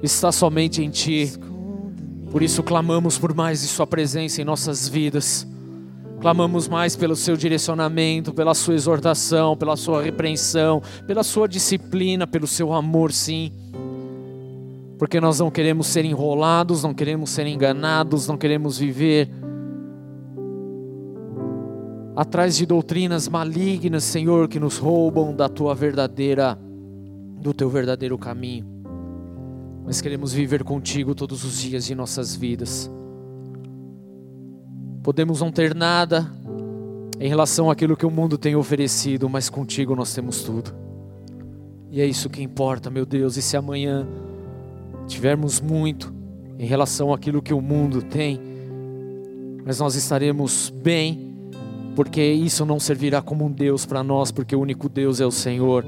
está 0.00 0.30
somente 0.30 0.84
em 0.84 0.88
Ti. 0.88 1.32
Por 2.30 2.40
isso 2.40 2.62
clamamos 2.62 3.18
por 3.18 3.34
mais 3.34 3.62
de 3.62 3.66
Sua 3.66 3.84
presença 3.84 4.40
em 4.40 4.44
nossas 4.44 4.88
vidas. 4.88 5.44
Clamamos 6.20 6.66
mais 6.66 6.96
pelo 6.96 7.14
seu 7.14 7.36
direcionamento, 7.36 8.34
pela 8.34 8.54
sua 8.54 8.74
exortação, 8.74 9.56
pela 9.56 9.76
sua 9.76 10.02
repreensão, 10.02 10.82
pela 11.06 11.22
sua 11.22 11.46
disciplina, 11.46 12.26
pelo 12.26 12.46
seu 12.46 12.72
amor, 12.72 13.12
sim. 13.12 13.52
Porque 14.98 15.20
nós 15.20 15.38
não 15.38 15.50
queremos 15.50 15.86
ser 15.86 16.04
enrolados, 16.04 16.82
não 16.82 16.92
queremos 16.92 17.30
ser 17.30 17.46
enganados, 17.46 18.26
não 18.26 18.36
queremos 18.36 18.78
viver 18.78 19.30
atrás 22.16 22.56
de 22.56 22.66
doutrinas 22.66 23.28
malignas, 23.28 24.02
Senhor, 24.02 24.48
que 24.48 24.58
nos 24.58 24.76
roubam 24.76 25.32
da 25.32 25.48
tua 25.48 25.72
verdadeira 25.72 26.58
do 27.40 27.54
teu 27.54 27.70
verdadeiro 27.70 28.18
caminho. 28.18 28.66
Mas 29.86 30.00
queremos 30.00 30.32
viver 30.32 30.64
contigo 30.64 31.14
todos 31.14 31.44
os 31.44 31.60
dias 31.60 31.86
de 31.86 31.94
nossas 31.94 32.34
vidas. 32.34 32.90
Podemos 35.08 35.40
não 35.40 35.50
ter 35.50 35.74
nada 35.74 36.30
em 37.18 37.30
relação 37.30 37.70
àquilo 37.70 37.96
que 37.96 38.04
o 38.04 38.10
mundo 38.10 38.36
tem 38.36 38.54
oferecido, 38.54 39.26
mas 39.26 39.48
contigo 39.48 39.96
nós 39.96 40.12
temos 40.12 40.42
tudo. 40.42 40.70
E 41.90 42.02
é 42.02 42.04
isso 42.04 42.28
que 42.28 42.42
importa, 42.42 42.90
meu 42.90 43.06
Deus. 43.06 43.38
E 43.38 43.40
se 43.40 43.56
amanhã 43.56 44.06
tivermos 45.06 45.62
muito 45.62 46.12
em 46.58 46.66
relação 46.66 47.10
àquilo 47.10 47.40
que 47.40 47.54
o 47.54 47.60
mundo 47.62 48.02
tem, 48.02 48.38
mas 49.64 49.80
nós 49.80 49.94
estaremos 49.94 50.68
bem, 50.68 51.34
porque 51.96 52.22
isso 52.22 52.66
não 52.66 52.78
servirá 52.78 53.22
como 53.22 53.46
um 53.46 53.50
Deus 53.50 53.86
para 53.86 54.02
nós, 54.02 54.30
porque 54.30 54.54
o 54.54 54.60
único 54.60 54.90
Deus 54.90 55.22
é 55.22 55.24
o 55.24 55.30
Senhor, 55.30 55.86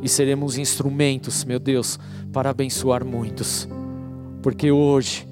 e 0.00 0.08
seremos 0.08 0.56
instrumentos, 0.56 1.44
meu 1.44 1.58
Deus, 1.58 2.00
para 2.32 2.48
abençoar 2.48 3.04
muitos. 3.04 3.68
Porque 4.40 4.72
hoje, 4.72 5.28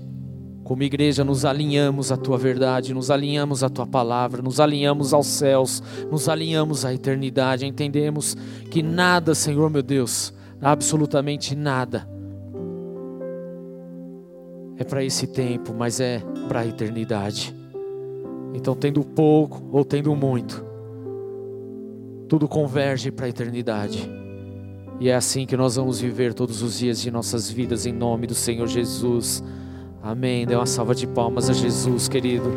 como 0.71 0.85
igreja, 0.85 1.25
nos 1.25 1.45
alinhamos 1.45 2.13
à 2.13 2.17
tua 2.17 2.39
verdade, 2.39 2.95
nos 2.95 3.11
alinhamos 3.11 3.65
à 3.65 3.69
tua 3.69 3.89
palavra, 3.89 4.41
nos 4.41 4.61
alinhamos 4.61 5.13
aos 5.13 5.27
céus, 5.27 5.83
nos 6.09 6.29
alinhamos 6.29 6.85
à 6.85 6.95
eternidade. 6.95 7.67
Entendemos 7.67 8.37
que 8.71 8.81
nada, 8.81 9.35
Senhor 9.35 9.69
meu 9.69 9.83
Deus, 9.83 10.33
absolutamente 10.63 11.57
nada, 11.57 12.09
é 14.77 14.85
para 14.85 15.03
esse 15.03 15.27
tempo, 15.27 15.75
mas 15.77 15.99
é 15.99 16.23
para 16.47 16.61
a 16.61 16.67
eternidade. 16.67 17.53
Então, 18.55 18.77
tendo 18.77 19.03
pouco 19.03 19.69
ou 19.73 19.85
tendo 19.85 20.15
muito, 20.15 20.65
tudo 22.29 22.47
converge 22.47 23.11
para 23.11 23.27
a 23.27 23.29
eternidade. 23.29 24.09
E 25.01 25.09
é 25.09 25.17
assim 25.17 25.47
que 25.47 25.57
nós 25.57 25.75
vamos 25.75 26.01
viver 26.01 26.33
todos 26.33 26.63
os 26.63 26.79
dias 26.79 27.01
de 27.01 27.11
nossas 27.11 27.51
vidas, 27.51 27.87
em 27.87 27.93
nome 27.93 28.29
do 28.29 28.37
Senhor 28.37 28.69
Jesus. 28.69 29.43
Amém. 30.03 30.47
Dê 30.47 30.55
uma 30.55 30.67
salva 30.67 30.95
de 30.95 31.07
palmas 31.07 31.51
a 31.51 31.53
Jesus, 31.53 32.09
querido. 32.09 32.51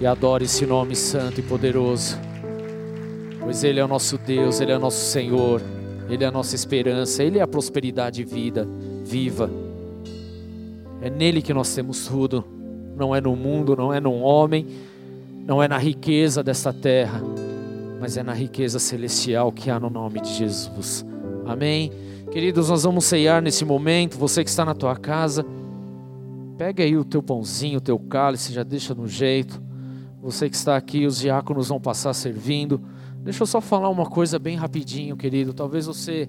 E 0.00 0.06
adore 0.06 0.44
esse 0.44 0.64
nome 0.64 0.94
santo 0.94 1.40
e 1.40 1.42
poderoso. 1.42 2.16
Pois 3.40 3.64
Ele 3.64 3.80
é 3.80 3.84
o 3.84 3.88
nosso 3.88 4.16
Deus, 4.16 4.60
Ele 4.60 4.72
é 4.72 4.76
o 4.76 4.80
nosso 4.80 5.04
Senhor, 5.04 5.60
Ele 6.08 6.24
é 6.24 6.26
a 6.26 6.30
nossa 6.30 6.54
esperança, 6.54 7.22
Ele 7.22 7.38
é 7.38 7.42
a 7.42 7.46
prosperidade 7.46 8.22
e 8.22 8.24
vida 8.24 8.66
viva. 9.04 9.50
É 11.02 11.10
nele 11.10 11.42
que 11.42 11.52
nós 11.52 11.74
temos 11.74 12.06
tudo. 12.06 12.44
Não 12.96 13.14
é 13.14 13.20
no 13.20 13.34
mundo, 13.34 13.76
não 13.76 13.92
é 13.92 14.00
no 14.00 14.14
homem, 14.20 14.66
não 15.46 15.62
é 15.62 15.66
na 15.66 15.76
riqueza 15.76 16.42
desta 16.42 16.72
terra, 16.72 17.20
mas 18.00 18.16
é 18.16 18.22
na 18.22 18.32
riqueza 18.32 18.78
celestial 18.78 19.50
que 19.50 19.68
há 19.68 19.80
no 19.80 19.90
nome 19.90 20.20
de 20.20 20.32
Jesus. 20.32 21.04
Amém. 21.44 21.90
Queridos, 22.30 22.70
nós 22.70 22.84
vamos 22.84 23.04
ceiar 23.04 23.42
nesse 23.42 23.64
momento. 23.64 24.16
Você 24.16 24.44
que 24.44 24.48
está 24.48 24.64
na 24.64 24.74
tua 24.74 24.96
casa, 24.96 25.44
Pega 26.56 26.84
aí 26.84 26.96
o 26.96 27.04
teu 27.04 27.22
pãozinho, 27.22 27.78
o 27.78 27.80
teu 27.80 27.98
cálice, 27.98 28.52
já 28.52 28.62
deixa 28.62 28.94
no 28.94 29.08
jeito. 29.08 29.60
Você 30.22 30.48
que 30.48 30.56
está 30.56 30.76
aqui, 30.76 31.04
os 31.04 31.18
diáconos 31.18 31.68
vão 31.68 31.80
passar 31.80 32.14
servindo. 32.14 32.80
Deixa 33.18 33.42
eu 33.42 33.46
só 33.46 33.60
falar 33.60 33.88
uma 33.88 34.06
coisa 34.06 34.38
bem 34.38 34.56
rapidinho, 34.56 35.16
querido. 35.16 35.52
Talvez 35.52 35.86
você 35.86 36.28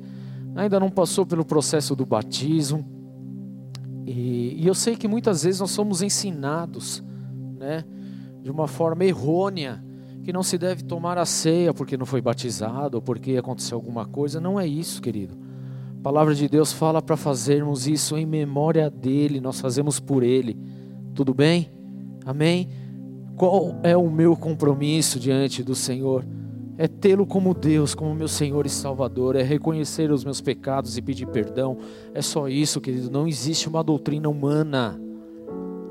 ainda 0.56 0.80
não 0.80 0.89
passou 0.89 1.26
pelo 1.26 1.45
processo 1.45 1.95
do 1.95 2.06
batismo. 2.06 2.85
E, 4.06 4.64
e 4.64 4.68
eu 4.68 4.73
sei 4.73 4.95
que 4.95 5.07
muitas 5.07 5.43
vezes 5.43 5.60
nós 5.60 5.72
somos 5.72 6.02
ensinados, 6.02 7.03
né, 7.57 7.84
de 8.41 8.49
uma 8.49 8.68
forma 8.68 9.03
errônea, 9.06 9.84
que 10.23 10.34
não 10.34 10.41
se 10.41 10.57
deve 10.57 10.84
tomar 10.84 11.18
a 11.18 11.26
ceia 11.26 11.73
porque 11.73 11.95
não 11.95 12.06
foi 12.06 12.19
batizado 12.19 12.97
ou 12.97 13.02
porque 13.02 13.38
aconteceu 13.38 13.77
alguma 13.77 14.06
coisa. 14.06 14.41
Não 14.41 14.60
é 14.60 14.65
isso, 14.65 15.02
querido. 15.02 15.38
A 16.06 16.14
palavra 16.14 16.36
de 16.36 16.48
Deus 16.48 16.72
fala 16.72 17.02
para 17.02 17.18
fazermos 17.18 17.88
isso 17.88 18.15
em 18.15 18.27
memória 18.27 18.91
dele, 18.91 19.41
nós 19.41 19.60
fazemos 19.60 19.99
por 19.99 20.22
ele. 20.22 20.56
Tudo 21.15 21.34
bem? 21.34 21.72
Amém? 22.23 22.69
Qual 23.36 23.80
é 23.82 23.98
o 23.98 24.07
meu 24.07 24.36
compromisso 24.36 25.19
diante 25.19 25.64
do 25.64 25.73
Senhor? 25.73 26.23
É 26.77 26.88
tê-lo 26.88 27.26
como 27.26 27.56
Deus, 27.56 27.95
como 27.95 28.14
meu 28.14 28.27
Senhor 28.27 28.68
e 28.68 28.69
Salvador, 28.69 29.36
é 29.36 29.41
reconhecer 29.41 30.11
os 30.11 30.23
meus 30.23 30.41
pecados 30.41 30.95
e 30.95 31.02
pedir 31.02 31.26
perdão. 31.26 31.80
É 32.14 32.22
só 32.22 32.48
isso, 32.48 32.80
querido. 32.80 33.10
Não 33.10 33.27
existe 33.27 33.68
uma 33.68 33.84
doutrina 33.84 34.30
humana. 34.30 35.02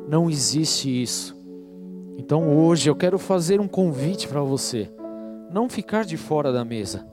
Não 0.08 0.30
existe 0.30 1.02
isso. 1.02 1.36
Então 2.16 2.56
hoje 2.56 2.88
eu 2.88 2.94
quero 2.94 3.18
fazer 3.18 3.60
um 3.60 3.66
convite 3.66 4.28
para 4.28 4.42
você. 4.42 4.88
Não 5.50 5.68
ficar 5.68 6.04
de 6.04 6.16
fora 6.16 6.52
da 6.52 6.64
mesa, 6.64 7.04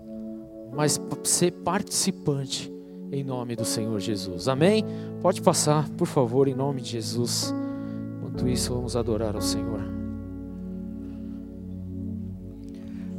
mas 0.72 1.02
ser 1.24 1.52
participante 1.64 2.71
em 3.12 3.24
nome 3.24 3.56
do 3.56 3.66
Senhor 3.66 4.00
Jesus. 4.00 4.48
Amém? 4.48 4.86
Pode 5.22 5.42
passar, 5.42 5.90
por 5.90 6.08
favor, 6.08 6.48
em 6.48 6.56
nome 6.56 6.82
de 6.82 6.92
Jesus. 6.92 7.54
Enquanto 8.18 8.48
isso, 8.48 8.74
vamos 8.74 8.96
adorar 8.96 9.36
ao 9.36 9.42
Senhor. 9.42 9.82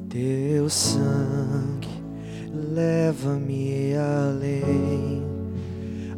Teu 0.09 0.69
sangue 0.69 1.89
leva-me 2.73 3.94
além 3.97 5.23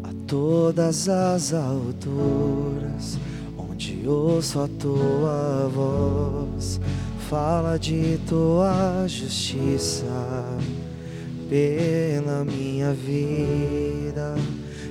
a 0.03 0.13
todas 0.27 1.09
as 1.09 1.53
alturas, 1.53 3.19
onde 3.59 4.07
ouço 4.07 4.61
a 4.61 4.69
tua 4.69 5.69
voz, 5.69 6.81
fala 7.29 7.77
de 7.77 8.19
tua 8.29 9.07
justiça 9.09 10.05
pela 11.49 12.45
minha 12.45 12.93
vida. 12.93 14.35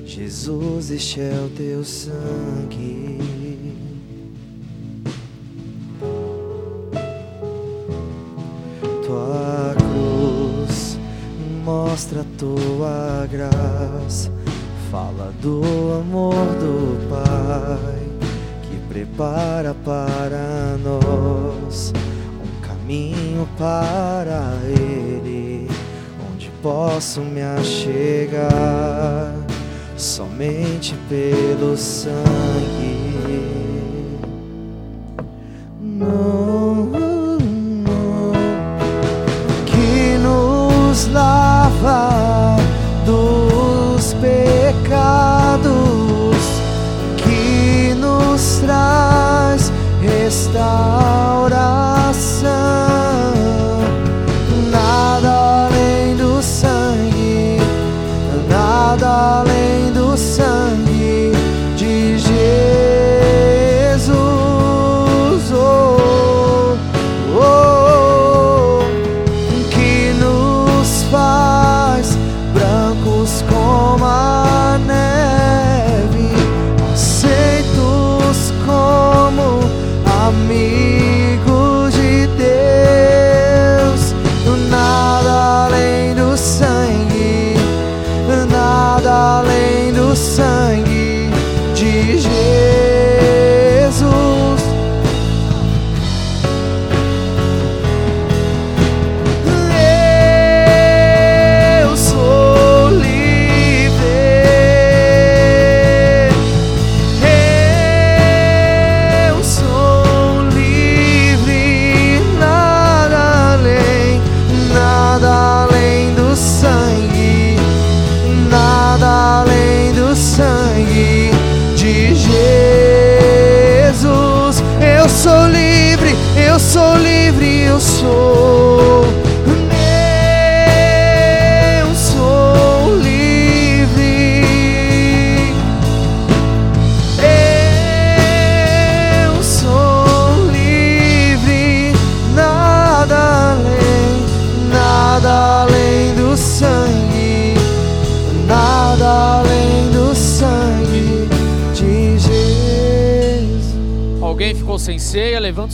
Jesus, 0.05 0.91
este 0.91 1.21
é 1.21 1.45
o 1.45 1.49
teu 1.49 1.83
sangue. 1.83 3.13
Mostra 11.63 12.21
a 12.21 12.25
tua 12.39 13.27
graça, 13.31 14.31
fala 14.89 15.31
do 15.41 15.61
amor 16.01 16.33
do 16.33 17.07
Pai 17.07 18.03
que 18.63 18.77
prepara 18.91 19.75
para 19.75 20.75
nós 20.83 21.93
um 22.43 22.61
caminho 22.61 23.47
para 23.57 24.57
Ele, 24.65 25.52
posso 26.63 27.19
me 27.19 27.41
achegar 27.41 29.35
somente 29.97 30.95
pelo 31.09 31.77
sangue. 31.77 32.23
Não 35.79 36.63
dos 40.93 41.07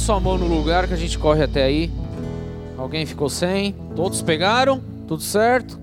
sua 0.09 0.19
mão 0.19 0.39
no 0.39 0.47
lugar 0.47 0.87
que 0.87 0.93
a 0.95 0.97
gente 0.97 1.19
corre 1.19 1.43
até 1.43 1.61
aí. 1.61 1.91
Alguém 2.75 3.05
ficou 3.05 3.29
sem? 3.29 3.73
Todos 3.95 4.23
pegaram? 4.23 4.81
Tudo 5.07 5.21
certo? 5.21 5.79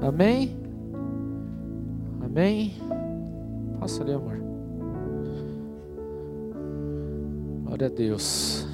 Amém? 0.00 0.56
Amém? 2.24 2.72
Passa 3.80 4.04
ali, 4.04 4.12
amor. 4.12 4.38
Glória 7.64 7.88
a 7.88 7.90
Deus. 7.90 8.64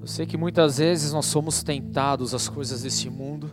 Eu 0.00 0.06
sei 0.06 0.26
que 0.26 0.36
muitas 0.36 0.78
vezes 0.78 1.12
nós 1.12 1.26
somos 1.26 1.64
tentados 1.64 2.32
às 2.32 2.48
coisas 2.48 2.84
desse 2.84 3.10
mundo 3.10 3.50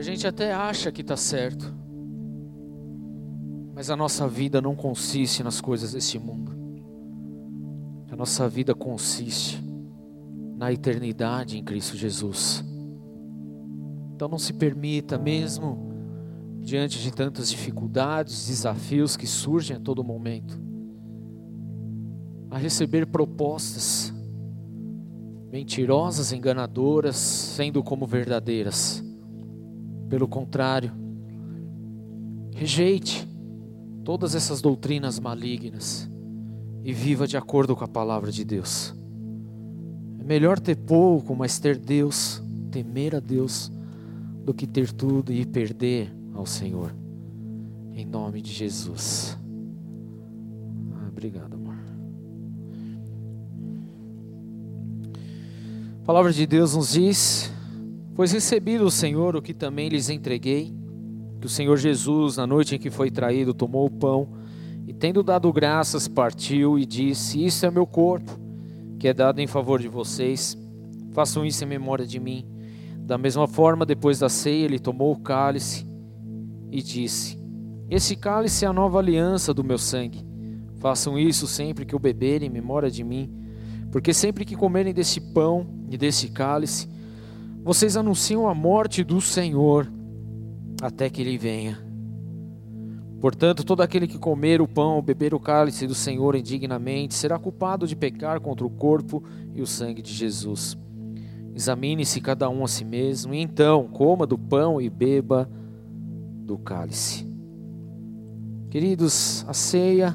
a 0.00 0.02
gente 0.02 0.26
até 0.26 0.50
acha 0.54 0.90
que 0.90 1.02
está 1.02 1.14
certo, 1.14 1.74
mas 3.80 3.88
a 3.88 3.96
nossa 3.96 4.28
vida 4.28 4.60
não 4.60 4.76
consiste 4.76 5.42
nas 5.42 5.58
coisas 5.58 5.94
desse 5.94 6.18
mundo. 6.18 6.52
A 8.12 8.14
nossa 8.14 8.46
vida 8.46 8.74
consiste 8.74 9.58
na 10.58 10.70
eternidade 10.70 11.56
em 11.56 11.64
Cristo 11.64 11.96
Jesus. 11.96 12.62
Então 14.14 14.28
não 14.28 14.38
se 14.38 14.52
permita, 14.52 15.16
mesmo 15.16 15.94
diante 16.60 16.98
de 16.98 17.10
tantas 17.10 17.48
dificuldades, 17.48 18.48
desafios 18.48 19.16
que 19.16 19.26
surgem 19.26 19.78
a 19.78 19.80
todo 19.80 20.04
momento, 20.04 20.60
a 22.50 22.58
receber 22.58 23.06
propostas 23.06 24.12
mentirosas, 25.50 26.32
enganadoras, 26.34 27.16
sendo 27.16 27.82
como 27.82 28.06
verdadeiras 28.06 29.02
Pelo 30.06 30.28
contrário, 30.28 30.92
rejeite 32.54 33.29
todas 34.04 34.34
essas 34.34 34.60
doutrinas 34.60 35.18
malignas 35.18 36.10
e 36.84 36.92
viva 36.92 37.26
de 37.26 37.36
acordo 37.36 37.76
com 37.76 37.84
a 37.84 37.88
palavra 37.88 38.32
de 38.32 38.44
Deus. 38.44 38.94
É 40.18 40.24
melhor 40.24 40.58
ter 40.58 40.76
pouco, 40.76 41.34
mas 41.34 41.58
ter 41.58 41.76
Deus, 41.76 42.42
temer 42.70 43.14
a 43.14 43.20
Deus, 43.20 43.70
do 44.44 44.54
que 44.54 44.66
ter 44.66 44.90
tudo 44.92 45.32
e 45.32 45.44
perder 45.44 46.12
ao 46.34 46.46
Senhor. 46.46 46.94
Em 47.94 48.06
nome 48.06 48.40
de 48.40 48.50
Jesus. 48.50 49.36
Ah, 50.92 51.08
obrigado, 51.08 51.54
amor. 51.54 51.74
A 56.02 56.04
palavra 56.06 56.32
de 56.32 56.46
Deus 56.46 56.74
nos 56.74 56.92
diz: 56.92 57.52
Pois 58.14 58.32
recebi 58.32 58.78
do 58.78 58.90
Senhor 58.90 59.36
o 59.36 59.42
que 59.42 59.52
também 59.52 59.88
lhes 59.88 60.08
entreguei, 60.08 60.74
que 61.40 61.46
o 61.46 61.50
Senhor 61.50 61.76
Jesus, 61.78 62.36
na 62.36 62.46
noite 62.46 62.74
em 62.74 62.78
que 62.78 62.90
foi 62.90 63.10
traído, 63.10 63.54
tomou 63.54 63.86
o 63.86 63.90
pão 63.90 64.28
e, 64.86 64.92
tendo 64.92 65.22
dado 65.22 65.50
graças, 65.50 66.06
partiu 66.06 66.78
e 66.78 66.84
disse: 66.84 67.42
Isso 67.42 67.64
é 67.64 67.70
meu 67.70 67.86
corpo, 67.86 68.38
que 68.98 69.08
é 69.08 69.14
dado 69.14 69.40
em 69.40 69.46
favor 69.46 69.80
de 69.80 69.88
vocês. 69.88 70.56
Façam 71.12 71.44
isso 71.44 71.64
em 71.64 71.66
memória 71.66 72.06
de 72.06 72.20
mim. 72.20 72.46
Da 72.98 73.16
mesma 73.16 73.48
forma, 73.48 73.86
depois 73.86 74.18
da 74.18 74.28
ceia, 74.28 74.66
ele 74.66 74.78
tomou 74.78 75.12
o 75.12 75.18
cálice 75.18 75.86
e 76.70 76.82
disse: 76.82 77.38
Esse 77.88 78.14
cálice 78.16 78.66
é 78.66 78.68
a 78.68 78.72
nova 78.72 78.98
aliança 78.98 79.54
do 79.54 79.64
meu 79.64 79.78
sangue. 79.78 80.22
Façam 80.76 81.18
isso 81.18 81.46
sempre 81.46 81.86
que 81.86 81.96
o 81.96 81.98
beberem 81.98 82.48
em 82.48 82.52
memória 82.52 82.90
de 82.90 83.02
mim, 83.02 83.32
porque 83.90 84.12
sempre 84.12 84.44
que 84.44 84.54
comerem 84.54 84.92
desse 84.92 85.20
pão 85.20 85.66
e 85.88 85.96
desse 85.96 86.28
cálice, 86.28 86.86
vocês 87.64 87.96
anunciam 87.96 88.46
a 88.46 88.54
morte 88.54 89.02
do 89.02 89.20
Senhor 89.22 89.90
até 90.80 91.10
que 91.10 91.20
ele 91.20 91.36
venha. 91.36 91.78
Portanto, 93.20 93.64
todo 93.64 93.82
aquele 93.82 94.06
que 94.06 94.18
comer 94.18 94.62
o 94.62 94.68
pão 94.68 94.96
ou 94.96 95.02
beber 95.02 95.34
o 95.34 95.40
cálice 95.40 95.86
do 95.86 95.94
Senhor 95.94 96.34
indignamente 96.34 97.14
será 97.14 97.38
culpado 97.38 97.86
de 97.86 97.94
pecar 97.94 98.40
contra 98.40 98.66
o 98.66 98.70
corpo 98.70 99.22
e 99.54 99.60
o 99.60 99.66
sangue 99.66 100.00
de 100.00 100.12
Jesus. 100.12 100.76
Examine-se 101.54 102.20
cada 102.22 102.48
um 102.48 102.64
a 102.64 102.68
si 102.68 102.84
mesmo, 102.84 103.34
e 103.34 103.38
então 103.38 103.88
coma 103.88 104.26
do 104.26 104.38
pão 104.38 104.80
e 104.80 104.88
beba 104.88 105.50
do 106.46 106.56
cálice. 106.56 107.28
Queridos, 108.70 109.44
a 109.46 109.52
ceia 109.52 110.14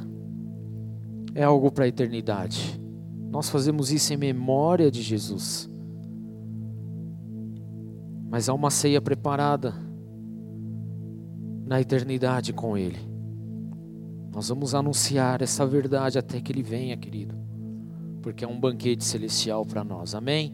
é 1.35 1.43
algo 1.43 1.71
para 1.71 1.83
a 1.85 1.87
eternidade. 1.87 2.81
Nós 3.29 3.49
fazemos 3.49 3.91
isso 3.91 4.13
em 4.13 4.17
memória 4.17 4.89
de 4.89 5.03
Jesus. 5.03 5.69
Mas 8.29 8.49
há 8.49 8.53
uma 8.53 8.71
ceia 8.71 8.99
preparada 8.99 9.84
na 11.65 11.81
eternidade 11.81 12.53
com 12.53 12.77
Ele. 12.77 12.99
Nós 14.33 14.49
vamos 14.49 14.75
anunciar 14.75 15.41
essa 15.41 15.65
verdade 15.65 16.19
até 16.19 16.39
que 16.39 16.51
Ele 16.51 16.61
venha, 16.61 16.95
querido, 16.95 17.35
porque 18.21 18.43
é 18.43 18.47
um 18.47 18.59
banquete 18.59 19.03
celestial 19.03 19.65
para 19.65 19.83
nós. 19.83 20.13
Amém? 20.13 20.53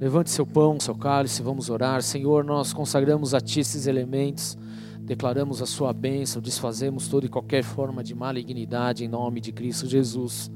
Levante 0.00 0.30
seu 0.30 0.46
pão, 0.46 0.80
seu 0.80 0.94
cálice, 0.94 1.42
vamos 1.42 1.68
orar. 1.68 2.02
Senhor, 2.02 2.42
nós 2.42 2.72
consagramos 2.72 3.34
a 3.34 3.40
Ti 3.40 3.60
esses 3.60 3.86
elementos, 3.86 4.56
declaramos 5.02 5.60
a 5.60 5.66
Sua 5.66 5.92
bênção, 5.92 6.40
desfazemos 6.40 7.08
toda 7.08 7.26
e 7.26 7.28
qualquer 7.28 7.62
forma 7.62 8.02
de 8.02 8.14
malignidade 8.14 9.04
em 9.04 9.08
nome 9.08 9.40
de 9.40 9.52
Cristo 9.52 9.86
Jesus. 9.86 10.50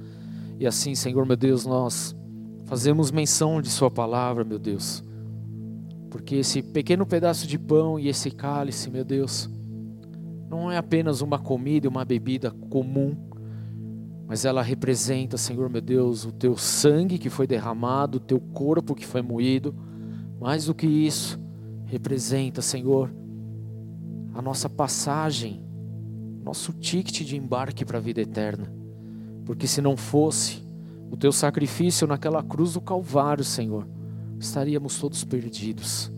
E 0.59 0.67
assim, 0.67 0.95
Senhor, 0.95 1.27
meu 1.27 1.37
Deus, 1.37 1.67
nós 1.67 2.17
fazemos 2.65 3.11
menção 3.11 3.61
de 3.61 3.69
Sua 3.69 3.91
palavra, 3.91 4.45
meu 4.45 4.59
Deus, 4.59 5.05
porque 6.15 6.37
esse 6.37 6.63
pequeno 6.63 7.05
pedaço 7.05 7.45
de 7.45 7.59
pão 7.59 7.99
e 7.99 8.07
esse 8.07 8.31
cálice, 8.31 8.89
meu 8.89 9.05
Deus, 9.05 9.51
não 10.49 10.71
é 10.71 10.77
apenas 10.77 11.21
uma 11.21 11.41
comida 11.41 11.89
e 11.89 11.89
uma 11.89 12.05
bebida 12.05 12.53
comum, 12.71 13.17
mas 14.25 14.45
ela 14.45 14.63
representa, 14.63 15.37
Senhor 15.37 15.69
meu 15.69 15.81
Deus, 15.81 16.25
o 16.25 16.31
teu 16.31 16.57
sangue 16.57 17.19
que 17.19 17.29
foi 17.29 17.49
derramado, 17.49 18.19
o 18.19 18.21
teu 18.21 18.39
corpo 18.39 18.95
que 18.95 19.05
foi 19.05 19.23
moído. 19.23 19.75
Mais 20.41 20.67
do 20.67 20.75
que 20.75 20.87
isso, 20.87 21.37
representa, 21.85 22.63
Senhor, 22.63 23.13
a 24.35 24.41
nossa 24.41 24.71
passagem, 24.71 25.65
nosso 26.45 26.73
ticket 26.75 27.27
de 27.27 27.37
embarque 27.37 27.85
para 27.85 27.99
a 27.99 28.01
vida 28.01 28.21
eterna. 28.21 28.73
Porque 29.45 29.67
se 29.67 29.83
não 29.83 29.97
fosse 29.97 30.65
o 31.11 31.17
teu 31.17 31.33
sacrifício 31.33 32.07
naquela 32.07 32.41
cruz 32.41 32.75
do 32.75 32.81
Calvário, 32.81 33.43
Senhor, 33.43 33.85
estaríamos 34.39 34.99
todos 34.99 35.25
perdidos. 35.25 36.13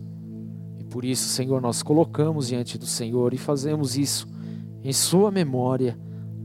E 0.79 0.83
por 0.83 1.05
isso, 1.05 1.27
Senhor, 1.29 1.61
nós 1.61 1.81
colocamos 1.83 2.47
diante 2.47 2.77
do 2.77 2.85
Senhor 2.85 3.33
e 3.33 3.37
fazemos 3.37 3.97
isso 3.97 4.27
em 4.83 4.93
Sua 4.93 5.31
memória 5.31 5.97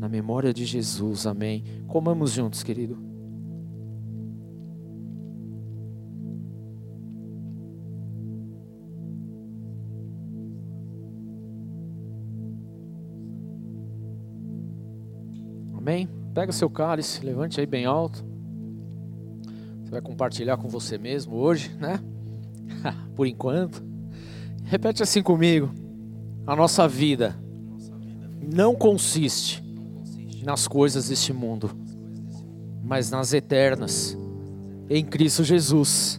na 0.02 0.08
memória 0.08 0.52
de 0.52 0.64
Jesus, 0.64 1.28
amém. 1.28 1.62
Comamos 1.86 2.32
juntos, 2.32 2.64
querido. 2.64 2.98
Amém? 15.72 16.08
Pega 16.34 16.50
seu 16.50 16.68
cálice, 16.68 17.24
levante 17.24 17.60
aí 17.60 17.66
bem 17.66 17.84
alto. 17.84 18.31
Vai 19.92 20.00
compartilhar 20.00 20.56
com 20.56 20.70
você 20.70 20.96
mesmo 20.96 21.36
hoje, 21.36 21.70
né? 21.78 22.00
Por 23.14 23.26
enquanto. 23.26 23.84
Repete 24.64 25.02
assim 25.02 25.22
comigo. 25.22 25.70
A 26.46 26.56
nossa 26.56 26.88
vida 26.88 27.36
não 28.40 28.74
consiste 28.74 29.62
nas 30.42 30.66
coisas 30.66 31.10
deste 31.10 31.30
mundo, 31.34 31.70
mas 32.82 33.10
nas 33.10 33.34
eternas, 33.34 34.16
em 34.88 35.04
Cristo 35.04 35.44
Jesus. 35.44 36.18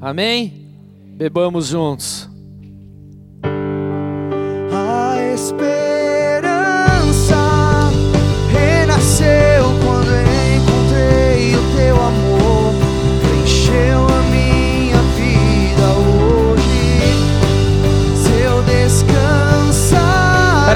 Amém? 0.00 0.68
Bebamos 1.16 1.66
juntos. 1.66 2.30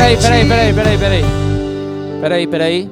Peraí, 0.00 0.16
peraí, 0.16 0.48
peraí, 0.48 0.72
peraí, 0.72 0.98
peraí. 0.98 1.24
Peraí, 2.22 2.46
peraí. 2.46 2.90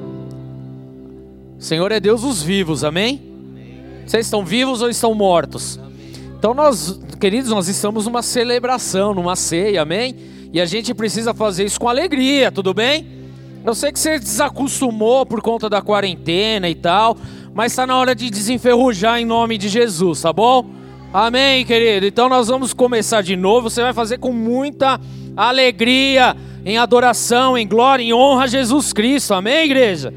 O 1.57 1.61
Senhor 1.61 1.91
é 1.91 1.99
Deus 1.99 2.21
dos 2.21 2.43
vivos, 2.43 2.83
amém? 2.83 3.19
Vocês 4.05 4.27
estão 4.27 4.45
vivos 4.45 4.83
ou 4.83 4.89
estão 4.89 5.15
mortos? 5.15 5.79
Então 6.37 6.53
nós, 6.53 6.99
queridos, 7.19 7.49
nós 7.49 7.67
estamos 7.67 8.05
numa 8.05 8.21
celebração, 8.21 9.15
numa 9.15 9.35
ceia, 9.35 9.81
amém? 9.81 10.15
E 10.53 10.61
a 10.61 10.65
gente 10.65 10.93
precisa 10.93 11.33
fazer 11.33 11.65
isso 11.65 11.79
com 11.79 11.89
alegria, 11.89 12.51
tudo 12.51 12.75
bem? 12.75 13.07
Eu 13.65 13.73
sei 13.73 13.91
que 13.91 13.99
você 13.99 14.19
desacostumou 14.19 15.25
por 15.25 15.41
conta 15.41 15.67
da 15.67 15.81
quarentena 15.81 16.69
e 16.69 16.75
tal, 16.75 17.17
mas 17.55 17.71
está 17.71 17.87
na 17.87 17.97
hora 17.97 18.13
de 18.13 18.29
desenferrujar 18.29 19.19
em 19.19 19.25
nome 19.25 19.57
de 19.57 19.67
Jesus, 19.67 20.21
tá 20.21 20.31
bom? 20.31 20.78
Amém, 21.11 21.65
querido? 21.65 22.05
Então 22.05 22.29
nós 22.29 22.49
vamos 22.49 22.71
começar 22.71 23.23
de 23.23 23.35
novo. 23.35 23.67
Você 23.67 23.81
vai 23.81 23.93
fazer 23.93 24.19
com 24.19 24.31
muita 24.31 24.99
alegria, 25.35 26.37
em 26.63 26.77
adoração, 26.77 27.57
em 27.57 27.67
glória, 27.67 28.03
em 28.03 28.13
honra 28.13 28.43
a 28.43 28.47
Jesus 28.47 28.93
Cristo, 28.93 29.33
amém, 29.33 29.65
igreja? 29.65 30.13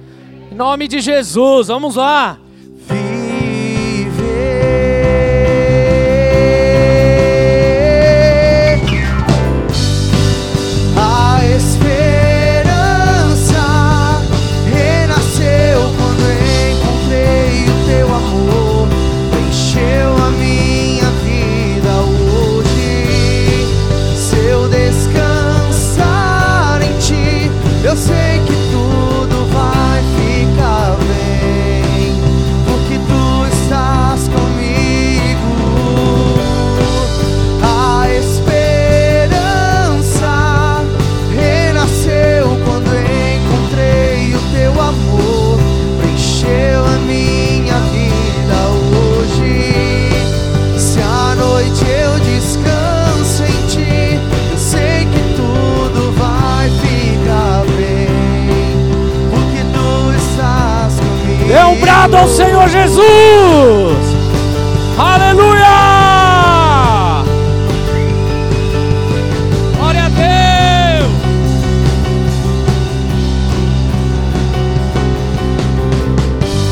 Em 0.51 0.55
nome 0.55 0.87
de 0.87 1.01
Jesus, 1.01 1.69
vamos 1.69 1.97
lá. 1.97 2.39
Jesus! 62.73 63.05
Aleluia! 64.99 65.63
Glória 69.77 70.05
a 70.05 70.09
Deus! 70.09 71.13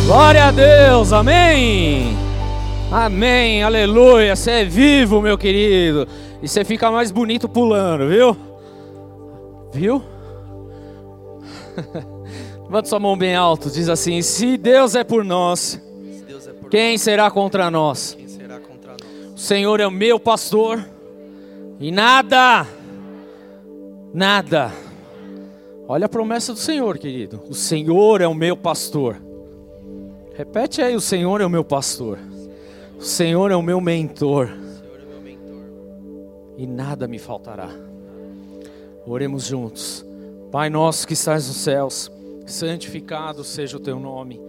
Glória 0.06 0.44
a 0.46 0.50
Deus, 0.50 1.12
amém! 1.12 2.16
Amém, 2.90 3.62
aleluia! 3.62 4.34
Você 4.34 4.50
é 4.52 4.64
vivo, 4.64 5.20
meu 5.20 5.36
querido, 5.36 6.08
e 6.42 6.48
você 6.48 6.64
fica 6.64 6.90
mais 6.90 7.10
bonito 7.10 7.46
pulando, 7.46 8.08
viu? 8.08 8.34
Viu? 9.74 10.02
Levanta 12.64 12.88
sua 12.88 12.98
mão 12.98 13.18
bem 13.18 13.36
alto, 13.36 13.68
diz 13.68 13.90
assim: 13.90 14.22
Se 14.22 14.56
Deus 14.56 14.94
é 14.94 15.04
por 15.04 15.24
nós, 15.24 15.78
quem 16.70 16.96
será 16.96 17.30
contra 17.30 17.70
nós? 17.70 18.16
O 19.34 19.38
Senhor 19.38 19.80
é 19.80 19.86
o 19.86 19.90
meu 19.90 20.20
pastor 20.20 20.86
e 21.80 21.90
nada, 21.90 22.66
nada. 24.12 24.70
Olha 25.88 26.06
a 26.06 26.08
promessa 26.08 26.52
do 26.52 26.58
Senhor, 26.58 26.98
querido. 26.98 27.40
O 27.48 27.54
Senhor 27.54 28.20
é 28.20 28.28
o 28.28 28.34
meu 28.34 28.56
pastor. 28.56 29.16
Repete 30.36 30.82
aí: 30.82 30.94
O 30.94 31.00
Senhor 31.00 31.40
é 31.40 31.46
o 31.46 31.50
meu 31.50 31.64
pastor. 31.64 32.18
O 32.98 33.02
Senhor 33.02 33.50
é 33.50 33.56
o 33.56 33.62
meu 33.62 33.80
mentor. 33.80 34.48
É 34.48 35.04
meu 35.06 35.20
mentor. 35.20 35.64
E 36.58 36.66
nada 36.66 37.08
me 37.08 37.18
faltará. 37.18 37.70
Oremos 39.06 39.46
juntos. 39.46 40.04
Pai 40.52 40.68
nosso 40.68 41.06
que 41.06 41.14
estás 41.14 41.48
nos 41.48 41.56
céus 41.56 42.10
santificado 42.46 43.42
seja 43.42 43.76
o 43.76 43.80
teu 43.80 43.98
nome. 43.98 44.40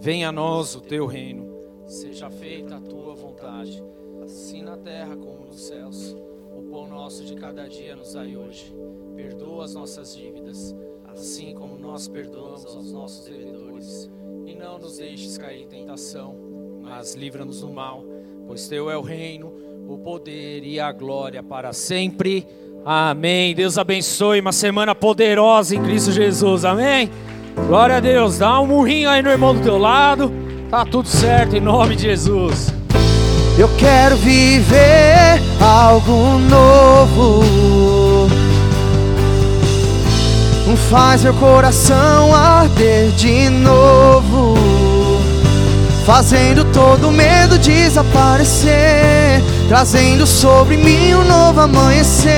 Venha 0.00 0.30
a 0.30 0.32
nós 0.32 0.74
o 0.74 0.80
teu 0.80 1.06
reino. 1.06 1.49
Seja 1.90 2.30
feita 2.30 2.76
a 2.76 2.80
tua 2.80 3.16
vontade, 3.16 3.82
assim 4.22 4.62
na 4.62 4.76
terra 4.76 5.16
como 5.16 5.46
nos 5.46 5.60
céus. 5.66 6.16
O 6.56 6.62
pão 6.70 6.88
nosso 6.88 7.24
de 7.24 7.34
cada 7.34 7.68
dia 7.68 7.96
nos 7.96 8.14
dai 8.14 8.36
hoje. 8.36 8.72
Perdoa 9.16 9.64
as 9.64 9.74
nossas 9.74 10.14
dívidas, 10.14 10.72
assim 11.08 11.52
como 11.52 11.76
nós 11.76 12.06
perdoamos 12.06 12.64
aos 12.64 12.92
nossos 12.92 13.24
devedores. 13.24 14.08
E 14.46 14.54
não 14.54 14.78
nos 14.78 14.98
deixes 14.98 15.36
cair 15.36 15.62
em 15.62 15.66
tentação, 15.66 16.36
mas 16.80 17.16
livra-nos 17.16 17.60
do 17.60 17.72
mal, 17.72 18.04
pois 18.46 18.68
teu 18.68 18.88
é 18.88 18.96
o 18.96 19.02
reino, 19.02 19.52
o 19.88 19.98
poder 19.98 20.62
e 20.62 20.78
a 20.78 20.92
glória 20.92 21.42
para 21.42 21.72
sempre. 21.72 22.46
Amém. 22.84 23.52
Deus 23.52 23.76
abençoe 23.76 24.38
uma 24.38 24.52
semana 24.52 24.94
poderosa 24.94 25.74
em 25.74 25.82
Cristo 25.82 26.12
Jesus. 26.12 26.64
Amém. 26.64 27.10
Glória 27.66 27.96
a 27.96 28.00
Deus. 28.00 28.38
Dá 28.38 28.60
um 28.60 28.68
murrinho 28.68 29.10
aí 29.10 29.20
no 29.20 29.28
irmão 29.28 29.56
do 29.56 29.62
teu 29.64 29.76
lado. 29.76 30.49
Tá 30.70 30.84
tudo 30.84 31.08
certo 31.08 31.56
em 31.56 31.60
nome 31.60 31.96
de 31.96 32.04
Jesus. 32.04 32.72
Eu 33.58 33.68
quero 33.76 34.14
viver 34.16 35.42
algo 35.60 36.38
novo. 36.48 37.44
Faz 40.88 41.24
meu 41.24 41.34
coração 41.34 42.32
arder 42.34 43.10
de 43.12 43.48
novo. 43.48 44.56
Fazendo 46.06 46.64
todo 46.66 47.10
medo 47.10 47.58
desaparecer. 47.58 49.42
Trazendo 49.68 50.24
sobre 50.24 50.76
mim 50.76 51.14
um 51.14 51.24
novo 51.24 51.60
amanhecer. 51.62 52.30